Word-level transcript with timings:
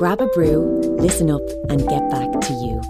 Grab 0.00 0.22
a 0.22 0.26
brew, 0.28 0.80
listen 0.98 1.30
up, 1.30 1.42
and 1.68 1.86
get 1.86 2.10
back 2.10 2.30
to 2.40 2.54
you. 2.54 2.80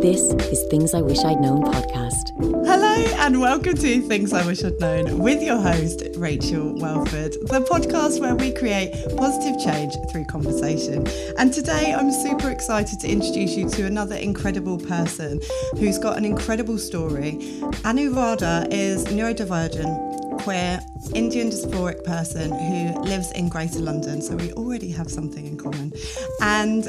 This 0.00 0.22
is 0.50 0.66
Things 0.70 0.94
I 0.94 1.02
Wish 1.02 1.18
I'd 1.18 1.38
Known 1.38 1.62
podcast. 1.62 2.30
Hello, 2.40 3.04
and 3.18 3.38
welcome 3.38 3.74
to 3.74 4.00
Things 4.00 4.32
I 4.32 4.46
Wish 4.46 4.64
I'd 4.64 4.80
Known 4.80 5.18
with 5.18 5.42
your 5.42 5.58
host, 5.58 6.04
Rachael 6.16 6.74
Welford, 6.78 7.32
the 7.32 7.60
podcast 7.68 8.18
where 8.18 8.34
we 8.34 8.50
create 8.50 8.94
positive 9.14 9.60
change 9.62 9.92
through 10.10 10.24
conversation. 10.24 11.06
And 11.36 11.52
today 11.52 11.92
I'm 11.92 12.10
super 12.10 12.48
excited 12.48 12.98
to 13.00 13.08
introduce 13.08 13.54
you 13.58 13.68
to 13.68 13.84
another 13.84 14.16
incredible 14.16 14.78
person 14.78 15.42
who's 15.72 15.98
got 15.98 16.16
an 16.16 16.24
incredible 16.24 16.78
story. 16.78 17.32
Anuradha 17.84 18.68
is 18.70 19.04
neurodivergent 19.08 20.13
queer 20.44 20.78
Indian 21.14 21.48
diasporic 21.48 22.04
person 22.04 22.52
who 22.52 23.00
lives 23.00 23.32
in 23.32 23.48
Greater 23.48 23.78
London. 23.78 24.20
So 24.20 24.36
we 24.36 24.52
already 24.52 24.90
have 24.90 25.10
something 25.10 25.46
in 25.46 25.56
common. 25.56 25.90
And 26.42 26.84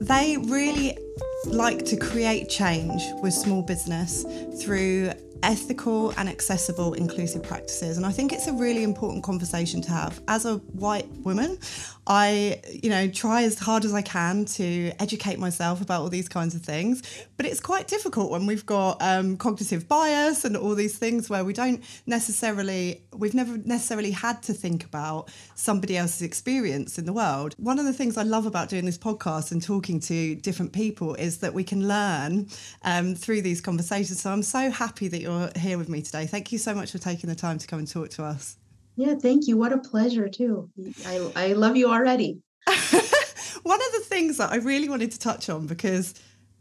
they 0.00 0.36
really 0.48 0.98
like 1.46 1.84
to 1.84 1.96
create 1.96 2.48
change 2.48 3.00
with 3.22 3.34
small 3.34 3.62
business 3.62 4.24
through 4.60 5.12
ethical 5.42 6.10
and 6.16 6.28
accessible 6.28 6.94
inclusive 6.94 7.42
practices. 7.42 7.96
And 7.96 8.06
i 8.06 8.12
think 8.12 8.32
it's 8.32 8.46
a 8.46 8.52
really 8.52 8.82
important 8.82 9.24
conversation 9.24 9.82
to 9.82 9.90
have. 9.90 10.20
As 10.28 10.46
a 10.46 10.56
white 10.56 11.08
woman 11.24 11.58
i 12.06 12.60
you 12.82 12.90
know 12.90 13.06
try 13.08 13.44
as 13.44 13.56
hard 13.60 13.84
as 13.84 13.94
i 13.94 14.02
can 14.02 14.44
to 14.44 14.90
educate 14.98 15.38
myself 15.38 15.80
about 15.80 16.00
all 16.02 16.08
these 16.08 16.28
kinds 16.28 16.54
of 16.54 16.62
things. 16.62 17.02
But 17.36 17.46
it's 17.46 17.60
quite 17.60 17.86
difficult 17.88 18.30
when 18.30 18.46
we've 18.46 18.66
got 18.66 19.00
um, 19.00 19.36
cognitive 19.36 19.88
bias 19.88 20.44
and 20.44 20.56
all 20.56 20.74
these 20.74 20.98
things 20.98 21.28
where 21.30 21.44
we 21.44 21.52
don't 21.52 21.82
necessarily 22.06 23.02
we've 23.12 23.34
never 23.34 23.56
necessarily 23.58 24.10
had 24.10 24.42
to 24.44 24.52
think 24.52 24.84
about 24.84 25.30
somebody 25.54 25.96
else's 25.96 26.22
experience 26.22 26.98
in 26.98 27.04
the 27.04 27.12
world. 27.12 27.54
One 27.58 27.78
of 27.78 27.84
the 27.84 27.92
things 27.92 28.16
i 28.16 28.22
love 28.22 28.46
about 28.46 28.68
doing 28.68 28.84
this 28.84 28.98
podcast 28.98 29.52
and 29.52 29.62
talking 29.62 30.00
to 30.00 30.34
different 30.36 30.72
people 30.72 31.14
is 31.14 31.38
that 31.38 31.54
we 31.54 31.64
can 31.64 31.88
learn 31.88 32.48
um, 32.82 33.14
through 33.14 33.42
these 33.42 33.60
conversations. 33.60 34.20
So 34.20 34.30
i'm 34.30 34.42
so 34.42 34.70
happy 34.70 35.08
that 35.08 35.20
you're 35.20 35.31
you're 35.40 35.50
here 35.56 35.78
with 35.78 35.88
me 35.88 36.02
today. 36.02 36.26
Thank 36.26 36.52
you 36.52 36.58
so 36.58 36.74
much 36.74 36.92
for 36.92 36.98
taking 36.98 37.28
the 37.28 37.36
time 37.36 37.58
to 37.58 37.66
come 37.66 37.78
and 37.78 37.88
talk 37.88 38.10
to 38.10 38.24
us. 38.24 38.56
Yeah, 38.96 39.14
thank 39.14 39.46
you. 39.46 39.56
What 39.56 39.72
a 39.72 39.78
pleasure, 39.78 40.28
too. 40.28 40.68
I, 41.06 41.32
I 41.34 41.52
love 41.54 41.76
you 41.76 41.90
already. 41.90 42.40
One 42.66 43.80
of 43.80 43.92
the 43.92 44.04
things 44.04 44.36
that 44.38 44.52
I 44.52 44.56
really 44.56 44.88
wanted 44.88 45.12
to 45.12 45.18
touch 45.18 45.48
on 45.48 45.66
because 45.66 46.14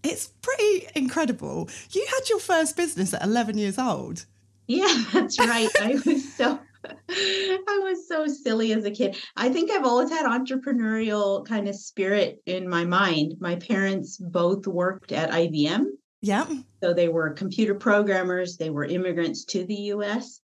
it's 0.03 0.27
pretty 0.41 0.87
incredible. 0.95 1.69
You 1.91 2.05
had 2.09 2.29
your 2.29 2.39
first 2.39 2.77
business 2.77 3.13
at 3.13 3.23
11 3.23 3.57
years 3.57 3.77
old. 3.77 4.25
Yeah, 4.67 5.03
that's 5.11 5.37
right. 5.39 5.69
I 5.81 5.99
was 6.05 6.33
so 6.33 6.59
I 7.09 7.79
was 7.83 8.07
so 8.07 8.27
silly 8.27 8.73
as 8.73 8.85
a 8.85 8.91
kid. 8.91 9.15
I 9.35 9.49
think 9.49 9.69
I've 9.69 9.85
always 9.85 10.09
had 10.09 10.25
entrepreneurial 10.25 11.45
kind 11.45 11.67
of 11.67 11.75
spirit 11.75 12.41
in 12.45 12.67
my 12.67 12.85
mind. 12.85 13.35
My 13.39 13.55
parents 13.55 14.17
both 14.17 14.65
worked 14.65 15.11
at 15.11 15.31
IBM 15.31 15.85
yeah. 16.21 16.45
So 16.81 16.93
they 16.93 17.09
were 17.09 17.31
computer 17.31 17.75
programmers, 17.75 18.57
they 18.57 18.69
were 18.69 18.85
immigrants 18.85 19.45
to 19.45 19.65
the 19.65 19.75
US. 19.93 20.41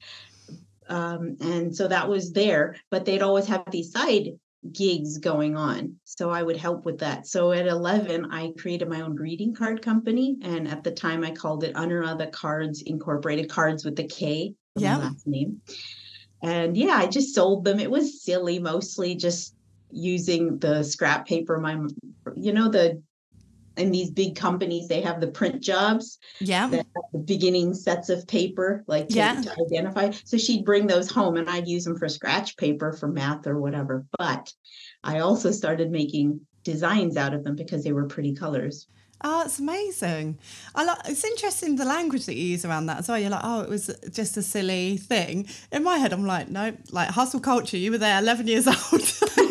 Um, 0.88 1.36
and 1.40 1.74
so 1.74 1.88
that 1.88 2.08
was 2.08 2.32
there, 2.32 2.76
but 2.90 3.04
they'd 3.04 3.22
always 3.22 3.46
have 3.46 3.64
these 3.70 3.92
side 3.92 4.38
gigs 4.72 5.18
going 5.18 5.56
on. 5.56 5.96
So 6.04 6.30
I 6.30 6.42
would 6.42 6.56
help 6.56 6.84
with 6.84 6.98
that. 6.98 7.26
So 7.26 7.52
at 7.52 7.66
11, 7.66 8.32
I 8.32 8.52
created 8.58 8.88
my 8.88 9.00
own 9.00 9.14
greeting 9.14 9.54
card 9.54 9.82
company. 9.82 10.36
And 10.42 10.68
at 10.68 10.84
the 10.84 10.90
time, 10.90 11.24
I 11.24 11.30
called 11.30 11.64
it 11.64 11.74
Anuradha 11.74 12.32
Cards 12.32 12.82
Incorporated, 12.82 13.48
cards 13.48 13.84
with 13.84 13.96
the 13.96 14.04
K, 14.04 14.54
yeah. 14.76 14.98
last 14.98 15.26
name. 15.26 15.60
And 16.42 16.76
yeah, 16.76 16.96
I 16.96 17.06
just 17.06 17.34
sold 17.34 17.64
them. 17.64 17.80
It 17.80 17.90
was 17.90 18.22
silly, 18.22 18.58
mostly 18.58 19.14
just 19.14 19.54
using 19.90 20.58
the 20.58 20.82
scrap 20.82 21.26
paper 21.26 21.58
my 21.58 21.78
you 22.34 22.52
know 22.52 22.68
the 22.68 23.00
in 23.76 23.90
these 23.90 24.10
big 24.10 24.36
companies 24.36 24.88
they 24.88 25.00
have 25.00 25.20
the 25.20 25.26
print 25.26 25.62
jobs 25.62 26.18
yeah 26.40 26.68
the 26.68 26.84
beginning 27.24 27.74
sets 27.74 28.08
of 28.08 28.26
paper 28.26 28.84
like 28.86 29.08
to, 29.08 29.14
yeah. 29.14 29.40
to 29.40 29.52
identify 29.66 30.10
so 30.24 30.36
she'd 30.36 30.64
bring 30.64 30.86
those 30.86 31.10
home 31.10 31.36
and 31.36 31.48
i'd 31.50 31.68
use 31.68 31.84
them 31.84 31.96
for 31.96 32.08
scratch 32.08 32.56
paper 32.56 32.92
for 32.92 33.08
math 33.08 33.46
or 33.46 33.60
whatever 33.60 34.04
but 34.18 34.52
i 35.04 35.18
also 35.20 35.50
started 35.50 35.90
making 35.90 36.40
designs 36.64 37.16
out 37.16 37.34
of 37.34 37.44
them 37.44 37.54
because 37.54 37.84
they 37.84 37.92
were 37.92 38.06
pretty 38.06 38.34
colors 38.34 38.88
Oh, 39.24 39.44
it's 39.46 39.58
amazing. 39.58 40.38
I 40.74 40.84
like. 40.84 40.98
It's 41.06 41.24
interesting 41.24 41.76
the 41.76 41.86
language 41.86 42.26
that 42.26 42.34
you 42.34 42.44
use 42.44 42.66
around 42.66 42.86
that 42.86 42.98
as 42.98 43.08
well. 43.08 43.18
You're 43.18 43.30
like, 43.30 43.40
oh, 43.42 43.62
it 43.62 43.68
was 43.68 43.90
just 44.12 44.36
a 44.36 44.42
silly 44.42 44.98
thing. 44.98 45.48
In 45.72 45.84
my 45.84 45.96
head, 45.96 46.12
I'm 46.12 46.26
like, 46.26 46.50
no, 46.50 46.76
like 46.90 47.08
hustle 47.08 47.40
culture. 47.40 47.78
You 47.78 47.92
were 47.92 47.98
there, 47.98 48.18
11 48.18 48.46
years 48.46 48.66
old. 48.92 49.45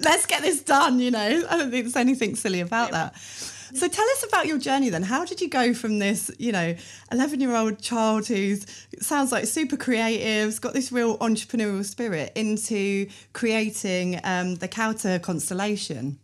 Let's 0.00 0.26
get 0.26 0.42
this 0.42 0.62
done, 0.62 0.98
you 0.98 1.10
know. 1.10 1.44
I 1.48 1.58
don't 1.58 1.70
think 1.70 1.84
there's 1.84 1.96
anything 1.96 2.34
silly 2.34 2.60
about 2.60 2.90
that. 2.92 3.16
So 3.74 3.86
tell 3.86 4.04
us 4.04 4.24
about 4.26 4.46
your 4.46 4.58
journey 4.58 4.88
then. 4.90 5.02
How 5.02 5.24
did 5.24 5.40
you 5.40 5.48
go 5.48 5.72
from 5.74 6.00
this, 6.00 6.30
you 6.38 6.50
know, 6.50 6.74
11 7.12 7.40
year 7.40 7.54
old 7.54 7.80
child 7.80 8.26
who's 8.26 8.66
sounds 9.00 9.30
like 9.30 9.46
super 9.46 9.76
creative, 9.76 10.46
has 10.46 10.58
got 10.58 10.74
this 10.74 10.90
real 10.90 11.18
entrepreneurial 11.18 11.84
spirit 11.84 12.32
into 12.34 13.08
creating 13.32 14.20
um, 14.24 14.56
the 14.56 14.68
Kowtha 14.68 15.22
constellation? 15.22 16.18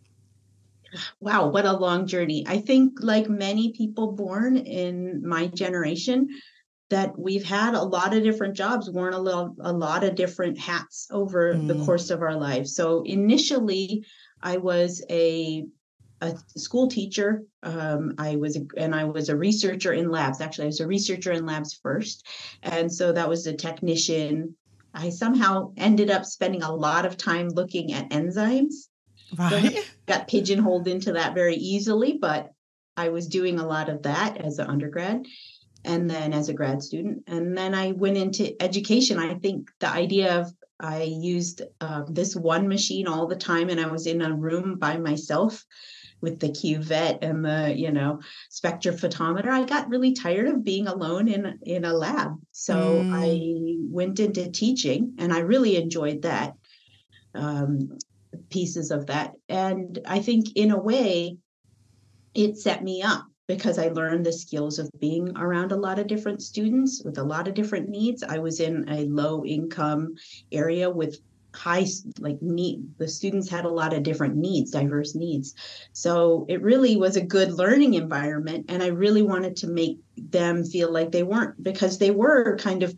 Wow, 1.19 1.49
what 1.49 1.65
a 1.65 1.73
long 1.73 2.07
journey. 2.07 2.45
I 2.47 2.59
think, 2.59 2.99
like 3.01 3.29
many 3.29 3.71
people 3.73 4.13
born 4.13 4.57
in 4.57 5.25
my 5.25 5.47
generation, 5.47 6.29
that 6.89 7.17
we've 7.17 7.43
had 7.43 7.73
a 7.73 7.81
lot 7.81 8.15
of 8.15 8.23
different 8.23 8.55
jobs, 8.55 8.89
worn 8.89 9.13
a 9.13 9.19
little 9.19 9.55
a 9.59 9.73
lot 9.73 10.03
of 10.03 10.15
different 10.15 10.57
hats 10.57 11.07
over 11.11 11.53
mm. 11.53 11.67
the 11.67 11.85
course 11.85 12.09
of 12.09 12.21
our 12.21 12.35
lives. 12.35 12.75
So 12.75 13.03
initially, 13.03 14.05
I 14.41 14.57
was 14.57 15.03
a 15.09 15.65
a 16.21 16.35
school 16.55 16.87
teacher. 16.87 17.43
Um, 17.61 18.15
I 18.17 18.37
was 18.37 18.57
a, 18.57 18.65
and 18.75 18.95
I 18.95 19.03
was 19.03 19.29
a 19.29 19.35
researcher 19.35 19.93
in 19.93 20.09
labs. 20.09 20.41
Actually, 20.41 20.65
I 20.65 20.67
was 20.67 20.79
a 20.79 20.87
researcher 20.87 21.31
in 21.31 21.45
labs 21.45 21.73
first, 21.73 22.25
and 22.63 22.91
so 22.91 23.11
that 23.11 23.29
was 23.29 23.45
a 23.47 23.53
technician. 23.53 24.55
I 24.93 25.09
somehow 25.09 25.73
ended 25.77 26.09
up 26.09 26.25
spending 26.25 26.63
a 26.63 26.73
lot 26.73 27.05
of 27.05 27.17
time 27.17 27.49
looking 27.49 27.93
at 27.93 28.09
enzymes. 28.09 28.87
Right. 29.37 29.73
So 29.73 29.81
got 30.07 30.27
pigeonholed 30.27 30.87
into 30.87 31.11
that 31.13 31.35
very 31.35 31.55
easily, 31.55 32.17
but 32.19 32.51
I 32.95 33.09
was 33.09 33.27
doing 33.27 33.59
a 33.59 33.67
lot 33.67 33.89
of 33.89 34.03
that 34.03 34.37
as 34.37 34.57
an 34.57 34.67
undergrad 34.67 35.25
and 35.87 36.09
then 36.09 36.33
as 36.33 36.49
a 36.49 36.53
grad 36.53 36.83
student. 36.83 37.23
And 37.27 37.57
then 37.57 37.73
I 37.73 37.93
went 37.93 38.17
into 38.17 38.61
education. 38.61 39.17
I 39.17 39.35
think 39.35 39.69
the 39.79 39.89
idea 39.89 40.39
of 40.39 40.53
I 40.79 41.03
used 41.03 41.63
uh, 41.81 42.03
this 42.07 42.35
one 42.35 42.67
machine 42.67 43.07
all 43.07 43.25
the 43.25 43.35
time, 43.35 43.69
and 43.69 43.79
I 43.79 43.87
was 43.87 44.05
in 44.05 44.21
a 44.21 44.35
room 44.35 44.77
by 44.77 44.97
myself 44.97 45.65
with 46.21 46.39
the 46.39 46.49
cuvette 46.49 47.19
and 47.21 47.45
the 47.45 47.73
you 47.75 47.91
know 47.91 48.19
spectrophotometer 48.51 49.49
i 49.49 49.63
got 49.63 49.87
really 49.89 50.13
tired 50.13 50.47
of 50.47 50.63
being 50.63 50.87
alone 50.87 51.27
in 51.27 51.59
in 51.61 51.85
a 51.85 51.93
lab 51.93 52.31
so 52.51 52.75
mm. 52.75 53.11
i 53.13 53.77
went 53.91 54.19
into 54.19 54.49
teaching 54.49 55.13
and 55.19 55.31
i 55.31 55.39
really 55.39 55.77
enjoyed 55.77 56.23
that 56.23 56.53
um, 57.35 57.97
pieces 58.49 58.89
of 58.89 59.05
that 59.05 59.33
and 59.47 59.99
i 60.07 60.19
think 60.19 60.47
in 60.55 60.71
a 60.71 60.79
way 60.79 61.37
it 62.33 62.57
set 62.57 62.83
me 62.83 63.03
up 63.03 63.27
because 63.47 63.79
I 63.79 63.87
learned 63.87 64.25
the 64.25 64.33
skills 64.33 64.77
of 64.77 64.89
being 64.99 65.35
around 65.37 65.71
a 65.71 65.77
lot 65.77 65.99
of 65.99 66.07
different 66.07 66.41
students 66.41 67.01
with 67.03 67.17
a 67.17 67.23
lot 67.23 67.47
of 67.47 67.53
different 67.53 67.89
needs. 67.89 68.21
I 68.21 68.39
was 68.39 68.59
in 68.59 68.87
a 68.89 69.05
low 69.05 69.45
income 69.45 70.15
area 70.51 70.89
with 70.89 71.19
high 71.55 71.85
like 72.19 72.39
need 72.41 72.87
the 72.99 73.07
students 73.07 73.49
had 73.49 73.65
a 73.65 73.69
lot 73.69 73.91
of 73.91 74.03
different 74.03 74.35
needs 74.35 74.69
diverse 74.69 75.15
needs 75.15 75.55
so 75.91 76.45
it 76.47 76.61
really 76.61 76.95
was 76.97 77.15
a 77.15 77.21
good 77.21 77.51
learning 77.53 77.95
environment 77.95 78.65
and 78.69 78.83
i 78.83 78.87
really 78.87 79.23
wanted 79.23 79.55
to 79.55 79.65
make 79.65 79.97
them 80.17 80.63
feel 80.63 80.91
like 80.91 81.11
they 81.11 81.23
weren't 81.23 81.61
because 81.63 81.97
they 81.97 82.11
were 82.11 82.55
kind 82.57 82.83
of 82.83 82.95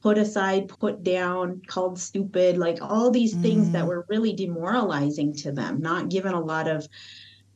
put 0.00 0.16
aside 0.16 0.68
put 0.68 1.02
down 1.02 1.60
called 1.66 1.98
stupid 1.98 2.56
like 2.56 2.78
all 2.80 3.10
these 3.10 3.34
things 3.34 3.68
mm. 3.68 3.72
that 3.72 3.86
were 3.86 4.06
really 4.08 4.32
demoralizing 4.32 5.34
to 5.34 5.52
them 5.52 5.78
not 5.80 6.08
given 6.08 6.32
a 6.32 6.40
lot 6.40 6.66
of 6.66 6.88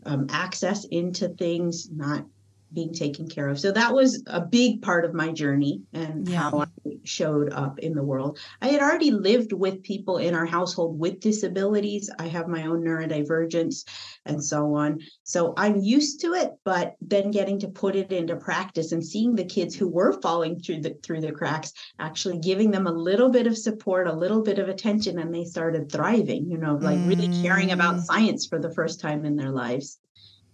um, 0.07 0.27
access 0.31 0.85
into 0.85 1.29
things, 1.29 1.89
not 1.91 2.27
being 2.75 2.93
taken 2.93 3.29
care 3.29 3.49
of. 3.49 3.59
So 3.59 3.73
that 3.73 3.95
was 3.95 4.23
a 4.27 4.41
big 4.41 4.83
part 4.83 5.05
of 5.05 5.15
my 5.15 5.33
journey 5.33 5.83
and 5.93 6.29
yeah. 6.29 6.51
how 6.51 6.61
I 6.61 6.67
showed 7.05 7.53
up 7.53 7.79
in 7.79 7.95
the 7.95 8.03
world. 8.03 8.39
I 8.61 8.69
had 8.69 8.81
already 8.81 9.11
lived 9.11 9.53
with 9.53 9.83
people 9.83 10.19
in 10.19 10.35
our 10.35 10.47
household 10.47 10.99
with 10.99 11.21
disabilities. 11.21 12.11
I 12.19 12.29
have 12.29 12.49
my 12.49 12.67
own 12.67 12.83
neurodivergence 12.83 13.85
and 14.27 14.43
so 14.43 14.75
on. 14.75 15.01
So 15.23 15.55
I'm 15.57 15.77
used 15.77 16.21
to 16.23 16.35
it, 16.35 16.53
but 16.65 16.97
then 17.01 17.31
getting 17.31 17.61
to 17.61 17.69
put 17.69 17.97
it 17.97 18.13
into 18.13 18.37
practice 18.37 18.93
and 18.93 19.05
seeing 19.05 19.35
the 19.35 19.45
kids 19.45 19.75
who 19.75 19.89
were 19.89 20.21
falling 20.21 20.61
through 20.61 20.81
the 20.81 20.97
through 21.03 21.21
the 21.21 21.33
cracks, 21.33 21.73
actually 21.99 22.39
giving 22.39 22.71
them 22.71 22.87
a 22.87 22.93
little 22.93 23.31
bit 23.31 23.47
of 23.47 23.57
support, 23.57 24.07
a 24.07 24.13
little 24.13 24.43
bit 24.43 24.59
of 24.59 24.69
attention 24.69 25.19
and 25.19 25.35
they 25.35 25.45
started 25.45 25.91
thriving, 25.91 26.51
you 26.51 26.59
know, 26.59 26.75
like 26.75 26.99
mm. 26.99 27.09
really 27.09 27.43
caring 27.43 27.71
about 27.73 27.97
mm. 27.97 28.03
science 28.03 28.47
for 28.47 28.59
the 28.59 28.73
first 28.73 29.01
time 29.01 29.25
in 29.25 29.37
their 29.37 29.51
lives. 29.51 29.99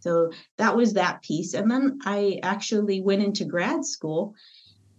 So 0.00 0.32
that 0.56 0.76
was 0.76 0.94
that 0.94 1.22
piece. 1.22 1.54
And 1.54 1.70
then 1.70 1.98
I 2.04 2.40
actually 2.42 3.00
went 3.00 3.22
into 3.22 3.44
grad 3.44 3.84
school 3.84 4.34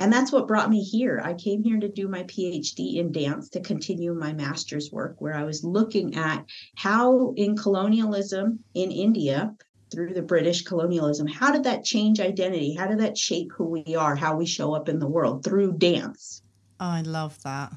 and 0.02 0.12
that's 0.12 0.32
what 0.32 0.48
brought 0.48 0.72
me 0.72 0.82
here. 0.82 1.22
I 1.24 1.36
came 1.36 1.64
here 1.64 1.80
to 1.80 1.88
do 1.88 2.08
my 2.08 2.24
PhD 2.24 2.96
in 2.96 3.12
dance 3.12 3.50
to 3.50 3.60
continue 3.60 4.16
my 4.16 4.34
master's 4.34 4.92
work, 4.92 5.18
where 5.20 5.36
I 5.36 5.44
was 5.44 5.64
looking 5.64 6.16
at 6.16 6.44
how 6.76 7.36
in 7.38 7.56
colonialism 7.56 8.64
in 8.74 8.90
India, 8.90 9.54
through 9.92 10.16
the 10.16 10.24
British 10.24 10.64
colonialism, 10.64 11.28
how 11.28 11.52
did 11.52 11.66
that 11.66 11.84
change 11.84 12.20
identity? 12.20 12.74
How 12.74 12.88
did 12.88 13.00
that 13.02 13.16
shape 13.16 13.52
who 13.56 13.66
we 13.66 13.96
are, 13.96 14.16
how 14.16 14.36
we 14.36 14.48
show 14.48 14.74
up 14.74 14.90
in 14.90 14.98
the 14.98 15.08
world 15.08 15.44
through 15.44 15.74
dance? 15.74 16.42
Oh, 16.80 16.88
I 16.88 17.02
love 17.02 17.38
that. 17.44 17.72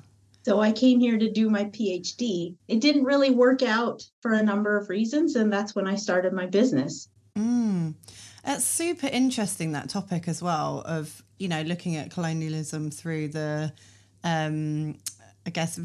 So 0.47 0.61
I 0.61 0.73
came 0.73 1.00
here 1.00 1.19
to 1.19 1.31
do 1.31 1.50
my 1.50 1.65
PhD. 1.65 2.55
It 2.69 2.81
didn't 2.81 3.05
really 3.05 3.32
work 3.32 3.62
out 3.62 4.03
for 4.23 4.32
a 4.32 4.43
number 4.43 4.79
of 4.79 4.88
reasons, 4.88 5.37
and 5.37 5.53
that's 5.53 5.75
when 5.75 5.87
I 5.87 5.97
started 5.97 6.32
my 6.32 6.47
business. 6.47 7.11
Mm. 7.37 7.95
It's 8.47 8.65
super 8.65 9.07
interesting 9.07 9.73
that 9.73 9.89
topic 9.89 10.29
as 10.29 10.43
well 10.43 10.83
of 10.87 11.23
you 11.39 11.49
know 11.49 11.63
looking 11.63 11.97
at 11.97 12.11
colonialism 12.11 12.91
through 12.91 13.29
the 13.29 13.73
um, 14.23 14.97
I 15.47 15.51
guess 15.51 15.79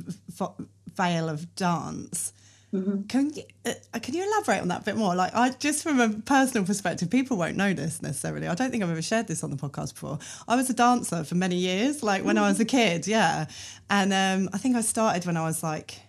veil 0.96 1.30
of 1.30 1.56
dance. 1.56 2.34
Mm-hmm. 2.74 3.04
Can 3.08 3.34
you, 3.34 3.44
uh, 3.66 4.00
can 4.00 4.14
you 4.14 4.24
elaborate 4.24 4.62
on 4.62 4.68
that 4.68 4.82
a 4.82 4.84
bit 4.84 4.96
more? 4.96 5.16
Like, 5.16 5.34
I 5.34 5.50
just 5.50 5.82
from 5.82 6.00
a 6.00 6.10
personal 6.10 6.68
perspective, 6.68 7.10
people 7.10 7.36
won't 7.36 7.58
know 7.58 7.74
this 7.74 8.02
necessarily. 8.02 8.48
I 8.48 8.54
don't 8.54 8.70
think 8.70 8.84
I've 8.84 8.92
ever 8.92 9.02
shared 9.02 9.28
this 9.28 9.44
on 9.44 9.50
the 9.50 9.58
podcast 9.58 9.96
before. 9.96 10.20
I 10.48 10.56
was 10.56 10.70
a 10.70 10.74
dancer 10.74 11.24
for 11.24 11.34
many 11.34 11.56
years, 11.56 12.04
like 12.04 12.24
when 12.24 12.36
mm-hmm. 12.36 12.46
I 12.46 12.50
was 12.50 12.60
a 12.60 12.66
kid, 12.66 13.08
yeah. 13.08 13.48
And 13.90 14.14
um, 14.14 14.50
I 14.54 14.60
think 14.60 14.76
I 14.76 14.82
started 14.82 15.26
when 15.26 15.36
I 15.36 15.46
was 15.46 15.64
like 15.64 16.00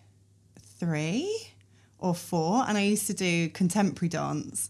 three 0.79 1.51
or 1.99 2.15
four, 2.15 2.65
and 2.69 2.77
I 2.77 2.83
used 2.83 3.07
to 3.07 3.15
do 3.15 3.49
contemporary 3.49 4.11
dance. 4.11 4.69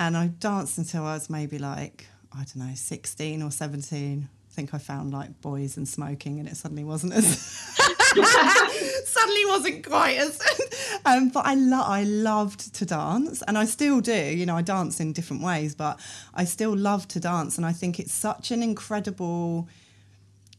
And 0.00 0.16
I 0.16 0.28
danced 0.28 0.78
until 0.78 1.04
I 1.04 1.12
was 1.12 1.28
maybe 1.28 1.58
like, 1.58 2.06
I 2.32 2.38
don't 2.38 2.56
know, 2.56 2.74
16 2.74 3.42
or 3.42 3.50
17. 3.50 4.28
I 4.32 4.54
think 4.54 4.72
I 4.72 4.78
found 4.78 5.12
like 5.12 5.42
boys 5.42 5.76
and 5.76 5.86
smoking, 5.86 6.40
and 6.40 6.48
it 6.48 6.56
suddenly 6.56 6.84
wasn't 6.84 7.12
as 7.12 7.38
suddenly 9.04 9.46
wasn't 9.46 9.86
quite 9.86 10.16
as. 10.16 10.40
um, 11.04 11.28
but 11.28 11.44
I 11.44 11.54
lo- 11.54 11.84
I 11.84 12.04
loved 12.04 12.74
to 12.76 12.86
dance, 12.86 13.42
and 13.42 13.58
I 13.58 13.66
still 13.66 14.00
do. 14.00 14.12
You 14.12 14.46
know, 14.46 14.56
I 14.56 14.62
dance 14.62 15.00
in 15.00 15.12
different 15.12 15.42
ways, 15.42 15.74
but 15.74 16.00
I 16.32 16.46
still 16.46 16.74
love 16.74 17.06
to 17.08 17.20
dance, 17.20 17.58
and 17.58 17.66
I 17.66 17.72
think 17.72 18.00
it's 18.00 18.14
such 18.14 18.50
an 18.50 18.62
incredible 18.62 19.68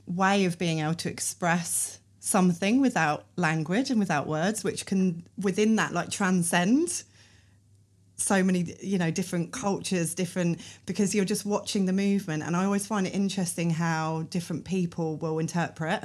way 0.05 0.45
of 0.45 0.59
being 0.59 0.79
able 0.79 0.93
to 0.93 1.09
express 1.09 1.99
something 2.19 2.79
without 2.79 3.25
language 3.37 3.89
and 3.89 3.99
without 3.99 4.27
words, 4.27 4.63
which 4.63 4.85
can 4.85 5.23
within 5.39 5.77
that 5.77 5.93
like 5.93 6.11
transcend 6.11 7.03
so 8.21 8.43
many 8.43 8.75
you 8.81 8.97
know 8.97 9.11
different 9.11 9.51
cultures 9.51 10.13
different 10.15 10.59
because 10.85 11.13
you're 11.13 11.25
just 11.25 11.45
watching 11.45 11.85
the 11.85 11.93
movement. 11.93 12.43
And 12.43 12.55
i 12.55 12.65
always 12.65 12.87
find 12.87 13.07
it 13.07 13.13
interesting 13.13 13.69
how 13.69 14.23
different 14.29 14.65
people 14.65 15.17
will 15.17 15.39
interpret 15.39 16.03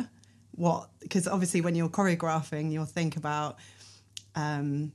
what 0.52 0.88
because 1.00 1.28
obviously 1.28 1.60
when 1.60 1.74
you're 1.74 1.88
choreographing 1.88 2.72
you'll 2.72 2.86
think 2.86 3.16
about 3.16 3.56
um, 4.34 4.92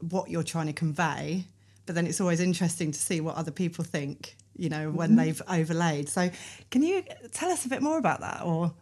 what 0.00 0.30
you're 0.30 0.42
trying 0.42 0.66
to 0.66 0.72
convey 0.72 1.44
but 1.86 1.94
then 1.94 2.06
it's 2.06 2.20
always 2.20 2.40
interesting 2.40 2.92
to 2.92 2.98
see 2.98 3.20
what 3.20 3.36
other 3.36 3.50
people 3.50 3.84
think 3.84 4.36
you 4.58 4.68
know 4.68 4.90
when 4.90 5.10
mm-hmm. 5.10 5.18
they've 5.18 5.42
overlaid. 5.48 6.08
So 6.08 6.30
can 6.70 6.82
you 6.82 7.02
tell 7.32 7.50
us 7.50 7.64
a 7.64 7.68
bit 7.68 7.80
more 7.80 7.96
about 7.96 8.20
that 8.20 8.42
or? 8.44 8.74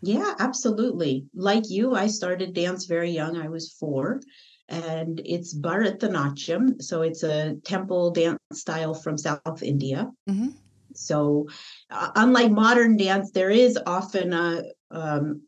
Yeah 0.00 0.34
absolutely. 0.38 1.26
Like 1.34 1.64
you 1.68 1.94
i 1.94 2.06
started 2.06 2.54
dance 2.54 2.86
very 2.86 3.10
young. 3.10 3.36
I 3.36 3.48
was 3.48 3.76
four 3.78 4.20
and 4.68 5.20
it's 5.24 5.54
Bharatanatyam. 5.54 6.82
So 6.82 7.02
it's 7.02 7.22
a 7.22 7.56
temple 7.64 8.10
dance 8.10 8.38
style 8.52 8.94
from 8.94 9.18
South 9.18 9.62
India. 9.62 10.10
Mm-hmm. 10.28 10.48
So, 10.94 11.48
uh, 11.90 12.10
unlike 12.14 12.52
modern 12.52 12.96
dance, 12.96 13.30
there 13.32 13.50
is 13.50 13.78
often 13.86 14.32
a 14.32 14.62
um, 14.90 15.42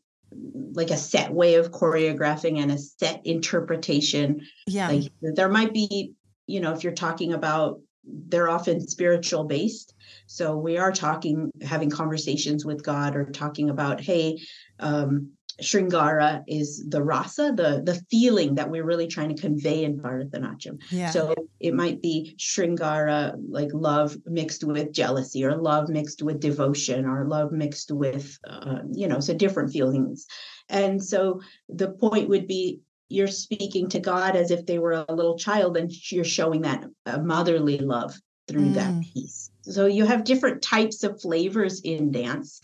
like 0.73 0.91
a 0.91 0.97
set 0.97 1.31
way 1.31 1.55
of 1.55 1.71
choreographing 1.71 2.61
and 2.61 2.71
a 2.71 2.77
set 2.77 3.25
interpretation. 3.25 4.41
Yeah, 4.67 4.89
like 4.89 5.11
there 5.21 5.49
might 5.49 5.73
be, 5.73 6.13
you 6.47 6.59
know, 6.59 6.73
if 6.73 6.83
you're 6.83 6.93
talking 6.93 7.33
about, 7.33 7.79
they're 8.03 8.49
often 8.49 8.85
spiritual 8.85 9.45
based. 9.45 9.93
So 10.27 10.57
we 10.57 10.77
are 10.77 10.91
talking, 10.91 11.49
having 11.61 11.89
conversations 11.89 12.65
with 12.65 12.83
God, 12.83 13.15
or 13.15 13.25
talking 13.25 13.69
about, 13.69 14.01
hey, 14.01 14.39
um, 14.79 15.31
Shringara 15.61 16.43
is 16.47 16.85
the 16.87 17.01
rasa, 17.01 17.51
the 17.55 17.81
the 17.83 17.99
feeling 18.11 18.55
that 18.55 18.69
we're 18.69 18.85
really 18.85 19.07
trying 19.07 19.35
to 19.35 19.41
convey 19.41 19.83
in 19.83 19.99
Bharatanatyam. 19.99 20.79
Yeah. 20.91 21.09
So 21.09 21.33
it 21.59 21.73
might 21.73 22.01
be 22.01 22.35
Shringara, 22.37 23.35
like 23.49 23.69
love 23.73 24.15
mixed 24.25 24.63
with 24.63 24.91
jealousy, 24.91 25.43
or 25.43 25.55
love 25.55 25.89
mixed 25.89 26.21
with 26.21 26.39
devotion, 26.39 27.05
or 27.05 27.25
love 27.25 27.51
mixed 27.51 27.91
with, 27.91 28.37
uh, 28.47 28.79
you 28.91 29.07
know, 29.07 29.19
so 29.19 29.33
different 29.33 29.71
feelings. 29.71 30.27
And 30.69 31.03
so 31.03 31.41
the 31.69 31.89
point 31.89 32.29
would 32.29 32.47
be 32.47 32.81
you're 33.09 33.27
speaking 33.27 33.89
to 33.89 33.99
God 33.99 34.35
as 34.35 34.51
if 34.51 34.65
they 34.65 34.79
were 34.79 35.05
a 35.07 35.13
little 35.13 35.37
child, 35.37 35.77
and 35.77 35.91
you're 36.11 36.23
showing 36.23 36.61
that 36.61 36.85
motherly 37.21 37.79
love 37.79 38.15
through 38.47 38.71
mm. 38.71 38.73
that 38.75 39.01
piece. 39.13 39.46
So 39.69 39.85
you 39.85 40.05
have 40.05 40.23
different 40.23 40.61
types 40.61 41.03
of 41.03 41.21
flavors 41.21 41.81
in 41.81 42.11
dance. 42.11 42.61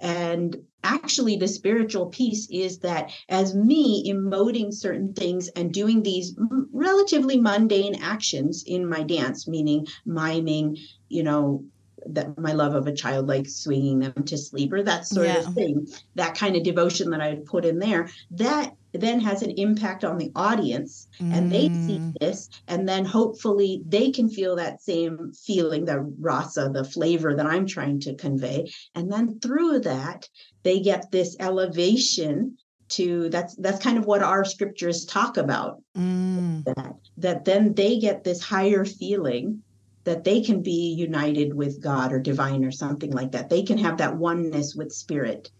And 0.00 0.56
actually, 0.82 1.36
the 1.36 1.48
spiritual 1.48 2.06
piece 2.06 2.48
is 2.50 2.78
that 2.80 3.10
as 3.28 3.54
me 3.54 4.10
emoting 4.10 4.72
certain 4.72 5.14
things 5.14 5.48
and 5.48 5.72
doing 5.72 6.02
these 6.02 6.34
relatively 6.72 7.40
mundane 7.40 8.02
actions 8.02 8.64
in 8.66 8.88
my 8.88 9.02
dance, 9.02 9.46
meaning 9.48 9.86
miming, 10.04 10.76
you 11.08 11.22
know, 11.22 11.64
that 12.06 12.38
my 12.38 12.52
love 12.52 12.74
of 12.74 12.86
a 12.86 12.92
child 12.92 13.26
like 13.26 13.48
swinging 13.48 14.00
them 14.00 14.24
to 14.24 14.36
sleep 14.36 14.72
or 14.72 14.82
that 14.82 15.06
sort 15.06 15.26
yeah. 15.26 15.38
of 15.38 15.54
thing 15.54 15.86
that 16.14 16.34
kind 16.34 16.56
of 16.56 16.62
devotion 16.62 17.10
that 17.10 17.20
i 17.20 17.36
put 17.46 17.64
in 17.64 17.78
there 17.78 18.08
that 18.30 18.74
then 18.94 19.20
has 19.20 19.42
an 19.42 19.50
impact 19.52 20.04
on 20.04 20.18
the 20.18 20.30
audience 20.36 21.08
mm. 21.20 21.32
and 21.32 21.50
they 21.50 21.68
see 21.68 21.98
mm. 21.98 22.14
this 22.20 22.48
and 22.68 22.88
then 22.88 23.04
hopefully 23.04 23.82
they 23.86 24.10
can 24.10 24.28
feel 24.28 24.56
that 24.56 24.80
same 24.80 25.32
feeling 25.32 25.84
the 25.84 26.00
rasa 26.20 26.70
the 26.72 26.84
flavor 26.84 27.34
that 27.34 27.46
i'm 27.46 27.66
trying 27.66 27.98
to 28.00 28.14
convey 28.14 28.70
and 28.94 29.10
then 29.12 29.38
through 29.40 29.80
that 29.80 30.28
they 30.62 30.80
get 30.80 31.10
this 31.10 31.36
elevation 31.40 32.56
to 32.88 33.28
that's 33.30 33.56
that's 33.56 33.82
kind 33.82 33.98
of 33.98 34.06
what 34.06 34.22
our 34.22 34.44
scriptures 34.44 35.04
talk 35.04 35.36
about 35.36 35.82
mm. 35.96 36.64
that 36.64 36.94
that 37.16 37.44
then 37.44 37.74
they 37.74 37.98
get 37.98 38.24
this 38.24 38.42
higher 38.42 38.84
feeling 38.84 39.62
that 40.04 40.22
they 40.22 40.40
can 40.40 40.62
be 40.62 40.94
united 40.94 41.54
with 41.54 41.82
god 41.82 42.12
or 42.12 42.20
divine 42.20 42.64
or 42.64 42.70
something 42.70 43.10
like 43.10 43.32
that 43.32 43.50
they 43.50 43.62
can 43.62 43.78
have 43.78 43.98
that 43.98 44.16
oneness 44.16 44.74
with 44.74 44.92
spirit 44.92 45.50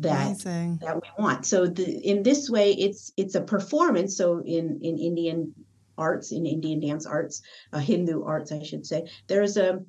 that 0.00 0.26
Amazing. 0.26 0.78
that 0.82 0.96
we 0.96 1.08
want. 1.18 1.46
So 1.46 1.66
the, 1.66 1.84
in 1.84 2.22
this 2.22 2.50
way, 2.50 2.72
it's 2.72 3.12
it's 3.16 3.34
a 3.34 3.40
performance. 3.40 4.16
So 4.16 4.42
in 4.44 4.80
in 4.82 4.98
Indian 4.98 5.54
arts, 5.96 6.32
in 6.32 6.46
Indian 6.46 6.80
dance 6.80 7.06
arts, 7.06 7.42
uh, 7.72 7.78
Hindu 7.78 8.24
arts, 8.24 8.52
I 8.52 8.62
should 8.62 8.86
say, 8.86 9.08
there 9.26 9.42
is 9.42 9.56
a 9.56 9.80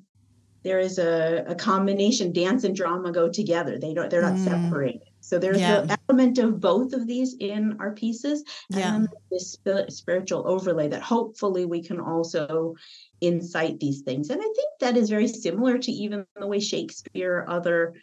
there 0.62 0.78
is 0.78 0.98
a, 0.98 1.44
a 1.48 1.54
combination. 1.54 2.32
Dance 2.32 2.64
and 2.64 2.76
drama 2.76 3.10
go 3.10 3.28
together. 3.28 3.78
They 3.78 3.94
don't. 3.94 4.10
They're 4.10 4.22
not 4.22 4.34
mm. 4.34 4.44
separated. 4.44 5.02
So 5.20 5.38
there's 5.38 5.60
yeah. 5.60 5.82
the 5.82 5.98
element 6.08 6.38
of 6.38 6.60
both 6.60 6.92
of 6.92 7.06
these 7.06 7.36
in 7.38 7.76
our 7.78 7.92
pieces, 7.92 8.44
and 8.74 9.08
yeah. 9.08 9.28
this 9.30 9.56
spiritual 9.88 10.46
overlay 10.46 10.88
that 10.88 11.02
hopefully 11.02 11.64
we 11.64 11.82
can 11.82 12.00
also 12.00 12.74
incite 13.20 13.78
these 13.78 14.00
things. 14.02 14.30
And 14.30 14.40
I 14.40 14.44
think 14.44 14.68
that 14.80 14.96
is 14.96 15.08
very 15.08 15.28
similar 15.28 15.78
to 15.78 15.92
even 15.92 16.26
the 16.36 16.46
way 16.46 16.58
Shakespeare, 16.58 17.38
or 17.38 17.50
other 17.50 17.94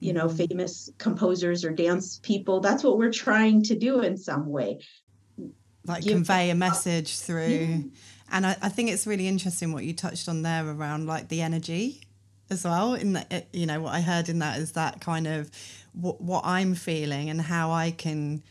you 0.00 0.12
know 0.12 0.26
mm-hmm. 0.26 0.46
famous 0.48 0.90
composers 0.98 1.64
or 1.64 1.70
dance 1.70 2.20
people. 2.22 2.60
That's 2.60 2.84
what 2.84 2.98
we're 2.98 3.12
trying 3.12 3.62
to 3.64 3.74
do 3.74 4.00
in 4.00 4.16
some 4.16 4.48
way. 4.48 4.80
Like 5.84 6.02
Give 6.02 6.14
convey 6.14 6.50
a 6.50 6.54
message 6.54 7.18
through. 7.18 7.48
yeah. 7.48 7.78
and 8.32 8.46
I, 8.46 8.56
I, 8.60 8.68
think 8.68 8.90
it's 8.90 9.06
really 9.06 9.28
interesting 9.28 9.72
what 9.72 9.84
you 9.84 9.92
touched 9.92 10.28
on 10.28 10.42
there 10.42 10.68
around 10.68 11.06
like 11.06 11.28
the 11.28 11.42
energy 11.42 12.02
as 12.50 12.64
well 12.64 12.94
in 12.94 13.12
that 13.12 13.46
you 13.52 13.66
know 13.66 13.80
what 13.80 13.92
i 13.92 14.00
heard 14.00 14.28
in 14.28 14.40
that 14.40 14.58
is 14.58 14.72
that 14.72 15.00
kind 15.00 15.26
of 15.26 15.50
what, 15.92 16.20
what 16.20 16.42
i'm 16.44 16.74
feeling 16.74 17.28
and 17.28 17.40
how 17.40 17.70
i 17.72 17.90
can 17.90 18.42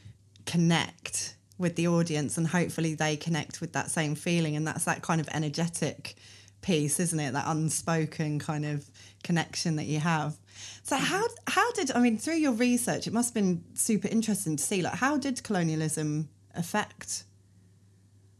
connect 0.46 1.36
with 1.58 1.76
the 1.76 1.88
audience 1.88 2.38
and 2.38 2.48
hopefully 2.48 2.96
they 2.96 3.16
connect 3.16 3.62
with 3.62 3.74
that 3.74 3.90
same 3.90 4.16
feeling. 4.16 4.56
And 4.56 4.68
that's 4.68 4.86
that 4.86 5.02
kind 5.02 5.22
of 5.22 5.30
energetic 5.34 6.16
piece 6.62 7.00
isn't 7.00 7.20
it? 7.20 7.34
That 7.34 7.46
unspoken 7.48 8.40
kind 8.40 8.66
of 8.66 8.90
connection 9.24 9.76
that 9.76 9.86
you 9.86 10.00
have 10.00 10.36
so 10.84 10.96
how 10.96 11.24
how 11.48 11.72
did 11.74 11.92
I 11.92 12.00
mean 12.00 12.18
through 12.18 12.36
your 12.36 12.54
research, 12.54 13.08
it 13.08 13.14
must 13.14 13.30
have 13.30 13.44
been 13.44 13.64
super 13.74 14.08
interesting 14.08 14.56
to 14.58 14.64
see 14.64 14.82
like 14.82 14.96
how 14.96 15.18
did 15.18 15.44
colonialism 15.44 16.30
affect 16.54 17.26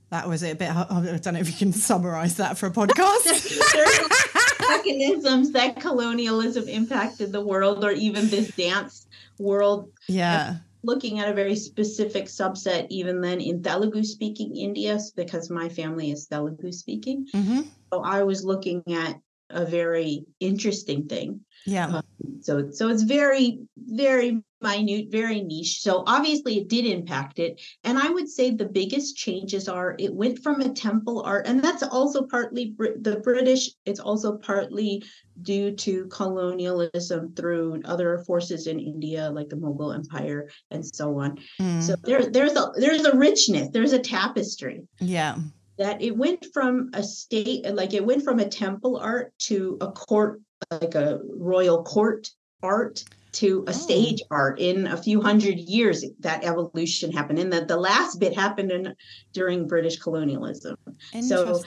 that 0.10 0.30
was 0.30 0.44
it 0.44 0.52
a 0.52 0.56
bit 0.56 0.70
I 0.70 1.18
don't 1.18 1.34
know 1.34 1.40
if 1.40 1.50
you 1.50 1.58
can 1.58 1.74
summarize 1.74 2.36
that 2.38 2.58
for 2.58 2.68
a 2.68 2.72
podcast. 2.72 4.22
mechanisms 4.70 5.52
that 5.52 5.80
colonialism 5.80 6.68
impacted 6.68 7.32
the 7.32 7.42
world 7.42 7.84
or 7.84 7.92
even 7.92 8.28
this 8.28 8.56
dance 8.56 9.08
world. 9.40 9.92
Yeah. 10.08 10.58
Looking 10.84 11.20
at 11.20 11.30
a 11.30 11.34
very 11.34 11.56
specific 11.56 12.26
subset, 12.26 12.88
even 12.90 13.22
then 13.22 13.42
in 13.42 13.64
Telugu 13.64 14.04
speaking 14.04 14.56
India, 14.56 15.00
because 15.16 15.50
my 15.50 15.68
family 15.70 16.12
is 16.12 16.28
Telugu 16.28 16.72
speaking. 16.72 17.28
Mm-hmm. 17.34 17.62
So 17.92 18.02
I 18.04 18.24
was 18.24 18.46
looking 18.46 18.84
at 18.94 19.20
a 19.50 19.66
very 19.66 20.26
interesting 20.40 21.08
thing. 21.08 21.42
Yeah. 21.66 21.88
Um, 21.88 22.04
so 22.42 22.70
so 22.72 22.90
it's 22.90 23.04
very 23.04 23.60
very 23.78 24.44
minute, 24.66 25.08
very 25.12 25.42
niche. 25.42 25.82
So 25.82 26.04
obviously 26.08 26.58
it 26.58 26.68
did 26.68 26.86
impact 26.86 27.40
it. 27.40 27.62
And 27.84 27.98
I 27.98 28.10
would 28.10 28.30
say 28.30 28.52
the 28.52 28.66
biggest 28.66 29.16
changes 29.16 29.68
are 29.68 29.96
it 30.00 30.14
went 30.14 30.40
from 30.40 30.62
a 30.62 30.74
temple 30.74 31.22
art, 31.22 31.48
and 31.48 31.64
that's 31.64 31.84
also 31.84 32.24
partly 32.24 32.72
Br- 32.72 33.00
the 33.00 33.18
British, 33.18 33.70
it's 33.86 34.00
also 34.00 34.38
partly 34.38 35.04
due 35.42 35.72
to 35.72 36.08
colonialism 36.08 37.34
through 37.36 37.82
other 37.86 38.24
forces 38.26 38.68
in 38.68 38.80
India, 38.80 39.30
like 39.30 39.50
the 39.50 39.56
Mughal 39.56 39.94
Empire 39.94 40.50
and 40.72 40.86
so 40.86 41.20
on. 41.20 41.38
Mm. 41.60 41.82
So 41.82 41.96
there, 42.04 42.30
there's 42.30 42.56
a 42.56 42.72
there's 42.76 43.06
a 43.06 43.16
richness, 43.16 43.70
there's 43.72 43.94
a 43.94 44.00
tapestry 44.00 44.82
yeah. 45.00 45.36
That 45.78 46.02
it 46.02 46.16
went 46.16 46.46
from 46.54 46.90
a 46.94 47.04
state 47.04 47.66
like 47.74 47.94
it 47.94 48.06
went 48.06 48.24
from 48.24 48.40
a 48.40 48.48
temple 48.48 48.98
art 48.98 49.34
to 49.40 49.78
a 49.82 49.92
court 49.92 50.42
like 50.72 50.96
a 50.96 51.20
royal 51.38 51.84
court 51.84 52.30
art 52.64 53.04
to 53.36 53.64
a 53.68 53.70
Oh. 53.70 53.74
stage 53.74 54.22
art 54.32 54.60
in 54.60 54.88
a 54.88 54.98
few 54.98 55.22
hundred 55.22 55.60
years 55.60 56.04
that 56.20 56.44
evolution 56.46 57.12
happened 57.12 57.40
and 57.40 57.52
that 57.52 57.68
the 57.68 57.78
last 57.78 58.20
bit 58.20 58.34
happened 58.34 58.72
in 58.72 58.96
during 59.34 59.68
british 59.68 59.98
colonialism 60.00 60.76
So- 61.22 61.62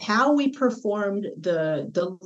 how 0.00 0.32
we 0.34 0.48
performed 0.50 1.26
the 1.40 1.88
the 1.92 2.16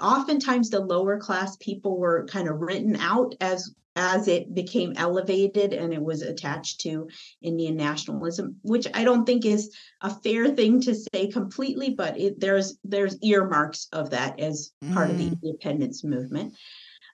oftentimes 0.00 0.70
the 0.70 0.80
lower 0.80 1.18
class 1.18 1.56
people 1.56 1.98
were 1.98 2.24
kind 2.26 2.48
of 2.48 2.60
written 2.60 2.96
out 2.96 3.34
as 3.40 3.74
as 3.96 4.28
it 4.28 4.54
became 4.54 4.92
elevated 4.96 5.72
and 5.72 5.92
it 5.92 6.00
was 6.00 6.22
attached 6.22 6.80
to 6.80 7.08
Indian 7.42 7.76
nationalism, 7.76 8.54
which 8.62 8.86
I 8.94 9.02
don't 9.02 9.26
think 9.26 9.44
is 9.44 9.74
a 10.00 10.14
fair 10.22 10.48
thing 10.54 10.80
to 10.82 10.94
say 10.94 11.26
completely, 11.26 11.90
but 11.90 12.16
it, 12.18 12.38
there's 12.38 12.78
there's 12.84 13.18
earmarks 13.20 13.88
of 13.92 14.10
that 14.10 14.38
as 14.38 14.70
part 14.92 15.10
of 15.10 15.18
the 15.18 15.30
Mm. 15.30 15.42
independence 15.42 16.04
movement. 16.04 16.54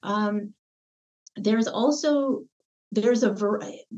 Um, 0.03 0.53
there's 1.37 1.67
also 1.67 2.43
there's 2.93 3.23
a 3.23 3.35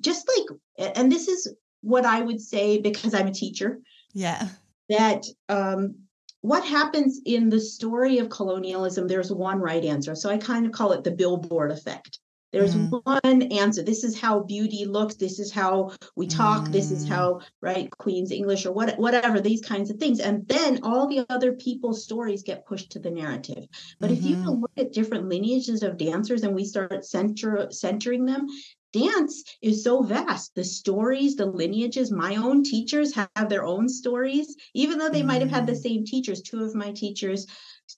just 0.01 0.29
like 0.29 0.95
and 0.97 1.11
this 1.11 1.29
is 1.29 1.55
what 1.83 2.05
I 2.05 2.21
would 2.21 2.41
say 2.41 2.81
because 2.81 3.15
I'm 3.15 3.29
a 3.29 3.33
teacher 3.33 3.81
yeah. 4.13 4.49
that 4.89 5.25
um, 5.49 5.95
what 6.41 6.65
happens 6.65 7.21
in 7.25 7.49
the 7.49 7.61
story 7.61 8.19
of 8.19 8.31
colonialism, 8.31 9.07
there's 9.07 9.33
one 9.33 9.61
right 9.61 9.85
answer. 9.85 10.15
So 10.15 10.31
I 10.31 10.39
kind 10.39 10.67
of 10.67 10.73
call 10.73 10.93
it 10.93 11.05
the 11.05 11.11
billboard 11.11 11.71
effect. 11.71 12.19
There's 12.53 12.75
Mhm. 12.75 12.89
one 13.05 13.43
answer. 13.53 13.83
This 13.83 14.05
is 14.05 14.19
how 14.19 14.41
beauty 14.41 14.87
looks. 14.87 15.17
This 15.17 15.39
is 15.39 15.51
how 15.53 15.93
we 16.17 16.27
talk. 16.27 16.71
This 16.73 16.91
is 16.91 17.05
Mm. 17.05 17.09
how, 17.09 17.41
right, 17.61 17.91
Queen's 17.99 18.31
English 18.33 18.65
or 18.65 18.73
what, 18.73 18.99
whatever, 18.99 19.41
these 19.41 19.61
kinds 19.61 19.91
of 19.91 19.99
things. 19.99 20.19
And 20.19 20.47
then 20.49 20.81
all 20.83 21.07
the 21.07 21.27
other 21.29 21.53
people's 21.53 22.03
stories 22.05 22.43
get 22.43 22.67
pushed 22.67 22.91
to 22.93 22.99
the 22.99 23.11
narrative. 23.11 23.67
But 24.01 24.13
if 24.13 24.25
you 24.25 24.35
Mhm. 24.37 24.63
look 24.63 24.71
at 24.79 24.93
different 24.93 25.29
lineages 25.29 25.83
of 25.83 25.99
dancers 25.99 26.43
and 26.43 26.55
we 26.55 26.65
start 26.65 27.05
center, 27.05 27.69
centering 27.71 28.25
them, 28.25 28.47
dance 28.95 29.45
is 29.61 29.85
so 29.85 30.03
vast. 30.03 30.55
The 30.55 30.65
stories, 30.65 31.37
the 31.37 31.45
lineages, 31.45 32.11
my 32.11 32.37
own 32.37 32.63
teachers 32.65 33.13
have 33.15 33.49
their 33.51 33.65
own 33.65 33.91
stories, 33.91 34.57
even 34.75 34.99
though 34.99 35.11
they 35.11 35.23
might 35.23 35.43
have 35.43 35.51
had 35.51 35.67
the 35.67 35.75
Mm. 35.75 35.83
same 35.83 36.05
teachers. 36.07 36.41
Two 36.41 36.65
of 36.65 36.75
my 36.75 36.93
teachers 36.93 37.47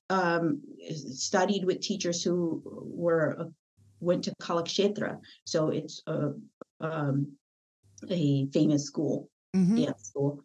um, 0.09 0.61
studied 0.91 1.65
with 1.65 1.81
teachers 1.81 2.23
who 2.23 2.63
were 2.65 3.53
went 4.01 4.25
to 4.25 4.35
Kalakshetra. 4.41 5.19
So 5.45 5.69
it's 5.69 6.03
a, 6.07 6.33
um, 6.81 7.33
a 8.09 8.47
famous 8.47 8.85
school 8.85 9.29
Mhm. 9.55 9.87
dance 9.87 10.09
school. 10.09 10.43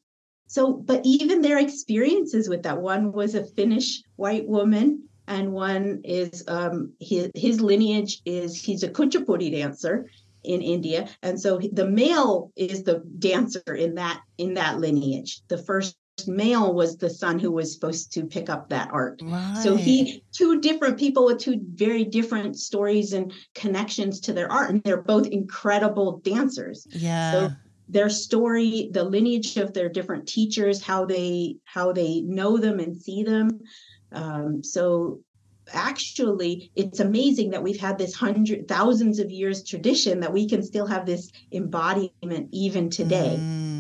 So, 0.48 0.74
but 0.74 1.02
even 1.06 1.42
their 1.42 1.58
experiences 1.60 2.48
with 2.50 2.64
that 2.64 2.82
one 2.82 3.12
was 3.12 3.36
a 3.36 3.46
Finnish 3.46 4.04
white 4.16 4.48
woman, 4.48 5.10
and 5.28 5.52
one 5.54 6.02
is 6.04 6.44
um, 6.48 6.94
his 7.00 7.32
his 7.34 7.62
lineage 7.62 8.22
is 8.26 8.62
he's 8.64 8.84
a 8.84 8.90
kuchipudi 8.90 9.52
dancer 9.52 10.08
in 10.44 10.62
India, 10.62 11.10
and 11.24 11.40
so 11.40 11.60
the 11.74 11.88
male 11.88 12.52
is 12.56 12.84
the 12.84 13.00
dancer 13.18 13.74
in 13.76 13.96
that 13.96 14.22
in 14.38 14.54
that 14.54 14.80
lineage. 14.80 15.42
The 15.48 15.58
first 15.58 15.96
male 16.28 16.74
was 16.74 16.98
the 16.98 17.10
son 17.10 17.40
who 17.40 17.52
was 17.52 17.74
supposed 17.74 18.12
to 18.14 18.26
pick 18.26 18.50
up 18.50 18.70
that 18.70 18.90
art. 18.92 19.22
Right. 19.24 19.58
So 19.62 19.76
he 19.76 20.24
two 20.32 20.62
different 20.62 20.98
people 20.98 21.26
with 21.26 21.40
two 21.40 21.60
very 21.74 22.04
different 22.04 22.58
stories 22.58 23.14
and 23.14 23.34
connections 23.54 24.20
to 24.22 24.34
their 24.34 24.52
art, 24.52 24.70
and 24.70 24.84
they're 24.84 25.02
both 25.02 25.28
incredible 25.28 26.20
dancers 26.20 26.88
Yeah. 26.92 27.32
So 27.32 27.52
their 27.88 28.10
story 28.10 28.90
the 28.94 29.04
lineage 29.04 29.58
of 29.58 29.74
their 29.74 29.90
different 29.90 30.28
teachers 30.28 30.82
how 30.82 31.06
they 31.06 31.56
how 31.66 31.92
they 31.92 32.22
know 32.22 32.58
them 32.58 32.80
and 32.80 32.98
see 32.98 33.22
them 33.22 33.60
um, 34.12 34.64
so 34.64 35.20
actually 35.72 36.72
it's 36.76 37.00
amazing 37.00 37.52
that 37.52 37.62
we've 37.62 37.80
had 37.80 37.96
this 37.96 38.16
hundred 38.16 38.68
thousands 38.68 39.20
of 39.20 39.30
years 39.30 39.64
tradition 39.64 40.20
that 40.20 40.34
we 40.34 40.50
can 40.50 40.64
still 40.64 40.88
have 40.88 41.06
this 41.06 41.32
embodiment 41.52 42.50
even 42.52 42.90
today 42.90 43.38
Mm. 43.40 43.75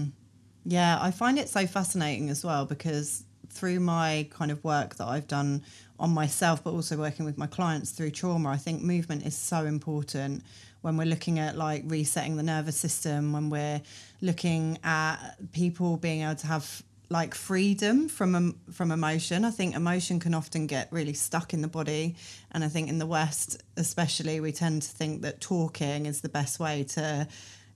Yeah, 0.65 0.97
I 0.99 1.11
find 1.11 1.37
it 1.37 1.47
so 1.47 1.67
fascinating 1.67 2.29
as 2.29 2.43
well 2.43 2.65
because 2.65 3.23
through 3.49 3.79
my 3.79 4.27
kind 4.31 4.51
of 4.51 4.63
work 4.63 4.95
that 4.95 5.05
I've 5.07 5.27
done 5.27 5.63
on 5.99 6.09
myself, 6.09 6.63
but 6.63 6.71
also 6.71 6.97
working 6.97 7.23
with 7.25 7.37
my 7.37 7.47
clients 7.47 7.91
through 7.91 8.11
trauma, 8.11 8.49
I 8.49 8.57
think 8.57 8.81
movement 8.81 9.25
is 9.25 9.35
so 9.35 9.65
important 9.65 10.43
when 10.81 10.97
we're 10.97 11.05
looking 11.05 11.39
at 11.39 11.55
like 11.55 11.83
resetting 11.85 12.35
the 12.35 12.43
nervous 12.43 12.75
system, 12.75 13.31
when 13.31 13.49
we're 13.49 13.81
looking 14.21 14.79
at 14.83 15.17
people 15.53 15.97
being 15.97 16.21
able 16.23 16.35
to 16.35 16.47
have 16.47 16.83
like 17.09 17.35
freedom 17.35 18.09
from 18.09 18.35
em- 18.35 18.59
from 18.71 18.91
emotion. 18.91 19.45
I 19.45 19.51
think 19.51 19.75
emotion 19.75 20.19
can 20.19 20.33
often 20.33 20.65
get 20.65 20.91
really 20.91 21.13
stuck 21.13 21.53
in 21.53 21.61
the 21.61 21.67
body, 21.67 22.15
and 22.51 22.63
I 22.63 22.67
think 22.67 22.89
in 22.89 22.97
the 22.97 23.05
West, 23.05 23.61
especially, 23.77 24.39
we 24.39 24.51
tend 24.51 24.81
to 24.81 24.89
think 24.89 25.21
that 25.21 25.39
talking 25.39 26.07
is 26.07 26.21
the 26.21 26.29
best 26.29 26.59
way 26.59 26.83
to 26.95 27.27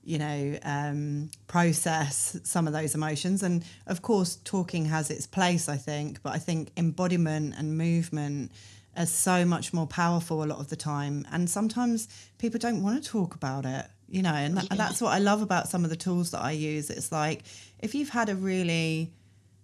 you 0.03 0.17
know, 0.17 0.57
um, 0.63 1.29
process 1.47 2.39
some 2.43 2.67
of 2.67 2.73
those 2.73 2.95
emotions. 2.95 3.43
And 3.43 3.63
of 3.85 4.01
course, 4.01 4.37
talking 4.43 4.85
has 4.85 5.09
its 5.09 5.27
place, 5.27 5.69
I 5.69 5.77
think, 5.77 6.23
but 6.23 6.33
I 6.33 6.37
think 6.37 6.71
embodiment 6.77 7.55
and 7.57 7.77
movement 7.77 8.51
are 8.97 9.05
so 9.05 9.45
much 9.45 9.73
more 9.73 9.87
powerful 9.87 10.43
a 10.43 10.45
lot 10.45 10.59
of 10.59 10.69
the 10.69 10.75
time. 10.75 11.27
And 11.31 11.49
sometimes 11.49 12.07
people 12.37 12.59
don't 12.59 12.81
want 12.81 13.01
to 13.03 13.09
talk 13.09 13.35
about 13.35 13.65
it, 13.65 13.85
you 14.07 14.21
know, 14.21 14.33
and, 14.33 14.57
that, 14.57 14.67
and 14.71 14.79
that's 14.79 15.01
what 15.01 15.13
I 15.13 15.19
love 15.19 15.41
about 15.41 15.67
some 15.67 15.83
of 15.83 15.89
the 15.89 15.95
tools 15.95 16.31
that 16.31 16.41
I 16.41 16.51
use. 16.51 16.89
It's 16.89 17.11
like 17.11 17.43
if 17.79 17.93
you've 17.93 18.09
had 18.09 18.29
a 18.29 18.35
really 18.35 19.13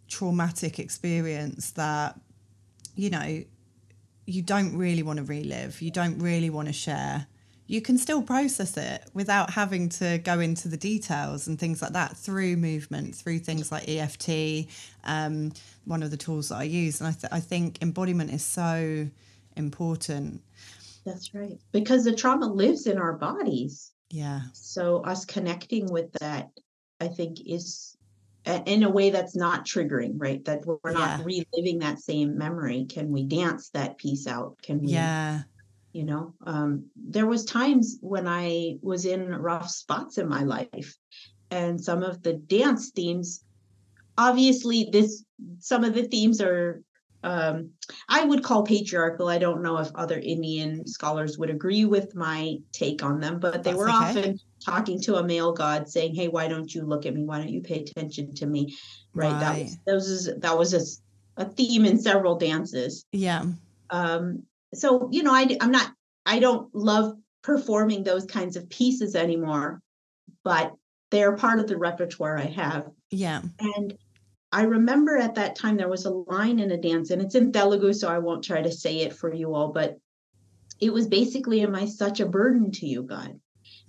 traumatic 0.08 0.80
experience 0.80 1.72
that, 1.72 2.20
you 2.96 3.10
know, 3.10 3.44
you 4.28 4.42
don't 4.42 4.78
really 4.78 5.04
want 5.04 5.18
to 5.18 5.24
relive, 5.24 5.82
you 5.82 5.92
don't 5.92 6.20
really 6.20 6.50
want 6.50 6.68
to 6.68 6.74
share 6.74 7.28
you 7.68 7.82
can 7.82 7.98
still 7.98 8.22
process 8.22 8.78
it 8.78 9.04
without 9.14 9.50
having 9.52 9.90
to 9.90 10.20
go 10.20 10.40
into 10.40 10.68
the 10.68 10.78
details 10.78 11.48
and 11.48 11.60
things 11.60 11.82
like 11.82 11.94
that 11.94 12.16
through 12.16 12.56
movement, 12.58 13.16
through 13.16 13.40
things 13.40 13.72
like 13.72 13.88
EFT, 13.90 14.68
um, 15.04 15.52
one 15.86 16.04
of 16.04 16.12
the 16.12 16.18
tools 16.18 16.50
that 16.50 16.56
I 16.58 16.64
use. 16.64 17.02
And 17.02 17.08
I, 17.08 17.12
th- 17.12 17.34
I 17.34 17.40
think 17.40 17.82
embodiment 17.82 18.32
is 18.32 18.44
so 18.46 19.08
important. 19.58 20.42
that's 21.06 21.34
right 21.34 21.58
because 21.72 22.04
the 22.04 22.14
trauma 22.16 22.46
lives 22.48 22.88
in 22.88 22.98
our 22.98 23.14
bodies 23.14 23.92
Yeah. 24.10 24.42
so 24.54 24.98
us 25.04 25.24
connecting 25.26 25.86
with 25.92 26.12
that 26.20 26.50
i 27.00 27.08
think 27.08 27.38
is 27.46 27.96
in 28.66 28.84
a 28.84 28.90
way 28.90 29.10
that's 29.12 29.36
not 29.36 29.66
triggering 29.66 30.14
right 30.18 30.44
that 30.46 30.66
we're 30.66 30.92
not 30.92 31.20
Yeah. 31.20 31.24
reliving 31.24 31.80
that 31.80 32.00
same 32.00 32.38
memory 32.38 32.86
can 32.90 33.10
we 33.12 33.24
dance 33.24 33.70
that 33.70 33.98
piece 33.98 34.28
out 34.28 34.58
can 34.62 34.82
we 34.82 34.88
Yeah. 34.92 35.44
You 35.96 36.04
know 36.04 36.34
um, 36.46 36.86
there 36.98 37.26
was 37.26 37.46
times 37.46 37.98
when 38.02 38.28
i 38.28 38.76
was 38.82 39.06
in 39.06 39.30
rough 39.30 39.70
spots 39.70 40.18
in 40.18 40.28
my 40.28 40.44
life. 40.44 40.94
And 41.52 41.80
some 41.80 42.04
of 42.04 42.22
the 42.22 42.34
dance 42.34 42.92
themes 42.92 43.44
obviously 44.18 44.90
this 44.92 45.24
some 45.60 45.86
of 45.86 45.94
the 45.94 46.04
themes 46.04 46.42
are 46.42 46.82
um, 47.24 47.70
i 48.10 48.26
would 48.26 48.44
call 48.44 48.64
patriarchal. 48.64 49.30
I 49.30 49.38
don't 49.38 49.64
know 49.64 49.78
if 49.78 49.90
other 49.96 50.20
indian 50.20 50.86
scholars 50.86 51.38
would 51.38 51.50
agree 51.50 51.86
with 51.86 52.14
my 52.14 52.58
take 52.74 53.02
on 53.02 53.22
them 53.22 53.40
but 53.40 53.64
they 53.64 53.72
That's 53.72 53.78
were 53.78 53.90
okay. 53.90 54.06
often 54.10 54.40
talking 54.66 55.00
to 55.04 55.16
a 55.16 55.24
male 55.24 55.54
god 55.54 55.88
saying 55.88 56.14
hey 56.16 56.28
why 56.28 56.50
don't 56.50 56.74
you 56.76 56.84
look 56.84 57.06
at 57.06 57.14
me? 57.14 57.24
Why 57.24 57.38
don't 57.38 57.56
you 57.58 57.62
pay 57.62 57.80
attention 57.84 58.36
to 58.36 58.46
me? 58.46 58.76
Right, 59.14 59.40
that 59.40 59.58
was 59.58 59.78
that 59.86 59.94
was 59.94 60.30
that 60.40 60.58
was 60.58 60.74
a, 60.74 61.44
a 61.44 61.46
theme 61.46 61.86
in 61.86 61.98
several 62.00 62.36
dances. 62.38 63.06
Yeah. 63.14 63.44
um 63.92 64.44
so 64.76 65.10
you 65.12 65.24
know 65.24 65.34
I, 65.34 65.58
i'm 65.62 65.72
not 65.72 65.92
i 66.26 66.40
don't 66.40 66.74
love 66.74 67.16
performing 67.44 68.04
those 68.04 68.26
kinds 68.26 68.56
of 68.56 68.70
pieces 68.70 69.16
anymore 69.16 69.82
but 70.44 70.74
they're 71.12 71.36
part 71.36 71.60
of 71.60 71.68
the 71.68 71.78
repertoire 71.78 72.38
i 72.38 72.46
have 72.46 72.88
Yeah. 73.12 73.42
and 73.60 73.98
i 74.52 74.64
remember 74.64 75.18
at 75.18 75.36
that 75.36 75.56
time 75.56 75.78
there 75.78 75.90
was 75.90 76.06
a 76.06 76.12
line 76.12 76.60
in 76.60 76.72
a 76.72 76.78
dance 76.78 77.10
and 77.12 77.22
it's 77.22 77.36
in 77.36 77.52
telugu 77.52 77.94
so 77.94 78.08
i 78.10 78.20
won't 78.20 78.44
try 78.44 78.62
to 78.62 78.72
say 78.72 79.00
it 79.00 79.14
for 79.14 79.34
you 79.34 79.54
all 79.54 79.72
but 79.72 79.98
it 80.82 80.92
was 80.92 81.08
basically 81.08 81.62
am 81.62 81.76
i 81.76 81.86
such 81.86 82.20
a 82.20 82.26
burden 82.26 82.72
to 82.72 82.86
you 82.88 83.04
god 83.04 83.40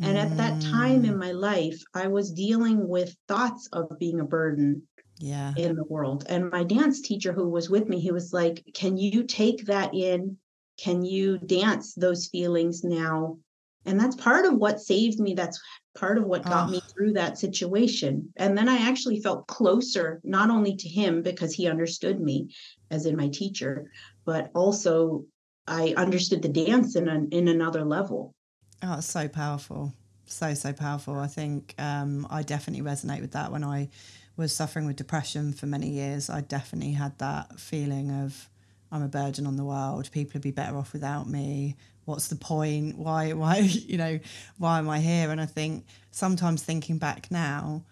and 0.00 0.18
at 0.18 0.36
that 0.36 0.60
time 0.60 1.04
in 1.04 1.14
Mm. 1.14 1.18
my 1.26 1.32
life 1.32 1.82
i 1.94 2.06
was 2.06 2.32
dealing 2.32 2.86
with 2.88 3.16
thoughts 3.28 3.68
of 3.72 3.98
being 3.98 4.20
a 4.20 4.24
burden 4.24 4.82
yeah 5.18 5.54
in 5.56 5.74
the 5.74 5.84
world 5.84 6.26
and 6.28 6.50
my 6.50 6.62
dance 6.64 7.00
teacher 7.00 7.32
who 7.32 7.48
was 7.48 7.70
with 7.70 7.88
me 7.88 7.98
he 7.98 8.12
was 8.12 8.32
like 8.32 8.62
can 8.74 8.98
you 8.98 9.22
take 9.24 9.64
that 9.66 9.94
in 9.94 10.36
can 10.78 11.04
you 11.04 11.38
dance 11.38 11.94
those 11.94 12.26
feelings 12.26 12.84
now? 12.84 13.38
And 13.84 13.98
that's 14.00 14.16
part 14.16 14.44
of 14.44 14.54
what 14.54 14.80
saved 14.80 15.20
me 15.20 15.34
that's 15.34 15.60
part 15.96 16.18
of 16.18 16.24
what 16.24 16.44
got 16.44 16.68
oh. 16.68 16.70
me 16.72 16.82
through 16.92 17.12
that 17.14 17.38
situation. 17.38 18.32
And 18.36 18.56
then 18.58 18.68
i 18.68 18.76
actually 18.76 19.20
felt 19.20 19.46
closer 19.46 20.20
not 20.24 20.50
only 20.50 20.76
to 20.76 20.88
him 20.88 21.22
because 21.22 21.54
he 21.54 21.68
understood 21.68 22.20
me 22.20 22.50
as 22.90 23.06
in 23.06 23.16
my 23.16 23.28
teacher 23.28 23.90
but 24.24 24.50
also 24.54 25.24
i 25.66 25.94
understood 25.96 26.42
the 26.42 26.48
dance 26.48 26.96
in 26.96 27.08
an, 27.08 27.28
in 27.30 27.48
another 27.48 27.84
level. 27.84 28.34
Oh 28.82 28.98
it's 28.98 29.06
so 29.06 29.28
powerful. 29.28 29.92
So 30.26 30.52
so 30.54 30.72
powerful. 30.72 31.18
I 31.18 31.28
think 31.28 31.74
um, 31.78 32.26
i 32.28 32.42
definitely 32.42 32.84
resonate 32.84 33.20
with 33.20 33.32
that. 33.32 33.52
When 33.52 33.64
i 33.64 33.88
was 34.36 34.54
suffering 34.54 34.86
with 34.86 34.96
depression 34.96 35.52
for 35.52 35.66
many 35.66 35.88
years 35.88 36.28
i 36.28 36.42
definitely 36.42 36.92
had 36.92 37.18
that 37.18 37.58
feeling 37.58 38.10
of 38.10 38.50
i'm 38.92 39.02
a 39.02 39.08
burden 39.08 39.46
on 39.46 39.56
the 39.56 39.64
world 39.64 40.10
people 40.12 40.32
would 40.34 40.42
be 40.42 40.50
better 40.50 40.76
off 40.76 40.92
without 40.92 41.28
me 41.28 41.76
what's 42.04 42.28
the 42.28 42.36
point 42.36 42.96
why 42.96 43.32
why 43.32 43.56
you 43.58 43.96
know 43.96 44.18
why 44.58 44.78
am 44.78 44.88
i 44.88 45.00
here 45.00 45.30
and 45.30 45.40
i 45.40 45.46
think 45.46 45.84
sometimes 46.10 46.62
thinking 46.62 46.98
back 46.98 47.30
now 47.30 47.82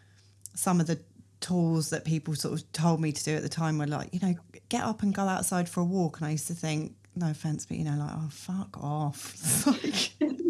some 0.54 0.80
of 0.80 0.86
the 0.86 0.98
tools 1.40 1.90
that 1.90 2.04
people 2.04 2.34
sort 2.34 2.54
of 2.54 2.72
told 2.72 3.00
me 3.00 3.12
to 3.12 3.22
do 3.22 3.34
at 3.34 3.42
the 3.42 3.48
time 3.48 3.76
were 3.76 3.86
like 3.86 4.08
you 4.12 4.20
know 4.20 4.34
get 4.68 4.82
up 4.82 5.02
and 5.02 5.14
go 5.14 5.22
outside 5.22 5.68
for 5.68 5.80
a 5.80 5.84
walk 5.84 6.18
and 6.18 6.26
i 6.26 6.30
used 6.30 6.46
to 6.46 6.54
think 6.54 6.94
no 7.16 7.30
offense 7.30 7.66
but 7.66 7.76
you 7.76 7.84
know 7.84 7.96
like 7.98 8.10
oh 8.14 8.28
fuck 8.30 8.82
off 8.82 9.66
like 9.66 10.12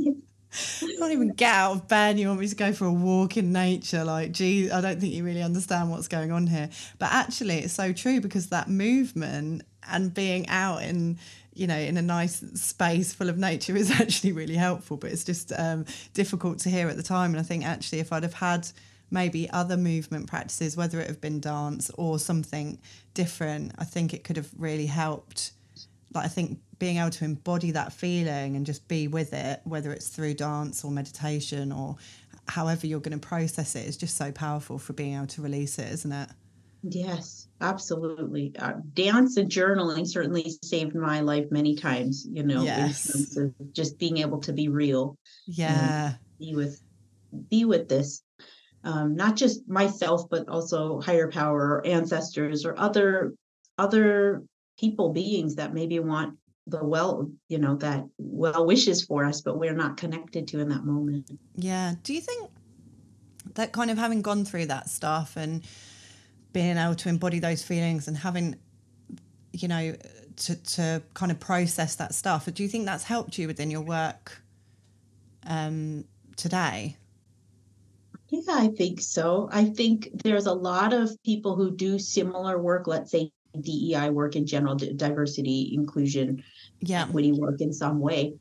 can't 1.05 1.13
even 1.13 1.29
get 1.33 1.53
out 1.53 1.73
of 1.73 1.89
bed. 1.89 2.19
You 2.19 2.29
want 2.29 2.41
me 2.41 2.49
to 2.49 2.55
go 2.55 2.73
for 2.73 2.87
a 2.87 2.93
walk 2.93 3.37
in 3.37 3.53
nature? 3.53 4.05
Like, 4.05 4.33
gee, 4.33 4.71
I 4.71 4.81
don't 4.81 5.01
think 5.01 5.13
you 5.13 5.25
really 5.25 5.43
understand 5.43 5.91
what's 5.91 6.09
going 6.09 6.33
on 6.33 6.47
here. 6.47 6.71
But 6.99 7.13
actually, 7.13 7.59
it's 7.59 7.75
so 7.75 7.93
true 7.93 8.21
because 8.21 8.49
that 8.49 8.69
movement 8.69 9.63
and 9.91 10.13
being 10.13 10.49
out 10.49 10.83
in 10.83 11.19
you 11.55 11.69
know, 11.69 11.77
in 11.77 11.97
a 11.97 12.03
nice 12.03 12.41
space 12.61 13.15
full 13.15 13.29
of 13.29 13.39
nature 13.39 13.77
is 13.77 13.91
actually 14.01 14.33
really 14.33 14.57
helpful. 14.57 14.97
But 14.97 15.13
it's 15.13 15.25
just 15.25 15.53
um, 15.57 15.87
difficult 16.13 16.59
to 16.61 16.69
hear 16.69 16.89
at 16.89 16.97
the 16.97 17.03
time. 17.03 17.31
And 17.31 17.41
I 17.41 17.43
think 17.43 17.65
actually, 17.65 18.01
if 18.01 18.13
I'd 18.13 18.25
have 18.25 18.35
had 18.35 18.69
maybe 19.11 19.49
other 19.51 19.77
movement 19.77 20.27
practices, 20.27 20.77
whether 20.77 21.01
it 21.01 21.07
have 21.07 21.21
been 21.21 21.41
dance 21.41 21.91
or 21.97 22.19
something 22.19 22.79
different, 23.15 23.73
I 23.79 23.85
think 23.85 24.13
it 24.13 24.25
could 24.25 24.37
have 24.37 24.51
really 24.59 24.87
helped. 24.87 25.53
Like 26.13 26.25
I 26.25 26.29
think 26.29 26.59
being 26.79 26.99
able 26.99 27.11
to 27.11 27.25
embody 27.25 27.71
that 27.71 27.93
feeling 27.93 28.57
and 28.57 28.67
just 28.67 28.87
be 28.89 29.09
with 29.09 29.33
it, 29.33 29.61
whether 29.65 29.93
it's 29.93 30.09
through 30.09 30.35
dance 30.35 30.85
or 30.85 30.91
meditation 30.91 31.71
or 31.73 31.97
however 32.49 32.87
you're 32.87 33.01
going 33.01 33.19
to 33.19 33.27
process 33.27 33.75
it, 33.77 33.87
is 33.87 33.97
just 33.97 34.17
so 34.17 34.33
powerful 34.33 34.79
for 34.79 34.93
being 34.93 35.15
able 35.15 35.27
to 35.29 35.43
release 35.43 35.79
it, 35.79 35.91
isn't 35.93 36.13
it? 36.13 36.29
Yes, 36.87 37.49
absolutely. 37.61 38.53
Uh, 38.59 38.75
dance 38.93 39.39
and 39.39 39.51
journaling 39.51 40.07
certainly 40.07 40.55
saved 40.63 40.95
my 40.95 41.21
life 41.21 41.47
many 41.51 41.77
times, 41.77 42.27
you 42.31 42.43
know, 42.43 42.63
yes. 42.63 43.37
just 43.73 43.99
being 43.99 44.19
able 44.19 44.41
to 44.41 44.53
be 44.53 44.69
real. 44.69 45.17
Yeah. 45.47 46.15
Be 46.39 46.55
with 46.55 46.81
be 47.49 47.65
with 47.65 47.89
this. 47.89 48.23
Um, 48.85 49.17
not 49.17 49.35
just 49.37 49.67
myself, 49.67 50.29
but 50.29 50.49
also 50.49 51.01
higher 51.01 51.31
power 51.31 51.59
or 51.59 51.87
ancestors 51.87 52.67
or 52.67 52.79
other 52.79 53.35
other 53.79 54.43
people 54.79 55.13
beings 55.13 55.55
that 55.57 55.73
maybe 55.73 55.99
want 56.01 56.37
the 56.67 56.85
well, 56.85 57.31
you 57.49 57.59
know, 57.59 57.77
that 57.77 58.05
well 58.19 58.67
wishes 58.67 59.05
for 59.05 59.25
us, 59.25 59.41
but 59.41 59.59
we're 59.59 59.75
not 59.75 59.97
connected 59.97 60.49
to 60.49 60.61
in 60.61 60.69
that 60.69 60.85
moment. 60.85 61.31
Yeah. 61.57 61.95
Do 62.03 62.13
you 62.13 62.21
think 62.21 62.51
that 63.55 63.73
kind 63.73 63.91
of 63.91 63.97
having 63.97 64.21
gone 64.21 64.45
through 64.45 64.67
that 64.67 64.91
stuff 64.91 65.37
and 65.37 65.63
being 66.55 66.79
able 66.79 66.95
to 66.95 67.11
embody 67.11 67.39
those 67.39 67.63
feelings 67.63 68.09
and 68.09 68.17
having 68.17 68.57
you 69.53 69.69
know 69.69 69.95
to, 70.37 70.57
to 70.57 71.03
kind 71.13 71.31
of 71.31 71.39
process 71.39 71.97
that 71.97 72.15
stuff. 72.15 72.49
Do 72.53 72.63
you 72.63 72.69
think 72.69 72.87
that's 72.87 73.05
helped 73.05 73.37
you 73.37 73.47
within 73.47 73.71
your 73.71 73.83
work 73.83 74.41
um, 75.47 76.05
today? 76.37 76.97
Yeah 78.31 78.45
i 78.49 78.69
think 78.77 79.01
so. 79.01 79.49
I 79.53 79.65
think 79.67 80.09
there's 80.25 80.47
a 80.47 80.53
lot 80.53 80.93
of 80.93 81.11
people 81.23 81.55
who 81.55 81.71
do 81.71 81.99
similar 81.99 82.61
work. 82.61 82.87
Let's 82.87 83.11
say 83.11 83.31
dei 83.61 84.11
work 84.11 84.35
in 84.35 84.47
general 84.47 84.75
diversity 84.75 85.73
inclusion 85.75 86.43
yeah. 86.81 87.05
equity 87.05 87.31
work 87.31 87.61
in 87.61 87.73
some 87.73 88.01
way. 88.01 88.35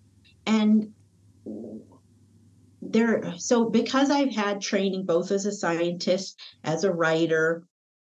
And 0.48 0.94
there 2.82 3.34
so 3.38 3.70
because 3.70 4.10
i've 4.10 4.34
had 4.34 4.60
training 4.60 5.06
both 5.06 5.32
as 5.32 5.46
a 5.46 5.52
scientist 5.54 6.38
as 6.66 6.84
a 6.84 6.92
writer 6.92 7.64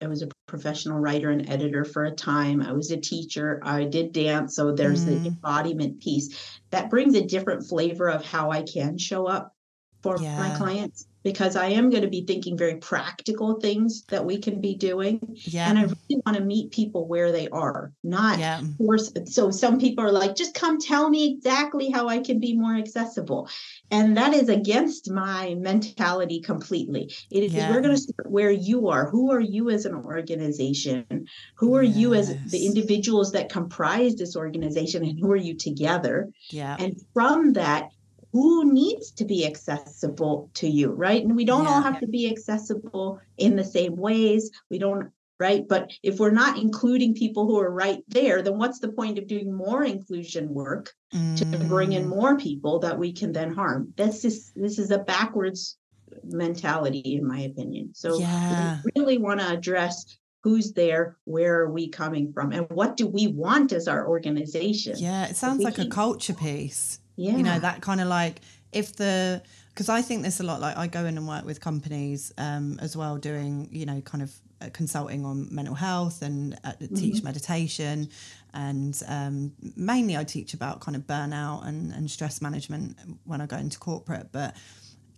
I 0.04 0.08
was 0.08 0.22
a 0.22 0.30
professional 0.48 1.00
writer 1.00 1.32
and 1.32 1.50
editor 1.50 1.86
for 1.86 2.06
a 2.06 2.12
time. 2.12 2.62
I 2.62 2.74
was 2.74 2.92
a 2.92 2.98
teacher. 2.98 3.60
I 3.64 3.86
did 3.86 4.12
dance. 4.12 4.56
So 4.56 4.72
there's 4.72 5.06
mm. 5.06 5.22
the 5.22 5.28
embodiment 5.30 6.02
piece 6.02 6.60
that 6.72 6.90
brings 6.90 7.16
a 7.16 7.26
different 7.26 7.66
flavor 7.66 8.10
of 8.10 8.26
how 8.26 8.52
I 8.52 8.64
can 8.64 8.98
show 8.98 9.28
up 9.28 9.56
for 10.02 10.18
yeah. 10.20 10.38
my 10.38 10.56
clients 10.58 11.08
because 11.24 11.56
I 11.56 11.68
am 11.68 11.90
going 11.90 12.04
to 12.04 12.10
be 12.10 12.26
thinking 12.26 12.58
very 12.58 12.76
practical 12.76 13.60
things 13.60 14.04
that 14.10 14.26
we 14.26 14.38
can 14.38 14.60
be 14.60 14.76
doing. 14.76 15.20
Yeah. 15.36 15.70
And 15.70 15.80
I 15.80 15.84
really 15.84 16.22
want 16.26 16.38
to 16.38 16.44
meet 16.44 16.72
people 16.72 17.08
where 17.08 17.32
they 17.32 17.48
are, 17.50 17.92
not 18.04 18.40
yeah. 18.40 18.62
force. 18.78 19.12
So 19.26 19.50
some 19.50 19.80
people 19.80 20.04
are 20.04 20.12
like, 20.12 20.36
just 20.36 20.54
come 20.54 20.80
tell 20.80 21.10
me 21.10 21.34
exactly 21.34 21.90
how 21.90 22.10
I 22.10 22.20
can 22.20 22.40
be 22.40 22.56
more 22.56 22.76
accessible. 22.76 23.50
And 23.90 24.18
that 24.18 24.34
is 24.34 24.50
against 24.50 25.10
my 25.10 25.56
mentality 25.56 26.42
completely. 26.42 27.14
It 27.32 27.44
is 27.44 27.54
yeah. 27.54 27.72
we're 27.72 27.82
going 27.82 27.96
to 27.96 28.02
start 28.02 28.30
where 28.30 28.52
you 28.52 28.90
are. 28.90 29.10
Who 29.10 29.32
are 29.32 29.40
you 29.40 29.70
as 29.70 29.86
an 29.86 29.96
organization? 29.96 31.28
Who 31.56 31.76
are 31.76 31.84
yes. 31.84 31.96
you 31.96 32.14
as 32.14 32.52
the 32.52 32.66
individuals 32.66 33.32
that 33.32 33.50
comprise 33.50 34.16
this 34.16 34.36
organization 34.36 35.04
and 35.04 35.20
who 35.20 35.32
are 35.32 35.38
you 35.38 35.56
together? 35.56 36.30
Yeah. 36.50 36.76
And 36.78 37.02
from 37.14 37.54
that, 37.54 37.90
who 38.34 38.74
needs 38.74 39.12
to 39.12 39.26
be 39.26 39.46
accessible 39.46 40.50
to 40.56 40.68
you, 40.68 40.90
right? 40.90 41.24
And 41.24 41.36
we 41.36 41.46
don't 41.46 41.66
yeah. 41.66 41.70
all 41.70 41.82
have 41.82 42.00
to 42.00 42.08
be 42.08 42.30
accessible 42.30 43.22
in 43.38 43.56
the 43.56 43.64
same 43.64 43.96
ways. 43.96 44.50
We 44.72 44.80
don't, 44.80 45.12
right? 45.40 45.66
But 45.68 45.92
if 46.02 46.20
we're 46.20 46.32
not 46.32 46.58
including 46.58 47.14
people 47.14 47.46
who 47.46 47.60
are 47.60 47.72
right 47.72 48.04
there, 48.08 48.42
then 48.42 48.58
what's 48.58 48.80
the 48.80 48.92
point 48.92 49.20
of 49.20 49.28
doing 49.28 49.54
more 49.54 49.84
inclusion 49.84 50.50
work 50.50 50.92
mm. 51.14 51.38
to 51.38 51.58
bring 51.66 51.94
in 51.94 52.06
mm. 52.06 52.10
more 52.10 52.36
people 52.36 52.80
that 52.80 52.98
we 52.98 53.14
can 53.14 53.32
then 53.32 53.54
harm? 53.54 53.94
That's 53.96 54.24
this 54.24 54.34
is 54.34 54.52
this 54.56 54.80
is 54.80 54.90
a 54.90 54.98
backwards 54.98 55.78
mentality, 56.24 57.16
in 57.16 57.28
my 57.28 57.42
opinion. 57.42 57.92
So 57.94 58.20
yeah. 58.20 58.80
we 58.84 58.92
really 59.00 59.20
want 59.20 59.42
to 59.42 59.50
address 59.50 60.18
who's 60.44 60.74
there 60.74 61.18
where 61.24 61.62
are 61.62 61.72
we 61.72 61.88
coming 61.88 62.32
from 62.34 62.52
and 62.52 62.70
what 62.70 62.98
do 62.98 63.08
we 63.08 63.28
want 63.28 63.72
as 63.72 63.88
our 63.88 64.08
organization 64.08 64.94
yeah 64.98 65.26
it 65.26 65.36
sounds 65.36 65.64
like 65.64 65.78
a 65.78 65.88
culture 65.88 66.34
piece 66.34 67.00
yeah. 67.16 67.38
You 67.38 67.44
know, 67.44 67.60
that 67.60 67.82
kind 67.82 68.02
of 68.02 68.08
like 68.08 68.42
if 68.72 68.96
the 68.96 69.42
because 69.70 69.90
I 69.90 70.02
think 70.02 70.22
there's 70.22 70.40
a 70.40 70.44
lot 70.44 70.62
like 70.62 70.78
I 70.78 70.88
go 70.88 71.06
in 71.06 71.18
and 71.18 71.28
work 71.28 71.46
with 71.46 71.62
companies 71.62 72.32
um, 72.38 72.80
as 72.82 72.98
well, 72.98 73.18
doing 73.18 73.70
you 73.72 73.86
know 73.86 74.02
kind 74.02 74.24
of 74.24 74.34
uh, 74.62 74.70
consulting 74.74 75.26
on 75.26 75.54
mental 75.54 75.76
health 75.76 76.22
and 76.22 76.58
uh, 76.64 76.74
teach 76.96 77.16
mm-hmm. 77.16 77.26
meditation, 77.26 78.10
and 78.54 79.00
um, 79.08 79.54
mainly 79.76 80.18
I 80.18 80.24
teach 80.24 80.54
about 80.54 80.80
kind 80.80 80.96
of 80.96 81.04
burnout 81.04 81.68
and, 81.68 81.92
and 81.92 82.10
stress 82.10 82.42
management 82.42 82.98
when 83.26 83.42
I 83.42 83.46
go 83.46 83.58
into 83.58 83.78
corporate. 83.78 84.32
But 84.32 84.56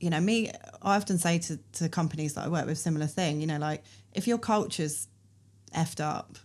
you 0.02 0.10
know, 0.10 0.20
me, 0.20 0.52
I 0.82 0.98
often 0.98 1.18
say 1.18 1.40
to 1.40 1.58
to 1.74 1.88
companies 1.88 2.34
that 2.34 2.46
I 2.46 2.50
work 2.50 2.66
with 2.66 2.78
similar 2.78 3.08
thing. 3.08 3.40
You 3.40 3.48
know, 3.48 3.58
like 3.58 3.84
if 4.14 4.28
your 4.28 4.38
culture's 4.38 5.08
effed 5.76 6.04
up, 6.04 6.38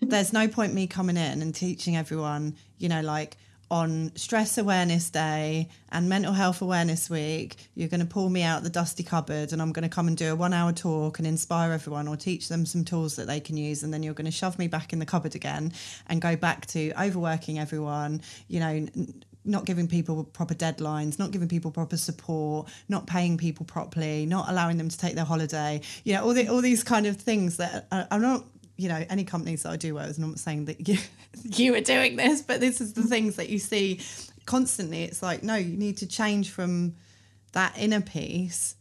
there's 0.00 0.32
no 0.32 0.48
point 0.48 0.74
me 0.74 0.86
coming 0.86 1.16
in 1.16 1.42
and 1.42 1.54
teaching 1.54 1.96
everyone. 1.96 2.56
You 2.78 2.88
know, 2.88 3.00
like 3.00 3.36
on 3.70 4.12
Stress 4.14 4.56
Awareness 4.56 5.10
Day 5.10 5.68
and 5.90 6.08
Mental 6.08 6.32
Health 6.32 6.62
Awareness 6.62 7.10
Week, 7.10 7.56
you're 7.74 7.88
going 7.88 8.00
to 8.00 8.06
pull 8.06 8.30
me 8.30 8.42
out 8.42 8.62
the 8.62 8.70
dusty 8.70 9.02
cupboard 9.02 9.52
and 9.52 9.60
I'm 9.60 9.72
going 9.72 9.82
to 9.82 9.94
come 9.94 10.08
and 10.08 10.16
do 10.16 10.32
a 10.32 10.36
one 10.36 10.54
hour 10.54 10.72
talk 10.72 11.18
and 11.18 11.26
inspire 11.26 11.72
everyone 11.72 12.08
or 12.08 12.16
teach 12.16 12.48
them 12.48 12.64
some 12.64 12.84
tools 12.84 13.16
that 13.16 13.26
they 13.26 13.40
can 13.40 13.56
use. 13.56 13.82
And 13.82 13.92
then 13.92 14.02
you're 14.02 14.14
going 14.14 14.24
to 14.24 14.30
shove 14.30 14.58
me 14.58 14.68
back 14.68 14.92
in 14.92 14.98
the 14.98 15.06
cupboard 15.06 15.34
again 15.34 15.72
and 16.06 16.22
go 16.22 16.34
back 16.34 16.66
to 16.66 16.92
overworking 17.00 17.58
everyone, 17.58 18.22
you 18.48 18.60
know, 18.60 18.86
not 19.48 19.64
giving 19.64 19.88
people 19.88 20.24
proper 20.24 20.54
deadlines, 20.54 21.18
not 21.18 21.30
giving 21.30 21.48
people 21.48 21.70
proper 21.70 21.96
support, 21.96 22.68
not 22.88 23.06
paying 23.06 23.38
people 23.38 23.64
properly, 23.64 24.26
not 24.26 24.48
allowing 24.48 24.76
them 24.76 24.88
to 24.88 24.98
take 24.98 25.14
their 25.14 25.24
holiday, 25.24 25.80
you 26.04 26.14
know, 26.14 26.24
all 26.24 26.34
the 26.34 26.48
all 26.48 26.60
these 26.60 26.84
kind 26.84 27.06
of 27.06 27.16
things 27.16 27.56
that 27.56 27.86
are 27.90 28.20
not 28.20 28.44
you 28.78 28.88
know 28.88 29.04
any 29.10 29.24
companies 29.24 29.64
that 29.64 29.70
I 29.70 29.76
do 29.76 29.94
work 29.94 30.06
with, 30.06 30.18
I'm 30.18 30.28
not 30.28 30.38
saying 30.38 30.66
that 30.66 30.88
you 30.88 30.98
you 31.42 31.74
are 31.74 31.80
doing 31.80 32.16
this, 32.16 32.40
but 32.40 32.60
this 32.60 32.80
is 32.80 32.94
the 32.94 33.02
things 33.02 33.36
that 33.36 33.50
you 33.50 33.58
see 33.58 34.00
constantly. 34.46 35.02
It's 35.02 35.22
like 35.22 35.42
no, 35.42 35.56
you 35.56 35.76
need 35.76 35.98
to 35.98 36.06
change 36.06 36.50
from 36.50 36.94
that 37.52 37.76
inner 37.76 38.00
piece 38.00 38.76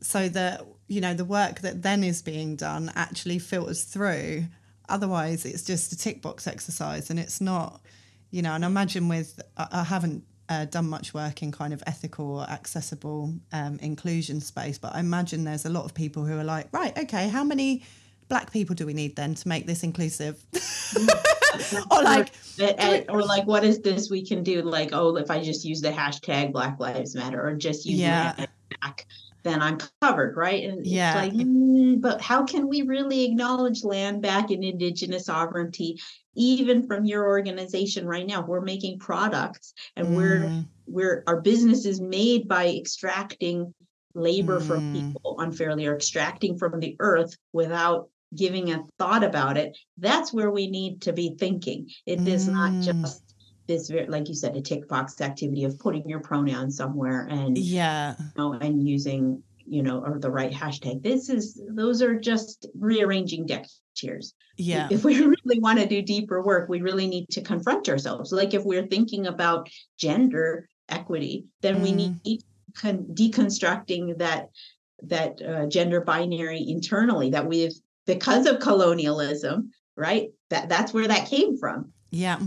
so 0.00 0.28
that 0.30 0.66
you 0.88 1.00
know 1.00 1.14
the 1.14 1.24
work 1.24 1.60
that 1.60 1.82
then 1.82 2.02
is 2.02 2.22
being 2.22 2.56
done 2.56 2.90
actually 2.96 3.38
filters 3.38 3.84
through. 3.84 4.46
Otherwise, 4.88 5.44
it's 5.44 5.62
just 5.62 5.92
a 5.92 5.96
tick 5.96 6.22
box 6.22 6.46
exercise, 6.46 7.08
and 7.10 7.20
it's 7.20 7.40
not. 7.40 7.80
You 8.32 8.42
know, 8.42 8.54
and 8.54 8.64
I 8.64 8.66
imagine 8.66 9.08
with 9.08 9.40
I, 9.56 9.68
I 9.70 9.84
haven't 9.84 10.24
uh, 10.48 10.64
done 10.64 10.88
much 10.88 11.14
work 11.14 11.42
in 11.42 11.52
kind 11.52 11.72
of 11.72 11.82
ethical 11.86 12.40
or 12.40 12.44
accessible 12.50 13.32
um, 13.52 13.78
inclusion 13.80 14.40
space, 14.40 14.78
but 14.78 14.94
I 14.94 15.00
imagine 15.00 15.44
there's 15.44 15.64
a 15.64 15.70
lot 15.70 15.84
of 15.84 15.94
people 15.94 16.24
who 16.24 16.36
are 16.36 16.44
like, 16.44 16.68
right, 16.72 16.96
okay, 16.98 17.28
how 17.28 17.44
many 17.44 17.84
black 18.28 18.52
people 18.52 18.74
do 18.74 18.86
we 18.86 18.94
need 18.94 19.14
then 19.14 19.34
to 19.34 19.48
make 19.48 19.66
this 19.66 19.82
inclusive? 19.82 20.42
or 21.90 22.02
like, 22.02 22.32
or 23.08 23.22
like, 23.22 23.46
what 23.46 23.64
is 23.64 23.80
this 23.80 24.10
we 24.10 24.26
can 24.26 24.42
do? 24.42 24.62
Like, 24.62 24.90
oh, 24.92 25.16
if 25.16 25.30
I 25.30 25.42
just 25.42 25.64
use 25.64 25.80
the 25.80 25.90
hashtag 25.90 26.52
Black 26.52 26.80
Lives 26.80 27.14
Matter, 27.14 27.46
or 27.46 27.54
just 27.54 27.86
use 27.86 28.00
yeah. 28.00 28.34
black 28.80 29.06
then 29.42 29.60
I'm 29.60 29.78
covered, 30.00 30.36
right? 30.36 30.64
And 30.64 30.86
yeah. 30.86 31.14
Like, 31.16 31.32
mm, 31.32 32.00
but 32.00 32.20
how 32.20 32.44
can 32.44 32.68
we 32.68 32.82
really 32.82 33.24
acknowledge 33.24 33.84
land 33.84 34.22
back 34.22 34.50
and 34.50 34.62
indigenous 34.62 35.26
sovereignty, 35.26 36.00
even 36.34 36.86
from 36.86 37.04
your 37.04 37.26
organization 37.26 38.06
right 38.06 38.26
now? 38.26 38.42
We're 38.42 38.60
making 38.60 38.98
products 38.98 39.74
and 39.96 40.08
mm. 40.08 40.16
we're 40.16 40.64
we're 40.86 41.24
our 41.26 41.40
business 41.40 41.86
is 41.86 42.00
made 42.00 42.48
by 42.48 42.68
extracting 42.68 43.74
labor 44.14 44.60
mm. 44.60 44.66
from 44.66 44.92
people 44.92 45.36
unfairly 45.38 45.86
or 45.86 45.94
extracting 45.94 46.58
from 46.58 46.80
the 46.80 46.96
earth 47.00 47.36
without 47.52 48.08
giving 48.34 48.72
a 48.72 48.82
thought 48.98 49.24
about 49.24 49.56
it. 49.56 49.76
That's 49.98 50.32
where 50.32 50.50
we 50.50 50.68
need 50.68 51.02
to 51.02 51.12
be 51.12 51.36
thinking. 51.38 51.90
It 52.06 52.26
is 52.26 52.48
not 52.48 52.72
mm. 52.72 52.84
just 52.84 53.22
this 53.66 53.88
very 53.88 54.06
like 54.06 54.28
you 54.28 54.34
said 54.34 54.56
a 54.56 54.60
tick 54.60 54.88
box 54.88 55.20
activity 55.20 55.64
of 55.64 55.78
putting 55.78 56.08
your 56.08 56.18
pronoun 56.18 56.68
somewhere 56.68 57.28
and 57.30 57.56
yeah 57.56 58.16
you 58.18 58.24
know, 58.36 58.52
and 58.54 58.86
using 58.86 59.42
you 59.72 59.82
know 59.82 60.02
or 60.04 60.18
the 60.18 60.30
right 60.30 60.52
hashtag. 60.52 61.02
This 61.02 61.28
is 61.28 61.60
those 61.70 62.02
are 62.02 62.18
just 62.18 62.66
rearranging 62.78 63.46
deck 63.46 63.66
chairs 63.94 64.34
yeah. 64.56 64.88
If 64.90 65.04
we 65.04 65.18
really 65.34 65.60
want 65.60 65.78
to 65.78 65.86
do 65.86 66.02
deeper 66.02 66.42
work 66.42 66.68
we 66.68 66.82
really 66.82 67.06
need 67.06 67.28
to 67.30 67.40
confront 67.40 67.88
ourselves. 67.88 68.32
Like 68.32 68.54
if 68.54 68.64
we're 68.64 68.86
thinking 68.86 69.26
about 69.26 69.68
gender 69.98 70.68
equity 70.88 71.46
then 71.62 71.76
mm. 71.76 71.82
we 71.82 71.92
need 71.92 72.42
con- 72.76 73.06
deconstructing 73.14 74.18
that 74.18 74.50
that 75.04 75.42
uh, 75.42 75.66
gender 75.66 76.00
binary 76.00 76.64
internally 76.68 77.30
that 77.30 77.46
we've 77.46 77.74
because 78.06 78.46
of 78.46 78.60
colonialism 78.60 79.70
right? 79.96 80.28
That 80.50 80.68
that's 80.68 80.92
where 80.92 81.08
that 81.08 81.28
came 81.28 81.58
from. 81.58 81.92
Yeah 82.10 82.40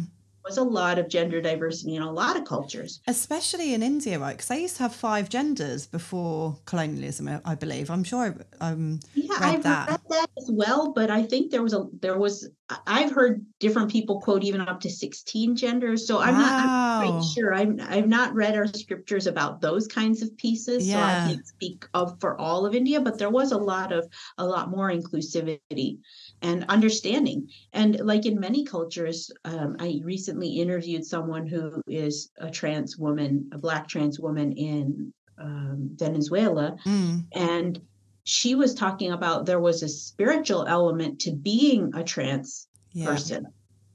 was 0.45 0.58
a 0.58 0.63
lot 0.63 0.99
of 0.99 1.10
gender 1.10 1.41
diversity 1.41 1.95
in 1.95 2.01
a 2.01 2.12
lot 2.12 2.38
of 2.38 2.45
cultures. 2.45 3.01
Especially 3.08 3.73
in 3.73 3.81
India, 3.81 4.19
right? 4.19 4.34
Because 4.34 4.47
they 4.47 4.62
used 4.62 4.77
to 4.77 4.84
have 4.84 4.95
five 4.95 5.27
genders 5.27 5.88
before 5.88 6.58
colonialism, 6.65 7.41
I 7.43 7.55
believe. 7.55 7.89
I'm 7.89 8.03
sure 8.03 8.36
I 8.62 8.69
um, 8.71 8.99
yeah, 9.13 9.34
read 9.34 9.55
I've 9.55 9.63
that. 9.63 9.89
read 9.89 10.01
that 10.10 10.29
as 10.38 10.49
well. 10.51 10.93
But 10.93 11.10
I 11.10 11.23
think 11.23 11.51
there 11.51 11.63
was 11.63 11.73
a 11.73 11.86
there 12.01 12.17
was 12.17 12.49
I've 12.88 13.12
heard 13.12 13.45
different 13.60 13.91
people 13.91 14.21
quote 14.21 14.43
even 14.43 14.62
up 14.62 14.79
to 14.81 14.89
16 14.89 15.55
genders. 15.55 16.08
So 16.08 16.19
I'm 16.19 16.36
wow. 16.36 16.39
not 16.39 16.65
I'm 16.65 17.12
quite 17.12 17.23
sure. 17.34 17.53
I'm 17.53 17.79
I've 17.81 18.08
not 18.08 18.34
read 18.34 18.55
our 18.55 18.67
scriptures 18.67 19.27
about 19.27 19.62
those 19.62 19.88
kinds 19.88 20.21
of 20.21 20.36
pieces. 20.38 20.88
Yeah. 20.88 20.95
So 20.95 20.99
I 20.99 21.34
can't 21.34 21.47
speak 21.47 21.86
of 21.93 22.19
for 22.19 22.39
all 22.39 22.65
of 22.65 22.75
India, 22.75 23.01
but 23.01 23.17
there 23.17 23.29
was 23.29 23.51
a 23.51 23.58
lot 23.58 23.91
of 23.91 24.08
a 24.38 24.45
lot 24.45 24.69
more 24.69 24.91
inclusivity 24.91 25.99
and 26.41 26.65
understanding. 26.69 27.50
And 27.74 28.00
like 28.00 28.26
in 28.26 28.39
many 28.39 28.65
cultures, 28.65 29.32
um, 29.45 29.78
I 29.80 30.02
recently 30.04 30.50
interviewed 30.50 31.06
someone 31.06 31.48
who 31.48 31.82
is 31.88 32.32
a 32.38 32.50
trans 32.50 32.98
woman, 32.98 33.50
a 33.52 33.58
black 33.58 33.88
trans 33.88 34.19
woman 34.19 34.52
in 34.54 35.13
um, 35.38 35.89
Venezuela, 35.95 36.76
mm. 36.86 37.26
and 37.34 37.82
she 38.24 38.56
was 38.56 38.74
talking 38.74 39.12
about 39.12 39.45
there 39.45 39.60
was 39.60 39.84
a 39.84 39.89
spiritual 39.89 40.65
element 40.65 41.21
to 41.21 41.32
being 41.32 41.93
a 41.95 42.04
trans 42.04 42.67
yeah. 42.91 43.06
person. 43.06 43.48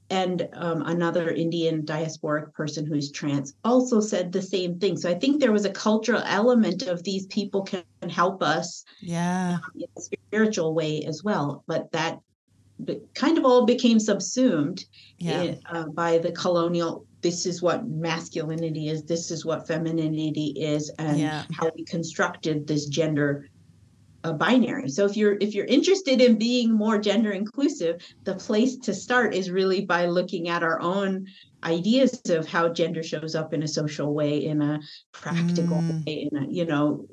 And 0.09 0.49
um, 0.53 0.81
another 0.81 1.29
Indian 1.29 1.83
diasporic 1.83 2.53
person 2.53 2.85
who's 2.85 3.11
trans 3.11 3.53
also 3.63 4.01
said 4.01 4.31
the 4.31 4.41
same 4.41 4.77
thing. 4.77 4.97
So 4.97 5.09
I 5.09 5.13
think 5.13 5.39
there 5.39 5.53
was 5.53 5.63
a 5.63 5.71
cultural 5.71 6.21
element 6.25 6.83
of 6.83 7.01
these 7.03 7.27
people 7.27 7.61
can 7.61 7.83
help 8.09 8.43
us, 8.43 8.83
yeah, 8.99 9.59
in 9.73 9.87
a 9.95 10.01
spiritual 10.01 10.73
way 10.73 11.05
as 11.05 11.23
well. 11.23 11.63
But 11.65 11.93
that 11.93 12.19
kind 13.13 13.37
of 13.37 13.45
all 13.45 13.65
became 13.65 13.99
subsumed 13.99 14.85
yeah. 15.17 15.41
in, 15.41 15.59
uh, 15.71 15.85
by 15.87 16.17
the 16.17 16.31
colonial 16.31 17.05
this 17.21 17.45
is 17.45 17.61
what 17.61 17.87
masculinity 17.87 18.89
is 18.89 19.03
this 19.03 19.31
is 19.31 19.45
what 19.45 19.67
femininity 19.67 20.53
is 20.57 20.91
and 20.99 21.19
yeah. 21.19 21.43
how 21.53 21.69
we 21.75 21.83
constructed 21.85 22.67
this 22.67 22.87
gender 22.87 23.47
uh, 24.23 24.33
binary 24.33 24.87
so 24.89 25.05
if 25.05 25.15
you're 25.17 25.37
if 25.41 25.53
you're 25.53 25.65
interested 25.65 26.21
in 26.21 26.37
being 26.37 26.71
more 26.71 26.99
gender 26.99 27.31
inclusive 27.31 28.01
the 28.23 28.35
place 28.35 28.77
to 28.77 28.93
start 28.93 29.33
is 29.33 29.49
really 29.49 29.85
by 29.85 30.05
looking 30.05 30.49
at 30.49 30.63
our 30.63 30.79
own 30.81 31.25
ideas 31.63 32.21
of 32.29 32.47
how 32.47 32.69
gender 32.69 33.03
shows 33.03 33.35
up 33.35 33.53
in 33.53 33.63
a 33.63 33.67
social 33.67 34.13
way 34.13 34.45
in 34.45 34.61
a 34.61 34.79
practical 35.11 35.77
mm. 35.77 36.05
way 36.05 36.29
in 36.31 36.43
a 36.43 36.47
you 36.47 36.65
know 36.65 37.05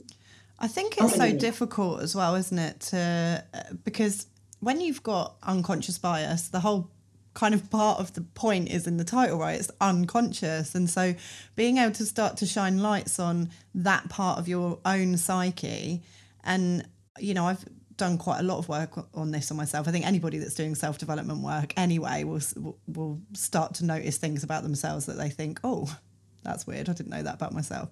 I 0.61 0.67
think 0.67 0.97
it's 0.99 1.15
so 1.15 1.33
difficult 1.33 2.03
as 2.03 2.17
well, 2.17 2.35
isn't 2.35 2.59
it? 2.59 2.81
To 2.81 3.45
uh, 3.55 3.61
because 3.85 4.27
when 4.61 4.81
you've 4.81 5.03
got 5.03 5.37
unconscious 5.43 5.99
bias, 5.99 6.49
the 6.49 6.61
whole 6.61 6.91
kind 7.35 7.55
of 7.55 7.71
part 7.71 8.01
of 8.01 8.13
the 8.15 8.21
point 8.21 8.69
is 8.69 8.87
in 8.87 8.97
the 8.97 9.05
title, 9.05 9.39
right? 9.39 9.59
It's 9.59 9.71
unconscious. 9.81 10.75
And 10.75 10.91
so 10.91 11.15
being 11.55 11.79
able 11.79 11.93
to 11.93 12.05
start 12.05 12.37
to 12.39 12.47
shine 12.47 12.79
lights 12.79 13.21
on 13.21 13.51
that 13.77 14.09
part 14.09 14.39
of 14.39 14.49
your 14.49 14.81
own 14.85 15.17
psyche. 15.17 16.03
And, 16.43 16.87
you 17.19 17.35
know, 17.35 17.47
I've 17.47 17.65
done 17.97 18.19
quite 18.19 18.41
a 18.41 18.43
lot 18.43 18.59
of 18.59 18.69
work 18.69 18.91
on 19.15 19.31
this 19.31 19.51
on 19.51 19.57
myself. 19.57 19.87
I 19.87 19.93
think 19.93 20.07
anybody 20.07 20.39
that's 20.39 20.55
doing 20.55 20.75
self 20.75 20.99
development 20.99 21.41
work 21.41 21.75
anyway 21.77 22.25
will, 22.25 22.41
will 22.89 23.21
start 23.35 23.75
to 23.75 23.85
notice 23.85 24.17
things 24.17 24.43
about 24.43 24.65
themselves 24.65 25.07
that 25.07 25.17
they 25.17 25.29
think, 25.29 25.61
oh, 25.63 25.97
that's 26.43 26.67
weird. 26.67 26.89
I 26.89 26.93
didn't 26.93 27.11
know 27.11 27.23
that 27.23 27.35
about 27.35 27.53
myself. 27.53 27.91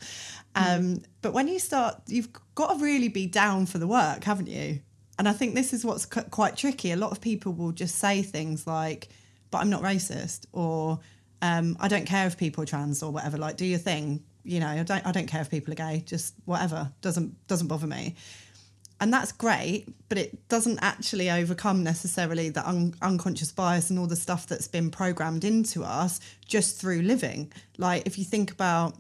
Mm. 0.57 0.79
Um, 0.79 1.03
but 1.23 1.33
when 1.33 1.47
you 1.47 1.59
start, 1.59 2.01
you've 2.07 2.31
got 2.55 2.75
to 2.75 2.83
really 2.83 3.09
be 3.09 3.27
down 3.27 3.67
for 3.67 3.79
the 3.79 3.87
work, 3.87 4.25
haven't 4.25 4.49
you? 4.49 4.81
And 5.19 5.29
I 5.29 5.33
think 5.33 5.55
this 5.55 5.73
is 5.73 5.85
what's 5.85 6.05
quite 6.07 6.57
tricky. 6.57 6.93
A 6.93 6.97
lot 6.97 7.11
of 7.11 7.21
people 7.21 7.53
will 7.53 7.73
just 7.73 7.97
say 7.97 8.23
things 8.23 8.67
like, 8.67 9.09
but 9.51 9.59
I'm 9.59 9.71
not 9.71 9.83
racist, 9.83 10.47
or 10.53 11.01
um, 11.41 11.77
I 11.81 11.89
don't 11.89 12.05
care 12.05 12.27
if 12.27 12.37
people 12.37 12.63
are 12.63 12.67
trans 12.67 13.03
or 13.03 13.11
whatever. 13.11 13.39
Like, 13.39 13.57
do 13.57 13.65
your 13.65 13.79
thing. 13.79 14.23
You 14.45 14.61
know, 14.61 14.69
I 14.69 14.83
don't, 14.83 15.07
I 15.07 15.13
don't 15.13 15.27
care 15.27 15.41
if 15.41 15.51
people 15.51 15.73
are 15.73 15.77
gay. 15.77 16.03
Just 16.05 16.35
whatever 16.45 16.93
doesn't 17.01 17.47
doesn't 17.47 17.69
bother 17.69 17.87
me. 17.87 18.15
And 18.99 19.13
that's 19.13 19.33
great, 19.33 19.87
but 20.09 20.17
it 20.17 20.49
doesn't 20.49 20.79
actually 20.81 21.31
overcome 21.31 21.85
necessarily 21.85 22.49
the 22.49 22.67
un- 22.67 22.95
unconscious 23.03 23.53
bias 23.53 23.91
and 23.91 23.99
all 23.99 24.07
the 24.07 24.17
stuff 24.17 24.47
that's 24.47 24.69
been 24.69 24.91
programmed 24.91 25.45
into 25.45 25.85
us 25.85 26.19
just 26.47 26.81
through 26.81 27.03
living. 27.03 27.53
Like, 27.77 28.07
if 28.07 28.19
you 28.19 28.25
think 28.25 28.51
about 28.51 28.97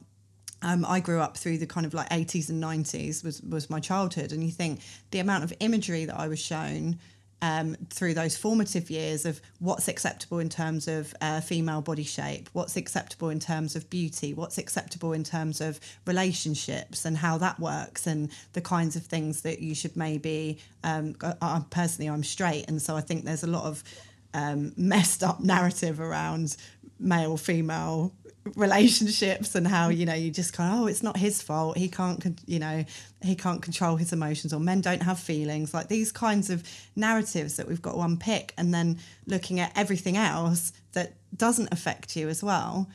um, 0.63 0.85
I 0.87 1.01
grew 1.01 1.21
up 1.21 1.37
through 1.37 1.59
the 1.59 1.67
kind 1.67 1.87
of 1.87 1.95
like 1.95 2.09
80s 2.09 2.49
and 2.49 2.63
90s 2.63 3.23
was 3.23 3.43
was 3.43 3.69
my 3.69 3.81
childhood, 3.81 4.33
and 4.33 4.43
you 4.43 4.51
think 4.51 4.81
the 5.11 5.19
amount 5.19 5.45
of 5.45 5.53
imagery 5.61 6.05
that 6.07 6.19
I 6.19 6.29
was 6.29 6.39
shown 6.39 6.99
um, 7.43 7.77
through 7.91 8.15
those 8.15 8.37
formative 8.37 8.89
years 8.91 9.27
of 9.27 9.41
what's 9.59 9.89
acceptable 9.89 10.39
in 10.39 10.49
terms 10.49 10.89
of 10.89 11.15
uh, 11.21 11.41
female 11.41 11.83
body 11.83 12.03
shape, 12.03 12.49
what's 12.55 12.77
acceptable 12.77 13.29
in 13.29 13.39
terms 13.39 13.77
of 13.77 13.91
beauty, 13.91 14.33
what's 14.33 14.57
acceptable 14.57 15.13
in 15.13 15.23
terms 15.23 15.61
of 15.61 15.79
relationships 16.07 17.05
and 17.05 17.19
how 17.19 17.37
that 17.39 17.61
works, 17.61 18.07
and 18.07 18.31
the 18.55 18.63
kinds 18.63 18.97
of 18.97 19.05
things 19.05 19.43
that 19.43 19.61
you 19.61 19.75
should 19.75 19.97
maybe. 19.97 20.59
Um, 20.83 21.17
I, 21.43 21.63
personally, 21.71 22.09
I'm 22.09 22.25
straight, 22.25 22.65
and 22.69 22.81
so 22.81 22.97
I 22.97 23.03
think 23.03 23.25
there's 23.25 23.45
a 23.45 23.49
lot 23.49 23.65
of 23.65 23.85
um, 24.33 24.73
messed 24.77 25.23
up 25.23 25.41
narrative 25.41 26.01
around 26.01 26.57
male 26.99 27.37
female 27.37 28.15
relationships 28.55 29.55
and 29.55 29.67
how 29.67 29.89
you 29.89 30.07
know 30.07 30.15
you 30.15 30.31
just 30.31 30.59
of 30.59 30.81
oh 30.81 30.87
it's 30.87 31.03
not 31.03 31.17
his 31.17 31.43
fault. 31.43 31.77
He 31.77 31.89
can't 31.89 32.41
you 32.47 32.59
know 32.59 32.85
he 33.23 33.35
can't 33.35 33.63
control 33.63 33.97
his 33.97 34.13
emotions 34.13 34.53
or 34.53 34.61
men 34.61 34.81
don't 34.81 35.03
have 35.03 35.19
feelings. 35.19 35.75
Like 35.75 35.89
these 35.89 36.13
kinds 36.13 36.51
of 36.51 36.63
narratives 36.95 37.57
that 37.57 37.69
we've 37.69 37.83
got 37.83 37.93
to 37.93 38.01
unpick 38.01 38.55
and 38.57 38.73
then 38.73 38.99
looking 39.27 39.61
at 39.61 39.73
everything 39.77 40.17
else 40.17 40.73
that 40.93 41.15
doesn't 41.37 41.73
affect 41.73 42.17
you 42.17 42.29
as 42.29 42.43
well. 42.43 42.89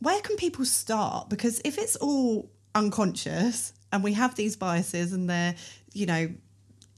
Where 0.00 0.20
can 0.20 0.36
people 0.36 0.64
start? 0.64 1.28
Because 1.28 1.60
if 1.64 1.78
it's 1.78 1.96
all 1.96 2.50
unconscious 2.74 3.72
and 3.92 4.02
we 4.02 4.12
have 4.14 4.34
these 4.34 4.56
biases 4.56 5.12
and 5.12 5.28
they're 5.28 5.54
you 5.92 6.06
know 6.06 6.28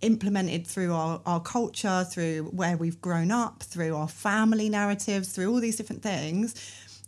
implemented 0.02 0.66
through 0.66 0.92
our, 0.92 1.20
our 1.24 1.40
culture 1.40 2.04
through 2.04 2.44
where 2.52 2.76
we've 2.76 3.00
grown 3.00 3.30
up 3.30 3.62
through 3.62 3.96
our 3.96 4.08
family 4.08 4.68
narratives 4.68 5.32
through 5.32 5.50
all 5.50 5.58
these 5.58 5.76
different 5.76 6.02
things 6.02 6.54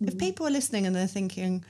If 0.01 0.19
people 0.19 0.47
are 0.47 0.51
listening 0.51 0.87
and 0.87 0.95
they're 0.95 1.07
thinking, 1.07 1.65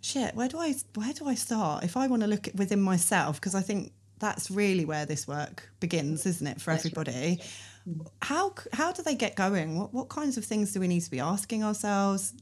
shit, 0.00 0.34
where 0.34 0.48
do 0.48 0.58
I 0.58 0.74
where 0.94 1.12
do 1.12 1.26
I 1.26 1.34
start? 1.34 1.84
If 1.84 1.96
I 1.96 2.06
want 2.06 2.22
to 2.22 2.28
look 2.28 2.48
at 2.48 2.54
within 2.54 2.82
myself, 2.82 3.40
because 3.40 3.54
I 3.54 3.62
think 3.62 3.92
that's 4.18 4.50
really 4.50 4.84
where 4.84 5.06
this 5.06 5.26
work 5.26 5.68
begins, 5.80 6.26
isn't 6.26 6.46
it, 6.46 6.60
for 6.60 6.70
everybody? 6.70 7.40
Mm-hmm. 7.88 8.02
How 8.20 8.54
how 8.72 8.92
do 8.92 9.02
they 9.02 9.14
get 9.14 9.34
going? 9.34 9.78
What 9.78 9.94
what 9.94 10.08
kinds 10.08 10.36
of 10.36 10.44
things 10.44 10.72
do 10.72 10.80
we 10.80 10.88
need 10.88 11.00
to 11.00 11.10
be 11.10 11.20
asking 11.20 11.64
ourselves? 11.64 12.34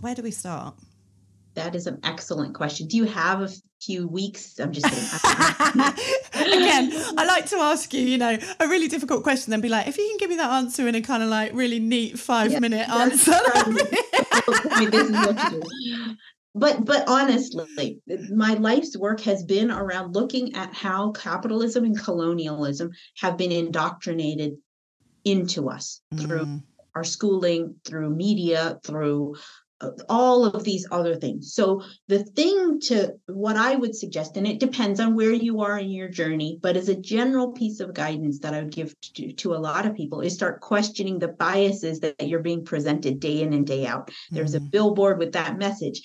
Where 0.00 0.14
do 0.14 0.22
we 0.22 0.30
start? 0.30 0.74
That 1.54 1.74
is 1.74 1.86
an 1.86 2.00
excellent 2.04 2.54
question. 2.54 2.86
Do 2.86 2.98
you 2.98 3.04
have 3.04 3.40
a 3.40 3.48
few 3.80 4.08
weeks? 4.08 4.58
I'm 4.58 4.72
just. 4.72 4.86
Again, 6.34 6.90
I 7.16 7.24
like 7.26 7.46
to 7.50 7.56
ask 7.56 7.92
you, 7.94 8.00
you 8.00 8.18
know, 8.18 8.38
a 8.60 8.68
really 8.68 8.88
difficult 8.88 9.22
question, 9.22 9.50
then 9.50 9.60
be 9.60 9.68
like, 9.68 9.86
if 9.88 9.96
you 9.98 10.06
can 10.08 10.18
give 10.18 10.30
me 10.30 10.36
that 10.36 10.50
answer 10.50 10.86
in 10.88 10.94
a 10.94 11.00
kind 11.02 11.22
of 11.22 11.28
like 11.28 11.52
really 11.54 11.78
neat 11.78 12.18
five 12.18 12.52
yeah, 12.52 12.58
minute 12.60 12.88
answer. 12.88 13.32
this 13.32 14.94
is 14.94 15.10
what 15.12 15.52
you 15.52 15.60
do. 15.60 16.14
but 16.54 16.84
but 16.84 17.04
honestly 17.08 18.00
my 18.34 18.54
life's 18.54 18.96
work 18.96 19.20
has 19.20 19.44
been 19.44 19.70
around 19.70 20.14
looking 20.14 20.54
at 20.56 20.72
how 20.74 21.10
capitalism 21.12 21.84
and 21.84 21.98
colonialism 22.02 22.90
have 23.18 23.36
been 23.36 23.52
indoctrinated 23.52 24.54
into 25.24 25.68
us 25.68 26.00
through 26.18 26.46
Mm. 26.46 26.62
our 26.94 27.04
schooling 27.04 27.74
through 27.84 28.08
media 28.10 28.78
through 28.84 29.36
all 30.08 30.46
of 30.46 30.64
these 30.64 30.86
other 30.90 31.16
things. 31.16 31.52
So 31.52 31.82
the 32.08 32.24
thing 32.24 32.80
to 32.80 33.14
what 33.26 33.56
i 33.56 33.74
would 33.74 33.94
suggest 33.94 34.36
and 34.36 34.46
it 34.46 34.60
depends 34.60 35.00
on 35.00 35.14
where 35.14 35.32
you 35.32 35.60
are 35.60 35.78
in 35.78 35.90
your 35.90 36.08
journey 36.08 36.58
but 36.60 36.76
as 36.76 36.88
a 36.88 36.94
general 36.94 37.52
piece 37.52 37.80
of 37.80 37.94
guidance 37.94 38.38
that 38.40 38.54
i 38.54 38.62
would 38.62 38.72
give 38.72 38.94
to, 39.00 39.32
to 39.32 39.54
a 39.54 39.56
lot 39.56 39.86
of 39.86 39.94
people 39.94 40.20
is 40.20 40.34
start 40.34 40.60
questioning 40.60 41.18
the 41.18 41.28
biases 41.28 42.00
that 42.00 42.28
you're 42.28 42.40
being 42.40 42.64
presented 42.64 43.20
day 43.20 43.42
in 43.42 43.52
and 43.52 43.66
day 43.66 43.86
out. 43.86 44.10
There's 44.30 44.54
a 44.54 44.60
Mm. 44.60 44.70
billboard 44.70 45.18
with 45.18 45.32
that 45.32 45.58
message. 45.58 46.02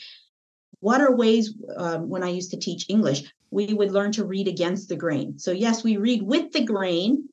What 0.80 1.02
are 1.02 1.16
ways 1.16 1.54
um, 1.78 2.10
when 2.10 2.24
i 2.24 2.30
used 2.30 2.52
to 2.52 2.58
teach 2.58 2.86
english 2.90 3.24
we 3.52 3.74
would 3.74 3.92
learn 3.92 4.14
to 4.14 4.26
read 4.26 4.48
against 4.48 4.88
the 4.90 4.96
grain. 4.96 5.38
So 5.38 5.52
yes 5.52 5.84
we 5.84 5.98
read 5.98 6.22
with 6.24 6.52
the 6.52 6.64
grain 6.64 7.30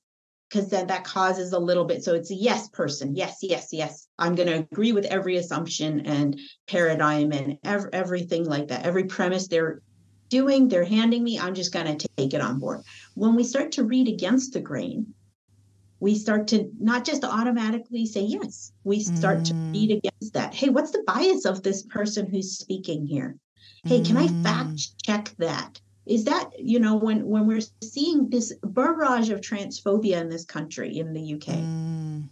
because 0.48 0.68
then 0.68 0.86
that 0.86 1.04
causes 1.04 1.52
a 1.52 1.58
little 1.58 1.84
bit 1.84 2.02
so 2.02 2.14
it's 2.14 2.30
a 2.30 2.34
yes 2.34 2.68
person 2.70 3.14
yes 3.14 3.38
yes 3.42 3.68
yes. 3.72 4.06
I'm 4.18 4.34
going 4.34 4.48
to 4.48 4.66
agree 4.72 4.92
with 4.92 5.04
every 5.06 5.36
assumption 5.36 6.00
and 6.06 6.38
paradigm 6.66 7.32
and 7.32 7.58
ev- 7.64 7.88
everything 7.92 8.44
like 8.44 8.68
that 8.68 8.86
every 8.86 9.04
premise 9.04 9.48
they're 9.48 9.82
doing 10.30 10.68
they're 10.68 10.84
handing 10.84 11.24
me 11.24 11.38
i'm 11.38 11.54
just 11.54 11.72
going 11.72 11.86
to 11.96 12.06
take 12.16 12.34
it 12.34 12.40
on 12.40 12.58
board. 12.58 12.82
When 13.14 13.34
we 13.34 13.44
start 13.44 13.72
to 13.72 13.84
read 13.84 14.08
against 14.08 14.52
the 14.52 14.60
grain 14.60 15.14
we 16.00 16.14
start 16.14 16.48
to 16.48 16.70
not 16.78 17.04
just 17.04 17.24
automatically 17.24 18.06
say 18.06 18.22
yes 18.22 18.72
we 18.84 19.00
start 19.00 19.44
to 19.46 19.52
Mm. 19.54 19.56
read 19.74 19.90
against 19.98 20.34
that. 20.34 20.54
Hey 20.54 20.70
what's 20.70 20.92
the 20.92 21.04
bias 21.06 21.44
of 21.44 21.62
this 21.62 21.82
person 21.82 22.26
who's 22.26 22.56
speaking 22.58 23.06
here? 23.06 23.36
Hey 23.84 24.00
can 24.00 24.16
i 24.16 24.28
Mm. 24.28 24.36
fact 24.42 24.88
check 25.04 25.34
that 25.38 25.80
is 26.08 26.24
that 26.24 26.50
you 26.58 26.80
know 26.80 26.96
when 26.96 27.26
when 27.26 27.46
we're 27.46 27.60
seeing 27.82 28.28
this 28.30 28.52
barrage 28.62 29.30
of 29.30 29.40
transphobia 29.40 30.20
in 30.20 30.28
this 30.28 30.44
country 30.44 30.98
in 30.98 31.12
the 31.12 31.34
uk 31.34 31.48
Mm. 32.00 32.28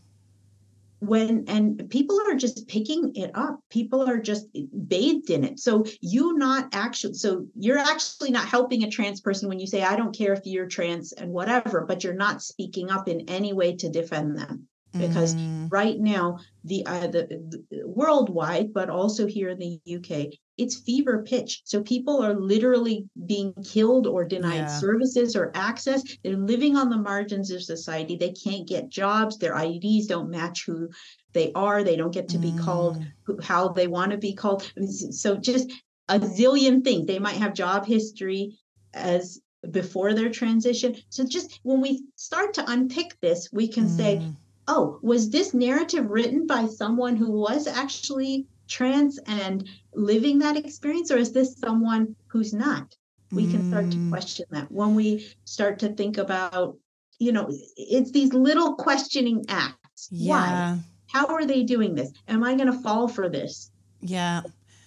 when 1.01 1.45
and 1.47 1.91
people 1.91 2.19
are 2.27 2.35
just 2.35 2.67
picking 2.69 3.15
it 3.15 3.31
up 3.35 3.61
people 3.71 4.09
are 4.09 4.19
just 4.19 4.47
bathed 4.89 5.29
in 5.31 5.45
it 5.45 5.59
so 5.59 5.85
you 6.01 6.39
not 6.39 6.75
actually 6.75 7.15
so 7.15 7.47
you're 7.55 7.79
actually 7.79 8.31
not 8.31 8.49
helping 8.49 8.83
a 8.83 8.91
trans 8.91 9.21
person 9.21 9.49
when 9.49 9.61
you 9.61 9.67
say 9.67 9.83
i 9.83 9.95
don't 9.95 10.17
care 10.17 10.33
if 10.33 10.41
you're 10.47 10.67
trans 10.67 11.13
and 11.13 11.31
whatever 11.31 11.85
but 11.87 12.03
you're 12.03 12.15
not 12.15 12.43
speaking 12.43 12.91
up 12.91 13.09
in 13.09 13.29
any 13.29 13.53
way 13.53 13.77
to 13.77 13.91
defend 13.91 14.39
them 14.39 14.67
because 14.95 15.35
Mm. 15.35 15.69
right 15.71 15.99
now 15.99 16.39
the, 16.65 16.87
uh, 16.87 17.07
the, 17.09 17.23
the 17.71 17.83
worldwide 17.85 18.73
but 18.73 18.89
also 18.89 19.27
here 19.27 19.51
in 19.51 19.59
the 19.59 19.81
uk 19.97 20.33
it's 20.59 20.77
fever 20.81 21.23
pitch. 21.23 21.63
So 21.65 21.83
people 21.83 22.23
are 22.23 22.35
literally 22.35 23.07
being 23.27 23.53
killed 23.65 24.07
or 24.07 24.25
denied 24.25 24.55
Yeah. 24.57 24.79
services 24.79 25.37
or 25.37 25.51
access. 25.55 26.03
They're 26.23 26.37
living 26.37 26.77
on 26.77 26.89
the 26.89 26.97
margins 26.97 27.51
of 27.51 27.63
society. 27.63 28.17
They 28.17 28.33
can't 28.33 28.67
get 28.67 28.89
jobs. 28.89 29.37
Their 29.39 29.55
IDs 29.55 30.07
don't 30.07 30.31
match 30.31 30.65
who 30.67 30.89
they 31.35 31.53
are. 31.53 31.85
They 31.85 31.97
don't 31.97 32.15
get 32.15 32.29
to 32.31 32.39
be 32.39 32.53
called 32.53 32.97
Mm. 32.97 33.07
who, 33.25 33.39
how 33.43 33.69
they 33.69 33.87
want 33.87 34.13
to 34.13 34.19
be 34.19 34.33
called. 34.33 34.63
I 34.77 34.81
mean, 34.81 34.89
s- 34.89 35.21
so 35.21 35.37
just 35.37 35.71
a 36.09 36.19
zillion 36.19 36.83
things. 36.83 37.07
They 37.07 37.19
might 37.19 37.37
have 37.37 37.53
job 37.53 37.85
history 37.85 38.59
as 38.95 39.41
before 39.71 40.15
their 40.15 40.31
transition. 40.31 40.97
So 41.11 41.25
just 41.25 41.61
when 41.65 41.81
we 41.81 42.05
start 42.15 42.55
to 42.55 42.71
unpick 42.71 43.17
this 43.21 43.49
we 43.53 43.67
can 43.69 43.89
say 43.89 44.19
Mm. 44.19 44.37
oh, 44.69 44.99
was 45.03 45.29
this 45.31 45.53
narrative 45.55 46.11
written 46.11 46.47
by 46.47 46.67
someone 46.67 47.15
who 47.17 47.31
was 47.31 47.67
actually 47.67 48.47
trans 48.69 49.19
and 49.27 49.69
living 49.95 50.39
that 50.41 50.57
experience, 50.57 51.11
or 51.11 51.19
is 51.19 51.33
this 51.33 51.57
someone 51.59 52.15
who's 52.29 52.53
not? 52.53 52.97
We 53.33 53.47
can 53.47 53.63
start 53.65 53.91
to 53.93 53.99
Mm. 53.99 54.11
question 54.11 54.47
that 54.51 54.71
when 54.71 54.95
we 54.95 55.27
start 55.45 55.79
to 55.81 55.89
think 55.91 56.19
about, 56.19 56.77
you 57.19 57.33
know, 57.33 57.49
it's 57.77 58.11
these 58.11 58.33
little 58.33 58.75
questioning 58.75 59.45
acts. 59.49 60.09
Why? 60.11 60.49
yeah 60.49 60.79
How 61.09 61.27
are 61.27 61.47
they 61.47 61.63
doing 61.63 61.95
this? 61.95 62.13
Am 62.29 62.43
I 62.43 62.55
going 62.55 62.71
to 62.73 62.79
fall 62.81 63.09
for 63.09 63.29
this? 63.29 63.71
yeah 64.01 64.43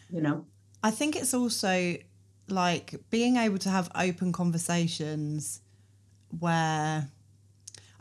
You 0.09 0.21
know, 0.21 0.45
I 0.83 0.91
think 0.91 1.15
it's 1.15 1.33
also 1.33 1.95
like 2.47 2.95
being 3.09 3.37
able 3.37 3.57
to 3.59 3.69
have 3.69 3.91
open 3.95 4.31
conversations 4.31 5.61
where 6.39 7.09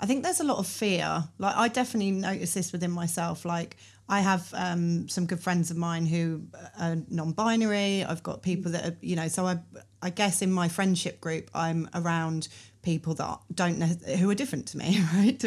I 0.01 0.07
think 0.07 0.23
there's 0.23 0.41
a 0.41 0.45
lot 0.45 0.59
of 0.59 0.67
fear. 0.67 1.25
Like 1.39 1.57
I 1.57 1.69
definitely 1.69 2.13
notice 2.13 2.55
this 2.55 2.73
within 2.73 2.91
myself. 2.91 3.45
Like 3.45 3.77
I 4.09 4.21
have 4.21 4.53
um, 4.55 5.09
some 5.09 5.27
good 5.27 5.41
friends 5.41 5.71
of 5.71 5.77
mine 5.77 6.07
who 6.07 6.43
are 6.79 6.97
non-binary. 7.11 8.05
I've 8.05 8.23
got 8.23 8.43
people 8.43 8.73
that 8.73 8.87
are, 8.87 8.97
you 9.03 9.17
know. 9.17 9.29
So 9.29 9.47
I, 9.47 9.59
I 10.03 10.11
guess 10.11 10.41
in 10.41 10.51
my 10.51 10.69
friendship 10.69 11.21
group, 11.21 11.51
I'm 11.55 11.91
around 11.95 12.49
people 12.83 13.15
that 13.15 13.39
don't 13.55 13.79
know 13.79 13.87
who 13.87 14.31
are 14.31 14.35
different 14.35 14.67
to 14.69 14.79
me, 14.79 15.05
right? 15.15 15.45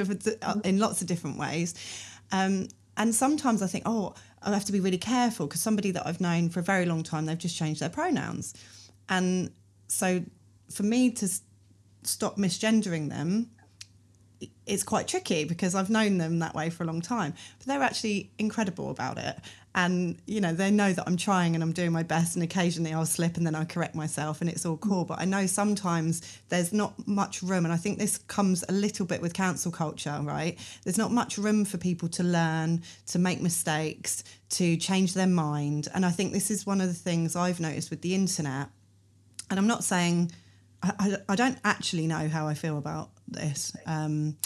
In 0.64 0.78
lots 0.78 1.02
of 1.02 1.08
different 1.08 1.40
ways. 1.40 1.74
Um, 2.32 2.68
and 2.98 3.16
sometimes 3.16 3.64
I 3.64 3.68
think, 3.68 3.84
oh, 3.88 4.14
I 4.44 4.52
have 4.52 4.66
to 4.66 4.72
be 4.72 4.80
really 4.80 4.98
careful 4.98 5.48
because 5.48 5.62
somebody 5.62 5.92
that 5.92 6.06
I've 6.06 6.22
known 6.22 6.50
for 6.50 6.60
a 6.60 6.64
very 6.64 6.86
long 6.86 7.02
time, 7.02 7.26
they've 7.26 7.38
just 7.38 7.58
changed 7.58 7.82
their 7.82 7.90
pronouns, 7.90 8.54
and 9.10 9.52
so 9.88 10.24
for 10.72 10.84
me 10.84 11.12
to 11.12 11.28
stop 12.04 12.38
misgendering 12.38 13.10
them 13.10 13.50
it's 14.66 14.84
quite 14.84 15.08
tricky 15.08 15.44
because 15.44 15.76
I've 15.76 15.90
known 15.90 16.18
them 16.18 16.40
that 16.40 16.56
way 16.56 16.70
for 16.70 16.84
a 16.84 16.88
long 16.88 17.02
time. 17.02 17.34
But 17.60 17.68
they're 17.68 17.84
actually 17.84 18.32
incredible 18.38 18.90
about 18.90 19.18
it. 19.18 19.38
And, 19.74 20.18
you 20.26 20.42
know, 20.42 20.54
they 20.54 20.70
know 20.70 20.92
that 20.92 21.08
I'm 21.08 21.16
trying 21.16 21.56
and 21.56 21.64
I'm 21.64 21.72
doing 21.72 21.94
my 21.94 22.04
best 22.04 22.36
and 22.36 22.44
occasionally 22.44 22.94
I'll 22.94 23.06
slip 23.06 23.38
and 23.38 23.48
then 23.48 23.56
I'll 23.56 23.66
correct 23.66 23.96
myself 23.96 24.42
and 24.42 24.50
it's 24.50 24.66
all 24.66 24.78
mm. 24.78 24.82
cool. 24.82 25.06
But 25.06 25.20
I 25.20 25.26
know 25.26 25.46
sometimes 25.46 26.40
there's 26.50 26.74
not 26.74 27.08
much 27.08 27.42
room. 27.42 27.64
And 27.66 27.74
I 27.74 27.78
think 27.78 27.98
this 27.98 28.18
comes 28.18 28.66
a 28.68 28.74
little 28.74 29.06
bit 29.06 29.22
with 29.22 29.34
cancel 29.34 29.72
culture, 29.72 30.20
right? 30.24 30.58
There's 30.84 30.98
not 30.98 31.12
much 31.12 31.38
room 31.38 31.64
for 31.64 31.78
people 31.78 32.10
to 32.10 32.24
learn, 32.24 32.84
to 33.08 33.20
make 33.20 33.42
mistakes, 33.42 34.26
to 34.50 34.76
change 34.76 35.14
their 35.14 35.28
mind. 35.28 35.88
And 35.94 36.06
I 36.06 36.12
think 36.12 36.34
this 36.34 36.52
is 36.52 36.66
one 36.66 36.82
of 36.82 36.88
the 36.88 36.94
things 36.94 37.36
I've 37.36 37.62
noticed 37.62 37.90
with 37.90 38.02
the 38.02 38.14
internet. 38.14 38.68
And 39.50 39.58
I'm 39.58 39.68
not 39.68 39.86
saying 39.86 40.32
I, 40.84 40.94
I, 41.00 41.18
I 41.30 41.36
don't 41.36 41.60
actually 41.64 42.08
know 42.08 42.28
how 42.28 42.48
I 42.48 42.56
feel 42.56 42.78
about 42.78 43.10
this. 43.32 43.76
Um, 43.86 44.38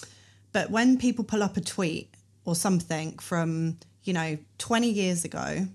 but 0.51 0.71
when 0.71 0.97
people 0.97 1.23
pull 1.23 1.43
up 1.43 1.57
a 1.57 1.61
tweet 1.61 2.13
or 2.45 2.55
something 2.55 3.17
from, 3.19 3.77
you 4.03 4.13
know, 4.13 4.37
20 4.57 4.89
years 4.89 5.25
ago 5.25 5.67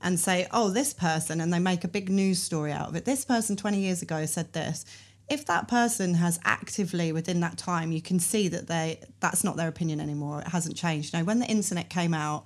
and 0.00 0.18
say, 0.18 0.46
oh, 0.50 0.70
this 0.70 0.94
person, 0.94 1.40
and 1.40 1.52
they 1.52 1.58
make 1.58 1.84
a 1.84 1.88
big 1.88 2.08
news 2.08 2.42
story 2.42 2.72
out 2.72 2.88
of 2.88 2.96
it, 2.96 3.04
this 3.04 3.24
person 3.24 3.56
20 3.56 3.78
years 3.78 4.02
ago 4.02 4.24
said 4.26 4.52
this. 4.52 4.84
If 5.28 5.46
that 5.46 5.68
person 5.68 6.14
has 6.14 6.38
actively 6.44 7.10
within 7.10 7.40
that 7.40 7.56
time, 7.56 7.92
you 7.92 8.02
can 8.02 8.18
see 8.18 8.48
that 8.48 8.66
they 8.66 9.00
that's 9.20 9.42
not 9.42 9.56
their 9.56 9.68
opinion 9.68 9.98
anymore. 9.98 10.40
It 10.42 10.48
hasn't 10.48 10.76
changed. 10.76 11.14
You 11.14 11.20
know, 11.20 11.24
when 11.24 11.38
the 11.38 11.46
internet 11.46 11.88
came 11.88 12.12
out, 12.12 12.44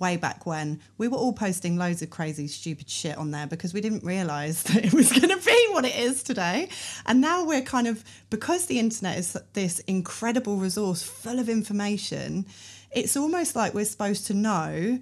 way 0.00 0.16
back 0.16 0.46
when 0.46 0.80
we 0.98 1.06
were 1.06 1.18
all 1.18 1.32
posting 1.32 1.76
loads 1.76 2.02
of 2.02 2.10
crazy 2.10 2.48
stupid 2.48 2.88
shit 2.88 3.16
on 3.16 3.30
there 3.30 3.46
because 3.46 3.74
we 3.74 3.80
didn't 3.80 4.02
realize 4.02 4.62
that 4.64 4.84
it 4.84 4.92
was 4.92 5.12
going 5.12 5.28
to 5.28 5.44
be 5.44 5.66
what 5.70 5.84
it 5.84 5.96
is 5.96 6.22
today. 6.22 6.68
And 7.06 7.20
now 7.20 7.44
we're 7.44 7.62
kind 7.62 7.86
of 7.86 8.02
because 8.30 8.66
the 8.66 8.78
internet 8.78 9.18
is 9.18 9.36
this 9.52 9.78
incredible 9.80 10.56
resource 10.56 11.02
full 11.02 11.38
of 11.38 11.48
information 11.48 12.46
it's 12.92 13.16
almost 13.16 13.54
like 13.54 13.74
we're 13.74 13.84
supposed 13.84 14.26
to 14.26 14.34
know 14.34 14.98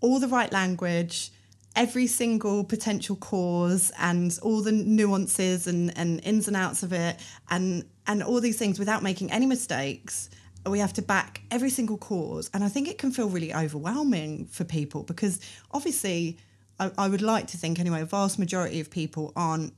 all 0.00 0.20
the 0.20 0.28
right 0.28 0.52
language 0.52 1.30
every 1.76 2.06
single 2.06 2.62
potential 2.62 3.16
cause 3.16 3.90
and 3.98 4.38
all 4.42 4.62
the 4.62 4.70
nuances 4.70 5.66
and, 5.66 5.96
and 5.98 6.20
ins 6.24 6.46
and 6.46 6.56
outs 6.56 6.82
of 6.82 6.92
it 6.92 7.18
and 7.50 7.84
and 8.06 8.22
all 8.22 8.40
these 8.40 8.58
things 8.58 8.78
without 8.78 9.02
making 9.02 9.30
any 9.32 9.46
mistakes 9.46 10.28
we 10.66 10.78
have 10.78 10.92
to 10.92 11.02
back 11.02 11.42
every 11.50 11.70
single 11.70 11.98
cause 11.98 12.50
and 12.54 12.64
i 12.64 12.68
think 12.68 12.88
it 12.88 12.98
can 12.98 13.10
feel 13.10 13.28
really 13.28 13.54
overwhelming 13.54 14.46
for 14.46 14.64
people 14.64 15.02
because 15.02 15.40
obviously 15.72 16.38
I, 16.78 16.90
I 16.98 17.08
would 17.08 17.22
like 17.22 17.46
to 17.48 17.56
think 17.56 17.78
anyway 17.78 18.00
a 18.00 18.06
vast 18.06 18.38
majority 18.38 18.80
of 18.80 18.90
people 18.90 19.32
aren't 19.36 19.74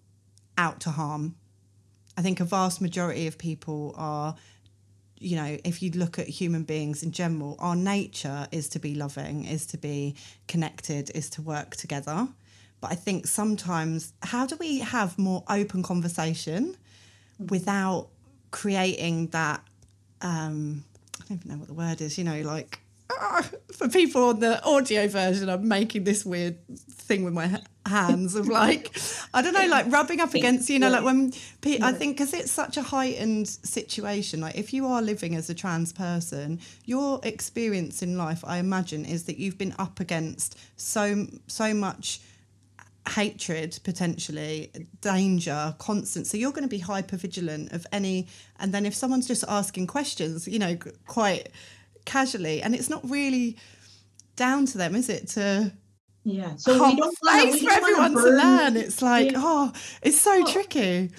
out 0.57 0.81
to 0.81 0.91
harm 0.91 1.35
i 2.17 2.23
think 2.23 2.41
a 2.41 2.45
vast 2.45 2.81
majority 2.81 3.27
of 3.27 3.39
people 3.39 3.95
are 3.97 4.37
you 5.19 5.37
know, 5.37 5.57
if 5.65 5.83
you 5.83 5.91
look 5.93 6.19
at 6.19 6.29
human 6.29 6.63
beings 6.65 7.03
in 7.03 7.13
general, 7.13 7.57
our 7.59 7.77
nature 7.77 8.47
is 8.53 8.69
to 8.71 8.79
be 8.79 8.95
loving, 8.95 9.45
is 9.45 9.67
to 9.67 9.79
be 9.79 10.15
connected, 10.47 11.11
is 11.15 11.31
to 11.31 11.43
work 11.43 11.77
together. 11.77 12.29
But 12.81 12.93
I 12.93 12.95
think 12.95 13.27
sometimes, 13.27 14.13
how 14.23 14.47
do 14.47 14.57
we 14.57 14.81
have 14.81 15.19
more 15.19 15.43
open 15.49 15.83
conversation 15.83 16.77
without 17.39 18.09
creating 18.51 19.29
that? 19.29 19.63
Um, 20.23 20.85
I 21.21 21.25
don't 21.29 21.39
even 21.39 21.51
know 21.53 21.59
what 21.59 21.69
the 21.69 21.75
word 21.75 22.01
is. 22.01 22.19
You 22.19 22.25
know, 22.25 22.41
like 22.43 22.81
ah, 23.11 23.49
for 23.73 23.89
people 23.89 24.25
on 24.25 24.41
the 24.41 24.63
audio 24.65 25.09
version, 25.09 25.49
I'm 25.49 25.67
making 25.69 26.05
this 26.05 26.25
weird 26.25 26.57
thing 26.77 27.25
with 27.25 27.35
my 27.35 27.47
ha- 27.47 27.61
hands 27.87 28.35
of 28.35 28.49
like, 28.49 28.97
I 29.33 29.43
don't 29.43 29.55
know, 29.55 29.67
like 29.67 29.91
rubbing 29.91 30.21
up 30.21 30.35
against, 30.35 30.69
you 30.69 30.79
know, 30.79 30.91
like 30.91 31.05
when 31.05 31.33
pe- 31.61 31.81
I 31.81 31.93
think 31.93 32.17
because 32.17 32.35
it's 32.35 32.51
such 32.51 32.77
a 32.77 32.83
heightened 32.83 33.49
situation, 33.49 34.41
like 34.41 34.57
if 34.57 34.73
you 34.73 34.87
are 34.87 35.03
living 35.03 35.35
as 35.35 35.49
a 35.51 35.55
trans 35.55 35.93
person, 35.93 36.61
your 36.85 37.21
experience 37.23 38.03
in 38.03 38.19
life, 38.19 38.45
I 38.45 38.59
imagine, 38.59 39.05
is 39.05 39.25
that 39.25 39.39
you've 39.39 39.59
been 39.59 39.75
up 39.79 40.01
against 40.01 40.59
so 40.77 41.27
so 41.47 41.75
much 41.75 42.21
hatred 43.09 43.79
potentially 43.85 44.71
danger 45.01 45.75
constant 45.79 46.27
so 46.27 46.37
you're 46.37 46.53
going 46.53 46.65
to 46.65 46.69
be 46.69 46.79
hyper 46.79 47.17
vigilant 47.17 47.73
of 47.73 47.87
any 47.93 48.27
and 48.59 48.75
then 48.75 48.85
if 48.85 48.95
someone's 48.95 49.29
just 49.29 49.45
asking 49.49 49.87
questions 49.87 50.49
you 50.49 50.59
know 50.59 50.77
quite 51.07 51.49
casually 52.05 52.61
and 52.63 52.75
it's 52.75 52.91
not 52.91 53.09
really 53.09 53.57
down 54.35 54.67
to 54.67 54.79
them 54.79 54.95
is 54.95 55.09
it 55.09 55.29
to 55.29 55.73
yeah 56.25 56.57
so 56.57 56.73
we 56.85 56.97
don't 56.97 57.17
space 57.17 57.63
for 57.63 57.71
everyone 57.71 58.13
to 58.13 58.31
learn 58.31 58.77
it's 58.77 59.01
like 59.01 59.33
yeah. 59.33 59.39
oh 59.39 59.73
it's 60.03 60.21
so 60.21 60.43
oh. 60.43 60.53
tricky 60.53 61.11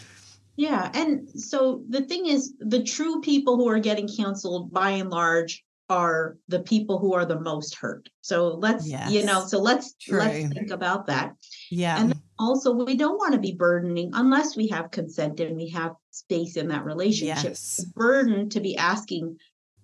yeah 0.57 0.91
and 0.93 1.29
so 1.39 1.83
the 1.89 2.01
thing 2.01 2.25
is 2.25 2.53
the 2.59 2.83
true 2.83 3.21
people 3.21 3.55
who 3.55 3.67
are 3.67 3.79
getting 3.79 4.07
canceled 4.07 4.71
by 4.73 4.91
and 4.91 5.09
large 5.09 5.63
are 5.89 6.37
the 6.47 6.59
people 6.59 6.99
who 6.99 7.13
are 7.13 7.25
the 7.25 7.39
most 7.39 7.75
hurt. 7.75 8.09
So 8.21 8.55
let's, 8.55 8.87
yes. 8.87 9.11
you 9.11 9.23
know, 9.23 9.45
so 9.45 9.59
let's 9.59 9.93
True. 9.93 10.19
let's 10.19 10.53
think 10.53 10.71
about 10.71 11.07
that. 11.07 11.35
Yeah. 11.71 11.99
And 11.99 12.15
also 12.37 12.71
we 12.71 12.95
don't 12.95 13.17
want 13.17 13.33
to 13.33 13.39
be 13.39 13.53
burdening 13.53 14.11
unless 14.13 14.57
we 14.57 14.67
have 14.67 14.91
consent 14.91 15.39
and 15.39 15.55
we 15.55 15.69
have 15.69 15.93
space 16.11 16.57
in 16.57 16.67
that 16.69 16.83
relationship. 16.83 17.51
Yes. 17.51 17.85
Burden 17.95 18.49
to 18.49 18.59
be 18.59 18.75
asking 18.75 19.37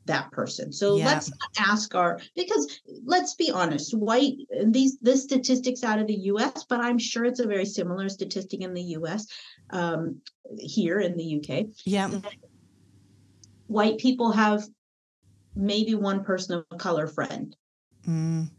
that 0.05 0.29
person. 0.31 0.73
So 0.73 0.97
yeah. 0.97 1.05
let's 1.05 1.29
not 1.29 1.69
ask 1.69 1.95
our 1.95 2.19
because 2.35 2.81
let's 3.05 3.35
be 3.35 3.49
honest, 3.51 3.93
white 3.97 4.33
these 4.65 4.97
this 4.99 5.23
statistics 5.23 5.83
out 5.83 5.99
of 5.99 6.07
the 6.07 6.19
US, 6.31 6.65
but 6.65 6.81
I'm 6.81 6.97
sure 6.97 7.23
it's 7.23 7.39
a 7.39 7.47
very 7.47 7.65
similar 7.65 8.09
statistic 8.09 8.61
in 8.61 8.73
the 8.73 8.81
US 8.97 9.27
um 9.69 10.19
here 10.57 10.99
in 10.99 11.15
the 11.15 11.37
UK. 11.39 11.67
Yeah. 11.85 12.11
White 13.67 13.97
people 13.97 14.33
have 14.33 14.67
maybe 15.55 15.95
one 15.95 16.23
person 16.23 16.63
of 16.69 16.77
color 16.77 17.07
friend. 17.07 17.55
Mm. 18.07 18.49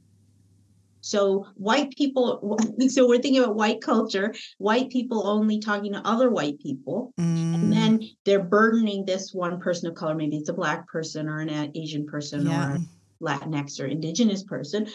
So 1.00 1.46
white 1.56 1.90
people, 1.90 2.58
so 2.88 3.06
we're 3.06 3.18
thinking 3.20 3.42
about 3.42 3.56
white 3.56 3.82
culture, 3.82 4.34
white 4.56 4.88
people 4.88 5.26
only 5.26 5.60
talking 5.60 5.92
to 5.92 5.98
other 5.98 6.30
white 6.30 6.58
people. 6.58 7.12
Mm. 7.20 7.54
And 7.54 7.72
then 7.72 8.00
they're 8.24 8.42
burdening 8.42 9.04
this 9.04 9.34
one 9.34 9.60
person 9.60 9.88
of 9.88 9.94
color, 9.94 10.14
maybe 10.14 10.38
it's 10.38 10.48
a 10.48 10.54
black 10.54 10.88
person 10.88 11.28
or 11.28 11.40
an 11.40 11.72
Asian 11.74 12.06
person 12.06 12.46
yeah. 12.46 12.72
or 12.72 12.78
Latinx 13.20 13.80
or 13.80 13.86
indigenous 13.86 14.44
person. 14.44 14.86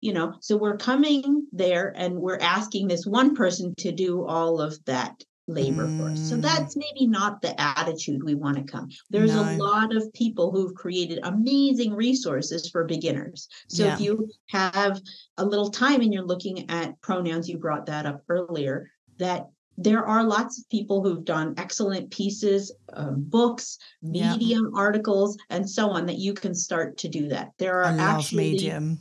You 0.00 0.12
know, 0.12 0.34
so 0.40 0.56
we're 0.56 0.76
coming 0.76 1.48
there 1.52 1.92
and 1.96 2.14
we're 2.14 2.38
asking 2.38 2.86
this 2.86 3.04
one 3.04 3.34
person 3.34 3.74
to 3.78 3.90
do 3.90 4.24
all 4.24 4.60
of 4.60 4.78
that 4.84 5.20
labor 5.48 5.86
mm. 5.86 5.98
force. 5.98 6.20
So 6.28 6.36
that's 6.36 6.76
maybe 6.76 7.06
not 7.06 7.40
the 7.40 7.58
attitude 7.60 8.22
we 8.24 8.34
want 8.34 8.56
to 8.56 8.64
come. 8.64 8.88
There's 9.10 9.34
no. 9.34 9.42
a 9.42 9.56
lot 9.56 9.94
of 9.94 10.12
people 10.12 10.50
who've 10.50 10.74
created 10.74 11.20
amazing 11.22 11.94
resources 11.94 12.68
for 12.68 12.84
beginners. 12.84 13.48
So 13.68 13.84
yeah. 13.84 13.94
if 13.94 14.00
you 14.00 14.28
have 14.50 15.00
a 15.38 15.44
little 15.44 15.70
time 15.70 16.00
and 16.00 16.12
you're 16.12 16.24
looking 16.24 16.68
at 16.70 17.00
pronouns, 17.00 17.48
you 17.48 17.58
brought 17.58 17.86
that 17.86 18.06
up 18.06 18.22
earlier, 18.28 18.90
that 19.18 19.46
there 19.78 20.04
are 20.04 20.24
lots 20.24 20.58
of 20.58 20.68
people 20.70 21.02
who've 21.02 21.24
done 21.24 21.54
excellent 21.58 22.10
pieces, 22.10 22.74
um, 22.94 23.22
books, 23.28 23.78
medium 24.02 24.70
yeah. 24.72 24.80
articles, 24.80 25.36
and 25.50 25.68
so 25.68 25.90
on 25.90 26.06
that 26.06 26.16
you 26.16 26.32
can 26.32 26.54
start 26.54 26.96
to 26.98 27.08
do 27.08 27.28
that. 27.28 27.50
There 27.58 27.80
are 27.80 27.84
I 27.84 27.90
love 27.90 28.18
actually, 28.18 28.52
medium. 28.52 29.00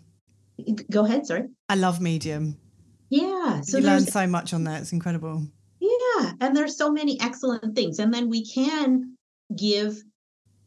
Go 0.92 1.06
ahead, 1.06 1.26
sorry. 1.26 1.46
I 1.70 1.76
love 1.76 2.02
medium. 2.02 2.58
Yeah. 3.10 3.62
So 3.62 3.78
you 3.78 3.86
learn 3.86 4.02
so 4.02 4.28
much 4.28 4.54
on 4.54 4.66
that. 4.66 4.82
It's 4.82 4.92
incredible. 4.92 5.48
Yeah. 6.18 6.32
And 6.42 6.56
there's 6.56 6.78
so 6.78 6.92
many 6.92 7.20
excellent 7.20 7.76
things. 7.76 8.00
And 8.00 8.14
then 8.14 8.30
we 8.30 8.46
can 8.46 9.18
give, 9.56 10.02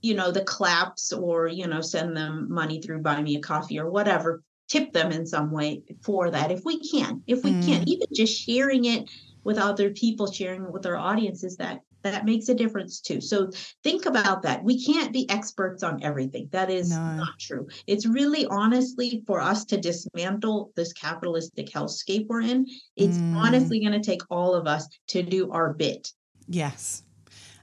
you 0.03 0.15
know, 0.15 0.31
the 0.31 0.45
claps 0.45 1.13
or, 1.13 1.49
you 1.49 1.67
know, 1.67 1.81
send 1.81 2.17
them 2.17 2.47
money 2.51 2.81
through 2.81 3.03
buy 3.03 3.21
me 3.23 3.37
a 3.37 3.41
coffee 3.41 3.79
or 3.79 3.91
whatever, 3.91 4.43
tip 4.69 4.93
them 4.93 5.13
in 5.13 5.27
some 5.27 5.51
way 5.51 5.83
for 6.03 6.31
that 6.31 6.51
if 6.51 6.65
we 6.65 6.81
can. 6.89 7.23
If 7.27 7.45
we 7.45 7.53
mm. 7.53 7.67
can, 7.67 7.89
even 7.89 8.07
just 8.15 8.41
sharing 8.41 8.85
it 8.85 9.11
with 9.45 9.59
other 9.59 9.91
people, 9.91 10.31
sharing 10.31 10.65
it 10.65 10.73
with 10.73 10.87
our 10.87 10.97
audiences 10.97 11.57
that 11.57 11.81
that 12.03 12.25
makes 12.25 12.49
a 12.49 12.55
difference 12.55 13.01
too. 13.01 13.21
So 13.21 13.51
think 13.83 14.07
about 14.07 14.43
that. 14.43 14.63
We 14.63 14.85
can't 14.85 15.13
be 15.13 15.29
experts 15.31 15.83
on 15.83 16.03
everything. 16.03 16.49
That 16.53 16.71
is 16.71 16.91
no. 16.91 17.17
not 17.17 17.39
true. 17.39 17.67
It's 17.87 18.07
really 18.07 18.47
honestly 18.47 19.23
for 19.27 19.41
us 19.41 19.65
to 19.67 19.77
dismantle 19.77 20.73
this 20.77 20.93
capitalistic 20.93 21.69
hellscape 21.71 22.27
we're 22.29 22.43
in. 22.43 22.67
It's 22.97 23.19
mm. 23.19 23.35
honestly 23.37 23.81
going 23.81 24.01
to 24.01 24.01
take 24.01 24.23
all 24.31 24.55
of 24.55 24.67
us 24.67 24.89
to 25.09 25.23
do 25.23 25.51
our 25.51 25.75
bit. 25.75 26.13
Yes. 26.49 27.03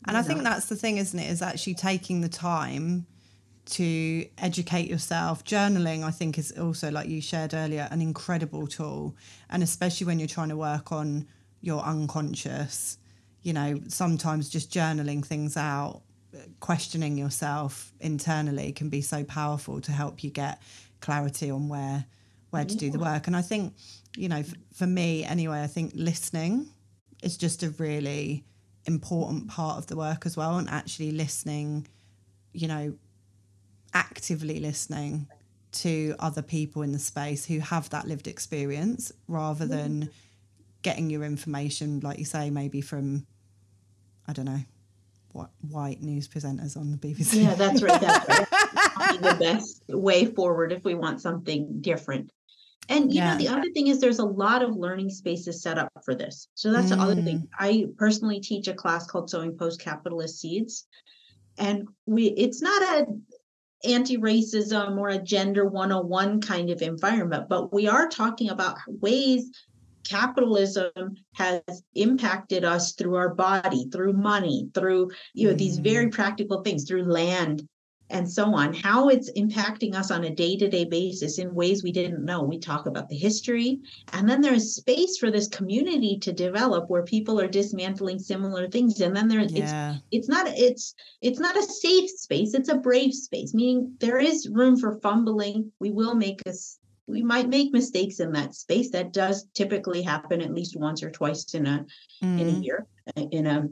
And 0.08 0.16
I 0.16 0.22
think 0.22 0.44
that's 0.44 0.68
the 0.68 0.76
thing, 0.76 0.98
isn't 0.98 1.18
it? 1.18 1.32
Is 1.32 1.42
actually 1.42 1.74
taking 1.74 2.22
the 2.22 2.30
time 2.30 3.08
to 3.66 4.28
educate 4.38 4.88
yourself. 4.88 5.44
Journaling, 5.44 6.04
I 6.04 6.12
think, 6.12 6.38
is 6.38 6.52
also, 6.52 6.92
like 6.92 7.10
you 7.10 7.22
shared 7.22 7.56
earlier, 7.56 7.88
an 7.90 8.02
incredible 8.02 8.68
tool. 8.68 9.16
And 9.50 9.64
especially 9.64 10.06
when 10.06 10.20
you're 10.20 10.28
trying 10.28 10.50
to 10.50 10.58
work 10.58 10.92
on 10.92 11.28
your 11.62 11.82
unconscious 11.82 13.00
you 13.46 13.54
know, 13.54 13.80
sometimes 13.90 14.50
just 14.50 14.74
journaling 14.74 15.24
things 15.24 15.56
out, 15.56 16.02
questioning 16.62 17.16
yourself 17.16 17.94
internally 18.00 18.72
can 18.72 18.90
be 18.90 19.02
so 19.02 19.24
powerful 19.24 19.80
to 19.82 19.92
help 19.92 20.24
you 20.24 20.32
get 20.32 20.60
clarity 21.00 21.52
on 21.52 21.70
where 21.70 22.06
where 22.50 22.66
to 22.66 22.76
do 22.76 22.90
the 22.90 22.98
work. 22.98 23.28
And 23.28 23.36
I 23.36 23.44
think, 23.44 23.76
you 24.18 24.30
know, 24.30 24.44
for 24.74 24.88
me 24.88 25.24
anyway, 25.24 25.62
I 25.62 25.68
think 25.68 25.92
listening 25.94 26.68
is 27.22 27.38
just 27.38 27.62
a 27.62 27.70
really 27.70 28.46
important 28.86 29.48
part 29.48 29.78
of 29.78 29.86
the 29.88 29.96
work 29.96 30.26
as 30.26 30.36
well. 30.36 30.58
And 30.58 30.68
actually 30.68 31.12
listening, 31.12 31.88
you 32.52 32.68
know, 32.68 32.96
actively 33.94 34.60
listening 34.60 35.28
to 35.74 36.16
other 36.18 36.42
people 36.42 36.82
in 36.82 36.94
the 36.94 37.00
space 37.00 37.46
who 37.46 37.60
have 37.60 37.92
that 37.92 38.08
lived 38.08 38.28
experience 38.28 39.12
rather 39.28 39.68
than 39.68 40.06
mm. 40.06 40.10
getting 40.82 41.12
your 41.12 41.24
information 41.24 42.00
like 42.00 42.18
you 42.18 42.26
say 42.26 42.50
maybe 42.50 42.82
from 42.82 43.28
I 44.28 44.34
don't 44.34 44.46
know, 44.46 44.62
what 45.34 45.50
white 45.70 46.02
news 46.02 46.28
presenters 46.28 46.78
on 46.78 46.92
the 46.92 46.98
BBC. 46.98 47.44
Yeah, 47.44 47.56
that's 47.56 47.82
right. 47.82 48.00
That's 48.00 48.30
right. 48.52 49.22
the 49.22 49.38
best 49.40 49.84
way 49.90 50.26
forward 50.26 50.72
if 50.72 50.84
we 50.84 50.96
want 50.96 51.22
something 51.22 51.82
different. 51.82 52.32
And 52.88 53.12
you 53.12 53.20
yeah. 53.20 53.34
know, 53.34 53.38
the 53.38 53.48
other 53.50 53.70
thing 53.74 53.88
is 53.88 54.00
there's 54.00 54.20
a 54.20 54.26
lot 54.26 54.62
of 54.62 54.76
learning 54.76 55.10
spaces 55.10 55.62
set 55.62 55.78
up 55.78 55.92
for 56.04 56.16
this. 56.16 56.48
So 56.54 56.72
that's 56.72 56.88
mm. 56.88 56.98
the 56.98 57.02
other 57.02 57.22
thing. 57.22 57.40
Mm. 57.40 57.48
I 57.60 57.86
personally 57.98 58.40
teach 58.40 58.68
a 58.68 58.74
class 58.74 59.08
called 59.08 59.30
Sowing 59.30 59.58
Post-Capitalist 59.58 60.40
Seeds. 60.40 60.88
And 61.58 61.88
we 62.06 62.28
it's 62.28 62.62
not 62.62 62.82
a 62.82 63.06
anti-racism 63.84 64.98
or 64.98 65.10
a 65.10 65.22
gender 65.22 65.66
101 65.66 66.42
kind 66.42 66.70
of 66.70 66.82
environment, 66.82 67.48
but 67.50 67.74
we 67.74 67.88
are 67.88 68.08
talking 68.08 68.50
about 68.50 68.78
ways 68.88 69.52
capitalism 70.06 71.16
has 71.34 71.62
impacted 71.96 72.64
us 72.64 72.94
through 72.94 73.16
our 73.16 73.34
body 73.34 73.90
through 73.92 74.14
money 74.14 74.70
through 74.74 75.12
you 75.34 75.48
know 75.48 75.54
these 75.54 75.80
very 75.80 76.08
mm. 76.08 76.14
practical 76.14 76.62
things 76.62 76.88
through 76.88 77.04
land 77.04 77.68
and 78.12 78.32
so 78.32 78.54
on 78.54 78.72
how 78.72 79.10
it's 79.10 79.32
impacting 79.32 79.96
us 79.96 80.12
on 80.12 80.26
a 80.26 80.30
day-to-day 80.30 80.86
basis 80.86 81.40
in 81.40 81.54
ways 81.56 81.84
we 81.84 81.92
didn't 81.92 82.24
know 82.24 82.44
we 82.44 82.60
talk 82.60 82.86
about 82.86 83.10
the 83.10 83.18
history 83.18 83.80
and 84.14 84.30
then 84.30 84.42
there's 84.42 84.76
space 84.76 85.18
for 85.18 85.32
this 85.32 85.48
community 85.48 86.18
to 86.20 86.32
develop 86.32 86.88
where 86.88 87.04
people 87.04 87.42
are 87.42 87.48
dismantling 87.48 88.20
similar 88.20 88.68
things 88.70 89.02
and 89.02 89.16
then 89.16 89.28
there's 89.28 89.52
yeah. 89.52 89.96
it's 90.12 90.28
it's 90.28 90.30
not 90.30 90.46
it's 90.48 90.96
it's 91.22 91.40
not 91.40 91.58
a 91.58 91.64
safe 91.64 92.10
space 92.10 92.54
it's 92.54 92.70
a 92.70 92.78
brave 92.78 93.14
space 93.14 93.54
meaning 93.56 93.96
there 94.00 94.20
is 94.20 94.50
room 94.50 94.78
for 94.78 95.00
fumbling 95.00 95.72
we 95.80 95.90
will 95.90 96.14
make 96.14 96.42
us 96.48 96.78
we 97.08 97.22
might 97.22 97.48
make 97.48 97.72
mistakes 97.72 98.20
in 98.20 98.32
that 98.34 98.56
space 98.56 98.90
that 98.92 99.14
does 99.14 99.48
typically 99.54 100.02
happen 100.02 100.42
at 100.42 100.54
least 100.54 100.76
once 100.76 101.04
or 101.04 101.12
twice 101.12 101.54
in 101.54 101.66
a 101.66 101.86
mm. 102.24 102.42
in 102.42 102.48
a 102.48 102.52
mm. 102.52 102.64
year 102.64 102.88
in 103.32 103.48
a 103.48 103.68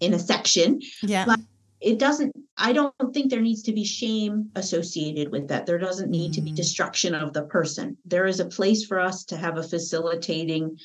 in 0.00 0.14
a 0.14 0.18
section 0.18 0.80
yeah 1.02 1.24
but 1.24 1.40
it 1.80 1.98
doesn't 1.98 2.34
i 2.56 2.72
don't 2.72 2.94
think 3.12 3.30
there 3.30 3.40
needs 3.40 3.62
to 3.62 3.72
be 3.72 3.84
shame 3.84 4.50
associated 4.56 5.30
with 5.30 5.48
that 5.48 5.66
there 5.66 5.78
doesn't 5.78 6.10
need 6.10 6.32
mm. 6.32 6.34
to 6.34 6.40
be 6.40 6.52
mm. 6.52 6.56
destruction 6.56 7.14
of 7.14 7.32
the 7.32 7.44
person 7.44 7.96
there 8.04 8.26
is 8.26 8.40
a 8.40 8.46
place 8.46 8.84
for 8.84 8.98
us 8.98 9.24
to 9.24 9.36
have 9.36 9.58
a 9.58 9.62
facilitating 9.62 10.76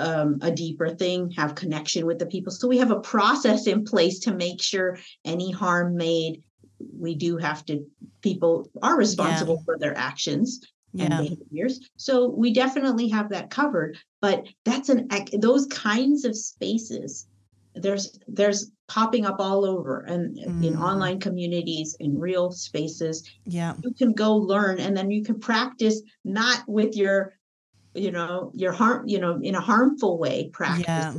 um, 0.00 0.38
a 0.42 0.52
deeper 0.52 0.90
thing 0.90 1.32
have 1.32 1.56
connection 1.56 2.06
with 2.06 2.20
the 2.20 2.26
people 2.26 2.52
so 2.52 2.68
we 2.68 2.78
have 2.78 2.92
a 2.92 3.00
process 3.00 3.66
in 3.66 3.84
place 3.84 4.20
to 4.20 4.32
make 4.32 4.62
sure 4.62 4.96
any 5.24 5.50
harm 5.50 5.96
made 5.96 6.42
we 6.96 7.14
do 7.14 7.36
have 7.36 7.64
to 7.66 7.84
people 8.22 8.68
are 8.82 8.96
responsible 8.96 9.56
yeah. 9.56 9.64
for 9.64 9.78
their 9.78 9.96
actions 9.96 10.60
and 10.98 11.10
behaviors 11.10 11.88
so 11.96 12.28
we 12.28 12.52
definitely 12.52 13.08
have 13.08 13.28
that 13.28 13.50
covered 13.50 13.96
but 14.20 14.44
that's 14.64 14.88
an 14.88 15.08
those 15.38 15.66
kinds 15.66 16.24
of 16.24 16.36
spaces 16.36 17.26
there's 17.74 18.18
there's 18.26 18.72
popping 18.88 19.26
up 19.26 19.36
all 19.38 19.64
over 19.64 20.00
and 20.00 20.36
mm. 20.36 20.66
in 20.66 20.76
online 20.76 21.20
communities 21.20 21.94
in 22.00 22.18
real 22.18 22.50
spaces 22.50 23.28
yeah 23.44 23.74
you 23.84 23.92
can 23.92 24.12
go 24.12 24.34
learn 24.34 24.80
and 24.80 24.96
then 24.96 25.10
you 25.10 25.22
can 25.22 25.38
practice 25.38 26.02
not 26.24 26.62
with 26.66 26.96
your 26.96 27.34
you 27.98 28.10
know 28.10 28.50
your 28.54 28.72
harm 28.72 29.06
you 29.06 29.18
know 29.18 29.38
in 29.42 29.54
a 29.54 29.60
harmful 29.60 30.18
way 30.18 30.48
practice 30.52 30.86
yeah. 30.86 31.14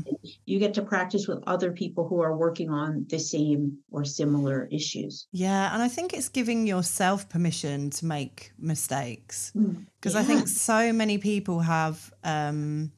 you 0.46 0.60
get 0.60 0.74
to 0.74 0.82
practice 0.82 1.28
with 1.28 1.40
other 1.48 1.72
people 1.72 2.08
who 2.08 2.22
are 2.22 2.36
working 2.36 2.70
on 2.70 3.06
the 3.10 3.20
same 3.20 3.78
or 3.92 4.06
similar 4.06 4.68
issues 4.72 5.28
yeah 5.32 5.74
and 5.74 5.82
i 5.82 5.88
think 5.88 6.14
it's 6.14 6.30
giving 6.30 6.66
yourself 6.66 7.28
permission 7.30 7.90
to 7.90 8.06
make 8.06 8.52
mistakes 8.58 9.52
because 9.52 10.14
mm, 10.14 10.16
yeah. 10.16 10.20
i 10.20 10.24
think 10.24 10.48
so 10.48 10.94
many 10.94 11.18
people 11.18 11.60
have 11.60 12.14
um 12.24 12.92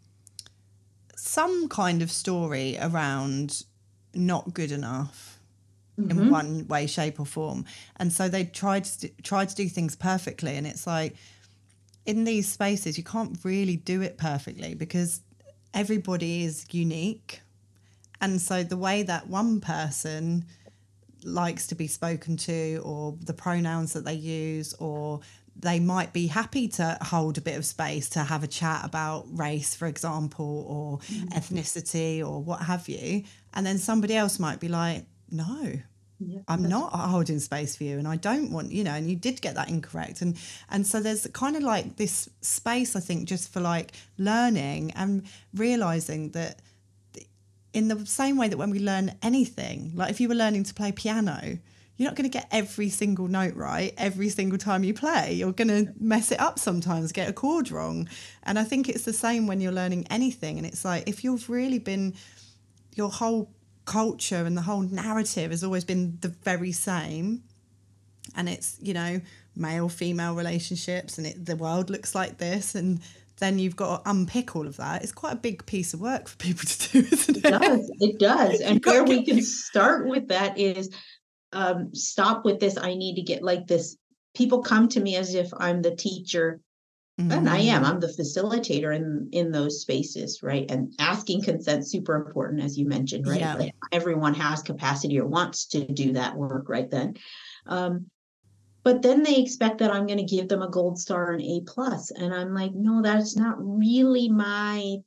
some 1.16 1.70
kind 1.70 2.02
of 2.02 2.12
story 2.12 2.78
around 2.82 3.64
not 4.14 4.54
good 4.54 4.72
enough 4.72 5.40
in 5.98 6.18
Mhm. 6.18 6.30
one 6.30 6.68
way, 6.68 6.88
shape, 6.88 7.20
or 7.20 7.26
form, 7.26 7.66
and 7.98 8.12
so 8.12 8.28
they 8.28 8.46
tried 8.46 8.86
to 8.86 9.10
try 9.22 9.46
to 9.46 9.56
do 9.56 9.70
things 9.70 9.96
perfectly, 9.96 10.56
and 10.56 10.66
it's 10.66 10.88
like 10.88 11.16
in 12.06 12.24
these 12.24 12.52
spaces 12.52 12.98
you 12.98 13.04
can't 13.04 13.38
really 13.44 13.78
do 13.78 14.02
it 14.02 14.18
perfectly 14.18 14.74
because 14.74 15.22
everybody 15.74 16.44
is 16.44 16.66
unique, 16.72 17.42
and 18.20 18.42
so 18.42 18.64
the 18.64 18.78
way 18.78 19.04
that 19.04 19.28
one 19.28 19.62
person 19.62 20.46
likes 21.24 21.68
to 21.68 21.76
be 21.76 21.88
spoken 21.88 22.36
to 22.36 22.82
or 22.84 23.16
the 23.22 23.34
pronouns 23.34 23.94
that 23.94 24.06
they 24.06 24.14
use 24.14 24.74
or 24.76 25.20
they 25.56 25.80
might 25.80 26.14
be 26.14 26.28
happy 26.28 26.68
to 26.68 26.98
hold 27.02 27.38
a 27.38 27.42
bit 27.42 27.58
of 27.58 27.66
space 27.66 28.10
to 28.10 28.20
have 28.20 28.44
a 28.44 28.48
chat 28.48 28.84
about 28.84 29.26
race 29.30 29.76
for 29.76 29.88
example 29.88 30.66
or 30.68 30.98
mm. 31.14 31.30
ethnicity 31.34 32.26
or 32.26 32.42
what 32.42 32.62
have 32.62 32.88
you. 32.90 33.24
And 33.54 33.66
then 33.66 33.78
somebody 33.78 34.16
else 34.16 34.40
might 34.40 34.60
be 34.60 34.68
like 34.68 35.06
no 35.30 35.74
Yeah, 36.24 36.42
I'm 36.48 36.64
not 36.64 36.90
holding 36.92 37.40
space 37.40 37.76
for 37.76 37.84
you 37.84 37.98
and 37.98 38.08
I 38.08 38.16
don't 38.16 38.52
want 38.52 38.72
you 38.72 38.84
know 38.84 38.92
and 38.92 39.10
you 39.10 39.16
did 39.16 39.42
get 39.42 39.56
that 39.56 39.70
incorrect. 39.70 40.22
And 40.22 40.38
and 40.70 40.86
so 40.86 41.00
there's 41.00 41.26
kind 41.28 41.56
of 41.56 41.64
like 41.64 41.96
this 41.98 42.30
space 42.42 42.96
I 42.96 43.00
think 43.00 43.28
just 43.28 43.52
for 43.52 43.60
like 43.60 43.94
learning 44.18 44.92
and 44.92 45.24
realizing 45.54 46.32
that 46.32 46.62
in 47.74 47.88
the 47.88 48.06
same 48.06 48.38
way 48.38 48.50
that 48.50 48.58
when 48.58 48.70
we 48.70 48.80
learn 48.80 49.16
anything 49.24 49.94
like 49.96 50.12
if 50.12 50.20
you 50.20 50.28
were 50.28 50.36
learning 50.36 50.64
to 50.66 50.74
play 50.74 50.92
piano 50.92 51.58
you're 51.98 52.10
not 52.10 52.16
going 52.16 52.30
to 52.30 52.38
get 52.38 52.48
every 52.52 52.90
single 52.90 53.28
note 53.28 53.56
right 53.56 53.94
every 53.98 54.30
single 54.30 54.58
time 54.58 54.84
you 54.84 54.94
play. 54.94 55.34
You're 55.34 55.54
going 55.54 55.68
to 55.68 55.94
mess 56.00 56.32
it 56.32 56.40
up 56.40 56.58
sometimes 56.60 57.12
get 57.12 57.30
a 57.30 57.34
chord 57.34 57.70
wrong. 57.72 58.10
And 58.44 58.58
I 58.60 58.64
think 58.64 58.90
it's 58.90 59.06
the 59.06 59.14
same 59.14 59.48
when 59.48 59.62
you're 59.62 59.72
learning 59.72 60.08
anything 60.10 60.58
and 60.58 60.66
it's 60.66 60.84
like 60.84 61.08
if 61.08 61.24
you've 61.24 61.50
really 61.50 61.80
been 61.80 62.16
your 62.96 63.10
whole 63.10 63.52
culture 63.86 64.44
and 64.46 64.56
the 64.56 64.62
whole 64.62 64.82
narrative 64.82 65.52
has 65.52 65.64
always 65.64 65.84
been 65.84 66.18
the 66.22 66.28
very 66.28 66.72
same 66.72 67.44
and 68.36 68.48
it's 68.48 68.78
you 68.82 68.94
know 68.94 69.20
male 69.56 69.90
female 69.90 70.36
relationships 70.36 71.18
and 71.18 71.28
it, 71.28 71.46
the 71.46 71.56
world 71.56 71.90
looks 71.90 72.16
like 72.16 72.38
this 72.38 72.76
and 72.76 73.00
then 73.40 73.58
you've 73.58 73.76
got 73.76 74.04
to 74.04 74.10
unpick 74.10 74.56
all 74.56 74.68
of 74.68 74.78
that 74.78 75.02
it's 75.02 75.12
quite 75.12 75.34
a 75.34 75.38
big 75.38 75.66
piece 75.66 75.94
of 75.94 76.00
work 76.00 76.28
for 76.28 76.38
people 76.38 76.64
to 76.66 76.92
do 76.92 77.00
isn't 77.12 77.38
it 77.38 77.46
It 77.46 77.60
does. 77.60 77.92
It 78.00 78.20
does. 78.20 78.62
And 78.66 78.86
where 78.86 79.04
we 79.04 79.26
can 79.26 79.42
start 79.42 80.08
with 80.08 80.28
that 80.30 80.58
is 80.58 80.90
um, 81.54 81.94
stop 81.94 82.46
with 82.46 82.60
this. 82.60 82.78
I 82.78 82.96
need 82.96 83.16
to 83.16 83.22
get 83.22 83.44
like 83.44 83.68
this. 83.68 83.98
People 84.34 84.62
come 84.62 84.88
to 84.90 85.00
me 85.00 85.16
as 85.16 85.36
if 85.36 85.50
I'm 85.58 85.82
the 85.82 85.96
teacher, 85.96 86.62
and 87.30 87.50
I 87.50 87.60
am. 87.60 87.84
Mm, 87.84 87.86
I'm 87.86 88.00
the 88.00 88.08
facilitator 88.08 88.96
in 88.96 89.30
in 89.32 89.52
those 89.52 89.82
spaces, 89.82 90.42
right? 90.42 90.70
And 90.70 90.94
asking 91.00 91.44
consent 91.44 91.88
super 91.88 92.16
important, 92.16 92.62
as 92.62 92.78
you 92.78 92.86
mentioned, 92.86 93.28
right? 93.28 93.42
Yeah. 93.42 93.56
Like 93.56 93.74
everyone 93.92 94.34
has 94.36 94.62
capacity 94.62 95.20
or 95.20 95.28
wants 95.28 95.66
to 95.68 95.86
do 95.86 96.14
that 96.14 96.36
work 96.36 96.70
right 96.70 96.90
then. 96.90 97.16
Um, 97.66 98.08
but 98.84 99.02
then 99.02 99.22
they 99.24 99.38
expect 99.38 99.78
that 99.80 99.92
I'm 99.92 100.08
going 100.08 100.26
to 100.26 100.36
give 100.36 100.48
them 100.48 100.64
a 100.64 100.70
gold 100.70 101.00
star 101.00 101.34
and 101.34 101.42
A 101.42 101.62
plus, 101.66 102.12
and 102.12 102.34
I'm 102.34 102.54
like, 102.54 102.74
no, 102.74 103.02
that's 103.02 103.36
not 103.36 103.56
really 103.60 104.30
my 104.30 104.98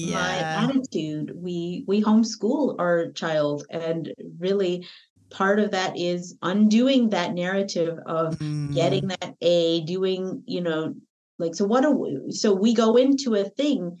my 0.00 0.38
attitude 0.38 1.32
we 1.34 1.84
we 1.86 2.02
homeschool 2.02 2.76
our 2.78 3.10
child 3.12 3.64
and 3.70 4.12
really 4.38 4.86
part 5.30 5.58
of 5.58 5.72
that 5.72 5.98
is 5.98 6.36
undoing 6.42 7.10
that 7.10 7.34
narrative 7.34 7.98
of 8.06 8.38
Mm, 8.38 8.74
getting 8.74 9.08
that 9.08 9.34
a 9.40 9.80
doing 9.82 10.42
you 10.46 10.60
know 10.60 10.94
like 11.38 11.54
so 11.54 11.64
what 11.64 11.82
do 11.82 11.90
we, 11.90 12.32
so 12.32 12.52
we 12.52 12.74
go 12.74 12.96
into 12.96 13.34
a 13.34 13.44
thing 13.44 13.98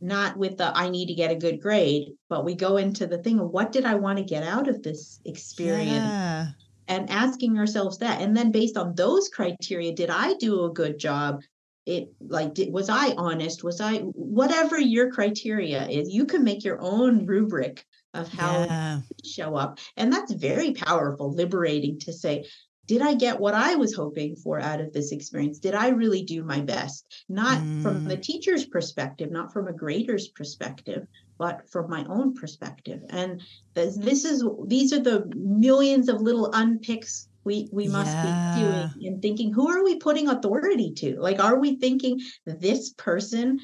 not 0.00 0.36
with 0.36 0.56
the 0.56 0.76
i 0.76 0.88
need 0.88 1.06
to 1.06 1.14
get 1.14 1.30
a 1.30 1.36
good 1.36 1.60
grade 1.60 2.12
but 2.28 2.44
we 2.44 2.54
go 2.54 2.76
into 2.76 3.06
the 3.06 3.18
thing 3.18 3.40
of 3.40 3.50
what 3.50 3.72
did 3.72 3.84
i 3.84 3.94
want 3.94 4.18
to 4.18 4.24
get 4.24 4.42
out 4.42 4.68
of 4.68 4.82
this 4.82 5.20
experience? 5.24 5.90
Yeah. 5.90 6.46
And 6.90 7.10
asking 7.10 7.58
ourselves 7.58 7.98
that 7.98 8.22
and 8.22 8.34
then 8.34 8.50
based 8.50 8.76
on 8.78 8.94
those 8.94 9.28
criteria 9.28 9.94
did 9.94 10.10
i 10.10 10.34
do 10.34 10.64
a 10.64 10.72
good 10.72 10.98
job? 10.98 11.42
It 11.84 12.08
like 12.20 12.54
did, 12.54 12.72
was 12.72 12.88
i 12.88 13.12
honest? 13.16 13.64
Was 13.64 13.80
i 13.80 13.98
whatever 13.98 14.78
your 14.78 15.10
criteria 15.10 15.86
is 15.86 16.14
you 16.14 16.24
can 16.24 16.44
make 16.44 16.64
your 16.64 16.78
own 16.80 17.26
rubric 17.26 17.84
of 18.14 18.28
how 18.32 18.64
yeah. 18.64 19.00
show 19.22 19.54
up 19.54 19.78
and 19.96 20.10
that's 20.10 20.32
very 20.32 20.72
powerful 20.72 21.30
liberating 21.30 21.98
to 22.00 22.12
say 22.12 22.46
did 22.88 23.02
i 23.02 23.14
get 23.14 23.38
what 23.38 23.54
i 23.54 23.76
was 23.76 23.94
hoping 23.94 24.34
for 24.34 24.58
out 24.58 24.80
of 24.80 24.92
this 24.92 25.12
experience? 25.12 25.58
Did 25.58 25.74
i 25.74 25.88
really 25.88 26.22
do 26.24 26.42
my 26.42 26.60
best? 26.60 27.06
Not 27.28 27.58
from 27.82 28.04
the 28.04 28.16
mm. 28.16 28.22
teacher's 28.22 28.66
perspective 28.66 29.30
not 29.30 29.52
from 29.52 29.68
a 29.68 29.72
grader's 29.72 30.28
perspective 30.28 31.06
but 31.38 31.70
from 31.70 31.88
my 31.88 32.04
own 32.08 32.34
perspective. 32.34 33.00
And 33.10 33.40
this, 33.74 33.96
this 33.96 34.24
is 34.24 34.44
these 34.66 34.92
are 34.92 35.00
the 35.00 35.30
millions 35.36 36.08
of 36.08 36.20
little 36.20 36.50
unpicks 36.50 37.28
we 37.44 37.68
we 37.72 37.88
must 37.88 38.14
be 38.22 38.60
doing 38.60 38.90
and 39.06 39.22
thinking 39.22 39.52
who 39.52 39.68
are 39.68 39.84
we 39.84 39.96
putting 39.96 40.28
authority 40.28 40.92
to? 40.94 41.16
Like 41.20 41.40
are 41.40 41.58
we 41.58 41.76
thinking 41.76 42.20
this 42.44 42.92
person 42.94 43.60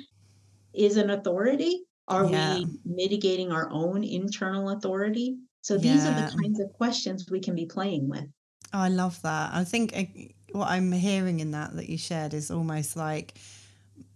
is 0.72 0.96
an 0.96 1.10
authority? 1.10 1.82
Are 2.06 2.30
Yeah. 2.30 2.58
we 2.58 2.66
mitigating 2.84 3.50
our 3.50 3.68
own 3.70 4.04
internal 4.04 4.70
authority? 4.70 5.36
So 5.62 5.78
these 5.78 6.04
are 6.04 6.14
the 6.14 6.30
kinds 6.36 6.60
of 6.60 6.72
questions 6.74 7.30
we 7.30 7.40
can 7.40 7.54
be 7.54 7.64
playing 7.66 8.08
with 8.08 8.26
Oh, 8.74 8.80
I 8.80 8.88
love 8.88 9.22
that. 9.22 9.54
I 9.54 9.62
think 9.64 9.96
uh, 9.96 10.04
what 10.50 10.68
I'm 10.68 10.90
hearing 10.90 11.38
in 11.40 11.52
that 11.52 11.76
that 11.76 11.88
you 11.88 11.96
shared 11.96 12.34
is 12.34 12.50
almost 12.50 12.96
like 12.96 13.34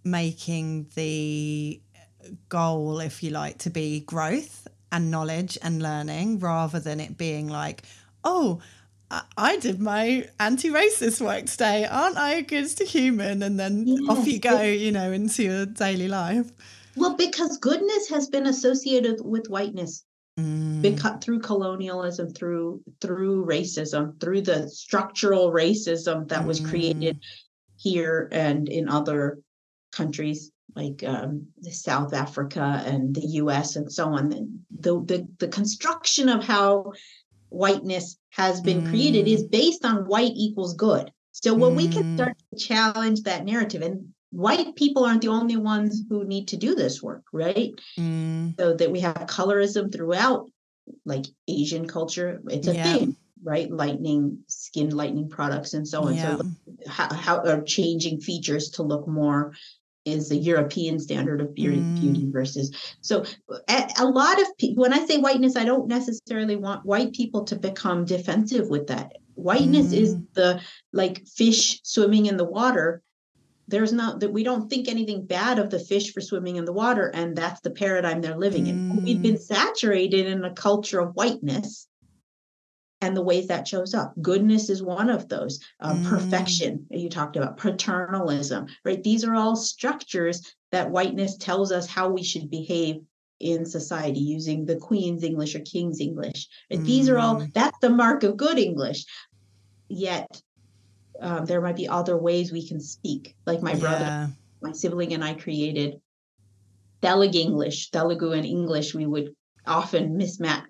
making 0.02 0.88
the 0.96 1.80
goal, 2.48 2.98
if 2.98 3.22
you 3.22 3.30
like, 3.30 3.58
to 3.58 3.70
be 3.70 4.00
growth 4.00 4.66
and 4.90 5.10
knowledge 5.12 5.58
and 5.62 5.80
learning 5.80 6.40
rather 6.40 6.80
than 6.80 6.98
it 6.98 7.16
being 7.16 7.48
like, 7.48 7.84
oh, 8.24 8.60
I- 9.36 9.56
did 9.58 9.80
my 9.80 10.28
anti-racist 10.38 11.20
work 11.20 11.46
today. 11.46 11.86
Aren't 11.86 12.16
I 12.18 12.34
a 12.34 12.42
good 12.42 12.68
human? 12.80 13.42
And 13.42 13.58
then 13.58 13.86
off 14.08 14.26
you 14.26 14.38
go, 14.38 14.60
you 14.62 14.92
know, 14.92 15.12
into 15.12 15.44
your 15.44 15.66
daily 15.66 16.08
life. 16.08 16.50
well 16.96 17.16
because 17.16 17.58
goodness 17.58 18.08
has 18.08 18.28
been 18.28 18.46
associated 18.46 19.20
with 19.24 19.46
whiteness 19.48 20.04
Mm, 20.38 20.82
because 20.82 21.16
through 21.22 21.40
colonialism 21.40 22.32
through 22.32 22.82
through 23.00 23.44
racism 23.46 24.20
through 24.20 24.42
the 24.42 24.68
structural 24.68 25.50
racism 25.52 26.28
that 26.28 26.46
was 26.46 26.60
created 26.60 27.18
here 27.76 28.28
and 28.32 28.68
in 28.68 28.88
other 28.88 29.38
countries 29.92 30.50
like 30.74 31.02
um, 31.02 31.46
South 31.62 32.12
Africa 32.12 32.82
and 32.84 33.14
the 33.14 33.26
U.S. 33.42 33.76
and 33.76 33.90
so 33.90 34.08
on. 34.08 34.28
The 34.78 35.00
the 35.00 35.28
the 35.38 35.48
construction 35.48 36.28
of 36.28 36.44
how 36.44 36.92
whiteness 37.48 38.18
has 38.30 38.60
been 38.60 38.84
created 38.84 39.26
is 39.26 39.44
based 39.44 39.84
on 39.84 40.06
white 40.06 40.32
equals 40.34 40.74
good. 40.74 41.10
So 41.32 41.54
when 41.54 41.74
we 41.74 41.88
can 41.88 42.02
Mm. 42.02 42.12
start 42.14 42.36
to 42.52 42.58
challenge 42.58 43.22
that 43.22 43.44
narrative, 43.44 43.82
and 43.82 44.12
white 44.30 44.74
people 44.76 45.04
aren't 45.04 45.22
the 45.22 45.28
only 45.28 45.56
ones 45.56 46.02
who 46.08 46.24
need 46.24 46.48
to 46.48 46.56
do 46.56 46.74
this 46.74 47.02
work, 47.02 47.24
right? 47.32 47.72
mm, 47.98 48.54
so 48.58 48.74
that 48.74 48.90
we 48.90 49.00
have 49.00 49.16
colorism 49.26 49.92
throughout 49.92 50.50
like 51.04 51.26
asian 51.48 51.86
culture 51.86 52.40
it's 52.48 52.66
a 52.66 52.74
Yeah. 52.74 52.82
thing 52.82 53.16
right 53.44 53.70
lightening 53.70 54.38
skin 54.46 54.88
lightening 54.88 55.28
products 55.28 55.74
and 55.74 55.86
so 55.86 56.04
on 56.04 56.14
yeah. 56.14 56.38
so 56.38 56.42
how, 56.88 57.12
how 57.14 57.36
are 57.44 57.60
changing 57.62 58.20
features 58.22 58.70
to 58.70 58.82
look 58.82 59.06
more 59.06 59.52
is 60.06 60.30
the 60.30 60.36
european 60.36 60.98
standard 60.98 61.42
of 61.42 61.54
beauty, 61.54 61.82
Mm. 61.82 62.00
beauty 62.00 62.26
versus 62.30 62.72
so 63.02 63.22
a, 63.68 63.90
a 63.98 64.06
lot 64.06 64.40
of 64.40 64.46
people 64.56 64.80
when 64.82 64.94
i 64.94 65.04
say 65.04 65.18
whiteness 65.18 65.56
i 65.56 65.64
don't 65.64 65.88
necessarily 65.88 66.56
want 66.56 66.86
white 66.86 67.12
people 67.12 67.44
to 67.44 67.56
become 67.56 68.06
defensive 68.06 68.68
with 68.70 68.86
that 68.86 69.12
whiteness 69.34 69.92
is 69.92 70.14
Mm. 70.14 70.26
the 70.34 70.60
like 70.94 71.26
fish 71.26 71.80
swimming 71.84 72.26
in 72.26 72.38
the 72.38 72.44
water 72.58 73.02
there's 73.68 73.92
not 73.92 74.20
that 74.20 74.32
we 74.32 74.42
don't 74.42 74.68
think 74.68 74.88
anything 74.88 75.24
bad 75.26 75.58
of 75.58 75.70
the 75.70 75.78
fish 75.78 76.12
for 76.12 76.20
swimming 76.20 76.56
in 76.56 76.64
the 76.64 76.72
water 76.72 77.08
and 77.14 77.36
that's 77.36 77.60
the 77.60 77.70
paradigm 77.70 78.20
they're 78.20 78.36
living 78.36 78.66
in 78.66 78.82
we've 79.04 79.22
been 79.22 79.38
saturated 79.38 80.26
in 80.26 80.44
a 80.44 80.52
culture 80.54 80.98
of 81.00 81.14
whiteness 81.14 81.86
and 83.00 83.16
the 83.16 83.22
ways 83.22 83.46
that 83.46 83.68
shows 83.68 83.94
up 83.94 84.12
goodness 84.20 84.70
is 84.70 84.82
one 84.82 85.08
of 85.10 85.28
those 85.28 85.60
um, 85.80 85.98
Mm. 86.00 86.04
perfection 86.04 86.86
you 86.90 87.08
talked 87.08 87.36
about 87.36 87.58
paternalism 87.58 88.66
right 88.84 89.02
these 89.02 89.24
are 89.24 89.34
all 89.34 89.54
structures 89.54 90.54
that 90.72 90.90
whiteness 90.90 91.36
tells 91.36 91.70
us 91.70 91.86
how 91.86 92.08
we 92.08 92.22
should 92.22 92.50
behave 92.50 92.96
in 93.40 93.64
society 93.64 94.18
using 94.20 94.64
the 94.66 94.76
queen's 94.76 95.22
english 95.22 95.54
or 95.54 95.60
king's 95.60 96.00
english 96.00 96.48
right? 96.72 96.84
these 96.84 97.08
are 97.08 97.18
all 97.18 97.36
Mm. 97.36 97.52
that's 97.52 97.78
the 97.80 97.90
mark 97.90 98.22
of 98.24 98.36
good 98.36 98.58
english 98.58 99.04
yet 99.88 100.42
um, 101.20 101.44
there 101.46 101.60
might 101.60 101.76
be 101.76 101.88
other 101.88 102.16
ways 102.16 102.52
we 102.52 102.66
can 102.66 102.80
speak 102.80 103.34
like 103.46 103.62
my 103.62 103.74
brother 103.74 104.30
my 104.60 104.72
sibling 104.72 105.14
and 105.14 105.24
I 105.24 105.34
created 105.34 106.00
Telugu 107.02 107.38
English, 107.38 107.90
Telugu 107.90 108.32
and 108.32 108.44
English. 108.44 108.94
We 108.94 109.06
would 109.06 109.34
often 109.66 110.18
mismatch, 110.18 110.64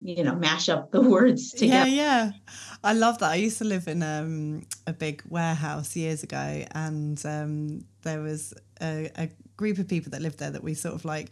you 0.00 0.22
know, 0.22 0.34
mash 0.34 0.68
up 0.68 0.92
the 0.92 1.00
words 1.14 1.50
together. 1.50 1.88
Yeah, 1.88 2.30
yeah. 2.30 2.30
I 2.84 2.92
love 2.92 3.18
that. 3.18 3.30
I 3.30 3.36
used 3.36 3.58
to 3.58 3.64
live 3.64 3.88
in 3.88 4.02
um, 4.02 4.62
a 4.86 4.92
big 4.92 5.22
warehouse 5.28 5.96
years 5.96 6.22
ago, 6.22 6.64
and 6.72 7.20
um, 7.26 7.84
there 8.02 8.20
was 8.20 8.54
a, 8.80 9.10
a 9.16 9.28
group 9.56 9.78
of 9.78 9.88
people 9.88 10.10
that 10.10 10.22
lived 10.22 10.38
there 10.38 10.50
that 10.50 10.62
we 10.62 10.74
sort 10.74 10.94
of 10.94 11.04
like 11.04 11.30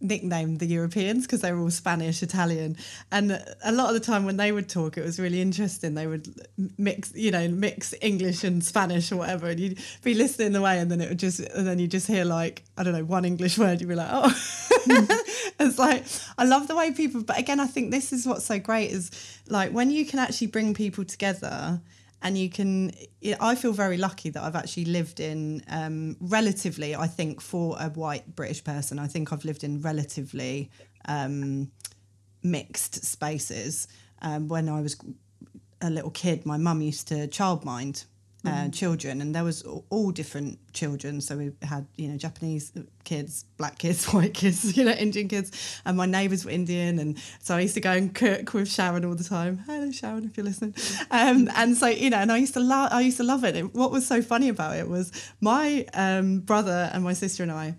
nicknamed 0.00 0.60
the 0.60 0.66
Europeans 0.66 1.26
because 1.26 1.40
they 1.40 1.52
were 1.52 1.60
all 1.60 1.70
Spanish, 1.70 2.22
Italian, 2.22 2.76
and 3.10 3.32
a 3.64 3.72
lot 3.72 3.88
of 3.88 3.94
the 3.94 4.00
time 4.00 4.24
when 4.24 4.36
they 4.36 4.52
would 4.52 4.68
talk, 4.68 4.96
it 4.96 5.04
was 5.04 5.18
really 5.18 5.40
interesting. 5.40 5.94
They 5.94 6.06
would 6.06 6.28
mix, 6.78 7.14
you 7.14 7.30
know, 7.30 7.48
mix 7.48 7.94
English 8.00 8.44
and 8.44 8.62
Spanish 8.62 9.10
or 9.12 9.16
whatever, 9.16 9.48
and 9.48 9.60
you'd 9.60 9.78
be 10.02 10.14
listening 10.14 10.54
away, 10.54 10.78
and 10.78 10.90
then 10.90 11.00
it 11.00 11.08
would 11.08 11.18
just, 11.18 11.40
and 11.40 11.66
then 11.66 11.78
you 11.78 11.86
just 11.86 12.06
hear 12.06 12.24
like 12.24 12.62
I 12.76 12.82
don't 12.82 12.92
know 12.92 13.04
one 13.04 13.24
English 13.24 13.58
word, 13.58 13.80
you'd 13.80 13.88
be 13.88 13.94
like, 13.94 14.10
oh, 14.10 14.30
it's 15.60 15.78
like 15.78 16.04
I 16.38 16.44
love 16.44 16.68
the 16.68 16.76
way 16.76 16.92
people. 16.92 17.22
But 17.22 17.38
again, 17.38 17.60
I 17.60 17.66
think 17.66 17.90
this 17.90 18.12
is 18.12 18.26
what's 18.26 18.44
so 18.44 18.58
great 18.58 18.90
is 18.90 19.10
like 19.48 19.72
when 19.72 19.90
you 19.90 20.06
can 20.06 20.18
actually 20.18 20.48
bring 20.48 20.74
people 20.74 21.04
together 21.04 21.80
and 22.22 22.36
you 22.36 22.48
can 22.48 22.92
i 23.40 23.54
feel 23.54 23.72
very 23.72 23.96
lucky 23.96 24.30
that 24.30 24.42
i've 24.42 24.56
actually 24.56 24.84
lived 24.84 25.20
in 25.20 25.62
um, 25.68 26.16
relatively 26.20 26.94
i 26.94 27.06
think 27.06 27.40
for 27.40 27.76
a 27.78 27.88
white 27.90 28.34
british 28.34 28.62
person 28.62 28.98
i 28.98 29.06
think 29.06 29.32
i've 29.32 29.44
lived 29.44 29.64
in 29.64 29.80
relatively 29.80 30.70
um, 31.06 31.70
mixed 32.42 33.04
spaces. 33.04 33.88
Um, 34.20 34.48
when 34.48 34.68
i 34.68 34.80
was 34.80 34.96
a 35.80 35.90
little 35.90 36.10
kid 36.10 36.44
my 36.44 36.56
mum 36.56 36.80
used 36.80 37.08
to 37.08 37.28
childmind 37.28 38.04
uh, 38.44 38.50
mm-hmm. 38.50 38.70
children, 38.70 39.20
and 39.20 39.34
there 39.34 39.42
was 39.42 39.62
all 39.62 40.10
different 40.12 40.58
children. 40.72 41.20
So 41.20 41.36
we 41.36 41.52
had 41.62 41.86
you 41.96 42.08
know 42.08 42.16
Japanese 42.16 42.72
kids, 43.04 43.44
black 43.56 43.78
kids, 43.78 44.04
white 44.12 44.34
kids, 44.34 44.76
you 44.76 44.84
know 44.84 44.92
Indian 44.92 45.28
kids, 45.28 45.80
and 45.84 45.96
my 45.96 46.06
neighbours 46.06 46.44
were 46.44 46.50
Indian, 46.50 46.98
and 46.98 47.18
so 47.40 47.56
I 47.56 47.60
used 47.60 47.74
to 47.74 47.80
go 47.80 47.92
and 47.92 48.14
cook 48.14 48.54
with 48.54 48.70
Sharon 48.70 49.04
all 49.04 49.14
the 49.14 49.24
time. 49.24 49.58
Hello, 49.66 49.90
Sharon, 49.90 50.24
if 50.24 50.36
you're 50.36 50.46
listening. 50.46 50.74
Um, 51.10 51.50
and 51.56 51.76
so 51.76 51.88
you 51.88 52.10
know, 52.10 52.18
and 52.18 52.30
I 52.30 52.36
used 52.36 52.54
to 52.54 52.60
love, 52.60 52.92
I 52.92 53.00
used 53.00 53.16
to 53.16 53.24
love 53.24 53.44
it. 53.44 53.56
And 53.56 53.74
what 53.74 53.90
was 53.90 54.06
so 54.06 54.22
funny 54.22 54.48
about 54.48 54.76
it 54.76 54.88
was 54.88 55.10
my 55.40 55.86
um, 55.94 56.40
brother 56.40 56.90
and 56.92 57.02
my 57.02 57.14
sister 57.14 57.42
and 57.42 57.52
I. 57.52 57.74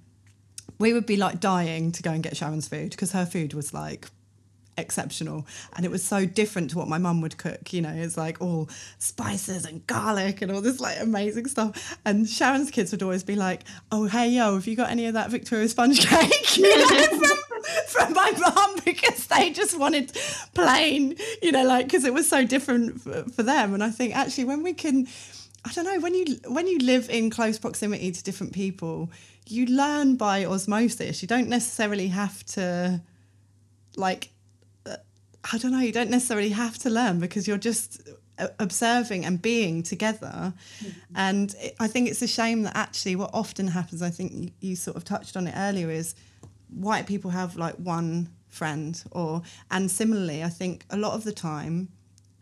We 0.77 0.93
would 0.93 1.05
be 1.05 1.17
like 1.17 1.41
dying 1.41 1.91
to 1.91 2.01
go 2.01 2.11
and 2.11 2.23
get 2.23 2.37
Sharon's 2.37 2.69
food 2.69 2.91
because 2.91 3.11
her 3.11 3.25
food 3.25 3.53
was 3.53 3.73
like 3.73 4.07
exceptional. 4.79 5.45
And 5.75 5.85
it 5.85 5.91
was 5.91 6.03
so 6.03 6.25
different 6.25 6.71
to 6.71 6.77
what 6.77 6.87
my 6.87 6.97
mum 6.97 7.21
would 7.21 7.37
cook 7.37 7.71
you 7.73 7.81
know 7.81 7.93
it's 7.93 8.17
like 8.17 8.41
all 8.41 8.69
spices 8.97 9.65
and 9.65 9.85
garlic 9.87 10.41
and 10.41 10.51
all 10.51 10.61
this 10.61 10.79
like 10.79 10.99
amazing 10.99 11.47
stuff. 11.47 11.97
And 12.05 12.27
sharon's 12.27 12.71
kids 12.71 12.91
would 12.91 13.03
always 13.03 13.23
be 13.23 13.35
like 13.35 13.63
oh 13.91 14.05
hey 14.05 14.29
yo 14.29 14.55
have 14.55 14.67
you 14.67 14.75
got 14.75 14.89
any 14.89 15.05
of 15.05 15.13
that 15.13 15.29
victoria 15.29 15.67
sponge 15.67 15.99
cake? 16.07 16.57
You 16.57 16.77
know, 16.77 17.07
from, 17.07 17.29
from 17.87 18.13
my 18.13 18.31
mum 18.31 18.79
because 18.85 19.27
they 19.27 19.51
just 19.51 19.77
wanted 19.77 20.11
plain 20.53 21.15
you 21.41 21.51
know 21.51 21.63
like 21.63 21.85
because 21.85 22.05
it 22.05 22.13
was 22.13 22.27
so 22.27 22.45
different 22.45 23.01
for, 23.01 23.23
for 23.23 23.43
them. 23.43 23.73
And 23.73 23.83
i 23.83 23.89
think 23.89 24.15
actually 24.15 24.45
when 24.45 24.63
we 24.63 24.73
can 24.73 25.07
i 25.65 25.71
don't 25.73 25.85
know 25.85 25.99
when 25.99 26.13
you 26.13 26.39
when 26.47 26.67
you 26.67 26.79
live 26.79 27.09
in 27.09 27.29
close 27.29 27.59
proximity 27.59 28.11
to 28.11 28.23
different 28.23 28.53
people 28.53 29.09
you 29.49 29.65
learn 29.65 30.15
by 30.15 30.45
osmosis. 30.45 31.21
You 31.21 31.27
don't 31.27 31.49
necessarily 31.49 32.07
have 32.07 32.45
to 32.47 33.01
like 33.95 34.29
I 35.51 35.57
don't 35.57 35.71
know, 35.71 35.79
you 35.79 35.91
don't 35.91 36.09
necessarily 36.09 36.49
have 36.49 36.77
to 36.79 36.89
learn 36.89 37.19
because 37.19 37.47
you're 37.47 37.57
just 37.57 38.07
uh, 38.37 38.47
observing 38.59 39.25
and 39.25 39.41
being 39.41 39.83
together. 39.83 40.53
Mm-hmm. 40.81 40.89
And 41.15 41.55
I 41.79 41.87
think 41.87 42.09
it's 42.09 42.21
a 42.21 42.27
shame 42.27 42.63
that 42.63 42.75
actually 42.75 43.15
what 43.15 43.31
often 43.33 43.67
happens, 43.67 44.01
I 44.01 44.09
think 44.09 44.33
you, 44.33 44.51
you, 44.59 44.75
sort 44.75 44.97
of 44.97 45.03
touched 45.03 45.35
on 45.35 45.47
it 45.47 45.53
earlier, 45.57 45.89
is 45.89 46.15
white 46.69 47.07
people 47.07 47.31
have 47.31 47.55
like 47.55 47.75
one 47.75 48.29
friend 48.47 49.03
or 49.11 49.41
and 49.69 49.89
similarly 49.91 50.43
I 50.43 50.49
think 50.49 50.83
a 50.89 50.97
lot 50.97 51.13
of 51.13 51.23
the 51.23 51.31
time 51.31 51.89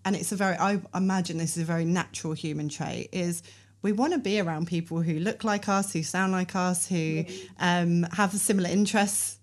and 0.05 0.15
it's 0.15 0.31
a 0.31 0.37
very 0.37 0.55
I 0.57 0.81
imagine 0.95 1.37
this 1.37 1.57
is 1.57 1.63
a 1.63 1.65
very 1.65 1.83
natural 1.85 2.33
human 2.33 2.69
trait 2.69 3.09
is 3.11 3.43
we 3.81 3.91
want 3.91 4.13
to 4.13 4.19
be 4.19 4.39
around 4.39 4.67
people 4.67 5.01
who 5.01 5.19
look 5.19 5.43
like 5.43 5.69
us, 5.69 5.93
who 5.93 6.03
sound 6.03 6.31
like 6.31 6.55
us, 6.55 6.87
who 6.87 7.25
um, 7.59 8.03
have 8.13 8.33
similar 8.33 8.69
interests 8.69 9.37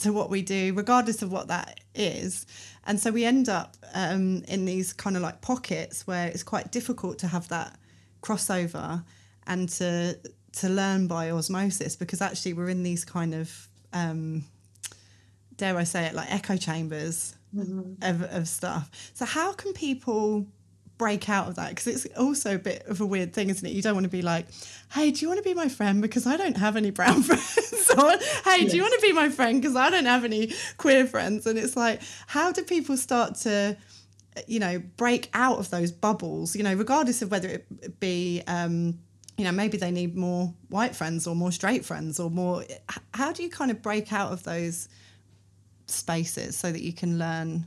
to 0.00 0.12
what 0.12 0.28
we 0.28 0.42
do, 0.42 0.74
regardless 0.74 1.22
of 1.22 1.30
what 1.30 1.48
that 1.48 1.80
is. 1.96 2.46
And 2.84 3.00
so 3.00 3.10
we 3.10 3.24
end 3.24 3.48
up 3.48 3.76
um, 3.94 4.42
in 4.48 4.64
these 4.64 4.92
kind 4.92 5.16
of 5.16 5.22
like 5.22 5.40
pockets 5.40 6.06
where 6.06 6.28
it's 6.28 6.42
quite 6.42 6.70
difficult 6.70 7.18
to 7.18 7.26
have 7.26 7.48
that 7.48 7.78
crossover 8.22 9.04
and 9.46 9.68
to 9.68 10.18
to 10.52 10.68
learn 10.68 11.06
by 11.06 11.30
osmosis 11.30 11.96
because 11.96 12.22
actually 12.22 12.54
we're 12.54 12.70
in 12.70 12.82
these 12.82 13.04
kind 13.04 13.34
of 13.34 13.68
um, 13.92 14.44
dare 15.56 15.76
I 15.76 15.84
say 15.84 16.06
it 16.06 16.14
like 16.14 16.32
echo 16.32 16.56
chambers 16.56 17.34
mm-hmm. 17.54 18.02
of, 18.02 18.22
of 18.22 18.48
stuff. 18.48 18.90
So 19.14 19.24
how 19.24 19.52
can 19.52 19.72
people 19.72 20.46
break 20.98 21.28
out 21.28 21.48
of 21.48 21.56
that 21.56 21.70
because 21.70 21.86
it's 21.86 22.06
also 22.16 22.54
a 22.54 22.58
bit 22.58 22.86
of 22.86 23.00
a 23.00 23.06
weird 23.06 23.32
thing 23.32 23.50
isn't 23.50 23.66
it? 23.66 23.72
You 23.72 23.82
don't 23.82 23.94
want 23.94 24.04
to 24.04 24.10
be 24.10 24.22
like 24.22 24.46
hey 24.92 25.10
do 25.10 25.20
you 25.20 25.28
want 25.28 25.38
to 25.38 25.44
be 25.44 25.54
my 25.54 25.68
friend? 25.68 26.00
Because 26.00 26.26
i 26.26 26.36
don't 26.36 26.56
have 26.56 26.76
any 26.76 26.90
brown 26.90 27.22
friends. 27.28 27.90
Or 27.96 28.10
hey 28.10 28.62
yes. 28.62 28.70
do 28.70 28.76
you 28.76 28.82
want 28.82 28.94
to 28.94 29.00
be 29.00 29.12
my 29.12 29.28
friend? 29.28 29.60
Because 29.60 29.76
i 29.76 29.90
don't 29.90 30.06
have 30.06 30.24
any 30.24 30.52
queer 30.76 31.06
friends. 31.06 31.46
And 31.46 31.58
it's 31.58 31.76
like 31.76 32.00
how 32.26 32.52
do 32.52 32.62
people 32.62 32.96
start 32.96 33.34
to 33.36 33.76
you 34.46 34.60
know 34.60 34.78
break 34.96 35.30
out 35.34 35.58
of 35.58 35.70
those 35.70 35.92
bubbles? 35.92 36.56
You 36.56 36.62
know 36.62 36.74
regardless 36.74 37.22
of 37.22 37.30
whether 37.30 37.48
it 37.48 38.00
be 38.00 38.42
um 38.46 38.98
you 39.36 39.44
know 39.44 39.52
maybe 39.52 39.76
they 39.76 39.90
need 39.90 40.16
more 40.16 40.52
white 40.68 40.96
friends 40.96 41.26
or 41.26 41.34
more 41.34 41.52
straight 41.52 41.84
friends 41.84 42.18
or 42.18 42.30
more 42.30 42.64
how 43.12 43.32
do 43.32 43.42
you 43.42 43.50
kind 43.50 43.70
of 43.70 43.82
break 43.82 44.12
out 44.12 44.32
of 44.32 44.42
those 44.44 44.88
spaces 45.86 46.56
so 46.56 46.72
that 46.72 46.80
you 46.80 46.92
can 46.92 47.18
learn 47.18 47.66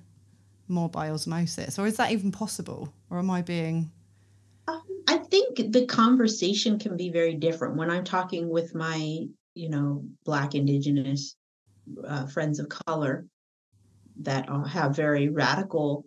more 0.69 0.89
by 0.89 1.09
osmosis 1.09 1.79
or 1.79 1.87
is 1.87 1.97
that 1.97 2.11
even 2.11 2.31
possible? 2.31 2.93
Or 3.09 3.19
am 3.19 3.29
i 3.29 3.41
being 3.41 3.91
um, 4.67 4.81
i 5.07 5.17
think 5.17 5.71
the 5.71 5.85
conversation 5.85 6.79
can 6.79 6.97
be 6.97 7.09
very 7.09 7.35
different. 7.35 7.75
When 7.75 7.89
i'm 7.89 8.03
talking 8.03 8.49
with 8.49 8.75
my 8.75 9.25
you 9.55 9.69
know 9.69 10.03
black 10.25 10.55
indigenous 10.55 11.35
uh, 12.05 12.27
friends 12.27 12.59
of 12.59 12.69
color 12.69 13.25
that 14.21 14.49
have 14.67 14.95
very 14.95 15.29
radical 15.29 16.05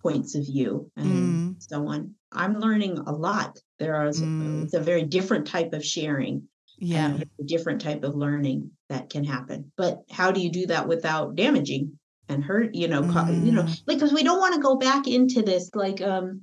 points 0.00 0.34
of 0.36 0.46
view 0.46 0.90
and 0.96 1.06
mm. 1.06 1.62
so 1.62 1.88
on 1.88 2.14
i'm 2.32 2.58
learning 2.58 2.98
a 2.98 3.12
lot. 3.12 3.58
There 3.78 4.06
is 4.06 4.20
mm. 4.20 4.64
it's 4.64 4.74
a 4.74 4.80
very 4.80 5.04
different 5.04 5.46
type 5.46 5.72
of 5.72 5.84
sharing 5.84 6.48
yeah. 6.78 7.18
a 7.38 7.44
different 7.44 7.80
type 7.80 8.04
of 8.04 8.14
learning 8.14 8.70
that 8.88 9.10
can 9.10 9.24
happen. 9.24 9.72
But 9.76 10.02
how 10.10 10.30
do 10.30 10.40
you 10.40 10.50
do 10.50 10.66
that 10.66 10.88
without 10.88 11.34
damaging 11.34 11.97
and 12.28 12.44
hurt 12.44 12.74
you 12.74 12.88
know 12.88 13.02
mm. 13.02 13.44
you 13.44 13.52
know 13.52 13.62
mm. 13.62 13.82
like 13.86 13.98
because 13.98 14.12
we 14.12 14.22
don't 14.22 14.40
want 14.40 14.54
to 14.54 14.60
go 14.60 14.76
back 14.76 15.06
into 15.06 15.42
this 15.42 15.70
like 15.74 16.00
um 16.00 16.42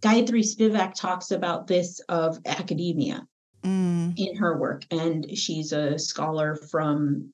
gayatri 0.00 0.42
spivak 0.42 0.94
talks 0.94 1.30
about 1.30 1.66
this 1.66 2.00
of 2.08 2.38
academia 2.46 3.26
mm. 3.62 4.12
in 4.16 4.36
her 4.36 4.58
work 4.58 4.84
and 4.90 5.36
she's 5.36 5.72
a 5.72 5.98
scholar 5.98 6.56
from 6.56 7.32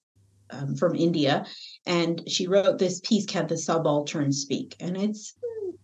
um, 0.51 0.75
from 0.77 0.95
india 0.95 1.45
and 1.87 2.23
she 2.29 2.47
wrote 2.47 2.79
this 2.79 3.01
piece 3.01 3.27
can 3.27 3.47
the 3.47 3.57
subaltern 3.57 4.33
speak 4.33 4.77
and 4.81 4.97
it's 4.97 5.35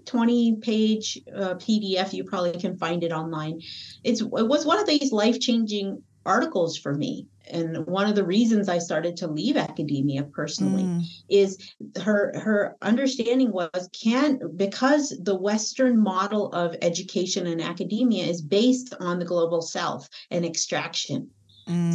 20 0.07 0.57
page 0.57 1.19
uh, 1.35 1.55
pdf 1.55 2.13
you 2.13 2.25
probably 2.25 2.59
can 2.59 2.77
find 2.77 3.05
it 3.05 3.13
online 3.13 3.61
it's 4.05 4.21
it 4.21 4.29
was 4.29 4.65
one 4.65 4.79
of 4.79 4.87
these 4.87 5.13
life 5.13 5.39
changing 5.39 6.03
articles 6.27 6.77
for 6.77 6.95
me 6.95 7.27
and 7.51 7.87
one 7.87 8.09
of 8.09 8.15
the 8.15 8.25
reasons 8.25 8.69
I 8.69 8.79
started 8.79 9.17
to 9.19 9.27
leave 9.27 9.57
academia 9.57 10.23
personally 10.25 10.85
mm. 10.85 11.05
is 11.29 11.59
her 12.03 12.39
her 12.39 12.77
understanding 12.83 13.53
was 13.53 13.89
can 13.93 14.41
because 14.57 15.17
the 15.23 15.39
western 15.39 15.99
model 15.99 16.53
of 16.53 16.77
education 16.83 17.47
and 17.47 17.61
academia 17.61 18.25
is 18.25 18.43
based 18.43 18.95
on 19.01 19.19
the 19.19 19.25
global 19.25 19.63
south 19.63 20.09
and 20.31 20.45
extraction 20.45 21.31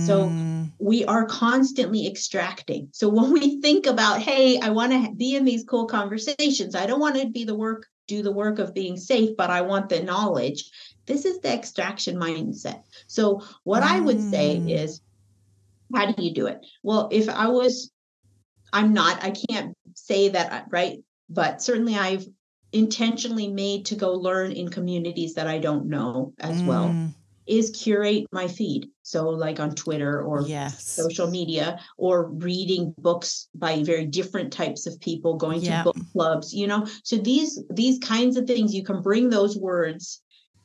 so 0.06 0.30
mm. 0.30 0.72
we 0.80 1.06
are 1.06 1.26
constantly 1.26 2.08
extracting. 2.08 2.90
So 2.92 3.10
when 3.10 3.32
we 3.32 3.62
think 3.62 3.86
about, 3.86 4.22
hey, 4.22 4.60
I 4.60 4.70
want 4.70 4.92
to 4.92 5.14
be 5.14 5.36
in 5.36 5.46
these 5.46 5.64
cool 5.64 5.86
conversations, 5.86 6.76
I 6.76 6.86
don't 6.86 7.00
want 7.00 7.18
to 7.18 7.28
be 7.28 7.44
the 7.44 7.56
work, 7.56 7.88
do 8.08 8.22
the 8.22 8.32
work 8.32 8.60
of 8.60 8.74
being 8.74 8.98
safe, 8.98 9.36
but 9.38 9.50
I 9.50 9.62
want 9.62 9.90
the 9.90 10.04
knowledge. 10.04 10.70
This 11.06 11.26
is 11.26 11.40
the 11.40 11.54
extraction 11.54 12.16
mindset. 12.16 12.84
So 13.08 13.42
what 13.64 13.84
mm. 13.84 13.88
I 13.88 14.00
would 14.00 14.22
say 14.22 14.58
mm. 14.58 14.72
is 14.72 15.02
how 15.94 16.12
do 16.12 16.24
you 16.24 16.34
do 16.34 16.48
it? 16.48 16.66
Well, 16.84 17.10
if 17.12 17.30
I 17.30 17.48
was, 17.48 17.92
I'm 18.72 18.94
not, 18.94 19.24
I 19.24 19.32
can't 19.32 19.76
say 19.94 20.30
that, 20.30 20.52
uh, 20.52 20.66
right? 20.70 21.00
But 21.30 21.62
certainly 21.62 21.96
I've 21.96 22.26
intentionally 22.72 23.48
made 23.48 23.86
to 23.88 23.96
go 23.96 24.14
learn 24.14 24.52
in 24.52 24.70
communities 24.70 25.36
that 25.36 25.48
I 25.48 25.60
don't 25.60 25.88
know 25.88 26.34
as 26.40 26.62
mm. 26.62 26.68
well 26.68 27.14
is 27.48 27.70
curate 27.72 28.26
my 28.32 28.48
feed. 28.48 28.90
So 29.04 29.30
like 29.30 29.60
on 29.60 29.76
Twitter 29.76 30.22
or 30.22 30.42
yes. 30.42 30.84
social 30.84 31.30
media 31.30 31.80
or 31.98 32.30
reading 32.32 32.94
books 32.98 33.48
by 33.54 33.84
very 33.84 34.06
different 34.06 34.52
types 34.52 34.88
of 34.88 35.00
people, 35.00 35.36
going 35.36 35.62
to 35.62 35.82
book 35.84 35.98
clubs, 36.12 36.54
you 36.54 36.68
know. 36.68 36.88
So 37.04 37.18
these 37.18 37.62
these 37.70 38.00
kinds 38.00 38.38
of 38.38 38.48
things 38.48 38.74
you 38.74 38.84
can 38.84 39.02
bring 39.02 39.30
those 39.30 39.58
words 39.58 40.22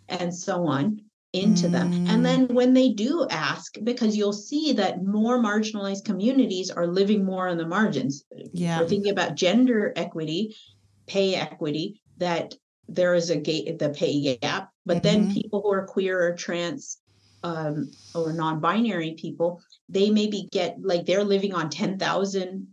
and 0.09 0.35
so 0.35 0.66
on 0.66 1.03
into 1.33 1.68
mm. 1.68 1.72
them. 1.72 1.93
And 1.93 2.20
mm. 2.20 2.22
then 2.22 2.49
when 2.49 2.74
they 2.74 2.91
do 2.91 3.26
ask, 3.31 3.76
because 3.85 4.16
you'll 4.16 4.33
see 4.33 4.72
that 4.72 5.05
more 5.05 5.39
marginalized 5.39 6.05
communities 6.05 6.70
are 6.70 6.87
living 6.87 7.24
more 7.24 7.49
on 7.49 7.57
the 7.57 7.66
margins. 7.66 8.24
Yeah. 8.53 8.81
We're 8.81 8.89
thinking 8.89 9.12
about 9.12 9.37
gender 9.37 9.93
equity, 9.97 10.57
pay 11.07 11.35
equity, 11.35 12.01
that 12.18 12.55
there 12.91 13.14
is 13.14 13.30
a 13.30 13.36
gate 13.36 13.78
the 13.78 13.91
pay 13.91 14.36
gap, 14.36 14.70
but 14.84 14.99
mm-hmm. 14.99 15.24
then 15.24 15.34
people 15.34 15.62
who 15.62 15.72
are 15.72 15.86
queer 15.86 16.20
or 16.20 16.34
trans 16.34 16.99
um, 17.43 17.91
or 18.14 18.32
non-binary 18.32 19.12
people, 19.12 19.61
they 19.88 20.11
maybe 20.11 20.49
get 20.53 20.76
like 20.82 21.07
they're 21.07 21.24
living 21.24 21.55
on 21.55 21.70
ten 21.70 21.99
thousand 21.99 22.68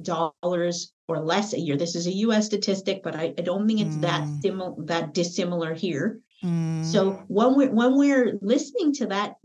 dollars 0.00 0.92
or 1.08 1.20
less 1.20 1.52
a 1.52 1.60
year. 1.60 1.76
This 1.76 1.94
is 1.94 2.06
a 2.06 2.12
U.S. 2.26 2.46
statistic, 2.46 3.02
but 3.02 3.14
I, 3.14 3.34
I 3.38 3.42
don't 3.42 3.66
think 3.66 3.80
it's 3.80 3.96
mm. 3.96 4.02
that 4.02 4.26
similar 4.42 4.74
that 4.86 5.14
dissimilar 5.14 5.74
here. 5.74 6.20
Mm. 6.42 6.84
So 6.84 7.22
when 7.28 7.54
we're 7.56 7.70
when 7.70 7.96
we're 7.96 8.38
listening 8.42 8.92
to 8.94 9.06
that, 9.06 9.36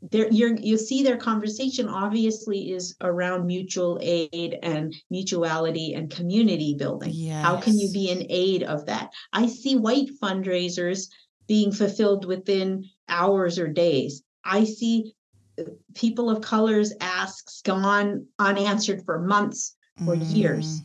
there 0.00 0.28
you 0.30 0.78
see 0.78 1.02
their 1.02 1.16
conversation 1.16 1.88
obviously 1.88 2.72
is 2.72 2.94
around 3.00 3.46
mutual 3.46 3.98
aid 4.00 4.56
and 4.62 4.94
mutuality 5.10 5.94
and 5.94 6.10
community 6.10 6.74
building. 6.78 7.10
Yes. 7.12 7.44
How 7.44 7.60
can 7.60 7.78
you 7.78 7.90
be 7.92 8.10
an 8.10 8.26
aid 8.28 8.62
of 8.62 8.86
that? 8.86 9.10
I 9.32 9.46
see 9.46 9.76
white 9.76 10.10
fundraisers 10.22 11.08
being 11.48 11.72
fulfilled 11.72 12.26
within 12.26 12.84
hours 13.08 13.58
or 13.58 13.68
days. 13.68 14.22
I 14.44 14.64
see 14.64 15.14
uh, 15.58 15.64
people 15.94 16.30
of 16.30 16.42
colors 16.42 16.92
asks 17.00 17.62
gone 17.62 18.26
unanswered 18.38 19.04
for 19.04 19.18
months 19.18 19.74
or 20.06 20.14
mm. 20.14 20.36
years 20.36 20.82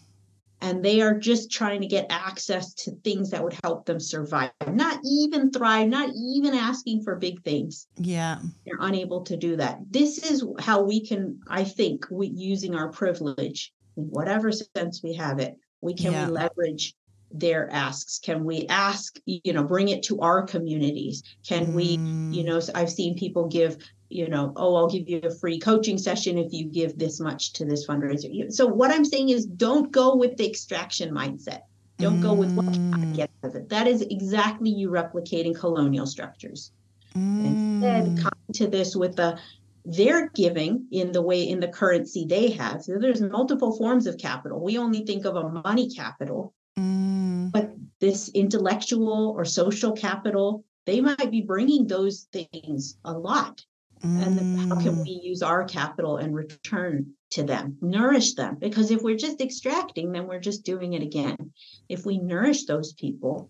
and 0.64 0.84
they 0.84 1.02
are 1.02 1.14
just 1.14 1.52
trying 1.52 1.82
to 1.82 1.88
get 1.88 2.08
access 2.10 2.74
to 2.74 2.92
things 3.04 3.30
that 3.30 3.44
would 3.44 3.58
help 3.64 3.86
them 3.86 4.00
survive 4.00 4.52
not 4.68 5.00
even 5.06 5.52
thrive 5.52 5.90
not 5.90 6.10
even 6.16 6.54
asking 6.54 7.04
for 7.04 7.16
big 7.18 7.44
things. 7.44 7.88
Yeah. 7.98 8.40
They're 8.66 8.78
unable 8.80 9.22
to 9.24 9.38
do 9.38 9.58
that. 9.58 9.80
This 9.90 10.18
is 10.30 10.44
how 10.60 10.82
we 10.84 11.06
can 11.06 11.40
i 11.50 11.64
think 11.64 12.06
we 12.10 12.28
using 12.28 12.76
our 12.76 12.90
privilege 12.92 13.74
in 13.98 14.04
whatever 14.06 14.52
sense 14.52 15.02
we 15.04 15.14
have 15.14 15.40
it 15.40 15.56
we 15.82 15.94
can 15.94 16.14
yeah. 16.14 16.26
we 16.26 16.32
leverage 16.32 16.96
their 17.34 17.70
asks. 17.72 18.20
Can 18.20 18.46
we 18.46 18.68
ask 18.68 19.18
you 19.26 19.54
know 19.54 19.64
bring 19.64 19.90
it 19.90 20.04
to 20.04 20.20
our 20.20 20.44
communities? 20.44 21.24
Can 21.46 21.68
mm. 21.68 21.74
we 21.74 22.38
you 22.38 22.44
know 22.44 22.62
i've 22.76 22.92
seen 22.92 23.18
people 23.18 23.48
give 23.48 23.78
you 24.14 24.30
know, 24.30 24.54
oh, 24.56 24.76
I'll 24.76 24.90
give 24.90 25.10
you 25.10 25.20
a 25.24 25.34
free 25.34 25.60
coaching 25.60 25.98
session 25.98 26.38
if 26.38 26.54
you 26.54 26.66
give 26.66 26.98
this 26.98 27.20
much 27.20 27.54
to 27.54 27.66
this 27.66 27.88
fundraiser. 27.88 28.52
So 28.52 28.68
what 28.68 28.92
I'm 28.92 29.06
saying 29.06 29.30
is 29.30 29.46
don't 29.46 29.92
go 29.92 30.16
with 30.16 30.38
the 30.38 30.48
extraction 30.48 31.12
mindset. 31.12 31.62
Don't 31.98 32.20
mm. 32.20 32.24
go 32.24 32.34
with 32.34 32.54
what 32.54 32.72
can 32.72 32.94
I 32.94 33.06
get 33.16 33.32
out 33.44 33.50
of 33.50 33.56
it. 33.56 33.70
That 33.70 33.88
is 33.88 34.02
exactly 34.02 34.70
you 34.70 34.90
replicating 34.90 35.58
colonial 35.58 36.06
structures. 36.06 36.72
Mm. 37.16 37.46
Instead, 37.46 38.22
come 38.22 38.40
to 38.54 38.68
this 38.68 38.96
with 38.96 39.16
the 39.16 39.40
they're 39.86 40.30
giving 40.30 40.88
in 40.92 41.12
the 41.12 41.22
way 41.22 41.48
in 41.48 41.60
the 41.60 41.68
currency 41.68 42.26
they 42.26 42.52
have. 42.52 42.84
So 42.84 42.98
there's 43.00 43.22
multiple 43.22 43.76
forms 43.76 44.08
of 44.08 44.18
capital. 44.18 44.64
We 44.64 44.78
only 44.78 45.06
think 45.06 45.26
of 45.26 45.36
a 45.36 45.50
money 45.50 45.90
capital, 45.90 46.54
mm. 46.80 47.52
but 47.52 47.74
this 48.00 48.30
intellectual 48.30 49.34
or 49.36 49.44
social 49.44 49.92
capital, 49.92 50.64
they 50.86 51.02
might 51.02 51.32
be 51.32 51.42
bringing 51.42 51.86
those 51.88 52.28
things 52.32 52.98
a 53.04 53.12
lot 53.12 53.66
and 54.04 54.60
how 54.60 54.80
can 54.80 54.96
mm. 54.96 55.04
we 55.04 55.22
use 55.24 55.42
our 55.42 55.64
capital 55.64 56.18
and 56.18 56.36
return 56.36 57.14
to 57.32 57.44
them 57.44 57.78
nourish 57.82 58.34
them? 58.34 58.58
Because 58.60 58.92
if 58.92 59.02
we're 59.02 59.18
just 59.18 59.42
extracting 59.42 60.12
then 60.12 60.28
we're 60.28 60.40
just 60.40 60.64
doing 60.64 60.94
it 60.94 61.02
again. 61.02 61.52
If 61.88 62.06
we 62.06 62.18
nourish 62.18 62.66
those 62.66 62.94
people 62.94 63.50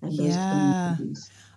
and 0.00 0.12
those 0.16 0.28
yeah. 0.28 0.96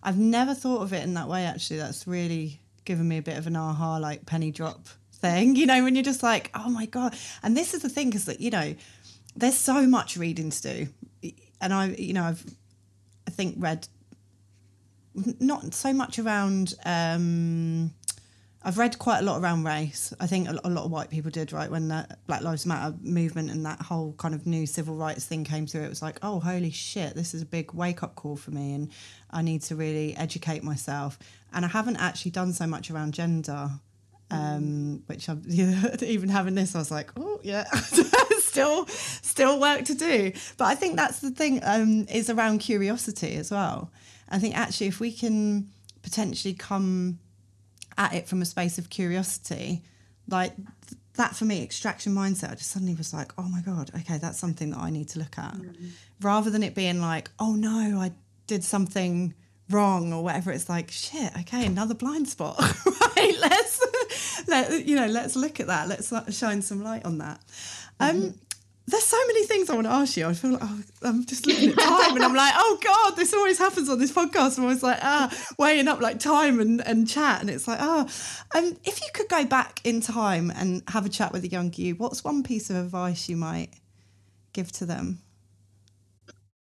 i've 0.02 0.18
never 0.18 0.56
thought 0.56 0.82
of 0.82 0.94
it 0.94 1.04
in 1.04 1.16
that 1.16 1.28
way 1.28 1.46
actually. 1.46 1.78
That's 1.78 2.08
really 2.08 2.62
given 2.86 3.08
me 3.08 3.18
a 3.18 3.22
bit 3.22 3.38
of 3.38 3.48
an 3.48 3.56
aha 3.56 3.98
like 3.98 4.26
penny 4.26 4.52
drop 4.52 4.88
thing 5.14 5.56
you 5.56 5.66
know 5.66 5.84
when 5.84 5.96
you're 5.96 6.04
just 6.04 6.24
like 6.24 6.52
oh 6.54 6.70
my 6.70 6.86
god. 6.86 7.16
And 7.42 7.58
this 7.58 7.74
is 7.74 7.82
the 7.82 7.90
thing 7.90 8.14
is 8.14 8.26
that 8.26 8.42
you 8.42 8.52
know 8.52 8.76
there's 9.36 9.58
so 9.58 9.88
much 9.88 10.18
reading 10.18 10.52
to 10.52 10.62
do. 10.62 11.34
And 11.60 11.74
i 11.74 11.88
you 11.88 12.14
know 12.14 12.24
i've 12.24 12.46
i 13.28 13.32
think 13.32 13.56
read 13.58 13.88
not 15.40 15.74
so 15.74 15.94
much 15.94 16.20
around 16.20 16.74
um 16.86 17.92
I've 18.68 18.80
read 18.80 18.98
quite 18.98 19.20
a 19.20 19.22
lot 19.22 19.40
around 19.40 19.64
race. 19.64 20.12
I 20.20 20.26
think 20.26 20.50
a, 20.50 20.54
lot 20.54 20.86
of 20.86 20.92
white 20.92 21.12
people 21.12 21.30
did, 21.30 21.54
right? 21.54 21.70
When 21.70 21.88
the 21.88 22.08
Black 22.26 22.42
Lives 22.42 22.66
Matter 22.66 22.96
movement 23.00 23.52
and 23.52 23.64
that 23.64 23.80
whole 23.80 24.14
kind 24.14 24.34
of 24.34 24.48
new 24.48 24.66
civil 24.66 24.96
rights 24.96 25.24
thing 25.24 25.44
came 25.44 25.68
through, 25.68 25.84
it 25.84 25.90
was 25.90 26.02
like, 26.02 26.18
oh, 26.24 26.40
holy 26.40 26.72
shit, 26.72 27.14
this 27.14 27.36
is 27.36 27.44
a 27.44 27.46
big 27.46 27.74
wake 27.74 28.02
up 28.02 28.16
call 28.16 28.36
for 28.36 28.50
me. 28.50 28.74
And 28.74 28.90
I 29.30 29.44
need 29.44 29.62
to 29.64 29.76
really 29.76 30.18
educate 30.18 30.64
myself. 30.64 31.20
And 31.54 31.64
I 31.64 31.68
haven't 31.68 31.98
actually 31.98 32.32
done 32.32 32.54
so 32.54 32.66
much 32.66 32.90
around 32.90 33.14
gender, 33.14 33.70
um, 34.32 35.04
which 35.06 35.30
I'm 35.30 35.44
even 36.02 36.30
having 36.30 36.56
this, 36.56 36.74
I 36.74 36.80
was 36.80 36.90
like, 36.90 37.12
oh, 37.18 37.40
yeah, 37.44 37.66
still, 38.40 38.88
still 38.88 39.60
work 39.60 39.86
to 39.86 39.94
do. 39.94 40.32
But 40.58 40.66
I 40.66 40.74
think 40.74 40.96
that's 40.96 41.20
the 41.20 41.30
thing 41.30 41.60
um, 41.64 42.08
is 42.12 42.32
around 42.32 42.60
curiosity 42.60 43.36
as 43.36 43.52
well. 43.52 43.92
I 44.28 44.40
think 44.40 44.58
actually, 44.58 44.88
if 44.88 45.00
we 45.00 45.12
can 45.12 45.70
potentially 46.02 46.56
come 46.56 47.20
at 47.98 48.14
it 48.14 48.28
from 48.28 48.42
a 48.42 48.46
space 48.46 48.78
of 48.78 48.90
curiosity, 48.90 49.84
like 50.28 50.54
that 51.16 51.36
for 51.36 51.46
me, 51.46 51.64
extraction 51.64 52.14
mindset, 52.14 52.52
I 52.52 52.56
just 52.56 52.72
suddenly 52.72 52.96
was 52.96 53.14
like, 53.14 53.32
oh 53.38 53.48
my 53.48 53.62
God, 53.62 53.92
okay, 53.96 54.18
that's 54.18 54.40
something 54.40 54.72
that 54.72 54.80
I 54.80 54.90
need 54.90 55.10
to 55.10 55.20
look 55.20 55.38
at. 55.38 55.54
Mm-hmm. 55.54 55.88
Rather 56.22 56.50
than 56.50 56.64
it 56.64 56.76
being 56.76 57.02
like, 57.02 57.30
oh 57.40 57.54
no, 57.54 58.00
I 58.00 58.12
did 58.48 58.64
something 58.64 59.34
wrong 59.70 60.14
or 60.14 60.24
whatever. 60.24 60.52
It's 60.52 60.70
like, 60.70 60.92
shit, 60.92 61.32
okay, 61.42 61.66
another 61.66 61.94
blind 61.94 62.28
spot. 62.28 62.60
right, 62.86 63.36
let's 63.40 64.44
let 64.48 64.86
you 64.86 64.96
know, 64.96 65.08
let's 65.08 65.36
look 65.36 65.60
at 65.60 65.68
that. 65.68 65.88
Let's 65.88 66.38
shine 66.38 66.62
some 66.62 66.84
light 66.84 67.06
on 67.06 67.20
that. 67.20 67.40
Um, 68.00 68.16
mm-hmm 68.16 68.45
there's 68.88 69.04
so 69.04 69.18
many 69.28 69.46
things 69.46 69.70
I 69.70 69.76
want 69.76 69.88
to 69.88 69.94
ask 69.94 70.16
you. 70.16 70.28
I 70.28 70.34
feel 70.34 70.52
like 70.52 70.62
oh, 70.64 70.84
I'm 71.04 71.26
just 71.26 71.48
looking 71.48 71.70
at 71.72 71.80
time 71.80 72.16
and 72.16 72.24
I'm 72.24 72.36
like, 72.36 72.54
oh 72.56 72.80
God, 72.84 73.16
this 73.16 73.34
always 73.34 73.58
happens 73.58 73.90
on 73.90 74.00
this 74.00 74.12
podcast. 74.12 74.58
I'm 74.58 74.66
always 74.66 74.84
like, 74.84 75.00
ah, 75.02 75.36
weighing 75.58 75.88
up 75.88 76.02
like 76.02 76.20
time 76.20 76.60
and, 76.60 76.86
and 76.86 77.08
chat. 77.08 77.42
And 77.42 77.50
it's 77.50 77.68
like, 77.68 77.80
oh, 77.82 78.02
um, 78.56 78.78
if 78.84 79.02
you 79.02 79.08
could 79.14 79.28
go 79.28 79.44
back 79.46 79.82
in 79.84 80.02
time 80.02 80.52
and 80.52 80.84
have 80.90 81.06
a 81.06 81.10
chat 81.10 81.32
with 81.32 81.44
a 81.44 81.48
young 81.48 81.74
you, 81.76 81.96
what's 81.96 82.24
one 82.24 82.44
piece 82.44 82.70
of 82.70 82.76
advice 82.76 83.28
you 83.28 83.38
might 83.38 83.70
give 84.54 84.72
to 84.74 84.86
them? 84.86 85.22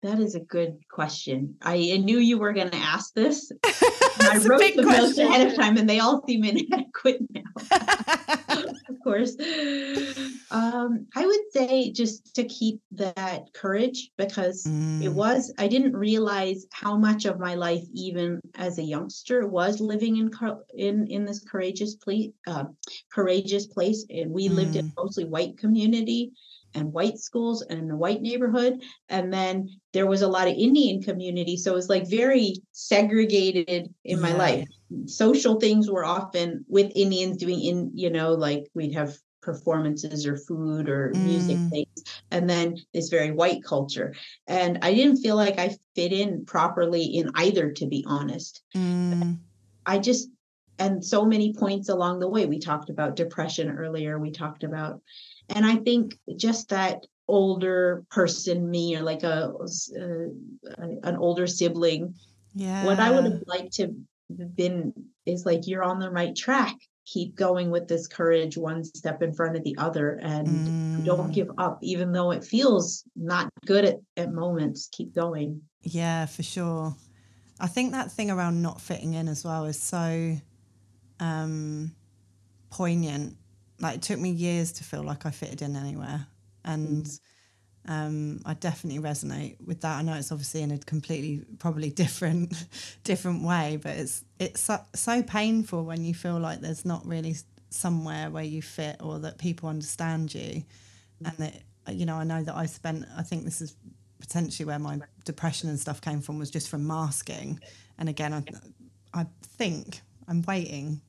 That 0.03 0.19
is 0.19 0.35
a 0.35 0.39
good 0.39 0.77
question. 0.91 1.55
I 1.61 1.77
knew 2.03 2.19
you 2.19 2.37
were 2.37 2.53
going 2.53 2.69
to 2.69 2.77
ask 2.77 3.13
this. 3.15 3.51
I 4.19 4.37
wrote 4.45 4.75
the 4.75 4.83
notes 4.83 5.17
ahead 5.17 5.47
of 5.47 5.55
time, 5.55 5.77
and 5.77 5.89
they 5.89 5.99
all 5.99 6.23
seem 6.27 6.43
inadequate 6.43 7.21
now. 7.31 7.41
of 8.89 8.99
course, 9.03 9.35
um, 10.51 11.07
I 11.15 11.25
would 11.25 11.51
say 11.51 11.91
just 11.91 12.35
to 12.35 12.43
keep 12.43 12.79
that 12.91 13.53
courage 13.53 14.11
because 14.17 14.65
mm. 14.65 15.03
it 15.03 15.09
was. 15.09 15.51
I 15.57 15.67
didn't 15.67 15.95
realize 15.95 16.67
how 16.71 16.95
much 16.95 17.25
of 17.25 17.39
my 17.39 17.55
life, 17.55 17.83
even 17.93 18.39
as 18.55 18.77
a 18.77 18.83
youngster, 18.83 19.47
was 19.47 19.79
living 19.79 20.17
in 20.17 20.29
in 20.75 21.07
in 21.07 21.25
this 21.25 21.39
courageous 21.39 21.95
place. 21.95 22.29
Uh, 22.45 22.65
courageous 23.11 23.65
place, 23.65 24.05
and 24.11 24.31
we 24.31 24.47
mm. 24.47 24.53
lived 24.53 24.75
in 24.75 24.89
mm. 24.89 24.93
mostly 24.95 25.25
white 25.25 25.57
community 25.57 26.33
and 26.77 26.93
white 26.93 27.17
schools 27.17 27.61
and 27.63 27.91
a 27.91 27.95
white 27.95 28.21
neighborhood 28.21 28.81
and 29.09 29.33
then 29.33 29.67
there 29.93 30.05
was 30.05 30.21
a 30.21 30.27
lot 30.27 30.47
of 30.47 30.53
indian 30.53 31.01
community 31.01 31.57
so 31.57 31.71
it 31.71 31.75
was 31.75 31.89
like 31.89 32.07
very 32.09 32.55
segregated 32.71 33.93
in 34.05 34.17
yeah. 34.17 34.23
my 34.23 34.33
life 34.33 34.67
social 35.05 35.59
things 35.59 35.89
were 35.89 36.05
often 36.05 36.63
with 36.67 36.91
indians 36.95 37.37
doing 37.37 37.61
in 37.61 37.91
you 37.93 38.09
know 38.09 38.33
like 38.33 38.67
we'd 38.73 38.93
have 38.93 39.17
performances 39.41 40.27
or 40.27 40.35
food 40.35 40.89
or 40.89 41.11
mm. 41.15 41.23
music 41.23 41.57
things 41.69 42.03
and 42.31 42.49
then 42.49 42.75
this 42.93 43.09
very 43.09 43.31
white 43.31 43.63
culture 43.63 44.13
and 44.47 44.77
i 44.81 44.93
didn't 44.93 45.17
feel 45.17 45.35
like 45.35 45.57
i 45.57 45.75
fit 45.95 46.11
in 46.11 46.45
properly 46.45 47.03
in 47.03 47.31
either 47.35 47.71
to 47.71 47.87
be 47.87 48.03
honest 48.07 48.61
mm. 48.75 49.37
i 49.85 49.97
just 49.97 50.29
and 50.79 51.03
so 51.03 51.25
many 51.25 51.53
points 51.53 51.89
along 51.89 52.19
the 52.19 52.29
way 52.29 52.45
we 52.45 52.59
talked 52.59 52.89
about 52.89 53.15
depression 53.15 53.69
earlier 53.69 54.19
we 54.19 54.31
talked 54.31 54.63
about 54.63 55.01
and 55.49 55.65
i 55.65 55.75
think 55.75 56.17
just 56.35 56.69
that 56.69 57.05
older 57.27 58.05
person 58.09 58.69
me 58.69 58.95
or 58.95 59.01
like 59.01 59.23
a, 59.23 59.51
a 59.97 60.27
an 61.03 61.17
older 61.17 61.45
sibling 61.45 62.13
yeah 62.53 62.85
what 62.85 62.99
i 62.99 63.11
would 63.11 63.25
have 63.25 63.43
liked 63.47 63.73
to 63.73 63.93
have 64.39 64.55
been 64.55 64.93
is 65.25 65.45
like 65.45 65.67
you're 65.67 65.83
on 65.83 65.99
the 65.99 66.09
right 66.09 66.35
track. 66.35 66.75
Keep 67.05 67.35
going 67.35 67.69
with 67.69 67.87
this 67.87 68.07
courage 68.07 68.57
one 68.57 68.83
step 68.83 69.21
in 69.21 69.33
front 69.33 69.55
of 69.55 69.63
the 69.63 69.75
other 69.77 70.19
and 70.21 70.47
mm. 70.47 71.05
don't 71.05 71.31
give 71.31 71.49
up 71.57 71.79
even 71.81 72.11
though 72.11 72.31
it 72.31 72.43
feels 72.43 73.03
not 73.15 73.49
good 73.65 73.85
at, 73.85 73.95
at 74.17 74.33
moments 74.33 74.89
keep 74.91 75.15
going. 75.15 75.61
Yeah 75.81 76.25
for 76.25 76.43
sure. 76.43 76.95
I 77.59 77.67
think 77.67 77.93
that 77.93 78.11
thing 78.11 78.29
around 78.29 78.61
not 78.61 78.81
fitting 78.81 79.13
in 79.13 79.29
as 79.29 79.45
well 79.45 79.65
is 79.65 79.79
so 79.79 80.35
um 81.21 81.95
poignant 82.69 83.37
like 83.79 83.95
it 83.95 84.01
took 84.01 84.19
me 84.19 84.29
years 84.29 84.71
to 84.73 84.83
feel 84.83 85.03
like 85.03 85.25
I 85.25 85.31
fitted 85.31 85.61
in 85.61 85.75
anywhere, 85.75 86.25
and 86.65 87.05
mm. 87.05 87.19
um, 87.87 88.41
I 88.45 88.53
definitely 88.55 89.01
resonate 89.01 89.57
with 89.65 89.81
that. 89.81 89.97
I 89.97 90.01
know 90.01 90.13
it's 90.13 90.31
obviously 90.31 90.63
in 90.63 90.71
a 90.71 90.77
completely, 90.79 91.43
probably 91.59 91.89
different, 92.03 92.65
different 93.03 93.43
way, 93.43 93.79
but 93.81 93.95
it's 93.97 94.23
it's 94.39 94.61
so, 94.61 94.79
so 94.93 95.21
painful 95.23 95.83
when 95.83 96.03
you 96.03 96.13
feel 96.13 96.39
like 96.39 96.61
there's 96.61 96.85
not 96.85 97.05
really 97.05 97.35
somewhere 97.69 98.29
where 98.29 98.43
you 98.43 98.61
fit 98.61 98.97
or 99.01 99.19
that 99.19 99.37
people 99.37 99.69
understand 99.69 100.33
you, 100.33 100.63
mm. 101.23 101.27
and 101.29 101.37
that 101.37 101.95
you 101.95 102.05
know 102.05 102.15
I 102.15 102.23
know 102.23 102.43
that 102.43 102.55
I 102.55 102.65
spent. 102.65 103.05
I 103.15 103.23
think 103.23 103.43
this 103.43 103.61
is 103.61 103.75
potentially 104.19 104.65
where 104.65 104.79
my 104.79 104.99
depression 105.25 105.69
and 105.69 105.79
stuff 105.79 106.01
came 106.01 106.21
from 106.21 106.39
was 106.39 106.49
just 106.49 106.69
from 106.69 106.87
masking, 106.87 107.59
and 107.99 108.09
again 108.09 108.33
I, 108.33 108.43
I 109.13 109.25
think 109.43 110.01
I'm 110.27 110.41
waiting 110.41 111.01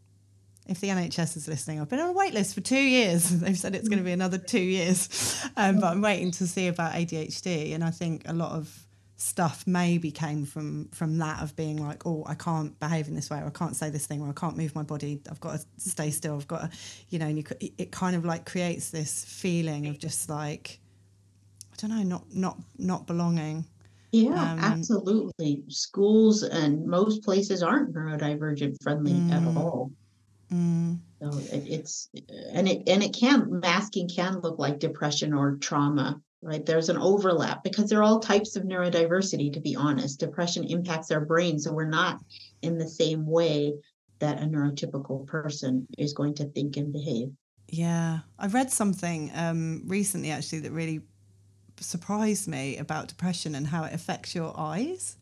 if 0.68 0.80
the 0.80 0.88
NHS 0.88 1.36
is 1.36 1.48
listening, 1.48 1.80
I've 1.80 1.88
been 1.88 1.98
on 1.98 2.10
a 2.10 2.12
wait 2.12 2.34
list 2.34 2.54
for 2.54 2.60
two 2.60 2.78
years. 2.78 3.28
They've 3.40 3.58
said 3.58 3.74
it's 3.74 3.88
going 3.88 3.98
to 3.98 4.04
be 4.04 4.12
another 4.12 4.38
two 4.38 4.60
years, 4.60 5.42
um, 5.56 5.80
but 5.80 5.86
I'm 5.86 6.02
waiting 6.02 6.30
to 6.32 6.46
see 6.46 6.68
about 6.68 6.92
ADHD. 6.92 7.74
And 7.74 7.82
I 7.82 7.90
think 7.90 8.22
a 8.26 8.34
lot 8.34 8.52
of 8.52 8.86
stuff 9.16 9.66
maybe 9.66 10.12
came 10.12 10.44
from 10.44 10.88
from 10.92 11.18
that 11.18 11.42
of 11.42 11.56
being 11.56 11.84
like, 11.84 12.06
oh, 12.06 12.22
I 12.26 12.34
can't 12.34 12.78
behave 12.78 13.08
in 13.08 13.14
this 13.14 13.30
way, 13.30 13.38
or 13.38 13.46
I 13.46 13.50
can't 13.50 13.74
say 13.74 13.88
this 13.88 14.06
thing, 14.06 14.20
or 14.20 14.28
I 14.28 14.32
can't 14.32 14.56
move 14.56 14.74
my 14.74 14.82
body. 14.82 15.20
I've 15.30 15.40
got 15.40 15.58
to 15.58 15.66
stay 15.78 16.10
still. 16.10 16.36
I've 16.36 16.46
got 16.46 16.70
to, 16.70 16.78
you 17.08 17.18
know, 17.18 17.26
and 17.26 17.38
you, 17.38 17.44
it 17.78 17.90
kind 17.90 18.14
of 18.14 18.26
like 18.26 18.44
creates 18.44 18.90
this 18.90 19.24
feeling 19.24 19.86
of 19.86 19.98
just 19.98 20.28
like, 20.28 20.78
I 21.72 21.76
don't 21.78 21.90
know, 21.90 22.02
not 22.02 22.24
not 22.32 22.58
not 22.76 23.06
belonging. 23.06 23.64
Yeah, 24.12 24.52
um, 24.52 24.58
absolutely. 24.60 25.64
Schools 25.68 26.42
and 26.42 26.86
most 26.86 27.22
places 27.22 27.62
aren't 27.62 27.94
neurodivergent 27.94 28.82
friendly 28.82 29.12
mm, 29.12 29.32
at 29.32 29.56
all. 29.56 29.92
Mm. 30.52 30.98
So 31.20 31.38
it, 31.38 31.64
it's 31.66 32.08
and 32.52 32.68
it 32.68 32.88
and 32.88 33.02
it 33.02 33.14
can 33.14 33.60
masking 33.60 34.08
can 34.08 34.40
look 34.40 34.58
like 34.58 34.78
depression 34.78 35.32
or 35.32 35.56
trauma, 35.56 36.20
right? 36.42 36.64
There's 36.64 36.88
an 36.88 36.96
overlap 36.96 37.64
because 37.64 37.90
there 37.90 37.98
are 37.98 38.04
all 38.04 38.20
types 38.20 38.56
of 38.56 38.62
neurodiversity. 38.62 39.52
To 39.52 39.60
be 39.60 39.76
honest, 39.76 40.20
depression 40.20 40.64
impacts 40.64 41.10
our 41.10 41.24
brain, 41.24 41.58
so 41.58 41.72
we're 41.72 41.88
not 41.88 42.20
in 42.62 42.78
the 42.78 42.88
same 42.88 43.26
way 43.26 43.74
that 44.20 44.42
a 44.42 44.46
neurotypical 44.46 45.26
person 45.26 45.86
is 45.96 46.12
going 46.12 46.34
to 46.34 46.44
think 46.44 46.76
and 46.76 46.92
behave. 46.92 47.30
Yeah, 47.68 48.20
I 48.38 48.46
read 48.46 48.70
something 48.70 49.30
um, 49.34 49.82
recently 49.86 50.30
actually 50.30 50.60
that 50.60 50.72
really 50.72 51.02
surprised 51.78 52.48
me 52.48 52.76
about 52.78 53.08
depression 53.08 53.54
and 53.54 53.66
how 53.66 53.84
it 53.84 53.92
affects 53.92 54.34
your 54.34 54.54
eyes. 54.58 55.16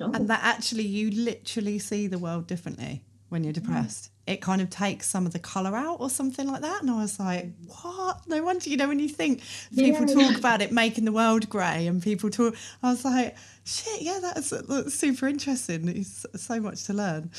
Oh. 0.00 0.10
And 0.12 0.28
that 0.28 0.40
actually 0.42 0.86
you 0.86 1.10
literally 1.10 1.78
see 1.78 2.06
the 2.06 2.18
world 2.18 2.46
differently 2.46 3.04
when 3.28 3.44
you're 3.44 3.52
depressed. 3.52 4.06
Mm. 4.06 4.10
It 4.28 4.40
kind 4.40 4.60
of 4.60 4.70
takes 4.70 5.06
some 5.08 5.26
of 5.26 5.32
the 5.32 5.38
colour 5.38 5.74
out 5.76 6.00
or 6.00 6.10
something 6.10 6.46
like 6.46 6.62
that. 6.62 6.82
And 6.82 6.90
I 6.90 7.02
was 7.02 7.18
like, 7.18 7.50
what? 7.66 8.20
No 8.26 8.42
wonder, 8.42 8.68
you 8.68 8.76
know, 8.76 8.88
when 8.88 8.98
you 8.98 9.08
think 9.08 9.42
people 9.74 10.06
yeah. 10.06 10.28
talk 10.28 10.38
about 10.38 10.60
it 10.62 10.70
making 10.70 11.04
the 11.04 11.12
world 11.12 11.48
grey 11.48 11.86
and 11.86 12.02
people 12.02 12.30
talk, 12.30 12.54
I 12.82 12.90
was 12.90 13.04
like, 13.04 13.36
shit, 13.64 14.02
yeah, 14.02 14.18
that's, 14.22 14.50
that's 14.50 14.94
super 14.94 15.28
interesting. 15.28 15.88
It's 15.88 16.26
so 16.36 16.60
much 16.60 16.84
to 16.84 16.92
learn. 16.92 17.30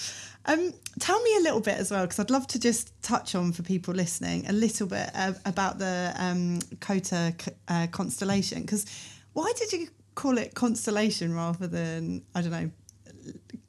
Um, 0.46 0.74
tell 1.00 1.22
me 1.22 1.38
a 1.38 1.42
little 1.42 1.62
bit 1.62 1.78
as 1.78 1.92
well, 1.92 2.06
because 2.06 2.20
I'd 2.20 2.32
love 2.32 2.48
to 2.48 2.60
just 2.60 2.92
touch 3.04 3.36
on 3.36 3.52
for 3.52 3.64
people 3.64 3.94
listening 3.94 4.48
a 4.48 4.54
little 4.54 4.88
bit 4.88 5.10
uh, 5.14 5.34
about 5.46 5.78
the 5.80 6.14
um, 6.18 6.60
Kowtha 6.80 7.54
uh, 7.68 7.88
constellation. 7.92 8.62
Because 8.62 8.86
why 9.34 9.52
did 9.58 9.72
you 9.74 9.90
call 10.16 10.38
it 10.38 10.54
constellation 10.54 11.34
rather 11.34 11.68
than 11.68 12.24
I 12.36 12.42
don't 12.42 12.52
know 12.52 12.72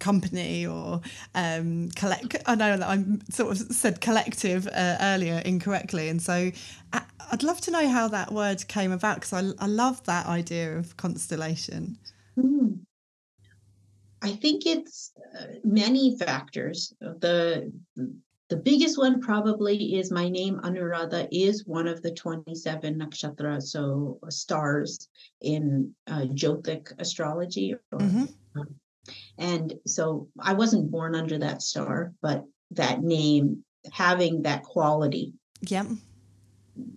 company 0.01 0.67
or 0.67 1.01
um, 1.35 1.91
collect? 1.95 2.37
I 2.47 2.55
know 2.55 2.77
that 2.77 2.89
I 2.89 3.05
sort 3.31 3.53
of 3.53 3.59
said 3.75 4.01
collective 4.01 4.67
uh, 4.67 4.97
earlier 5.01 5.41
incorrectly, 5.45 6.09
and 6.09 6.21
so 6.21 6.51
I, 6.93 7.03
would 7.31 7.43
love 7.45 7.61
to 7.63 7.71
know 7.71 7.89
how 7.89 8.09
that 8.09 8.33
word 8.33 8.67
came 8.67 8.91
about 8.91 9.21
because 9.21 9.33
I, 9.33 9.65
I 9.65 9.67
love 9.69 10.03
that 10.05 10.27
idea 10.27 10.77
of 10.77 10.97
constellation. 10.97 11.97
Mm. 12.37 12.81
I 14.23 14.33
think 14.33 14.67
it's 14.67 15.13
uh, 15.39 15.45
many 15.65 16.19
factors. 16.19 16.93
The 17.01 17.73
the 18.51 18.57
biggest 18.57 18.99
one 18.99 19.21
probably 19.21 19.97
is 19.97 20.11
my 20.11 20.29
name 20.29 20.61
Anuradha 20.65 21.29
is 21.31 21.67
one 21.67 21.87
of 21.87 22.03
the 22.03 22.11
27 22.11 22.99
nakshatra, 22.99 23.63
so 23.63 24.19
stars 24.29 25.09
in 25.41 25.95
uh, 26.09 26.23
Jyotish 26.35 26.93
astrology. 26.99 27.77
Or, 27.93 27.99
mm-hmm. 28.01 28.25
um, 28.61 28.75
and 29.39 29.75
so 29.87 30.29
I 30.39 30.53
wasn't 30.53 30.91
born 30.91 31.15
under 31.15 31.39
that 31.39 31.63
star, 31.63 32.13
but 32.21 32.45
that 32.73 33.03
name 33.03 33.65
having 33.93 34.43
that 34.43 34.63
quality. 34.63 35.35
Yep. 35.63 35.87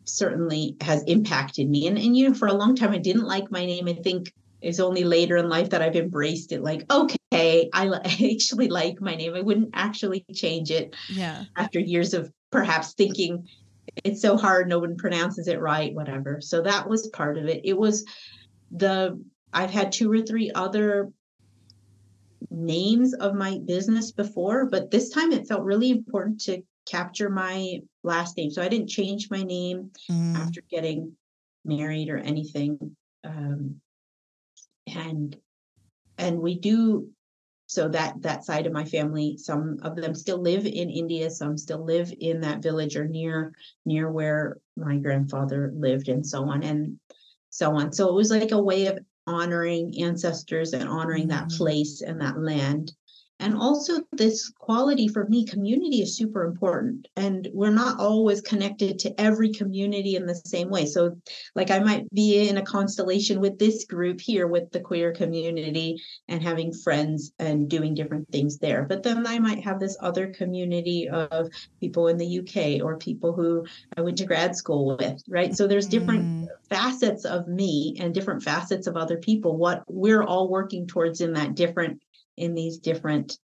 Certainly 0.06 0.78
has 0.82 1.04
impacted 1.04 1.70
me. 1.70 1.88
And, 1.88 1.98
and, 1.98 2.16
you 2.16 2.30
know, 2.30 2.36
for 2.36 2.48
a 2.48 2.54
long 2.54 2.76
time, 2.76 2.92
I 2.92 2.98
didn't 2.98 3.26
like 3.26 3.52
my 3.52 3.66
name. 3.66 3.88
I 3.88 3.94
think 3.94 4.34
it's 4.62 4.80
only 4.80 5.04
later 5.04 5.38
in 5.38 5.50
life 5.50 5.72
that 5.72 5.82
I've 5.82 5.96
embraced 5.96 6.52
it. 6.52 6.62
Like, 6.62 6.92
okay, 6.92 7.18
I, 7.32 7.70
I 8.06 8.32
actually 8.34 8.70
like 8.70 9.02
my 9.02 9.16
name. 9.16 9.34
I 9.36 9.42
wouldn't 9.42 9.72
actually 9.74 10.26
change 10.34 10.72
it. 10.72 10.96
Yeah. 11.10 11.46
After 11.56 11.80
years 11.80 12.14
of 12.14 12.32
perhaps 12.52 12.94
thinking 12.94 13.48
it's 14.04 14.22
so 14.22 14.38
hard, 14.38 14.68
no 14.68 14.80
one 14.80 14.96
pronounces 14.96 15.48
it 15.48 15.60
right, 15.60 15.94
whatever. 15.94 16.40
So 16.42 16.62
that 16.62 16.88
was 16.88 17.08
part 17.08 17.38
of 17.38 17.46
it. 17.46 17.62
It 17.64 17.78
was 17.78 18.06
the 18.72 19.22
I've 19.54 19.70
had 19.70 19.92
two 19.92 20.12
or 20.12 20.22
three 20.22 20.52
other 20.54 21.12
names 22.54 23.14
of 23.14 23.36
my 23.36 23.60
business 23.66 24.12
before, 24.12 24.66
but 24.68 24.92
this 24.92 25.10
time 25.10 25.32
it 25.32 25.48
felt 25.48 25.64
really 25.64 25.90
important 25.90 26.40
to 26.42 26.62
capture 26.86 27.30
my 27.30 27.80
last 28.04 28.38
name. 28.38 28.52
So 28.52 28.62
I 28.62 28.70
didn't 28.70 28.90
change 28.90 29.30
my 29.30 29.44
name 29.44 29.92
mm. 30.10 30.36
after 30.36 30.62
getting 30.70 31.14
married 31.66 32.10
or 32.10 32.18
anything. 32.18 32.96
Um, 33.24 33.82
and 34.88 35.36
and 36.18 36.40
we 36.40 36.60
do 36.60 37.10
so 37.66 37.88
that 37.88 38.22
that 38.22 38.44
side 38.44 38.68
of 38.68 38.74
my 38.74 38.84
family 38.84 39.38
some 39.38 39.78
of 39.82 39.96
them 39.96 40.14
still 40.14 40.38
live 40.38 40.66
in 40.66 40.90
india 40.90 41.30
some 41.30 41.58
still 41.58 41.84
live 41.84 42.14
in 42.20 42.42
that 42.42 42.62
village 42.62 42.98
or 42.98 43.08
near 43.08 43.54
near 43.86 44.12
where 44.12 44.58
my 44.76 44.98
grandfather 44.98 45.72
lived 45.74 46.10
and 46.10 46.26
so 46.26 46.44
on 46.44 46.62
and 46.62 47.00
so 47.50 47.72
on 47.72 47.92
so 47.92 48.10
it 48.10 48.14
was 48.14 48.30
like 48.30 48.52
a 48.52 48.62
way 48.62 48.88
of 48.88 49.00
honoring 49.28 49.94
ancestors 50.02 50.74
and 50.74 50.88
honoring 50.88 51.28
mm-hmm. 51.28 51.48
that 51.48 51.50
place 51.50 52.02
and 52.02 52.20
that 52.22 52.40
land 52.40 52.92
and 53.44 53.58
also 53.58 54.00
this 54.14 54.50
quality 54.58 55.10
for 55.10 55.28
me 55.28 55.46
community 55.46 56.02
is 56.02 56.16
super 56.16 56.46
important. 56.46 57.10
And 57.18 57.50
we're 57.54 57.72
not 57.72 58.00
always 58.00 58.40
connected 58.40 59.00
to 59.00 59.20
every 59.20 59.52
community 59.52 60.16
in 60.16 60.26
the 60.26 60.36
same 60.36 60.70
way. 60.70 60.86
So 60.86 61.18
like 61.54 61.70
i 61.70 61.80
might 61.80 62.10
be 62.14 62.48
in 62.48 62.58
a 62.58 62.62
constellation 62.62 63.42
with 63.42 63.60
this 63.60 63.84
group 63.84 64.22
here 64.22 64.48
with 64.48 64.72
the 64.72 64.80
queer 64.80 65.12
community 65.12 66.02
and 66.30 66.42
having 66.42 66.72
friends 66.72 67.34
and 67.38 67.70
doing 67.70 67.94
different 67.94 68.30
things 68.30 68.60
there. 68.60 68.84
But 68.84 69.04
then 69.04 69.28
i 69.28 69.40
might 69.40 69.62
have 69.64 69.80
this 69.80 69.98
other 70.00 70.28
community 70.28 71.10
of 71.10 71.50
people 71.82 72.08
in 72.08 72.18
the 72.18 72.40
uk 72.40 72.86
or 72.86 72.98
people 72.98 73.34
who 73.34 73.66
i 73.98 74.02
went 74.02 74.18
to 74.20 74.26
grad 74.26 74.56
school 74.56 74.96
with 74.98 75.22
right? 75.28 75.56
So 75.56 75.68
there's 75.68 75.88
different 75.88 76.24
mm. 76.24 76.48
facets 76.70 77.26
of 77.26 77.48
me 77.48 77.98
and 78.00 78.14
different 78.14 78.42
facets 78.42 78.88
of 78.88 78.96
other 78.96 79.18
people 79.18 79.58
what 79.58 79.84
we're 79.88 80.24
all 80.24 80.50
working 80.50 80.88
towards 80.88 81.20
in 81.20 81.34
that 81.34 81.56
different 81.56 82.00
in 82.38 82.56
these 82.56 82.78
different 82.78 83.38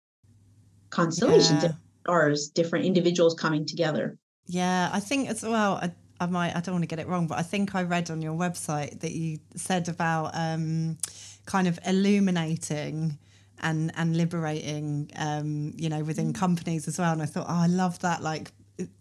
constellations, 0.91 1.63
yeah. 1.63 1.73
stars, 2.05 2.49
different 2.49 2.85
individuals 2.85 3.35
coming 3.35 3.67
together. 3.67 4.19
Yeah, 4.47 4.91
I 4.93 5.01
think 5.01 5.29
as 5.29 5.43
well. 5.43 5.75
I, 5.75 5.93
I 6.21 6.27
might. 6.27 6.57
I 6.57 6.61
don't 6.61 6.75
want 6.75 6.83
to 6.83 6.89
get 6.89 6.99
it 6.99 7.07
wrong, 7.07 7.27
but 7.27 7.39
I 7.39 7.43
think 7.43 7.75
I 7.75 7.83
read 7.83 8.11
on 8.11 8.23
your 8.23 8.35
website 8.35 9.01
that 9.01 9.13
you 9.13 9.39
said 9.55 9.89
about 9.89 10.31
um, 10.35 10.99
kind 11.47 11.69
of 11.69 11.79
illuminating 11.87 13.19
and 13.61 13.93
and 13.97 14.17
liberating 14.17 15.11
um, 15.17 15.73
you 15.77 15.89
know 15.89 16.03
within 16.05 16.33
mm. 16.33 16.35
companies 16.35 16.87
as 16.87 16.99
well 16.99 17.13
and 17.13 17.23
i 17.23 17.27
thought 17.27 17.47
oh 17.49 17.63
i 17.63 17.67
love 17.67 17.99
that 18.01 18.23
like 18.23 18.53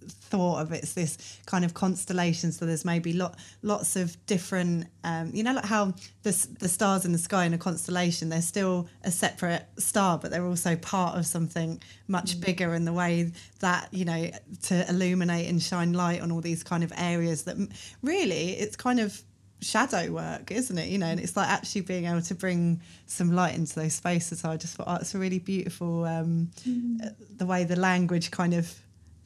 thought 0.07 0.61
of 0.61 0.71
it's 0.71 0.93
this 0.93 1.39
kind 1.45 1.63
of 1.63 1.73
constellation 1.73 2.51
so 2.51 2.65
there's 2.65 2.83
maybe 2.83 3.13
lot, 3.13 3.37
lots 3.61 3.95
of 3.95 4.25
different 4.25 4.87
um, 5.03 5.31
you 5.33 5.43
know 5.43 5.53
like 5.53 5.65
how 5.65 5.85
the, 6.23 6.47
the 6.59 6.67
stars 6.67 7.05
in 7.05 7.11
the 7.11 7.17
sky 7.17 7.45
in 7.45 7.53
a 7.53 7.57
constellation 7.57 8.29
they're 8.29 8.41
still 8.41 8.87
a 9.03 9.11
separate 9.11 9.65
star 9.77 10.17
but 10.17 10.31
they're 10.31 10.45
also 10.45 10.75
part 10.77 11.17
of 11.17 11.25
something 11.25 11.81
much 12.07 12.37
mm. 12.37 12.45
bigger 12.45 12.73
in 12.73 12.85
the 12.85 12.93
way 12.93 13.31
that 13.59 13.87
you 13.91 14.05
know 14.05 14.29
to 14.63 14.89
illuminate 14.89 15.47
and 15.47 15.61
shine 15.61 15.93
light 15.93 16.21
on 16.21 16.31
all 16.31 16.41
these 16.41 16.63
kind 16.63 16.83
of 16.83 16.91
areas 16.97 17.43
that 17.43 17.55
really 18.01 18.51
it's 18.51 18.75
kind 18.75 18.99
of 18.99 19.21
shadow 19.59 20.11
work 20.11 20.51
isn't 20.51 20.77
it 20.77 20.87
you 20.87 20.97
know 20.97 21.07
and 21.07 21.19
it's 21.19 21.35
like 21.35 21.47
actually 21.47 21.81
being 21.81 22.05
able 22.05 22.21
to 22.21 22.35
bring 22.35 22.79
some 23.07 23.31
light 23.31 23.55
into 23.55 23.73
those 23.73 23.93
spaces 23.93 24.41
so 24.41 24.49
i 24.49 24.57
just 24.57 24.75
thought 24.75 24.87
oh, 24.87 24.95
it's 24.95 25.15
a 25.15 25.17
really 25.17 25.39
beautiful 25.39 26.05
um, 26.05 26.49
mm. 26.61 27.13
the 27.37 27.45
way 27.45 27.63
the 27.63 27.75
language 27.75 28.29
kind 28.29 28.53
of 28.53 28.71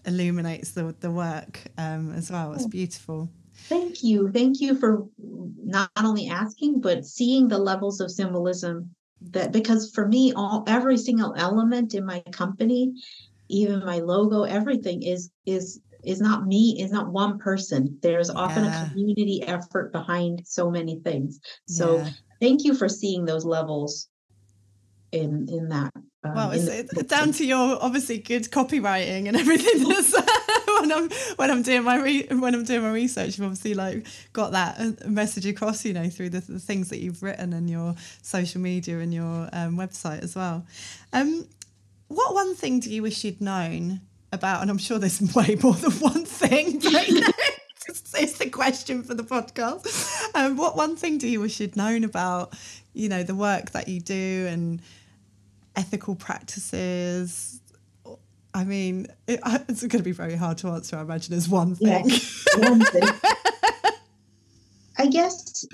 illuminates 0.05 0.71
the 0.71 0.95
the 0.99 1.11
work 1.11 1.61
um, 1.77 2.13
as 2.13 2.31
well. 2.31 2.53
It's 2.53 2.65
oh. 2.65 2.69
beautiful. 2.69 3.29
Thank 3.67 4.03
you, 4.03 4.31
thank 4.31 4.59
you 4.59 4.75
for 4.75 5.07
not 5.63 5.91
only 5.97 6.29
asking 6.29 6.81
but 6.81 7.05
seeing 7.05 7.47
the 7.47 7.59
levels 7.59 8.01
of 8.01 8.09
symbolism 8.09 8.89
that 9.21 9.51
because 9.51 9.91
for 9.91 10.07
me, 10.07 10.33
all 10.33 10.63
every 10.67 10.97
single 10.97 11.33
element 11.37 11.93
in 11.93 12.05
my 12.05 12.21
company, 12.31 12.93
even 13.49 13.85
my 13.85 13.99
logo, 13.99 14.43
everything 14.43 15.03
is 15.03 15.29
is 15.45 15.79
is 16.03 16.19
not 16.19 16.47
me 16.47 16.77
is 16.81 16.91
not 16.91 17.11
one 17.11 17.37
person 17.37 17.97
there's 18.01 18.29
often 18.29 18.63
yeah. 18.63 18.85
a 18.85 18.89
community 18.89 19.43
effort 19.43 19.91
behind 19.91 20.41
so 20.45 20.71
many 20.71 20.99
things 21.01 21.39
so 21.67 21.97
yeah. 21.97 22.09
thank 22.39 22.63
you 22.63 22.73
for 22.73 22.89
seeing 22.89 23.23
those 23.23 23.45
levels 23.45 24.07
in 25.11 25.47
in 25.49 25.69
that 25.69 25.91
um, 26.23 26.35
well, 26.35 26.51
it's, 26.51 26.67
it's 26.67 27.03
down 27.03 27.31
to 27.33 27.45
your 27.45 27.81
obviously 27.81 28.19
good 28.19 28.43
copywriting 28.51 29.27
and 29.27 29.35
everything. 29.37 29.83
That's 29.89 30.13
when 30.79 30.91
I'm 30.91 31.09
when 31.37 31.51
I'm 31.51 31.61
doing 31.63 31.83
my 31.83 32.01
re, 32.01 32.27
when 32.29 32.53
I'm 32.53 32.63
doing 32.63 32.83
my 32.83 32.91
research, 32.91 33.37
you've 33.37 33.45
obviously 33.45 33.73
like 33.73 34.05
got 34.33 34.51
that 34.51 34.79
uh, 34.79 35.07
message 35.07 35.45
across, 35.45 35.83
you 35.83 35.93
know, 35.93 36.09
through 36.09 36.29
the, 36.29 36.41
the 36.41 36.59
things 36.59 36.89
that 36.89 36.99
you've 36.99 37.23
written 37.23 37.53
and 37.53 37.69
your 37.69 37.95
social 38.21 38.61
media 38.61 38.99
and 38.99 39.13
your 39.13 39.49
um, 39.53 39.77
website 39.77 40.23
as 40.23 40.35
well. 40.35 40.65
Um, 41.11 41.47
what 42.07 42.33
one 42.33 42.55
thing 42.55 42.79
do 42.79 42.93
you 42.93 43.01
wish 43.01 43.23
you'd 43.23 43.41
known 43.41 44.01
about, 44.31 44.61
and 44.61 44.69
I'm 44.69 44.77
sure 44.77 44.99
there's 44.99 45.21
way 45.35 45.57
more 45.63 45.73
than 45.73 45.91
one 45.93 46.25
thing, 46.25 46.79
but 46.79 47.07
you 47.07 47.21
know, 47.21 47.31
it's, 47.87 48.13
it's 48.13 48.37
the 48.37 48.49
question 48.49 49.01
for 49.01 49.15
the 49.15 49.23
podcast. 49.23 50.35
Um, 50.35 50.55
what 50.57 50.75
one 50.75 50.95
thing 50.95 51.17
do 51.17 51.27
you 51.27 51.39
wish 51.39 51.59
you'd 51.59 51.75
known 51.75 52.03
about, 52.03 52.53
you 52.93 53.09
know, 53.09 53.23
the 53.23 53.35
work 53.35 53.71
that 53.71 53.87
you 53.87 53.99
do 54.01 54.47
and 54.49 54.81
ethical 55.75 56.15
practices? 56.15 57.61
I 58.53 58.63
mean, 58.63 59.07
it, 59.27 59.39
it's 59.45 59.81
going 59.81 59.89
to 59.89 60.03
be 60.03 60.11
very 60.11 60.35
hard 60.35 60.57
to 60.59 60.69
answer, 60.69 60.97
I 60.97 61.01
imagine, 61.01 61.33
as 61.33 61.47
one 61.47 61.75
thing. 61.75 62.09
Yes, 62.09 62.45
one 62.57 62.81
thing. 62.81 63.03
I 64.97 65.07
guess 65.07 65.65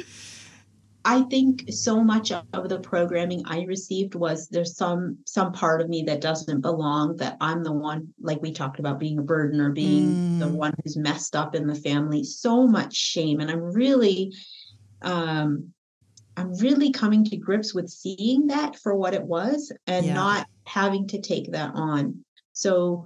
I 1.07 1.21
think 1.23 1.71
so 1.71 2.03
much 2.03 2.33
of 2.33 2.67
the 2.67 2.81
programming 2.81 3.41
I 3.45 3.63
received 3.63 4.13
was 4.13 4.49
there's 4.49 4.75
some 4.75 5.17
some 5.25 5.53
part 5.53 5.79
of 5.79 5.87
me 5.87 6.03
that 6.03 6.19
doesn't 6.19 6.59
belong 6.59 7.15
that 7.17 7.37
I'm 7.39 7.63
the 7.63 7.71
one 7.71 8.13
like 8.19 8.41
we 8.41 8.51
talked 8.51 8.79
about 8.79 8.99
being 8.99 9.17
a 9.17 9.21
burden 9.21 9.61
or 9.61 9.71
being 9.71 10.09
mm. 10.09 10.39
the 10.39 10.49
one 10.49 10.73
who's 10.83 10.97
messed 10.97 11.33
up 11.33 11.55
in 11.55 11.65
the 11.65 11.75
family 11.75 12.25
so 12.25 12.67
much 12.67 12.93
shame 12.93 13.39
and 13.39 13.49
I'm 13.49 13.61
really 13.71 14.33
um 15.01 15.71
I'm 16.37 16.53
really 16.55 16.91
coming 16.91 17.25
to 17.25 17.37
grips 17.37 17.73
with 17.73 17.89
seeing 17.89 18.47
that 18.47 18.77
for 18.77 18.95
what 18.95 19.13
it 19.13 19.23
was 19.23 19.71
and 19.87 20.05
yeah. 20.05 20.13
not 20.13 20.47
having 20.65 21.07
to 21.07 21.19
take 21.19 21.51
that 21.51 21.71
on 21.73 22.23
so 22.57 23.05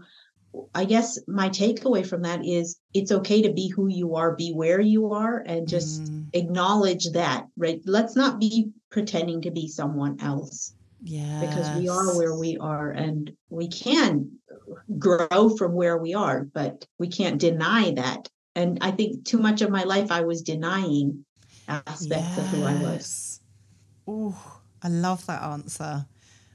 I 0.74 0.86
guess 0.86 1.20
my 1.28 1.50
takeaway 1.50 2.06
from 2.06 2.22
that 2.24 2.46
is 2.46 2.78
it's 2.94 3.12
okay 3.12 3.42
to 3.42 3.54
be 3.54 3.68
who 3.68 3.88
you 3.88 4.16
are, 4.16 4.36
be 4.36 4.52
where 4.54 4.82
you 4.82 5.12
are, 5.12 5.40
and 5.40 5.68
just 5.68 6.04
mm. 6.04 6.26
acknowledge 6.34 7.10
that, 7.12 7.48
right? 7.58 7.82
Let's 7.86 8.16
not 8.16 8.40
be 8.40 8.72
pretending 8.90 9.42
to 9.42 9.52
be 9.52 9.68
someone 9.68 10.20
else. 10.22 10.74
Yeah. 11.04 11.40
Because 11.42 11.80
we 11.80 11.90
are 11.90 12.16
where 12.16 12.38
we 12.38 12.58
are 12.58 12.92
and 12.92 13.32
we 13.50 13.68
can 13.68 14.32
grow 14.98 15.50
from 15.58 15.74
where 15.74 15.98
we 15.98 16.14
are, 16.14 16.44
but 16.44 16.86
we 17.00 17.08
can't 17.08 17.40
deny 17.40 17.92
that. 17.92 18.30
And 18.56 18.78
I 18.82 18.92
think 18.92 19.26
too 19.26 19.40
much 19.40 19.62
of 19.62 19.70
my 19.70 19.84
life 19.84 20.12
I 20.12 20.22
was 20.22 20.42
denying 20.42 21.26
aspects 21.72 22.08
yes. 22.08 22.38
of 22.38 22.46
who 22.48 22.64
I 22.64 22.74
was. 22.74 23.40
Oh, 24.08 24.62
I 24.82 24.88
love 24.88 25.26
that 25.28 25.42
answer. 25.42 26.06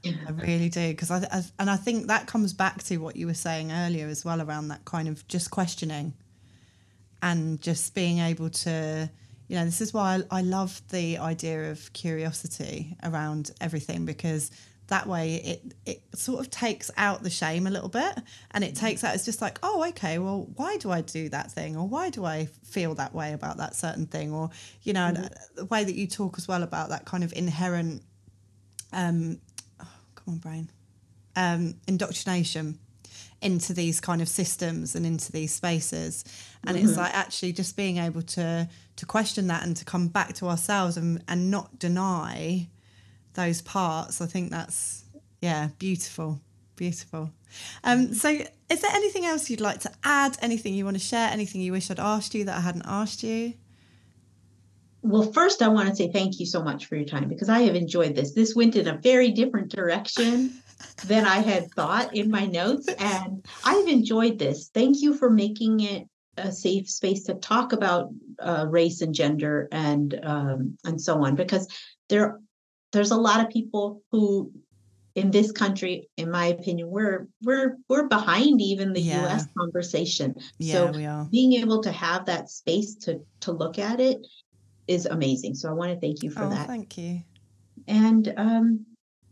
I 0.05 0.31
really 0.31 0.69
do 0.69 0.89
because 0.89 1.11
I, 1.11 1.17
I, 1.31 1.43
and 1.59 1.69
I 1.69 1.75
think 1.75 2.07
that 2.07 2.27
comes 2.27 2.53
back 2.53 2.83
to 2.83 2.97
what 2.97 3.15
you 3.15 3.27
were 3.27 3.33
saying 3.33 3.71
earlier 3.71 4.07
as 4.07 4.23
well 4.23 4.41
around 4.41 4.69
that 4.69 4.85
kind 4.85 5.07
of 5.07 5.27
just 5.27 5.51
questioning 5.51 6.13
and 7.21 7.61
just 7.61 7.93
being 7.93 8.19
able 8.19 8.49
to 8.49 9.09
you 9.47 9.55
know 9.57 9.65
this 9.65 9.81
is 9.81 9.93
why 9.93 10.21
I, 10.31 10.37
I 10.39 10.41
love 10.41 10.81
the 10.89 11.17
idea 11.17 11.71
of 11.71 11.91
curiosity 11.93 12.95
around 13.03 13.51
everything 13.59 14.05
because 14.05 14.51
that 14.87 15.07
way 15.07 15.35
it 15.35 15.73
it 15.85 16.01
sort 16.15 16.39
of 16.39 16.49
takes 16.49 16.89
out 16.97 17.23
the 17.23 17.29
shame 17.29 17.67
a 17.67 17.69
little 17.69 17.89
bit 17.89 18.13
and 18.51 18.63
it 18.63 18.75
takes 18.75 19.03
out 19.03 19.13
it's 19.13 19.25
just 19.25 19.41
like 19.41 19.59
oh 19.63 19.85
okay 19.87 20.17
well 20.17 20.47
why 20.55 20.77
do 20.77 20.91
i 20.91 21.01
do 21.01 21.27
that 21.29 21.51
thing 21.51 21.75
or 21.75 21.87
why 21.87 22.09
do 22.09 22.23
i 22.23 22.45
feel 22.63 22.95
that 22.95 23.13
way 23.13 23.33
about 23.33 23.57
that 23.57 23.75
certain 23.75 24.05
thing 24.05 24.31
or 24.31 24.49
you 24.83 24.93
know 24.93 25.11
mm-hmm. 25.13 25.25
the 25.55 25.65
way 25.65 25.83
that 25.83 25.95
you 25.95 26.07
talk 26.07 26.35
as 26.37 26.47
well 26.47 26.63
about 26.63 26.89
that 26.89 27.05
kind 27.05 27.23
of 27.23 27.33
inherent 27.33 28.01
um 28.93 29.39
come 30.27 30.33
on, 30.33 30.39
brain, 30.39 30.69
um, 31.35 31.75
indoctrination 31.87 32.79
into 33.41 33.71
these 33.71 34.01
kind 34.01 34.21
of 34.21 34.27
systems 34.27 34.95
and 34.95 35.05
into 35.05 35.31
these 35.31 35.53
spaces 35.53 36.25
and 36.65 36.75
mm-hmm. 36.75 36.87
it's 36.87 36.97
like 36.97 37.13
actually 37.13 37.51
just 37.51 37.77
being 37.77 37.97
able 37.97 38.23
to 38.23 38.67
to 38.95 39.05
question 39.05 39.45
that 39.45 39.63
and 39.63 39.77
to 39.77 39.85
come 39.85 40.07
back 40.07 40.33
to 40.33 40.47
ourselves 40.47 40.97
and, 40.97 41.23
and 41.27 41.51
not 41.51 41.77
deny 41.77 42.67
those 43.37 43.61
parts 43.61 44.19
i 44.19 44.25
think 44.25 44.51
that's 44.51 45.05
yeah 45.41 45.69
beautiful 45.79 46.41
beautiful 46.75 47.31
um 47.83 48.13
so 48.13 48.29
is 48.29 48.81
there 48.81 48.91
anything 48.93 49.25
else 49.25 49.49
you'd 49.49 49.61
like 49.61 49.79
to 49.79 49.91
add 50.03 50.37
anything 50.41 50.73
you 50.73 50.83
want 50.83 50.97
to 50.97 51.03
share 51.03 51.29
anything 51.29 51.61
you 51.61 51.71
wish 51.71 51.89
i'd 51.89 51.99
asked 51.99 52.35
you 52.35 52.43
that 52.43 52.57
i 52.57 52.61
hadn't 52.61 52.85
asked 52.85 53.23
you 53.23 53.53
well, 55.03 55.31
first, 55.31 55.61
I 55.61 55.69
want 55.69 55.87
to 55.87 55.95
say 55.95 56.11
thank 56.11 56.39
you 56.39 56.45
so 56.45 56.61
much 56.61 56.87
for 56.87 56.97
your 56.97 57.05
time 57.05 57.29
because 57.29 57.47
I 57.47 57.59
have 57.61 57.75
enjoyed 57.75 58.13
this. 58.13 58.33
This 58.33 58.55
went 58.55 58.75
in 58.75 58.89
a 58.89 58.97
very 58.97 59.31
different 59.31 59.69
direction 59.69 60.51
than 61.05 61.23
I 61.23 61.37
had 61.37 61.71
thought 61.71 62.13
in 62.13 62.29
my 62.29 62.45
notes, 62.45 62.87
and 62.99 63.45
I've 63.63 63.87
enjoyed 63.87 64.37
this. 64.37 64.69
Thank 64.73 65.01
you 65.01 65.13
for 65.13 65.29
making 65.29 65.79
it 65.81 66.09
a 66.37 66.51
safe 66.51 66.89
space 66.89 67.23
to 67.23 67.35
talk 67.35 67.73
about 67.73 68.09
uh, 68.39 68.65
race 68.69 69.01
and 69.01 69.13
gender 69.13 69.67
and 69.71 70.19
um, 70.23 70.77
and 70.85 71.01
so 71.01 71.23
on 71.25 71.35
because 71.35 71.67
there 72.09 72.39
there's 72.97 73.11
a 73.11 73.17
lot 73.17 73.39
of 73.39 73.49
people 73.49 74.01
who 74.11 74.51
in 75.15 75.31
this 75.31 75.51
country 75.51 76.07
in 76.17 76.29
my 76.29 76.45
opinion 76.47 76.89
we're 76.89 77.27
we're 77.41 77.77
we're 77.89 78.07
behind 78.07 78.61
even 78.61 78.93
the 78.93 79.01
yeah. 79.01 79.25
US 79.25 79.47
conversation 79.57 80.35
yeah, 80.59 80.73
so 80.73 81.27
being 81.31 81.53
able 81.53 81.81
to 81.81 81.91
have 81.91 82.25
that 82.25 82.49
space 82.49 82.95
to 82.95 83.19
to 83.39 83.51
look 83.51 83.79
at 83.79 83.99
it 83.99 84.25
is 84.87 85.05
amazing. 85.05 85.53
So 85.53 85.69
I 85.69 85.73
want 85.73 85.93
to 85.93 85.99
thank 85.99 86.23
you 86.23 86.31
for 86.31 86.43
oh, 86.43 86.49
that. 86.49 86.67
Thank 86.67 86.97
you. 86.97 87.21
And 87.87 88.33
um, 88.37 88.85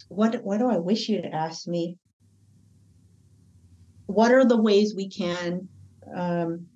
what 0.09 0.43
what 0.43 0.59
do 0.59 0.70
I 0.70 0.78
wish 0.78 1.09
you'd 1.09 1.26
ask 1.26 1.68
me? 1.68 1.97
What 4.05 4.32
are 4.32 4.45
the 4.45 4.61
ways 4.61 4.93
we 4.95 5.09
can 5.09 5.68
um, 6.16 6.68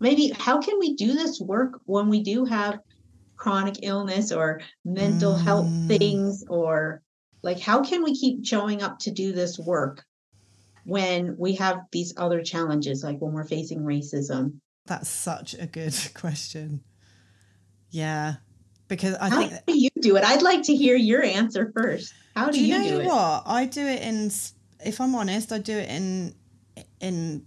maybe 0.00 0.32
how 0.36 0.60
can 0.60 0.78
we 0.78 0.94
do 0.94 1.12
this 1.12 1.40
work 1.40 1.80
when 1.84 2.08
we 2.08 2.22
do 2.22 2.44
have 2.44 2.80
chronic 3.42 3.76
illness 3.82 4.30
or 4.30 4.60
mental 4.84 5.34
mm. 5.34 5.42
health 5.42 5.68
things 5.88 6.44
or 6.48 7.02
like 7.42 7.58
how 7.58 7.82
can 7.82 8.04
we 8.04 8.14
keep 8.14 8.46
showing 8.46 8.82
up 8.82 8.98
to 9.00 9.10
do 9.10 9.32
this 9.32 9.58
work 9.58 10.04
when 10.84 11.36
we 11.36 11.54
have 11.54 11.80
these 11.90 12.14
other 12.16 12.42
challenges 12.42 13.02
like 13.02 13.18
when 13.20 13.32
we're 13.32 13.44
facing 13.44 13.80
racism 13.80 14.60
that's 14.86 15.08
such 15.08 15.54
a 15.54 15.66
good 15.66 15.94
question 16.14 16.82
yeah, 17.92 18.36
because 18.88 19.14
I 19.20 19.28
How 19.28 19.38
think 19.38 19.66
do 19.66 19.78
you 19.78 19.90
do 20.00 20.16
it? 20.16 20.24
I'd 20.24 20.42
like 20.42 20.62
to 20.64 20.74
hear 20.74 20.96
your 20.96 21.22
answer 21.22 21.70
first. 21.76 22.12
How 22.34 22.46
do, 22.46 22.52
do 22.52 22.64
you, 22.64 22.74
you 22.74 22.82
know 22.82 22.88
do 22.88 23.00
it? 23.00 23.06
what? 23.06 23.42
I 23.46 23.66
do 23.66 23.86
it 23.86 24.02
in. 24.02 24.30
If 24.84 25.00
I'm 25.00 25.14
honest, 25.14 25.52
I 25.52 25.58
do 25.58 25.78
it 25.78 25.88
in 25.88 26.34
in 27.00 27.46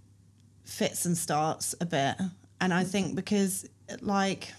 fits 0.64 1.04
and 1.04 1.18
starts 1.18 1.74
a 1.80 1.84
bit, 1.84 2.14
and 2.60 2.72
I 2.72 2.84
think 2.84 3.16
because 3.16 3.68
like 4.00 4.52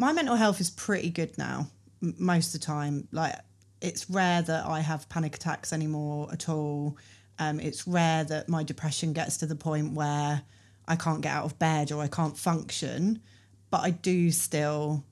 my 0.00 0.12
mental 0.12 0.34
health 0.34 0.62
is 0.62 0.70
pretty 0.70 1.10
good 1.10 1.36
now 1.36 1.66
most 2.00 2.54
of 2.54 2.60
the 2.60 2.66
time. 2.66 3.06
Like 3.12 3.36
it's 3.82 4.08
rare 4.08 4.40
that 4.40 4.64
I 4.64 4.80
have 4.80 5.06
panic 5.10 5.36
attacks 5.36 5.74
anymore 5.74 6.30
at 6.32 6.48
all. 6.48 6.96
Um, 7.38 7.60
it's 7.60 7.86
rare 7.86 8.24
that 8.24 8.48
my 8.48 8.62
depression 8.62 9.12
gets 9.12 9.36
to 9.38 9.46
the 9.46 9.54
point 9.54 9.92
where 9.92 10.40
I 10.88 10.96
can't 10.96 11.20
get 11.20 11.32
out 11.32 11.44
of 11.44 11.58
bed 11.58 11.92
or 11.92 12.02
I 12.02 12.08
can't 12.08 12.36
function 12.36 13.20
but 13.70 13.82
I 13.82 13.90
do 13.90 14.30
still 14.30 15.04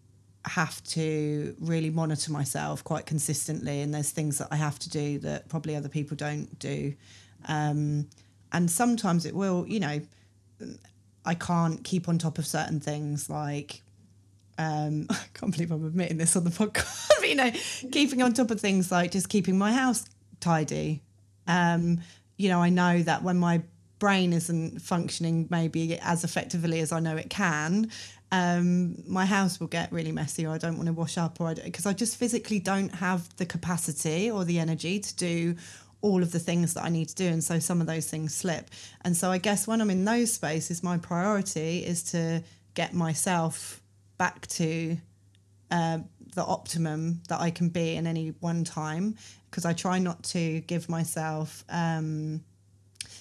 have 0.45 0.83
to 0.85 1.55
really 1.61 1.91
monitor 1.91 2.33
myself 2.33 2.83
quite 2.83 3.07
consistently 3.07 3.83
and 3.83 3.95
there's 3.95 4.11
things 4.11 4.39
that 4.39 4.49
I 4.51 4.57
have 4.57 4.79
to 4.81 4.91
do 4.91 5.19
that 5.21 5.49
probably 5.49 5.77
other 5.77 5.89
people 5.89 6.17
don't 6.17 6.59
do 6.59 6.95
um, 7.47 8.09
and 8.53 8.71
sometimes 8.71 9.27
it 9.27 9.35
will 9.35 9.67
you 9.69 9.81
know 9.81 10.01
I 11.25 11.35
can't 11.35 11.85
keep 11.85 12.09
on 12.09 12.19
top 12.19 12.39
of 12.39 12.47
certain 12.47 12.81
things 12.81 13.29
like 13.31 13.83
um, 14.59 15.07
I 15.11 15.19
can't 15.35 15.53
believe 15.53 15.71
I'm 15.71 15.85
admitting 15.85 16.19
this 16.19 16.37
on 16.37 16.45
the 16.45 16.51
podcast 16.51 17.09
but, 17.19 17.29
you 17.29 17.35
know 17.35 17.51
keeping 17.93 18.23
on 18.23 18.33
top 18.33 18.51
of 18.51 18.61
things 18.61 18.91
like 18.91 19.13
just 19.13 19.29
keeping 19.29 19.57
my 19.57 19.73
house 19.73 20.05
tidy 20.41 21.03
um, 21.47 22.01
you 22.37 22.49
know 22.49 22.61
I 22.61 22.69
know 22.69 23.03
that 23.03 23.23
when 23.23 23.39
my 23.39 23.63
brain 23.99 24.33
isn't 24.33 24.81
functioning 24.81 25.49
maybe 25.51 25.99
as 25.99 26.23
effectively 26.23 26.81
as 26.81 26.93
I 26.93 27.01
know 27.01 27.17
it 27.17 27.31
can 27.31 27.91
um, 28.31 29.03
my 29.07 29.25
house 29.25 29.59
will 29.59 29.69
get 29.69 29.91
really 29.91 30.13
messy 30.13 30.47
or 30.47 30.55
I 30.55 30.59
don't 30.59 30.77
want 30.77 30.87
to 30.87 30.93
wash 30.93 31.17
up 31.17 31.41
or 31.41 31.49
I 31.49 31.55
because 31.55 31.87
I, 31.87 31.91
I 31.91 31.93
just 31.95 32.17
physically 32.17 32.59
don't 32.59 32.95
have 32.95 33.35
the 33.37 33.47
capacity 33.47 34.31
or 34.31 34.45
the 34.45 34.59
energy 34.59 35.01
to 35.01 35.17
do 35.17 35.57
all 36.01 36.23
of 36.23 36.31
the 36.31 36.39
things 36.39 36.75
that 36.75 36.85
I 36.85 36.91
need 36.91 37.09
to 37.09 37.15
do. 37.15 37.27
And 37.27 37.43
so 37.43 37.59
some 37.59 37.81
of 37.81 37.87
those 37.87 38.09
things 38.09 38.35
slip. 38.35 38.71
And 39.03 39.17
so 39.17 39.31
I 39.31 39.39
guess 39.39 39.67
when 39.67 39.81
I'm 39.81 39.91
in 39.91 40.05
those 40.05 40.33
spaces, 40.33 40.83
my 40.83 40.99
priority 40.99 41.79
is 41.79 42.03
to 42.13 42.43
get 42.75 42.95
myself 42.95 43.81
back 44.19 44.47
to 44.49 44.97
uh, 45.71 45.99
the 46.35 46.45
optimum 46.45 47.23
that 47.29 47.41
I 47.41 47.51
can 47.51 47.69
be 47.69 47.97
in 47.97 48.07
any 48.07 48.29
one 48.41 48.65
time 48.65 49.17
because 49.51 49.65
I 49.65 49.73
try 49.73 49.99
not 49.99 50.23
to 50.25 50.61
give 50.63 50.89
myself. 50.89 51.65
Um, 51.69 52.45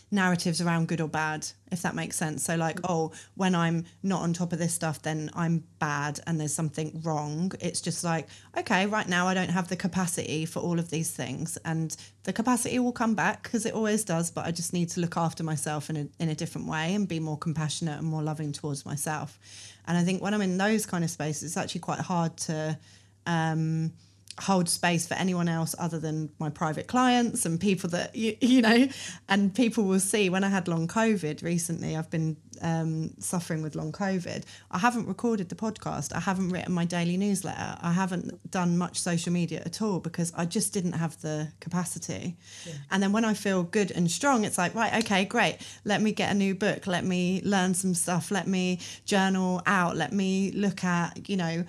narratives 0.09 0.61
around 0.61 0.87
good 0.87 1.01
or 1.01 1.07
bad, 1.07 1.45
if 1.71 1.81
that 1.81 1.95
makes 1.95 2.15
sense. 2.15 2.43
So, 2.43 2.55
like, 2.55 2.79
oh, 2.83 3.11
when 3.35 3.53
I'm 3.55 3.85
not 4.03 4.21
on 4.21 4.33
top 4.33 4.53
of 4.53 4.59
this 4.59 4.73
stuff, 4.73 5.01
then 5.01 5.29
I'm 5.33 5.63
bad 5.79 6.19
and 6.25 6.39
there's 6.39 6.53
something 6.53 7.01
wrong. 7.03 7.51
It's 7.59 7.81
just 7.81 8.03
like, 8.03 8.27
okay, 8.57 8.85
right 8.85 9.07
now 9.07 9.27
I 9.27 9.33
don't 9.33 9.49
have 9.49 9.67
the 9.67 9.75
capacity 9.75 10.45
for 10.45 10.59
all 10.59 10.79
of 10.79 10.89
these 10.89 11.11
things. 11.11 11.57
And 11.65 11.95
the 12.23 12.33
capacity 12.33 12.79
will 12.79 12.93
come 12.93 13.15
back 13.15 13.43
because 13.43 13.65
it 13.65 13.73
always 13.73 14.03
does, 14.03 14.31
but 14.31 14.45
I 14.45 14.51
just 14.51 14.73
need 14.73 14.89
to 14.89 15.01
look 15.01 15.17
after 15.17 15.43
myself 15.43 15.89
in 15.89 15.97
a, 15.97 16.07
in 16.23 16.29
a 16.29 16.35
different 16.35 16.67
way 16.67 16.93
and 16.93 17.07
be 17.07 17.19
more 17.19 17.37
compassionate 17.37 17.99
and 17.99 18.07
more 18.07 18.23
loving 18.23 18.53
towards 18.53 18.85
myself. 18.85 19.39
And 19.87 19.97
I 19.97 20.03
think 20.03 20.21
when 20.21 20.33
I'm 20.33 20.41
in 20.41 20.57
those 20.57 20.85
kind 20.85 21.03
of 21.03 21.09
spaces, 21.09 21.43
it's 21.43 21.57
actually 21.57 21.81
quite 21.81 21.99
hard 21.99 22.37
to. 22.37 22.77
Um, 23.25 23.91
hold 24.39 24.69
space 24.69 25.07
for 25.07 25.15
anyone 25.15 25.49
else 25.49 25.73
other 25.79 25.99
than 25.99 26.29
my 26.39 26.49
private 26.49 26.87
clients 26.87 27.45
and 27.45 27.59
people 27.59 27.89
that 27.89 28.15
you, 28.15 28.37
you 28.41 28.61
know 28.61 28.87
and 29.29 29.53
people 29.53 29.83
will 29.83 29.99
see. 29.99 30.29
When 30.29 30.43
i 30.43 30.49
had 30.49 30.67
long 30.67 30.87
covid 30.87 31.43
recently 31.43 31.95
i've 31.95 32.09
been 32.09 32.37
um, 32.61 33.13
suffering 33.19 33.61
with 33.61 33.75
long 33.75 33.91
covid. 33.91 34.43
I 34.71 34.79
haven't 34.79 35.07
recorded 35.07 35.49
the 35.49 35.55
podcast. 35.55 36.11
I 36.11 36.19
haven't 36.19 36.49
written 36.49 36.73
my 36.73 36.85
daily 36.85 37.15
newsletter. 37.15 37.77
I 37.81 37.91
haven't 37.91 38.49
done 38.49 38.77
much 38.77 38.99
social 38.99 39.31
media 39.31 39.61
at 39.63 39.81
all 39.81 39.99
because 39.99 40.33
i 40.35 40.45
just 40.45 40.73
didn't 40.73 40.93
have 40.93 41.19
the 41.21 41.49
capacity. 41.59 42.35
Yeah. 42.65 42.73
and 42.91 43.01
then 43.01 43.11
when 43.11 43.25
i 43.25 43.33
feel 43.33 43.63
good 43.63 43.91
and 43.91 44.09
strong 44.09 44.43
it's 44.43 44.57
like 44.57 44.73
right 44.75 45.03
okay 45.03 45.25
great. 45.25 45.57
Let 45.85 46.01
me 46.01 46.11
get 46.11 46.31
a 46.31 46.35
new 46.35 46.55
book. 46.55 46.87
Let 46.87 47.05
me 47.05 47.41
learn 47.43 47.73
some 47.73 47.93
stuff. 47.93 48.31
Let 48.31 48.47
me 48.47 48.79
journal 49.05 49.61
out. 49.65 49.95
Let 49.95 50.13
me 50.13 50.51
look 50.51 50.83
at 50.83 51.29
you 51.29 51.37
know 51.37 51.63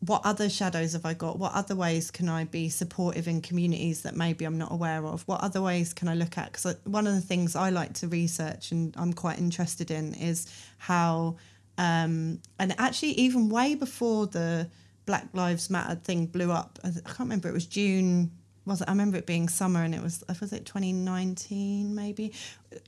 what 0.00 0.22
other 0.24 0.48
shadows 0.48 0.92
have 0.92 1.04
I 1.04 1.14
got? 1.14 1.38
What 1.38 1.54
other 1.54 1.74
ways 1.74 2.10
can 2.10 2.28
I 2.28 2.44
be 2.44 2.68
supportive 2.68 3.26
in 3.26 3.40
communities 3.40 4.02
that 4.02 4.14
maybe 4.14 4.44
I'm 4.44 4.56
not 4.56 4.70
aware 4.70 5.04
of? 5.04 5.22
What 5.22 5.40
other 5.40 5.60
ways 5.60 5.92
can 5.92 6.06
I 6.06 6.14
look 6.14 6.38
at? 6.38 6.52
Because 6.52 6.76
one 6.84 7.06
of 7.06 7.14
the 7.14 7.20
things 7.20 7.56
I 7.56 7.70
like 7.70 7.94
to 7.94 8.08
research 8.08 8.70
and 8.70 8.94
I'm 8.96 9.12
quite 9.12 9.38
interested 9.38 9.90
in 9.90 10.14
is 10.14 10.46
how, 10.78 11.36
um, 11.78 12.40
and 12.60 12.74
actually, 12.78 13.10
even 13.12 13.48
way 13.48 13.74
before 13.74 14.28
the 14.28 14.70
Black 15.04 15.26
Lives 15.32 15.68
Matter 15.68 15.96
thing 15.96 16.26
blew 16.26 16.52
up, 16.52 16.78
I 16.84 16.90
can't 16.90 17.18
remember, 17.20 17.48
it 17.48 17.54
was 17.54 17.66
June. 17.66 18.30
Was 18.66 18.82
it? 18.82 18.88
I 18.88 18.92
remember 18.92 19.16
it 19.16 19.26
being 19.26 19.48
summer 19.48 19.82
and 19.82 19.94
it 19.94 20.02
was, 20.02 20.22
I 20.28 20.36
was 20.38 20.52
it 20.52 20.66
2019 20.66 21.94
maybe? 21.94 22.34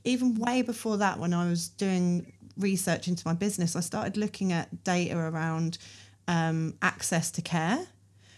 Even 0.05 0.35
way 0.35 0.61
before 0.61 0.97
that, 0.97 1.19
when 1.19 1.33
I 1.33 1.49
was 1.49 1.69
doing 1.69 2.31
research 2.57 3.07
into 3.07 3.27
my 3.27 3.33
business, 3.33 3.75
I 3.75 3.79
started 3.79 4.15
looking 4.15 4.53
at 4.53 4.83
data 4.83 5.17
around 5.17 5.77
um, 6.27 6.75
access 6.81 7.31
to 7.31 7.41
care 7.41 7.87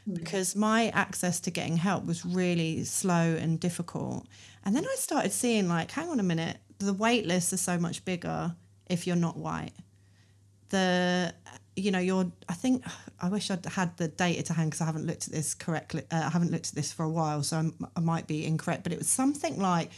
mm. 0.10 0.16
because 0.16 0.56
my 0.56 0.90
access 0.90 1.40
to 1.42 1.52
getting 1.52 1.78
help 1.78 2.06
was 2.06 2.26
really 2.26 2.84
slow 2.84 3.36
and 3.36 3.60
difficult. 3.60 4.26
And 4.66 4.76
then 4.76 4.86
I 4.86 4.96
started 4.96 5.32
seeing, 5.32 5.68
like, 5.68 5.92
hang 5.92 6.10
on 6.10 6.20
a 6.20 6.24
minute, 6.24 6.58
the 6.80 6.94
wait 6.94 7.26
lists 7.26 7.54
are 7.54 7.58
so 7.58 7.78
much 7.78 8.06
bigger 8.06 8.56
if 8.90 9.08
you're 9.08 9.16
not 9.16 9.38
white. 9.38 9.74
The, 10.70 11.34
you 11.76 11.92
know, 11.92 12.00
you're, 12.00 12.32
I 12.50 12.54
think, 12.54 12.84
I 13.20 13.30
wish 13.30 13.52
I'd 13.52 13.66
had 13.66 13.96
the 13.98 14.08
data 14.08 14.44
to 14.44 14.54
hand 14.54 14.72
because 14.72 14.82
I 14.82 14.86
haven't 14.86 15.06
looked 15.06 15.28
at 15.28 15.34
this 15.34 15.54
correctly. 15.54 16.04
Uh, 16.12 16.24
I 16.26 16.30
haven't 16.30 16.52
looked 16.52 16.70
at 16.70 16.76
this 16.76 16.92
for 16.92 17.04
a 17.04 17.10
while, 17.10 17.44
so 17.44 17.58
I'm, 17.58 17.74
I 17.96 18.00
might 18.00 18.28
be 18.28 18.46
incorrect, 18.46 18.84
but 18.84 18.92
it 18.92 18.98
was 18.98 19.10
something 19.10 19.60
like 19.60 19.92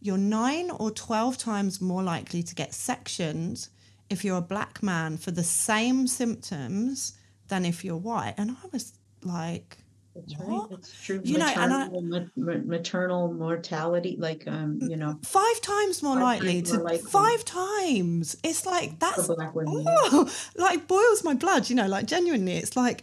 you're 0.00 0.18
nine 0.18 0.70
or 0.70 0.90
12 0.90 1.38
times 1.38 1.80
more 1.80 2.02
likely 2.02 2.42
to 2.42 2.54
get 2.54 2.74
sectioned 2.74 3.68
if 4.10 4.24
you're 4.24 4.38
a 4.38 4.42
black 4.42 4.82
man 4.82 5.16
for 5.16 5.30
the 5.30 5.44
same 5.44 6.06
symptoms 6.06 7.17
than 7.48 7.64
if 7.64 7.84
you're 7.84 7.96
white. 7.96 8.34
And 8.36 8.52
I 8.52 8.68
was 8.72 8.92
like, 9.24 9.78
that's 10.14 10.36
what? 10.36 10.70
right. 10.70 10.78
It's 10.78 11.04
true. 11.04 11.20
You 11.22 11.38
maternal, 11.38 12.02
know, 12.02 12.16
and 12.16 12.30
I, 12.36 12.56
maternal 12.64 13.32
mortality, 13.32 14.16
like 14.18 14.46
um, 14.46 14.78
you 14.82 14.96
know, 14.96 15.18
five 15.22 15.60
times 15.60 16.02
more 16.02 16.14
five 16.14 16.22
likely 16.22 16.54
times 16.62 16.70
to 16.70 16.78
more 16.78 16.86
likely. 16.86 17.10
five 17.10 17.44
times. 17.44 18.36
It's 18.42 18.66
like 18.66 18.98
that's 18.98 19.30
oh, 19.30 20.30
like 20.56 20.88
boils 20.88 21.24
my 21.24 21.34
blood. 21.34 21.70
You 21.70 21.76
know, 21.76 21.86
like 21.86 22.06
genuinely, 22.06 22.56
it's 22.56 22.76
like 22.76 23.02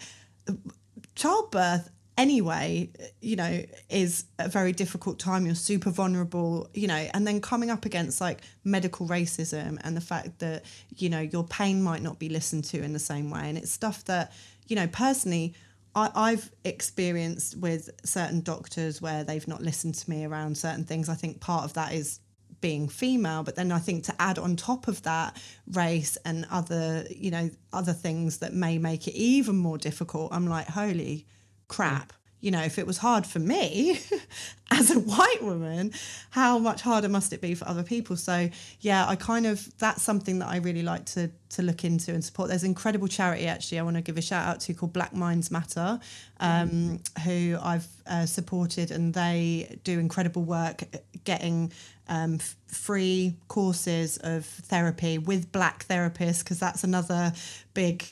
childbirth 1.16 1.90
anyway 2.18 2.90
you 3.22 3.36
know 3.36 3.64
is 3.90 4.26
a 4.40 4.48
very 4.48 4.72
difficult 4.72 5.20
time 5.20 5.46
you're 5.46 5.56
super 5.56 5.90
vulnerable 5.90 6.70
you 6.74 6.88
know 6.88 7.08
and 7.14 7.28
then 7.28 7.42
coming 7.42 7.70
up 7.70 7.86
against 7.86 8.22
like 8.22 8.42
medical 8.64 9.08
racism 9.08 9.78
and 9.84 9.98
the 9.98 10.02
fact 10.02 10.40
that 10.40 10.64
you 10.98 11.10
know 11.10 11.20
your 11.20 11.44
pain 11.44 11.82
might 11.84 12.02
not 12.02 12.18
be 12.18 12.30
listened 12.30 12.64
to 12.64 12.82
in 12.82 12.94
the 12.94 13.00
same 13.00 13.30
way 13.30 13.42
and 13.44 13.58
it's 13.58 13.72
stuff 13.72 14.04
that 14.06 14.32
you 14.68 14.76
know 14.76 14.88
personally 14.88 15.54
I, 15.96 16.12
I've 16.14 16.52
experienced 16.66 17.58
with 17.58 17.90
certain 18.04 18.42
doctors 18.42 19.02
where 19.02 19.24
they've 19.24 19.48
not 19.48 19.62
listened 19.62 19.96
to 19.96 20.10
me 20.10 20.26
around 20.26 20.58
certain 20.58 20.84
things. 20.84 21.08
I 21.08 21.16
think 21.16 21.40
part 21.40 21.64
of 21.64 21.72
that 21.76 21.94
is 21.94 22.20
being 22.62 22.88
female 22.88 23.44
but 23.44 23.56
then 23.56 23.72
i 23.72 23.78
think 23.78 24.04
to 24.04 24.16
add 24.18 24.40
on 24.40 24.56
top 24.56 24.88
of 24.88 25.02
that 25.04 25.38
race 25.74 26.18
and 26.26 26.48
other 26.50 27.06
you 27.10 27.30
know 27.30 27.50
other 27.74 27.94
things 27.94 28.38
that 28.40 28.54
may 28.54 28.78
make 28.78 29.08
it 29.08 29.14
even 29.14 29.56
more 29.56 29.78
difficult 29.78 30.34
i'm 30.34 30.48
like 30.48 30.68
holy 30.68 31.28
crap. 31.68 32.14
You 32.42 32.52
know, 32.52 32.62
if 32.62 32.78
it 32.78 32.86
was 32.86 33.00
hard 33.00 33.26
for 33.26 33.40
me 33.40 34.00
as 34.72 34.92
a 34.92 35.00
white 35.00 35.42
woman, 35.42 35.92
how 36.30 36.60
much 36.60 36.82
harder 36.82 37.10
must 37.10 37.34
it 37.34 37.42
be 37.42 37.56
for 37.56 37.68
other 37.68 37.82
people? 37.82 38.18
So 38.18 38.50
yeah, 38.82 39.08
I 39.08 39.16
kind 39.16 39.48
of 39.48 39.76
that's 39.80 40.04
something 40.04 40.38
that 40.40 40.50
I 40.50 40.58
really 40.58 40.84
like 40.84 41.06
to 41.08 41.32
to 41.50 41.64
look 41.64 41.84
into 41.84 42.14
and 42.14 42.24
support. 42.24 42.50
There's 42.50 42.64
incredible 42.64 43.08
charity 43.08 43.48
actually 43.48 43.80
I 43.80 43.84
want 43.84 43.96
to 43.96 44.04
give 44.04 44.18
a 44.18 44.22
shout 44.22 44.46
out 44.46 44.60
to 44.62 44.76
called 44.76 44.94
Black 44.94 45.14
Minds 45.14 45.50
Matter, 45.50 46.00
um, 46.40 46.70
mm. 46.70 47.22
who 47.24 47.58
I've 47.60 47.88
uh, 48.06 48.28
supported, 48.28 48.92
and 48.92 49.14
they 49.14 49.80
do 49.84 49.98
incredible 49.98 50.44
work 50.44 50.84
getting 51.24 51.72
um, 52.08 52.40
free 52.68 53.36
courses 53.48 54.18
of 54.18 54.46
therapy 54.46 55.18
with 55.18 55.52
black 55.52 55.88
therapists 55.88 56.44
because 56.44 56.60
that's 56.60 56.84
another 56.84 57.34
big 57.74 58.06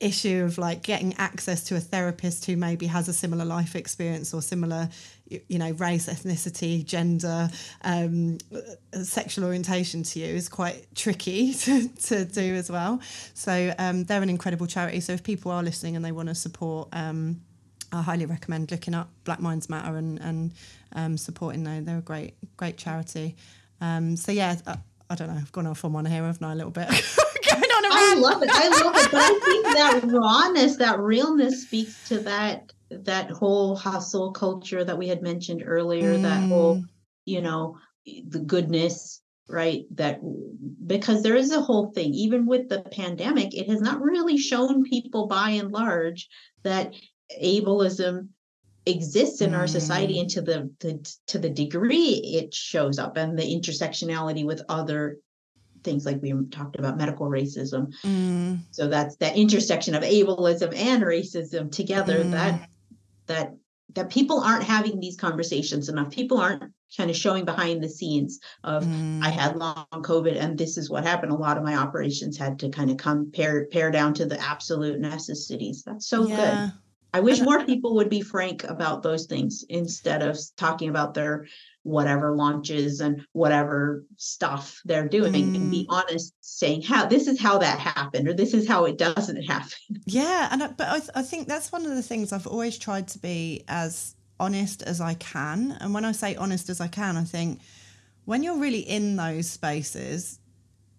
issue 0.00 0.44
of 0.44 0.58
like 0.58 0.82
getting 0.82 1.14
access 1.18 1.64
to 1.64 1.76
a 1.76 1.80
therapist 1.80 2.44
who 2.46 2.56
maybe 2.56 2.86
has 2.86 3.08
a 3.08 3.12
similar 3.12 3.44
life 3.44 3.74
experience 3.74 4.32
or 4.32 4.42
similar 4.42 4.88
you 5.48 5.58
know 5.58 5.70
race 5.72 6.08
ethnicity 6.08 6.84
gender 6.84 7.48
um, 7.82 8.38
sexual 9.02 9.44
orientation 9.44 10.02
to 10.02 10.18
you 10.18 10.26
is 10.26 10.48
quite 10.48 10.86
tricky 10.94 11.54
to, 11.54 11.88
to 11.88 12.24
do 12.24 12.54
as 12.54 12.70
well. 12.70 13.00
So 13.34 13.72
um, 13.78 14.04
they're 14.04 14.22
an 14.22 14.30
incredible 14.30 14.66
charity. 14.66 15.00
So 15.00 15.12
if 15.12 15.22
people 15.22 15.52
are 15.52 15.62
listening 15.62 15.96
and 15.96 16.04
they 16.04 16.12
want 16.12 16.28
to 16.28 16.34
support 16.34 16.88
um, 16.92 17.40
I 17.92 18.02
highly 18.02 18.26
recommend 18.26 18.70
looking 18.70 18.94
up 18.94 19.10
Black 19.24 19.40
Minds 19.40 19.68
Matter 19.68 19.96
and 19.96 20.20
and 20.20 20.52
um, 20.92 21.16
supporting 21.16 21.64
them. 21.64 21.84
They're 21.84 21.98
a 21.98 22.02
great 22.02 22.34
great 22.56 22.76
charity. 22.76 23.36
Um, 23.80 24.16
so 24.16 24.32
yeah, 24.32 24.56
I, 24.66 24.78
I, 25.08 25.14
don't 25.14 25.28
know. 25.28 25.34
I've 25.34 25.52
gone 25.52 25.66
off 25.66 25.84
on 25.84 25.92
one 25.92 26.04
here, 26.04 26.22
haven't 26.22 26.44
I? 26.44 26.52
A 26.52 26.54
little 26.54 26.70
bit. 26.70 26.88
Going 26.88 27.62
on 27.62 27.84
I 27.92 28.14
love 28.20 28.42
it. 28.42 28.50
I 28.52 28.68
love 28.68 28.94
it. 28.96 29.10
But 29.10 29.20
I 29.20 29.40
think 29.44 29.64
that 29.64 30.00
rawness, 30.04 30.76
that 30.76 30.98
realness, 30.98 31.62
speaks 31.62 32.08
to 32.08 32.18
that 32.20 32.72
that 32.90 33.30
whole 33.30 33.76
hustle 33.76 34.32
culture 34.32 34.84
that 34.84 34.98
we 34.98 35.08
had 35.08 35.22
mentioned 35.22 35.62
earlier. 35.64 36.16
Mm. 36.16 36.22
That 36.22 36.48
whole, 36.48 36.84
you 37.24 37.40
know, 37.40 37.78
the 38.04 38.40
goodness 38.40 39.22
right 39.48 39.84
that 39.90 40.20
because 40.86 41.22
there 41.22 41.34
is 41.34 41.50
a 41.50 41.60
whole 41.60 41.90
thing 41.90 42.14
even 42.14 42.46
with 42.46 42.68
the 42.68 42.82
pandemic 42.92 43.52
it 43.52 43.68
has 43.68 43.80
not 43.80 44.00
really 44.00 44.38
shown 44.38 44.84
people 44.84 45.26
by 45.26 45.50
and 45.50 45.72
large 45.72 46.28
that 46.62 46.94
ableism 47.42 48.28
exists 48.86 49.40
in 49.40 49.54
our 49.54 49.66
society 49.66 50.14
mm. 50.14 50.20
and 50.20 50.30
to 50.30 50.42
the, 50.42 50.70
the 50.80 51.16
to 51.26 51.38
the 51.38 51.50
degree 51.50 52.20
it 52.24 52.54
shows 52.54 52.98
up 52.98 53.16
and 53.16 53.38
the 53.38 53.42
intersectionality 53.42 54.44
with 54.44 54.62
other 54.68 55.18
things 55.82 56.06
like 56.06 56.20
we 56.22 56.32
talked 56.50 56.78
about 56.78 56.96
medical 56.96 57.28
racism 57.28 57.92
mm. 58.02 58.58
so 58.70 58.88
that's 58.88 59.16
that 59.16 59.36
intersection 59.36 59.94
of 59.94 60.02
ableism 60.02 60.74
and 60.74 61.02
racism 61.02 61.70
together 61.70 62.24
mm. 62.24 62.30
that 62.30 62.68
that 63.26 63.54
that 63.94 64.08
people 64.08 64.40
aren't 64.40 64.64
having 64.64 64.98
these 64.98 65.16
conversations 65.16 65.88
enough 65.88 66.10
people 66.10 66.38
aren't 66.38 66.72
kind 66.96 67.10
of 67.10 67.16
showing 67.16 67.44
behind 67.44 67.82
the 67.82 67.88
scenes 67.88 68.40
of 68.64 68.84
mm. 68.84 69.22
i 69.22 69.28
had 69.28 69.56
long 69.56 69.86
covid 69.92 70.40
and 70.40 70.56
this 70.56 70.78
is 70.78 70.88
what 70.88 71.04
happened 71.04 71.32
a 71.32 71.36
lot 71.36 71.58
of 71.58 71.62
my 71.62 71.76
operations 71.76 72.38
had 72.38 72.58
to 72.58 72.70
kind 72.70 72.90
of 72.90 72.96
come 72.96 73.30
pare 73.30 73.66
pare 73.66 73.90
down 73.90 74.14
to 74.14 74.24
the 74.24 74.40
absolute 74.40 74.98
necessities 74.98 75.82
that's 75.84 76.06
so 76.06 76.26
yeah. 76.26 76.36
good 76.36 76.72
I 77.12 77.20
wish 77.20 77.40
more 77.40 77.64
people 77.64 77.94
would 77.96 78.08
be 78.08 78.20
frank 78.20 78.64
about 78.64 79.02
those 79.02 79.26
things 79.26 79.64
instead 79.68 80.22
of 80.22 80.38
talking 80.56 80.88
about 80.88 81.14
their 81.14 81.46
whatever 81.82 82.36
launches 82.36 83.00
and 83.00 83.24
whatever 83.32 84.04
stuff 84.16 84.80
they're 84.84 85.08
doing 85.08 85.32
mm. 85.32 85.56
and 85.56 85.70
be 85.70 85.86
mm. 85.88 85.94
honest 85.94 86.34
saying 86.40 86.82
how 86.82 87.06
this 87.06 87.26
is 87.26 87.40
how 87.40 87.58
that 87.58 87.78
happened 87.78 88.28
or 88.28 88.34
this 88.34 88.52
is 88.52 88.68
how 88.68 88.84
it 88.84 88.98
doesn't 88.98 89.42
happen. 89.48 90.02
Yeah, 90.04 90.48
and 90.50 90.62
I, 90.62 90.66
but 90.68 90.88
I, 90.88 91.20
I 91.20 91.22
think 91.22 91.48
that's 91.48 91.72
one 91.72 91.86
of 91.86 91.92
the 91.92 92.02
things 92.02 92.32
I've 92.32 92.46
always 92.46 92.78
tried 92.78 93.08
to 93.08 93.18
be 93.18 93.64
as 93.68 94.14
honest 94.38 94.82
as 94.82 95.00
I 95.00 95.14
can. 95.14 95.76
And 95.80 95.94
when 95.94 96.04
I 96.04 96.12
say 96.12 96.34
honest 96.34 96.68
as 96.70 96.80
I 96.80 96.88
can, 96.88 97.16
I 97.16 97.24
think 97.24 97.60
when 98.24 98.42
you're 98.42 98.58
really 98.58 98.80
in 98.80 99.16
those 99.16 99.48
spaces, 99.48 100.39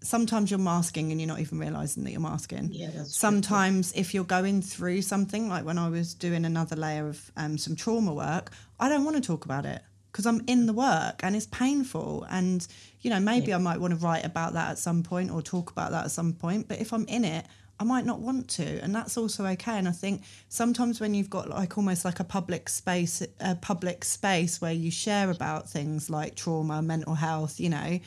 sometimes 0.02 0.50
you're 0.50 0.60
masking 0.60 1.12
and 1.12 1.22
you're 1.22 1.28
not 1.28 1.40
even 1.40 1.60
realizing 1.60 2.04
that 2.04 2.12
you're 2.12 2.20
masking. 2.20 2.70
Yeah, 2.72 3.04
sometimes 3.04 3.92
true. 3.92 4.02
if 4.02 4.14
you're 4.14 4.24
going 4.24 4.62
through 4.62 5.04
something 5.04 5.48
like 5.48 5.64
when 5.66 5.78
I 5.78 5.90
was 5.90 6.14
doing 6.14 6.46
another 6.46 6.76
layer 6.76 7.08
of 7.08 7.32
um, 7.38 7.58
some 7.58 7.76
trauma 7.76 8.14
work, 8.14 8.52
I 8.80 8.90
don't 8.90 9.06
want 9.06 9.18
to 9.18 9.22
talk 9.22 9.46
about 9.46 9.66
it 9.66 9.82
because 10.12 10.26
I'm 10.26 10.44
in 10.48 10.66
the 10.66 10.74
work 10.74 11.22
and 11.24 11.36
it's 11.36 11.48
painful. 11.48 12.26
And 12.30 12.68
you 13.02 13.10
know, 13.10 13.20
maybe 13.20 13.48
yeah. 13.48 13.56
I 13.56 13.60
might 13.60 13.80
want 13.80 13.92
to 13.98 14.06
write 14.06 14.26
about 14.26 14.54
that 14.54 14.72
at 14.72 14.78
some 14.78 15.04
point 15.04 15.32
or 15.32 15.42
talk 15.42 15.72
about 15.72 15.92
that 15.92 16.06
at 16.06 16.12
some 16.12 16.34
point. 16.34 16.68
But 16.68 16.82
if 16.82 16.94
I'm 16.94 17.06
in 17.06 17.24
it, 17.24 17.46
I 17.80 17.84
might 17.84 18.06
not 18.06 18.20
want 18.20 18.48
to, 18.50 18.80
and 18.84 18.94
that's 18.94 19.18
also 19.18 19.44
okay. 19.48 19.76
And 19.76 19.88
I 19.88 19.92
think 19.92 20.22
sometimes 20.50 21.00
when 21.00 21.16
you've 21.16 21.32
got 21.32 21.50
like 21.50 21.80
almost 21.80 22.06
like 22.06 22.20
a 22.20 22.24
public 22.24 22.70
space, 22.70 23.24
a 23.40 23.56
public 23.56 24.06
space 24.06 24.62
where 24.62 24.72
you 24.72 24.92
share 24.92 25.32
about 25.32 25.68
things 25.68 26.08
like 26.08 26.36
trauma, 26.36 26.84
mental 26.84 27.16
health, 27.16 27.60
you 27.60 27.70
know, 27.70 28.00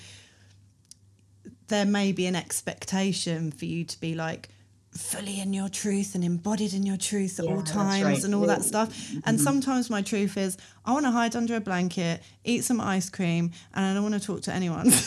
there 1.69 1.85
may 1.85 2.13
be 2.13 2.27
an 2.27 2.37
expectation 2.37 3.51
for 3.51 3.65
you 3.65 3.85
to 3.85 4.01
be 4.01 4.15
like 4.15 4.49
fully 4.97 5.41
in 5.41 5.53
your 5.53 5.69
truth 5.69 6.15
and 6.15 6.23
embodied 6.23 6.73
in 6.73 6.87
your 6.87 6.97
truth 6.97 7.39
at 7.41 7.47
Yeah, 7.47 7.55
all 7.55 7.63
times 7.63 8.05
right. 8.05 8.25
and 8.25 8.35
all 8.35 8.47
that 8.47 8.63
stuff. 8.63 9.11
And 9.13 9.23
mm-hmm. 9.23 9.37
sometimes 9.39 9.91
my 9.91 10.03
truth 10.03 10.37
is 10.37 10.57
I 10.85 10.93
want 10.93 11.05
to 11.05 11.11
hide 11.11 11.35
under 11.35 11.57
a 11.57 11.61
blanket, 11.61 12.23
eat 12.45 12.65
some 12.65 12.81
ice 12.81 13.11
cream, 13.11 13.51
and 13.75 13.85
I 13.85 13.93
don't 13.93 14.03
want 14.03 14.15
to 14.21 14.25
talk 14.25 14.43
to 14.43 14.53
anyone. 14.53 14.87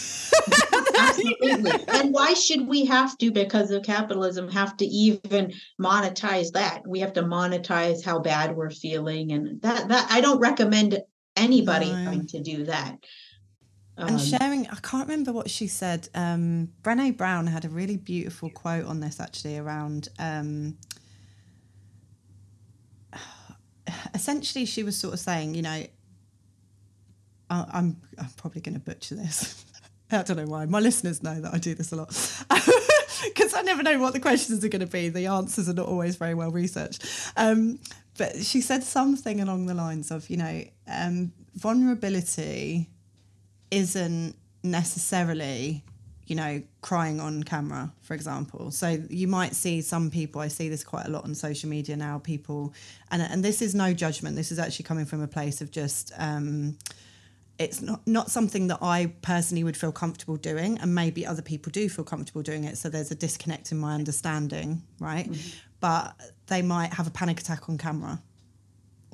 Absolutely. 0.99 1.71
and 1.87 2.11
why 2.13 2.33
should 2.33 2.67
we 2.67 2.85
have 2.85 3.17
to, 3.19 3.31
because 3.31 3.71
of 3.71 3.83
capitalism, 3.83 4.49
have 4.49 4.75
to 4.77 4.85
even 4.85 5.53
monetize 5.79 6.51
that? 6.53 6.81
We 6.87 6.99
have 6.99 7.13
to 7.13 7.23
monetize 7.23 8.03
how 8.03 8.19
bad 8.19 8.55
we're 8.55 8.71
feeling. 8.71 9.31
And 9.31 9.61
that 9.61 9.87
that 9.87 10.07
I 10.11 10.21
don't 10.21 10.39
recommend 10.39 10.99
anybody 11.35 11.91
No. 11.91 11.95
having 11.95 12.27
to 12.27 12.41
do 12.41 12.65
that. 12.65 12.97
And 13.97 14.11
Um, 14.11 14.19
sharing, 14.19 14.67
I 14.67 14.75
can't 14.75 15.07
remember 15.07 15.31
what 15.31 15.49
she 15.49 15.67
said. 15.67 16.07
Um, 16.13 16.69
Brene 16.83 17.17
Brown 17.17 17.47
had 17.47 17.65
a 17.65 17.69
really 17.69 17.97
beautiful 17.97 18.49
quote 18.49 18.85
on 18.85 18.99
this 18.99 19.19
actually 19.19 19.57
around. 19.57 20.09
Um, 20.19 20.77
essentially, 24.13 24.65
she 24.65 24.83
was 24.83 24.95
sort 24.97 25.13
of 25.15 25.19
saying, 25.19 25.55
you 25.55 25.63
know, 25.63 25.83
I, 27.49 27.65
I'm 27.73 27.97
I'm 28.19 28.29
probably 28.37 28.61
going 28.61 28.75
to 28.75 28.81
butcher 28.81 29.15
this. 29.15 29.65
I 30.11 30.21
don't 30.23 30.37
know 30.37 30.45
why. 30.45 30.65
My 30.65 30.79
listeners 30.79 31.21
know 31.23 31.41
that 31.41 31.53
I 31.53 31.57
do 31.57 31.73
this 31.73 31.91
a 31.91 31.95
lot 31.97 32.07
because 33.25 33.53
I 33.53 33.61
never 33.61 33.83
know 33.83 33.99
what 33.99 34.13
the 34.13 34.21
questions 34.21 34.63
are 34.63 34.69
going 34.69 34.79
to 34.79 34.87
be. 34.87 35.09
The 35.09 35.25
answers 35.25 35.67
are 35.67 35.73
not 35.73 35.87
always 35.87 36.15
very 36.15 36.33
well 36.33 36.51
researched. 36.51 37.05
Um, 37.35 37.79
but 38.17 38.37
she 38.37 38.61
said 38.61 38.83
something 38.83 39.41
along 39.41 39.65
the 39.65 39.73
lines 39.73 40.09
of, 40.11 40.29
you 40.29 40.37
know, 40.37 40.63
um, 40.87 41.33
vulnerability 41.55 42.89
isn't 43.71 44.35
necessarily 44.63 45.83
you 46.25 46.35
know 46.35 46.61
crying 46.81 47.21
on 47.21 47.41
camera 47.43 47.91
for 48.01 48.13
example 48.13 48.69
so 48.69 49.01
you 49.09 49.27
might 49.27 49.55
see 49.55 49.81
some 49.81 50.11
people 50.11 50.41
i 50.41 50.47
see 50.47 50.67
this 50.67 50.83
quite 50.83 51.05
a 51.05 51.09
lot 51.09 51.23
on 51.23 51.33
social 51.33 51.69
media 51.69 51.95
now 51.95 52.19
people 52.19 52.73
and 53.11 53.21
and 53.21 53.45
this 53.45 53.61
is 53.61 53.73
no 53.73 53.93
judgment 53.93 54.35
this 54.35 54.51
is 54.51 54.59
actually 54.59 54.83
coming 54.83 55.05
from 55.05 55.21
a 55.21 55.27
place 55.27 55.61
of 55.61 55.71
just 55.71 56.11
um 56.17 56.77
it's 57.59 57.81
not 57.81 58.05
not 58.05 58.29
something 58.29 58.67
that 58.67 58.79
I 58.81 59.13
personally 59.21 59.63
would 59.63 59.77
feel 59.77 59.91
comfortable 59.91 60.37
doing, 60.37 60.77
and 60.79 60.93
maybe 60.93 61.25
other 61.25 61.41
people 61.41 61.71
do 61.71 61.89
feel 61.89 62.05
comfortable 62.05 62.41
doing 62.41 62.65
it. 62.65 62.77
So 62.77 62.89
there's 62.89 63.11
a 63.11 63.15
disconnect 63.15 63.71
in 63.71 63.79
my 63.79 63.95
understanding, 63.95 64.83
right? 64.99 65.27
But 65.79 66.15
they 66.47 66.61
might 66.61 66.93
have 66.93 67.07
a 67.07 67.11
panic 67.11 67.39
attack 67.39 67.69
on 67.69 67.77
camera, 67.77 68.21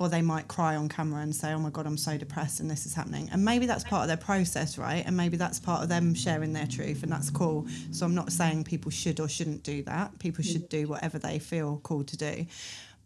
or 0.04 0.08
they 0.08 0.22
might 0.22 0.48
cry 0.48 0.76
on 0.76 0.88
camera 0.88 1.22
and 1.22 1.34
say, 1.34 1.52
"Oh 1.52 1.58
my 1.58 1.70
god, 1.70 1.86
I'm 1.86 1.96
so 1.96 2.18
depressed 2.18 2.60
and 2.60 2.70
this 2.70 2.86
is 2.86 2.94
happening." 2.94 3.28
And 3.32 3.44
maybe 3.44 3.66
that's 3.66 3.84
part 3.84 4.02
of 4.02 4.08
their 4.08 4.16
process, 4.16 4.76
right? 4.76 5.04
And 5.06 5.16
maybe 5.16 5.36
that's 5.36 5.58
part 5.58 5.82
of 5.82 5.88
them 5.88 6.14
sharing 6.14 6.52
their 6.52 6.66
truth, 6.66 7.02
and 7.02 7.10
that's 7.10 7.30
cool. 7.30 7.66
So 7.90 8.06
I'm 8.06 8.14
not 8.14 8.32
saying 8.32 8.64
people 8.64 8.90
should 8.90 9.20
or 9.20 9.28
shouldn't 9.28 9.62
do 9.62 9.82
that. 9.84 10.18
People 10.18 10.44
mm. 10.44 10.52
should 10.52 10.68
do 10.68 10.86
whatever 10.86 11.18
they 11.18 11.38
feel 11.38 11.78
called 11.78 12.08
to 12.08 12.16
do. 12.16 12.46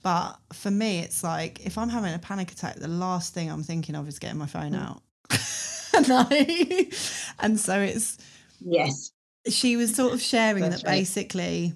But 0.03 0.39
for 0.53 0.71
me, 0.71 1.01
it's 1.01 1.25
like 1.25 1.65
if 1.65 1.79
I'm 1.79 1.89
having 1.89 2.15
a 2.15 2.19
panic 2.19 2.53
attack, 2.53 2.77
the 2.77 2.89
last 2.89 3.35
thing 3.35 3.51
I'm 3.51 3.63
thinking 3.63 3.95
of 3.95 4.09
is 4.09 4.19
getting 4.19 4.39
my 4.39 4.47
phone 4.47 4.73
mm. 4.73 4.83
out. 4.83 5.03
and 7.41 7.59
so 7.59 7.81
it's 7.81 8.19
yes. 8.61 9.11
she 9.49 9.77
was 9.77 9.95
sort 9.95 10.15
of 10.15 10.23
sharing 10.23 10.63
That's 10.63 10.83
that 10.83 10.89
right. 10.89 10.99
basically 10.99 11.75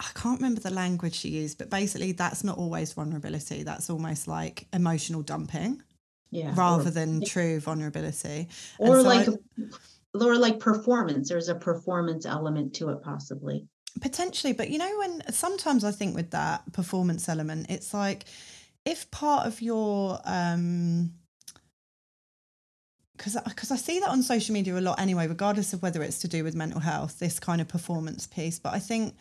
I 0.00 0.08
can't 0.14 0.38
remember 0.38 0.60
the 0.60 0.70
language 0.70 1.14
she 1.14 1.28
used, 1.28 1.58
but 1.58 1.68
basically 1.68 2.12
that's 2.12 2.42
not 2.42 2.56
always 2.56 2.92
vulnerability. 2.94 3.62
That's 3.62 3.90
almost 3.90 4.26
like 4.26 4.66
emotional 4.72 5.22
dumping 5.22 5.82
Yeah. 6.30 6.54
rather 6.56 6.88
or, 6.88 6.90
than 6.90 7.22
true 7.22 7.60
vulnerability. 7.60 8.48
Or 8.78 9.02
so 9.02 9.02
like 9.02 9.28
I- 9.28 9.38
or 10.14 10.36
like 10.36 10.58
performance. 10.58 11.28
There's 11.28 11.48
a 11.48 11.54
performance 11.54 12.24
element 12.26 12.74
to 12.76 12.88
it 12.88 13.02
possibly. 13.02 13.68
Potentially, 14.00 14.54
but 14.54 14.70
you 14.70 14.78
know, 14.78 14.98
when 14.98 15.22
sometimes 15.32 15.84
I 15.84 15.90
think 15.92 16.14
with 16.16 16.30
that 16.30 16.72
performance 16.72 17.28
element, 17.28 17.66
it's 17.68 17.92
like 17.92 18.24
if 18.86 19.10
part 19.10 19.46
of 19.46 19.60
your 19.60 20.18
um 20.24 21.12
because 23.16 23.36
because 23.46 23.70
I 23.70 23.76
see 23.76 24.00
that 24.00 24.08
on 24.08 24.22
social 24.22 24.54
media 24.54 24.78
a 24.78 24.80
lot 24.80 24.98
anyway, 24.98 25.26
regardless 25.26 25.74
of 25.74 25.82
whether 25.82 26.02
it's 26.02 26.20
to 26.20 26.28
do 26.28 26.42
with 26.42 26.54
mental 26.54 26.80
health, 26.80 27.18
this 27.18 27.38
kind 27.38 27.60
of 27.60 27.68
performance 27.68 28.26
piece. 28.26 28.58
But 28.58 28.72
I 28.72 28.78
think 28.78 29.14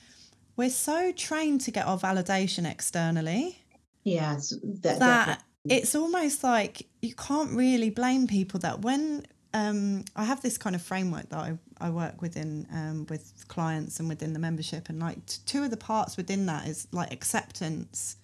we're 0.60 0.70
so 0.70 1.14
trained 1.14 1.62
to 1.62 1.72
get 1.72 1.88
our 1.88 1.98
validation 1.98 2.70
externally. 2.70 3.58
Yes. 4.04 4.54
That, 4.82 5.00
that 5.00 5.44
it's 5.64 5.96
almost 5.96 6.44
like 6.44 6.86
you 7.02 7.16
can't 7.16 7.52
really 7.52 7.90
blame 7.90 8.28
people 8.28 8.60
that 8.60 8.82
when 8.82 9.26
um, 9.54 10.04
I 10.18 10.26
have 10.26 10.42
this 10.42 10.58
kind 10.58 10.76
of 10.76 10.82
framework 10.82 11.30
that 11.30 11.40
I, 11.40 11.58
I 11.80 11.90
work 11.92 12.22
within 12.22 12.68
um, 12.74 13.06
with 13.10 13.46
clients 13.48 14.02
and 14.02 14.10
within 14.10 14.34
the 14.34 14.40
membership 14.40 14.90
and 14.90 15.00
like 15.00 15.26
t- 15.28 15.40
two 15.46 15.64
of 15.64 15.72
the 15.72 15.78
parts 15.78 16.18
within 16.18 16.46
that 16.48 16.68
is 16.68 16.90
like 16.92 17.14
acceptance 17.14 18.18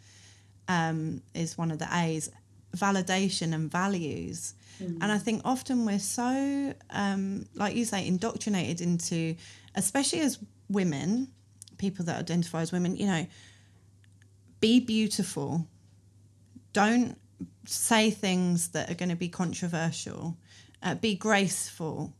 um, 0.67 1.21
is 1.33 1.57
one 1.57 1.71
of 1.71 1.79
the 1.79 1.87
A's 1.89 2.29
validation 2.75 3.53
and 3.53 3.71
values. 3.71 4.55
And 5.01 5.09
I 5.09 5.19
think 5.19 5.41
often 5.45 5.85
we're 5.85 5.99
so 5.99 6.73
um, 6.89 7.45
like 7.53 7.77
you 7.77 7.85
say 7.85 8.05
indoctrinated 8.05 8.81
into 8.81 9.37
especially 9.73 10.19
as 10.19 10.37
women 10.67 11.29
people 11.77 12.05
that 12.05 12.19
identify 12.19 12.61
as 12.61 12.71
women 12.71 12.95
you 12.95 13.07
know 13.07 13.25
be 14.59 14.79
beautiful. 14.79 15.67
Don't 16.73 17.17
say 17.65 18.09
things 18.09 18.69
that 18.69 18.89
are 18.89 18.95
going 18.95 19.09
to 19.09 19.15
be 19.15 19.29
controversial. 19.29 20.37
Uh, 20.81 20.95
be 20.95 21.15
graceful. 21.15 22.13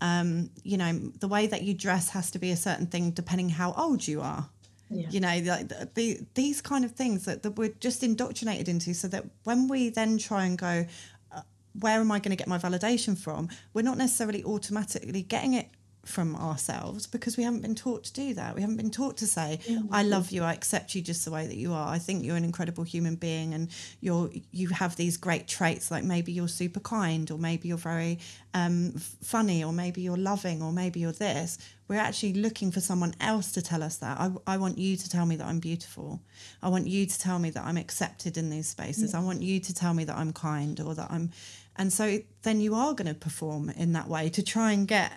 Um, 0.00 0.50
you 0.62 0.78
know 0.78 0.92
the 1.18 1.28
way 1.28 1.46
that 1.46 1.62
you 1.62 1.74
dress 1.74 2.08
has 2.10 2.30
to 2.30 2.38
be 2.38 2.50
a 2.52 2.56
certain 2.56 2.86
thing 2.86 3.10
depending 3.10 3.50
how 3.50 3.74
old 3.74 4.06
you 4.06 4.20
are. 4.22 4.48
Yeah. 4.92 5.08
you 5.08 5.20
know 5.20 5.38
like 5.44 5.68
the, 5.68 5.88
the, 5.94 6.20
these 6.34 6.60
kind 6.60 6.84
of 6.84 6.92
things 6.92 7.24
that, 7.26 7.44
that 7.44 7.52
we're 7.52 7.74
just 7.78 8.02
indoctrinated 8.02 8.68
into 8.68 8.92
so 8.92 9.06
that 9.06 9.24
when 9.44 9.68
we 9.68 9.88
then 9.88 10.18
try 10.18 10.46
and 10.46 10.58
go 10.58 10.84
uh, 11.30 11.42
where 11.78 12.00
am 12.00 12.10
i 12.10 12.18
going 12.18 12.30
to 12.30 12.36
get 12.36 12.48
my 12.48 12.58
validation 12.58 13.16
from? 13.16 13.48
We're 13.72 13.82
not 13.82 13.98
necessarily 13.98 14.42
automatically 14.42 15.22
getting 15.22 15.54
it 15.54 15.68
from 16.04 16.34
ourselves 16.34 17.06
because 17.06 17.36
we 17.36 17.44
haven't 17.44 17.60
been 17.60 17.74
taught 17.74 18.04
to 18.04 18.12
do 18.12 18.34
that. 18.34 18.54
We 18.54 18.62
haven't 18.62 18.76
been 18.76 18.90
taught 18.90 19.16
to 19.18 19.26
say 19.26 19.60
i 19.90 20.02
love 20.02 20.30
you 20.30 20.42
i 20.42 20.52
accept 20.52 20.94
you 20.94 21.02
just 21.02 21.24
the 21.24 21.30
way 21.30 21.46
that 21.46 21.56
you 21.56 21.72
are. 21.72 21.88
I 21.88 21.98
think 21.98 22.24
you're 22.24 22.36
an 22.36 22.44
incredible 22.44 22.84
human 22.84 23.16
being 23.16 23.54
and 23.54 23.68
you're 24.00 24.30
you 24.50 24.68
have 24.68 24.96
these 24.96 25.16
great 25.16 25.46
traits 25.46 25.90
like 25.90 26.04
maybe 26.04 26.32
you're 26.32 26.48
super 26.48 26.80
kind 26.80 27.30
or 27.30 27.38
maybe 27.38 27.68
you're 27.68 27.78
very 27.78 28.18
um, 28.54 28.92
funny 29.22 29.62
or 29.62 29.72
maybe 29.72 30.00
you're 30.00 30.16
loving 30.16 30.62
or 30.62 30.72
maybe 30.72 31.00
you're 31.00 31.12
this. 31.12 31.58
We're 31.86 31.96
actually 31.96 32.34
looking 32.34 32.70
for 32.70 32.80
someone 32.80 33.14
else 33.20 33.52
to 33.52 33.62
tell 33.62 33.82
us 33.82 33.96
that. 33.96 34.18
I, 34.18 34.30
I 34.46 34.56
want 34.58 34.78
you 34.78 34.96
to 34.96 35.10
tell 35.10 35.26
me 35.26 35.36
that 35.36 35.46
i'm 35.46 35.60
beautiful. 35.60 36.20
I 36.62 36.68
want 36.68 36.86
you 36.86 37.06
to 37.06 37.18
tell 37.18 37.38
me 37.38 37.50
that 37.50 37.64
i'm 37.64 37.76
accepted 37.76 38.36
in 38.36 38.50
these 38.50 38.68
spaces. 38.68 39.14
I 39.14 39.20
want 39.20 39.42
you 39.42 39.60
to 39.60 39.74
tell 39.74 39.94
me 39.94 40.04
that 40.04 40.16
i'm 40.16 40.32
kind 40.32 40.80
or 40.80 40.94
that 40.94 41.10
i'm 41.10 41.30
and 41.76 41.92
so 41.92 42.18
then 42.42 42.60
you 42.60 42.74
are 42.74 42.94
going 42.94 43.08
to 43.08 43.14
perform 43.14 43.70
in 43.70 43.92
that 43.92 44.08
way 44.08 44.28
to 44.30 44.42
try 44.42 44.72
and 44.72 44.86
get 44.86 45.12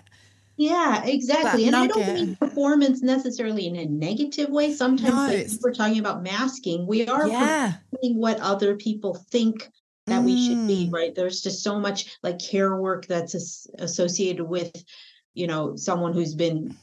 Yeah, 0.57 1.03
exactly. 1.05 1.65
And 1.65 1.75
I 1.75 1.87
don't 1.87 2.13
mean 2.13 2.35
performance 2.35 3.01
necessarily 3.01 3.65
in 3.67 3.75
a 3.75 3.85
negative 3.85 4.49
way. 4.49 4.73
Sometimes 4.73 5.09
No, 5.15 5.27
like, 5.27 5.47
we're 5.61 5.73
talking 5.73 5.99
about 5.99 6.21
masking. 6.23 6.85
We 6.85 7.07
are 7.07 7.27
yeah 7.27 7.73
performing 7.91 8.19
what 8.19 8.39
other 8.39 8.75
people 8.75 9.15
think 9.31 9.67
that 10.05 10.21
we 10.21 10.35
should 10.47 10.67
be, 10.67 10.88
Mm. 10.89 10.93
right? 10.93 11.15
There's 11.15 11.41
just 11.41 11.63
so 11.63 11.80
much 11.80 12.17
like 12.23 12.38
care 12.38 12.75
work 12.75 13.07
that's 13.07 13.34
as- 13.35 13.67
associated 13.80 14.43
with, 14.43 14.71
you 15.34 15.47
know, 15.47 15.75
someone 15.75 16.13
who's 16.13 16.35
been, 16.35 16.75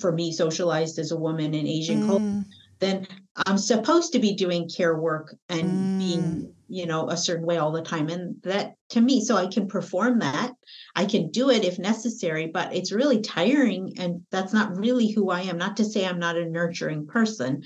for 0.00 0.10
me, 0.10 0.32
socialized 0.32 0.98
as 0.98 1.12
a 1.12 1.16
woman 1.16 1.52
in 1.54 1.66
Asian 1.66 2.06
culture. 2.06 2.24
Mm, 2.24 2.44
Then 2.80 3.06
I'm 3.46 3.56
supposed 3.58 4.12
to 4.14 4.18
be 4.18 4.34
doing 4.34 4.68
care 4.68 4.96
work 4.98 5.36
and 5.48 5.68
Mm. 5.70 5.98
being, 5.98 6.53
you 6.68 6.86
know, 6.86 7.08
a 7.08 7.16
certain 7.16 7.46
way 7.46 7.58
all 7.58 7.72
the 7.72 7.82
time. 7.82 8.08
And 8.08 8.36
that 8.42 8.74
to 8.90 9.00
me, 9.00 9.22
so 9.24 9.36
I 9.36 9.46
can 9.46 9.66
perform 9.68 10.18
that. 10.20 10.52
I 10.96 11.04
can 11.04 11.30
do 11.30 11.50
it 11.50 11.64
if 11.64 11.78
necessary, 11.78 12.46
but 12.46 12.74
it's 12.74 12.92
really 12.92 13.20
tiring. 13.20 13.94
And 13.98 14.22
that's 14.30 14.52
not 14.52 14.76
really 14.76 15.10
who 15.10 15.30
I 15.30 15.42
am. 15.42 15.58
Not 15.58 15.76
to 15.78 15.84
say 15.84 16.06
I'm 16.06 16.18
not 16.18 16.36
a 16.36 16.44
nurturing 16.44 17.06
person, 17.06 17.64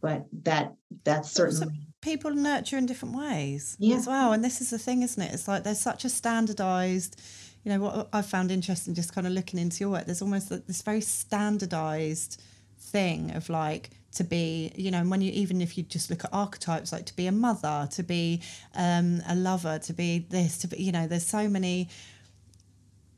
but 0.00 0.26
that 0.42 0.74
that's 1.04 1.30
certainly 1.30 1.88
people 2.00 2.30
nurture 2.30 2.76
in 2.78 2.86
different 2.86 3.16
ways 3.16 3.76
Yeah. 3.80 3.96
as 3.96 4.06
well 4.06 4.32
and 4.32 4.44
this 4.44 4.60
is 4.60 4.70
the 4.70 4.78
thing 4.78 5.02
isn't 5.02 5.20
it 5.22 5.34
it's 5.34 5.48
like 5.48 5.64
there's 5.64 5.80
such 5.80 6.04
a 6.04 6.08
standardized 6.08 7.20
you 7.64 7.72
know 7.72 7.80
what 7.80 8.08
i've 8.12 8.26
found 8.26 8.50
interesting 8.52 8.94
just 8.94 9.12
kind 9.12 9.26
of 9.26 9.32
looking 9.32 9.58
into 9.58 9.80
your 9.80 9.90
work 9.90 10.06
there's 10.06 10.22
almost 10.22 10.50
like 10.50 10.66
this 10.66 10.82
very 10.82 11.00
standardized 11.00 12.40
thing 12.78 13.32
of 13.34 13.48
like 13.48 13.90
to 14.14 14.24
be 14.24 14.72
you 14.74 14.90
know 14.90 14.98
and 14.98 15.10
when 15.10 15.20
you 15.20 15.30
even 15.32 15.60
if 15.60 15.76
you 15.76 15.84
just 15.84 16.08
look 16.10 16.24
at 16.24 16.30
archetypes 16.32 16.92
like 16.92 17.04
to 17.06 17.14
be 17.14 17.26
a 17.26 17.32
mother 17.32 17.86
to 17.92 18.02
be 18.02 18.40
um, 18.74 19.20
a 19.28 19.34
lover 19.34 19.78
to 19.78 19.92
be 19.92 20.26
this 20.30 20.58
to 20.58 20.66
be 20.68 20.82
you 20.82 20.90
know 20.92 21.06
there's 21.06 21.26
so 21.26 21.48
many 21.48 21.88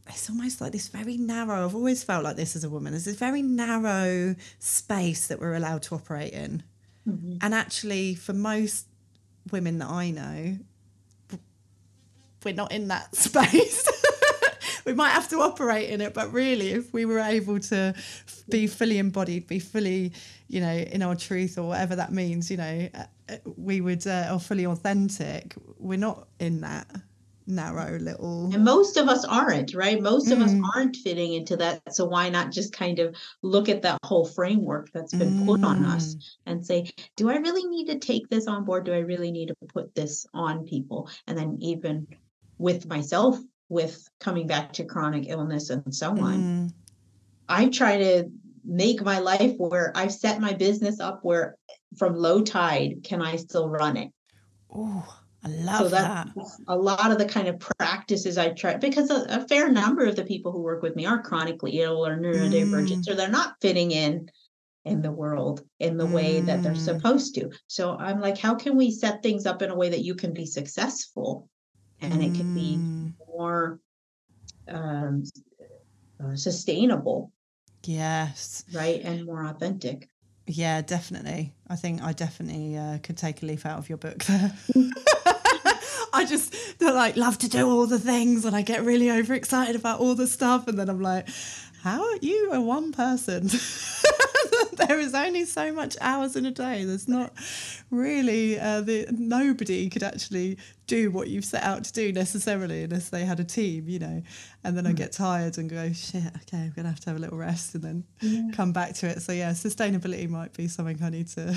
it's 0.09 0.29
almost 0.29 0.61
like 0.61 0.73
this 0.73 0.89
very 0.89 1.17
narrow 1.17 1.65
i've 1.65 1.75
always 1.77 2.03
felt 2.03 2.25
like 2.25 2.35
this 2.37 2.57
as 2.57 2.65
a 2.65 2.69
woman 2.69 2.93
there's 2.93 3.05
this 3.05 3.15
very 3.17 3.41
narrow 3.43 4.35
space 4.59 5.29
that 5.29 5.39
we're 5.41 5.55
allowed 5.55 5.83
to 5.83 5.95
operate 5.95 6.33
in 6.33 6.62
Mhm. 7.09 7.39
and 7.41 7.55
actually, 7.55 8.15
for 8.15 8.35
most 8.35 8.87
women 9.51 9.79
that 9.79 9.89
I 9.89 10.11
know, 10.11 10.59
we're 12.45 12.55
not 12.55 12.73
in 12.73 12.89
that 12.89 13.15
space. 13.27 13.89
We 14.85 14.94
might 14.94 15.11
have 15.11 15.28
to 15.28 15.40
operate 15.40 15.90
in 15.90 16.01
it, 16.01 16.15
but 16.15 16.32
really, 16.32 16.70
if 16.70 16.93
we 16.93 17.05
were 17.05 17.19
able 17.19 17.59
to 17.61 17.94
be 18.48 18.66
fully 18.66 18.98
embodied, 18.98 19.47
be 19.47 19.59
fully, 19.59 20.12
you 20.48 20.61
know, 20.61 20.74
in 20.74 21.02
our 21.02 21.15
truth 21.15 21.59
or 21.59 21.69
whatever 21.69 21.97
that 21.97 22.12
means, 22.12 22.51
you 22.51 22.57
know, 22.57 22.89
uh, 22.94 23.36
we 23.57 23.81
would, 23.81 24.07
uh, 24.07 24.31
or 24.32 24.40
fully 24.40 24.66
authentic, 24.66 25.55
we're 25.78 25.98
not 25.98 26.28
in 26.39 26.61
that 26.61 26.86
narrow 27.51 27.98
little 27.98 28.52
and 28.55 28.65
most 28.65 28.97
of 28.97 29.09
us 29.09 29.24
aren't 29.24 29.74
right 29.74 30.01
most 30.01 30.28
mm. 30.28 30.32
of 30.32 30.40
us 30.40 30.52
mm. 30.52 30.62
aren't 30.74 30.97
fitting 30.97 31.35
into 31.35 31.57
that 31.57 31.81
so 31.93 32.05
why 32.05 32.28
not 32.28 32.52
just 32.52 32.73
kind 32.73 32.98
of 32.98 33.15
look 33.43 33.69
at 33.69 33.82
that 33.82 33.98
whole 34.05 34.24
framework 34.24 34.90
that's 34.93 35.12
been 35.12 35.40
mm. 35.40 35.47
put 35.47 35.65
on 35.65 35.85
us 35.85 36.15
mm. 36.15 36.23
and 36.47 36.65
say 36.65 36.89
do 37.16 37.28
i 37.28 37.36
really 37.36 37.66
need 37.66 37.86
to 37.86 37.98
take 37.98 38.28
this 38.28 38.47
on 38.47 38.65
board 38.65 38.85
do 38.85 38.93
i 38.93 38.98
really 38.98 39.32
need 39.32 39.48
to 39.48 39.57
put 39.69 39.94
this 39.94 40.27
on 40.32 40.65
people 40.65 41.09
and 41.27 41.36
then 41.36 41.59
even 41.61 42.07
with 42.59 42.86
myself 42.86 43.39
with 43.71 44.07
coming 44.19 44.47
back 44.47 44.73
to 44.75 44.85
chronic 44.85 45.29
illness 45.29 45.71
and 45.71 45.95
so 45.95 46.11
on 46.11 46.39
mm. 46.39 46.73
i 47.49 47.69
try 47.69 47.97
to 47.97 48.25
make 48.65 49.03
my 49.03 49.19
life 49.19 49.55
where 49.57 49.93
i've 49.95 50.13
set 50.13 50.41
my 50.41 50.53
business 50.53 51.01
up 51.01 51.21
where 51.23 51.57
from 51.97 52.15
low 52.15 52.43
tide 52.43 52.97
can 53.03 53.23
i 53.23 53.37
still 53.37 53.69
run 53.69 53.97
it 53.97 54.11
oh 54.75 55.17
I 55.43 55.49
love 55.49 55.79
so 55.79 55.89
that. 55.89 56.29
A 56.69 56.77
lot 56.77 57.11
of 57.11 57.19
the 57.19 57.25
kind 57.25 57.49
of 57.49 57.59
practices 57.79 58.37
I 58.37 58.51
try 58.51 58.77
because 58.77 59.11
a, 59.11 59.25
a, 59.31 59.49
fair 59.49 59.71
number 59.71 60.05
of 60.05 60.17
the 60.17 60.25
people 60.25 60.53
who 60.53 60.61
work 60.61 60.83
with 60.83 60.97
me 60.97 61.07
are 61.07 61.23
chronically 61.23 61.81
ill 61.81 62.07
or 62.07 62.19
neurodivergent, 62.19 63.05
mm. 63.05 63.09
or 63.09 63.15
they're 63.15 63.31
not 63.31 63.55
fitting 63.61 63.91
in 63.91 64.31
in 64.85 65.03
the 65.03 65.11
world 65.11 65.63
in 65.79 65.97
the 65.97 66.07
mm. 66.07 66.13
way 66.13 66.41
that 66.41 66.63
they're 66.63 66.73
mm. 66.73 66.85
supposed 66.85 67.35
to. 67.35 67.51
So 67.67 67.97
I'm 67.97 68.21
like, 68.21 68.39
how 68.39 68.55
can 68.55 68.77
we 68.77 68.91
set 68.91 69.23
things 69.23 69.47
up 69.47 69.63
in 69.63 69.71
a 69.71 69.77
way 69.77 69.91
that 69.91 70.05
you 70.05 70.15
can 70.15 70.33
be 70.33 70.47
successful 70.47 71.49
and 72.01 72.15
mm. 72.15 72.27
it 72.27 72.37
can 72.37 72.55
be 72.55 72.77
mm. 72.77 73.13
more 73.29 73.81
um, 74.69 75.25
uh, 76.23 76.35
sustainable? 76.35 77.33
Yes. 77.85 78.65
Right. 78.73 79.01
And 79.03 79.25
more 79.25 79.45
authentic. 79.47 80.09
Yeah, 80.47 80.83
definitely. 80.83 81.55
I 81.69 81.77
think 81.77 82.03
I 82.03 82.13
definitely 82.13 82.77
uh, 82.77 82.99
could 83.03 83.17
take 83.17 83.43
a 83.43 83.47
leaf 83.47 83.65
out 83.65 83.79
of 83.79 83.89
your 83.89 83.99
book 83.99 84.25
there. 84.25 84.53
I 86.13 86.27
just 86.27 86.55
like 86.81 87.17
love 87.17 87.39
to 87.39 87.49
do 87.49 87.69
all 87.69 87.87
the 87.87 87.99
things 87.99 88.45
and 88.45 88.55
I 88.57 88.63
get 88.63 88.83
really 88.83 89.11
overexcited 89.11 89.77
about 89.77 90.01
all 90.01 90.15
the 90.15 90.27
stuff 90.27 90.67
and 90.67 90.79
then 90.79 90.89
I'm 90.89 91.01
like, 91.01 91.29
how 91.83 92.03
are 92.03 92.17
you 92.21 92.51
a 92.53 92.61
one 92.61 92.93
person? 92.93 93.49
there 94.77 94.99
is 94.99 95.15
only 95.15 95.45
so 95.45 95.73
much 95.73 95.97
hours 96.01 96.37
in 96.37 96.47
a 96.47 96.51
day. 96.51 96.85
There's 96.85 97.09
not 97.09 97.33
really 97.91 98.59
uh, 98.59 98.81
the 98.81 99.07
nobody 99.11 99.89
could 99.89 100.03
actually 100.03 100.59
do 100.87 101.11
what 101.11 101.29
you've 101.29 101.45
set 101.45 101.63
out 101.63 101.85
to 101.85 101.93
do 101.93 102.13
necessarily 102.13 102.85
unless 102.85 103.09
they 103.09 103.25
had 103.25 103.41
a 103.41 103.45
team, 103.45 103.89
you 103.89 103.99
know. 103.99 104.23
And 104.65 104.77
then 104.77 104.85
mm. 104.85 104.91
I 104.91 104.93
get 104.93 105.13
tired 105.13 105.59
and 105.59 105.69
go, 105.69 105.93
shit, 105.93 106.25
okay, 106.43 106.59
I'm 106.59 106.73
gonna 106.75 106.89
have 106.89 107.01
to 107.01 107.11
have 107.11 107.17
a 107.17 107.21
little 107.21 107.39
rest 107.39 107.75
and 107.75 107.85
then 107.85 108.05
yeah. 108.21 108.51
come 108.53 108.73
back 108.73 108.95
to 108.97 109.09
it. 109.09 109.23
So 109.23 109.33
yeah, 109.33 109.51
sustainability 109.53 110.29
might 110.29 110.53
be 110.53 110.69
something 110.69 110.99
I 111.03 111.11
need 111.11 111.29
to 111.29 111.57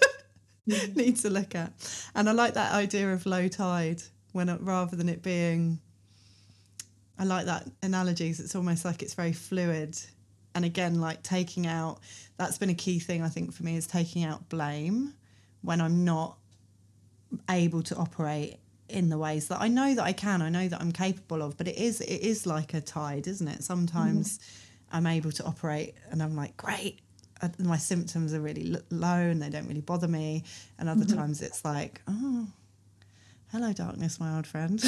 yeah. 0.66 0.86
need 0.94 1.16
to 1.18 1.30
look 1.30 1.54
at. 1.54 1.72
And 2.14 2.28
I 2.28 2.32
like 2.32 2.54
that 2.54 2.72
idea 2.72 3.12
of 3.12 3.26
low 3.26 3.48
tide 3.48 4.02
when 4.32 4.48
it, 4.48 4.60
rather 4.60 4.96
than 4.96 5.08
it 5.08 5.22
being 5.22 5.80
I 7.18 7.24
like 7.24 7.46
that 7.46 7.68
analogies. 7.82 8.40
It's 8.40 8.54
almost 8.54 8.84
like 8.84 9.02
it's 9.02 9.14
very 9.14 9.32
fluid. 9.32 9.96
And 10.54 10.64
again, 10.64 11.00
like 11.00 11.22
taking 11.22 11.66
out 11.66 11.98
that's 12.36 12.58
been 12.58 12.70
a 12.70 12.74
key 12.74 12.98
thing 12.98 13.22
I 13.22 13.28
think 13.28 13.52
for 13.52 13.62
me 13.62 13.76
is 13.76 13.86
taking 13.86 14.24
out 14.24 14.48
blame 14.48 15.14
when 15.62 15.80
I'm 15.80 16.04
not 16.04 16.36
able 17.50 17.82
to 17.82 17.96
operate 17.96 18.58
in 18.88 19.08
the 19.08 19.18
ways 19.18 19.48
that 19.48 19.60
I 19.60 19.68
know 19.68 19.94
that 19.94 20.04
I 20.04 20.12
can, 20.12 20.42
I 20.42 20.50
know 20.50 20.68
that 20.68 20.80
I'm 20.80 20.92
capable 20.92 21.42
of, 21.42 21.56
but 21.56 21.68
it 21.68 21.76
is 21.76 22.00
it 22.00 22.20
is 22.20 22.46
like 22.46 22.74
a 22.74 22.80
tide, 22.80 23.26
isn't 23.26 23.48
it? 23.48 23.64
Sometimes 23.64 24.38
mm-hmm. 24.38 24.96
I'm 24.96 25.06
able 25.06 25.32
to 25.32 25.44
operate 25.44 25.94
and 26.10 26.22
I'm 26.22 26.36
like, 26.36 26.56
great, 26.56 27.00
uh, 27.40 27.48
my 27.58 27.78
symptoms 27.78 28.34
are 28.34 28.40
really 28.40 28.76
low 28.90 29.16
and 29.16 29.42
they 29.42 29.50
don't 29.50 29.66
really 29.66 29.80
bother 29.80 30.08
me, 30.08 30.44
and 30.78 30.88
other 30.88 31.04
mm-hmm. 31.04 31.18
times 31.18 31.42
it's 31.42 31.64
like, 31.64 32.00
oh, 32.08 32.46
hello 33.50 33.72
darkness, 33.72 34.20
my 34.20 34.36
old 34.36 34.46
friend. 34.46 34.80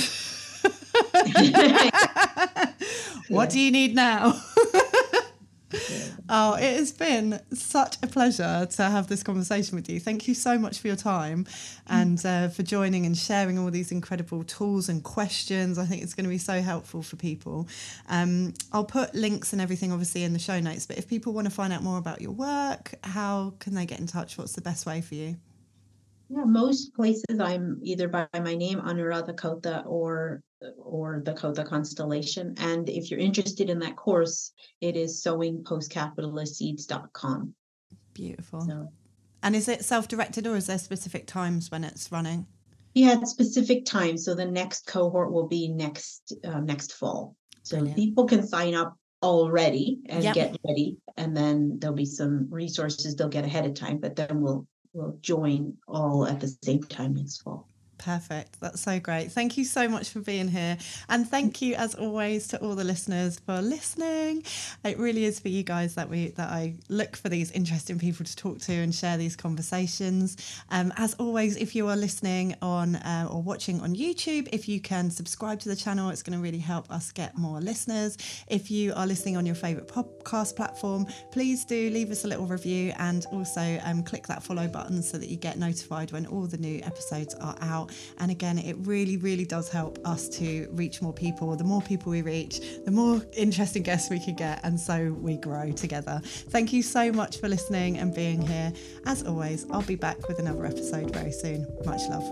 what 3.28 3.50
do 3.50 3.60
you 3.60 3.70
need 3.70 3.94
now? 3.94 4.40
Oh, 6.28 6.54
it 6.54 6.76
has 6.76 6.90
been 6.90 7.40
such 7.52 7.96
a 8.02 8.08
pleasure 8.08 8.66
to 8.68 8.82
have 8.82 9.06
this 9.06 9.22
conversation 9.22 9.76
with 9.76 9.88
you. 9.88 10.00
Thank 10.00 10.26
you 10.26 10.34
so 10.34 10.58
much 10.58 10.80
for 10.80 10.88
your 10.88 10.96
time 10.96 11.46
and 11.86 12.24
uh, 12.26 12.48
for 12.48 12.64
joining 12.64 13.06
and 13.06 13.16
sharing 13.16 13.58
all 13.58 13.70
these 13.70 13.92
incredible 13.92 14.42
tools 14.42 14.88
and 14.88 15.04
questions. 15.04 15.78
I 15.78 15.84
think 15.84 16.02
it's 16.02 16.14
going 16.14 16.24
to 16.24 16.30
be 16.30 16.38
so 16.38 16.60
helpful 16.60 17.02
for 17.02 17.14
people. 17.14 17.68
Um, 18.08 18.54
I'll 18.72 18.84
put 18.84 19.14
links 19.14 19.52
and 19.52 19.62
everything 19.62 19.92
obviously 19.92 20.24
in 20.24 20.32
the 20.32 20.40
show 20.40 20.58
notes, 20.58 20.86
but 20.86 20.98
if 20.98 21.06
people 21.06 21.32
want 21.32 21.46
to 21.46 21.54
find 21.54 21.72
out 21.72 21.82
more 21.82 21.98
about 21.98 22.20
your 22.20 22.32
work, 22.32 22.94
how 23.04 23.54
can 23.60 23.74
they 23.74 23.86
get 23.86 24.00
in 24.00 24.06
touch? 24.08 24.36
What's 24.36 24.52
the 24.52 24.62
best 24.62 24.84
way 24.84 25.00
for 25.00 25.14
you? 25.14 25.36
Yeah, 26.28 26.44
most 26.44 26.92
places 26.94 27.38
I'm 27.40 27.78
either 27.82 28.08
by 28.08 28.26
my 28.34 28.56
name, 28.56 28.80
Anuradha 28.80 29.34
Kowtha, 29.36 29.84
or 29.86 30.42
or 30.78 31.22
the 31.24 31.32
Kowtha 31.32 31.66
constellation. 31.66 32.54
And 32.58 32.88
if 32.88 33.10
you're 33.10 33.18
interested 33.20 33.68
in 33.70 33.80
that 33.80 33.96
course, 33.96 34.52
it 34.80 34.96
is 34.96 35.20
sowingpostcapitalistseeds.com. 35.22 37.54
Beautiful. 38.14 38.60
So, 38.62 38.88
and 39.42 39.54
is 39.54 39.68
it 39.68 39.84
self-directed 39.84 40.46
or 40.46 40.56
is 40.56 40.66
there 40.66 40.78
specific 40.78 41.26
times 41.26 41.70
when 41.70 41.84
it's 41.84 42.10
running? 42.10 42.46
Yeah, 42.94 43.22
specific 43.24 43.84
times. 43.84 44.24
So 44.24 44.34
the 44.34 44.46
next 44.46 44.86
cohort 44.86 45.30
will 45.30 45.46
be 45.46 45.68
next 45.68 46.32
uh, 46.44 46.60
next 46.60 46.94
fall. 46.94 47.36
So 47.62 47.76
Brilliant. 47.76 47.98
people 47.98 48.24
can 48.26 48.46
sign 48.46 48.74
up 48.74 48.96
already 49.22 50.00
and 50.06 50.24
yep. 50.24 50.34
get 50.34 50.56
ready, 50.66 50.96
and 51.18 51.36
then 51.36 51.78
there'll 51.78 51.94
be 51.94 52.06
some 52.06 52.48
resources 52.50 53.14
they'll 53.14 53.28
get 53.28 53.44
ahead 53.44 53.66
of 53.66 53.74
time. 53.74 53.98
But 53.98 54.16
then 54.16 54.40
we'll 54.40 54.66
we'll 54.94 55.18
join 55.20 55.76
all 55.86 56.26
at 56.26 56.40
the 56.40 56.48
same 56.64 56.84
time 56.84 57.12
next 57.14 57.42
fall. 57.42 57.68
Perfect. 57.98 58.60
That's 58.60 58.80
so 58.80 59.00
great. 59.00 59.32
Thank 59.32 59.56
you 59.56 59.64
so 59.64 59.88
much 59.88 60.10
for 60.10 60.20
being 60.20 60.48
here. 60.48 60.76
And 61.08 61.28
thank 61.28 61.62
you 61.62 61.74
as 61.74 61.94
always 61.94 62.46
to 62.48 62.58
all 62.62 62.74
the 62.74 62.84
listeners 62.84 63.38
for 63.38 63.60
listening. 63.60 64.44
It 64.84 64.98
really 64.98 65.24
is 65.24 65.40
for 65.40 65.48
you 65.48 65.62
guys 65.62 65.94
that 65.94 66.08
we 66.08 66.28
that 66.30 66.50
I 66.50 66.74
look 66.88 67.16
for 67.16 67.28
these 67.28 67.50
interesting 67.52 67.98
people 67.98 68.24
to 68.24 68.36
talk 68.36 68.60
to 68.60 68.72
and 68.72 68.94
share 68.94 69.16
these 69.16 69.36
conversations. 69.36 70.36
Um, 70.70 70.92
as 70.96 71.14
always, 71.14 71.56
if 71.56 71.74
you 71.74 71.88
are 71.88 71.96
listening 71.96 72.54
on 72.62 72.96
uh, 72.96 73.28
or 73.30 73.42
watching 73.42 73.80
on 73.80 73.94
YouTube, 73.94 74.48
if 74.52 74.68
you 74.68 74.80
can 74.80 75.10
subscribe 75.10 75.60
to 75.60 75.68
the 75.68 75.76
channel, 75.76 76.10
it's 76.10 76.22
going 76.22 76.36
to 76.36 76.42
really 76.42 76.58
help 76.58 76.90
us 76.90 77.12
get 77.12 77.36
more 77.36 77.60
listeners. 77.60 78.18
If 78.48 78.70
you 78.70 78.92
are 78.94 79.06
listening 79.06 79.36
on 79.36 79.46
your 79.46 79.54
favorite 79.54 79.88
podcast 79.88 80.56
platform, 80.56 81.06
please 81.32 81.64
do 81.64 81.90
leave 81.90 82.10
us 82.10 82.24
a 82.24 82.28
little 82.28 82.46
review 82.46 82.92
and 82.98 83.24
also 83.32 83.80
um, 83.84 84.02
click 84.02 84.26
that 84.26 84.42
follow 84.42 84.68
button 84.68 85.02
so 85.02 85.18
that 85.18 85.28
you 85.28 85.36
get 85.36 85.58
notified 85.58 86.12
when 86.12 86.26
all 86.26 86.46
the 86.46 86.58
new 86.58 86.80
episodes 86.82 87.34
are 87.36 87.56
out. 87.86 87.94
And 88.18 88.30
again, 88.30 88.58
it 88.58 88.76
really, 88.80 89.16
really 89.16 89.44
does 89.44 89.68
help 89.68 89.98
us 90.04 90.28
to 90.30 90.68
reach 90.72 91.02
more 91.02 91.12
people. 91.12 91.54
The 91.56 91.64
more 91.64 91.82
people 91.82 92.10
we 92.10 92.22
reach, 92.22 92.60
the 92.84 92.90
more 92.90 93.22
interesting 93.36 93.82
guests 93.82 94.10
we 94.10 94.20
can 94.20 94.34
get. 94.34 94.60
And 94.62 94.78
so 94.78 95.16
we 95.20 95.36
grow 95.36 95.72
together. 95.72 96.20
Thank 96.24 96.72
you 96.72 96.82
so 96.82 97.12
much 97.12 97.38
for 97.38 97.48
listening 97.48 97.98
and 97.98 98.14
being 98.14 98.46
here. 98.46 98.72
As 99.04 99.22
always, 99.22 99.66
I'll 99.70 99.82
be 99.82 99.96
back 99.96 100.28
with 100.28 100.38
another 100.38 100.66
episode 100.66 101.12
very 101.12 101.32
soon. 101.32 101.66
Much 101.84 102.02
love. 102.08 102.24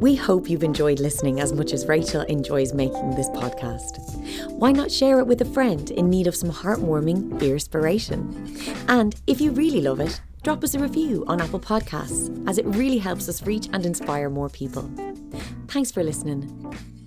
We 0.00 0.16
hope 0.16 0.48
you've 0.48 0.64
enjoyed 0.64 0.98
listening 0.98 1.40
as 1.40 1.52
much 1.52 1.74
as 1.74 1.86
Rachael 1.86 2.22
enjoys 2.22 2.72
making 2.72 3.10
this 3.16 3.28
podcast 3.28 4.19
why 4.48 4.72
not 4.72 4.90
share 4.90 5.18
it 5.18 5.26
with 5.26 5.40
a 5.40 5.44
friend 5.44 5.90
in 5.90 6.10
need 6.10 6.26
of 6.26 6.36
some 6.36 6.50
heartwarming 6.50 7.38
beer 7.38 7.54
inspiration? 7.54 8.56
And 8.88 9.14
if 9.26 9.40
you 9.40 9.50
really 9.52 9.80
love 9.80 10.00
it, 10.00 10.20
drop 10.42 10.64
us 10.64 10.74
a 10.74 10.78
review 10.78 11.24
on 11.26 11.40
Apple 11.40 11.60
Podcasts, 11.60 12.48
as 12.48 12.58
it 12.58 12.66
really 12.66 12.98
helps 12.98 13.28
us 13.28 13.42
reach 13.42 13.68
and 13.72 13.84
inspire 13.86 14.30
more 14.30 14.48
people. 14.48 14.90
Thanks 15.68 15.90
for 15.90 16.02
listening. 16.02 16.99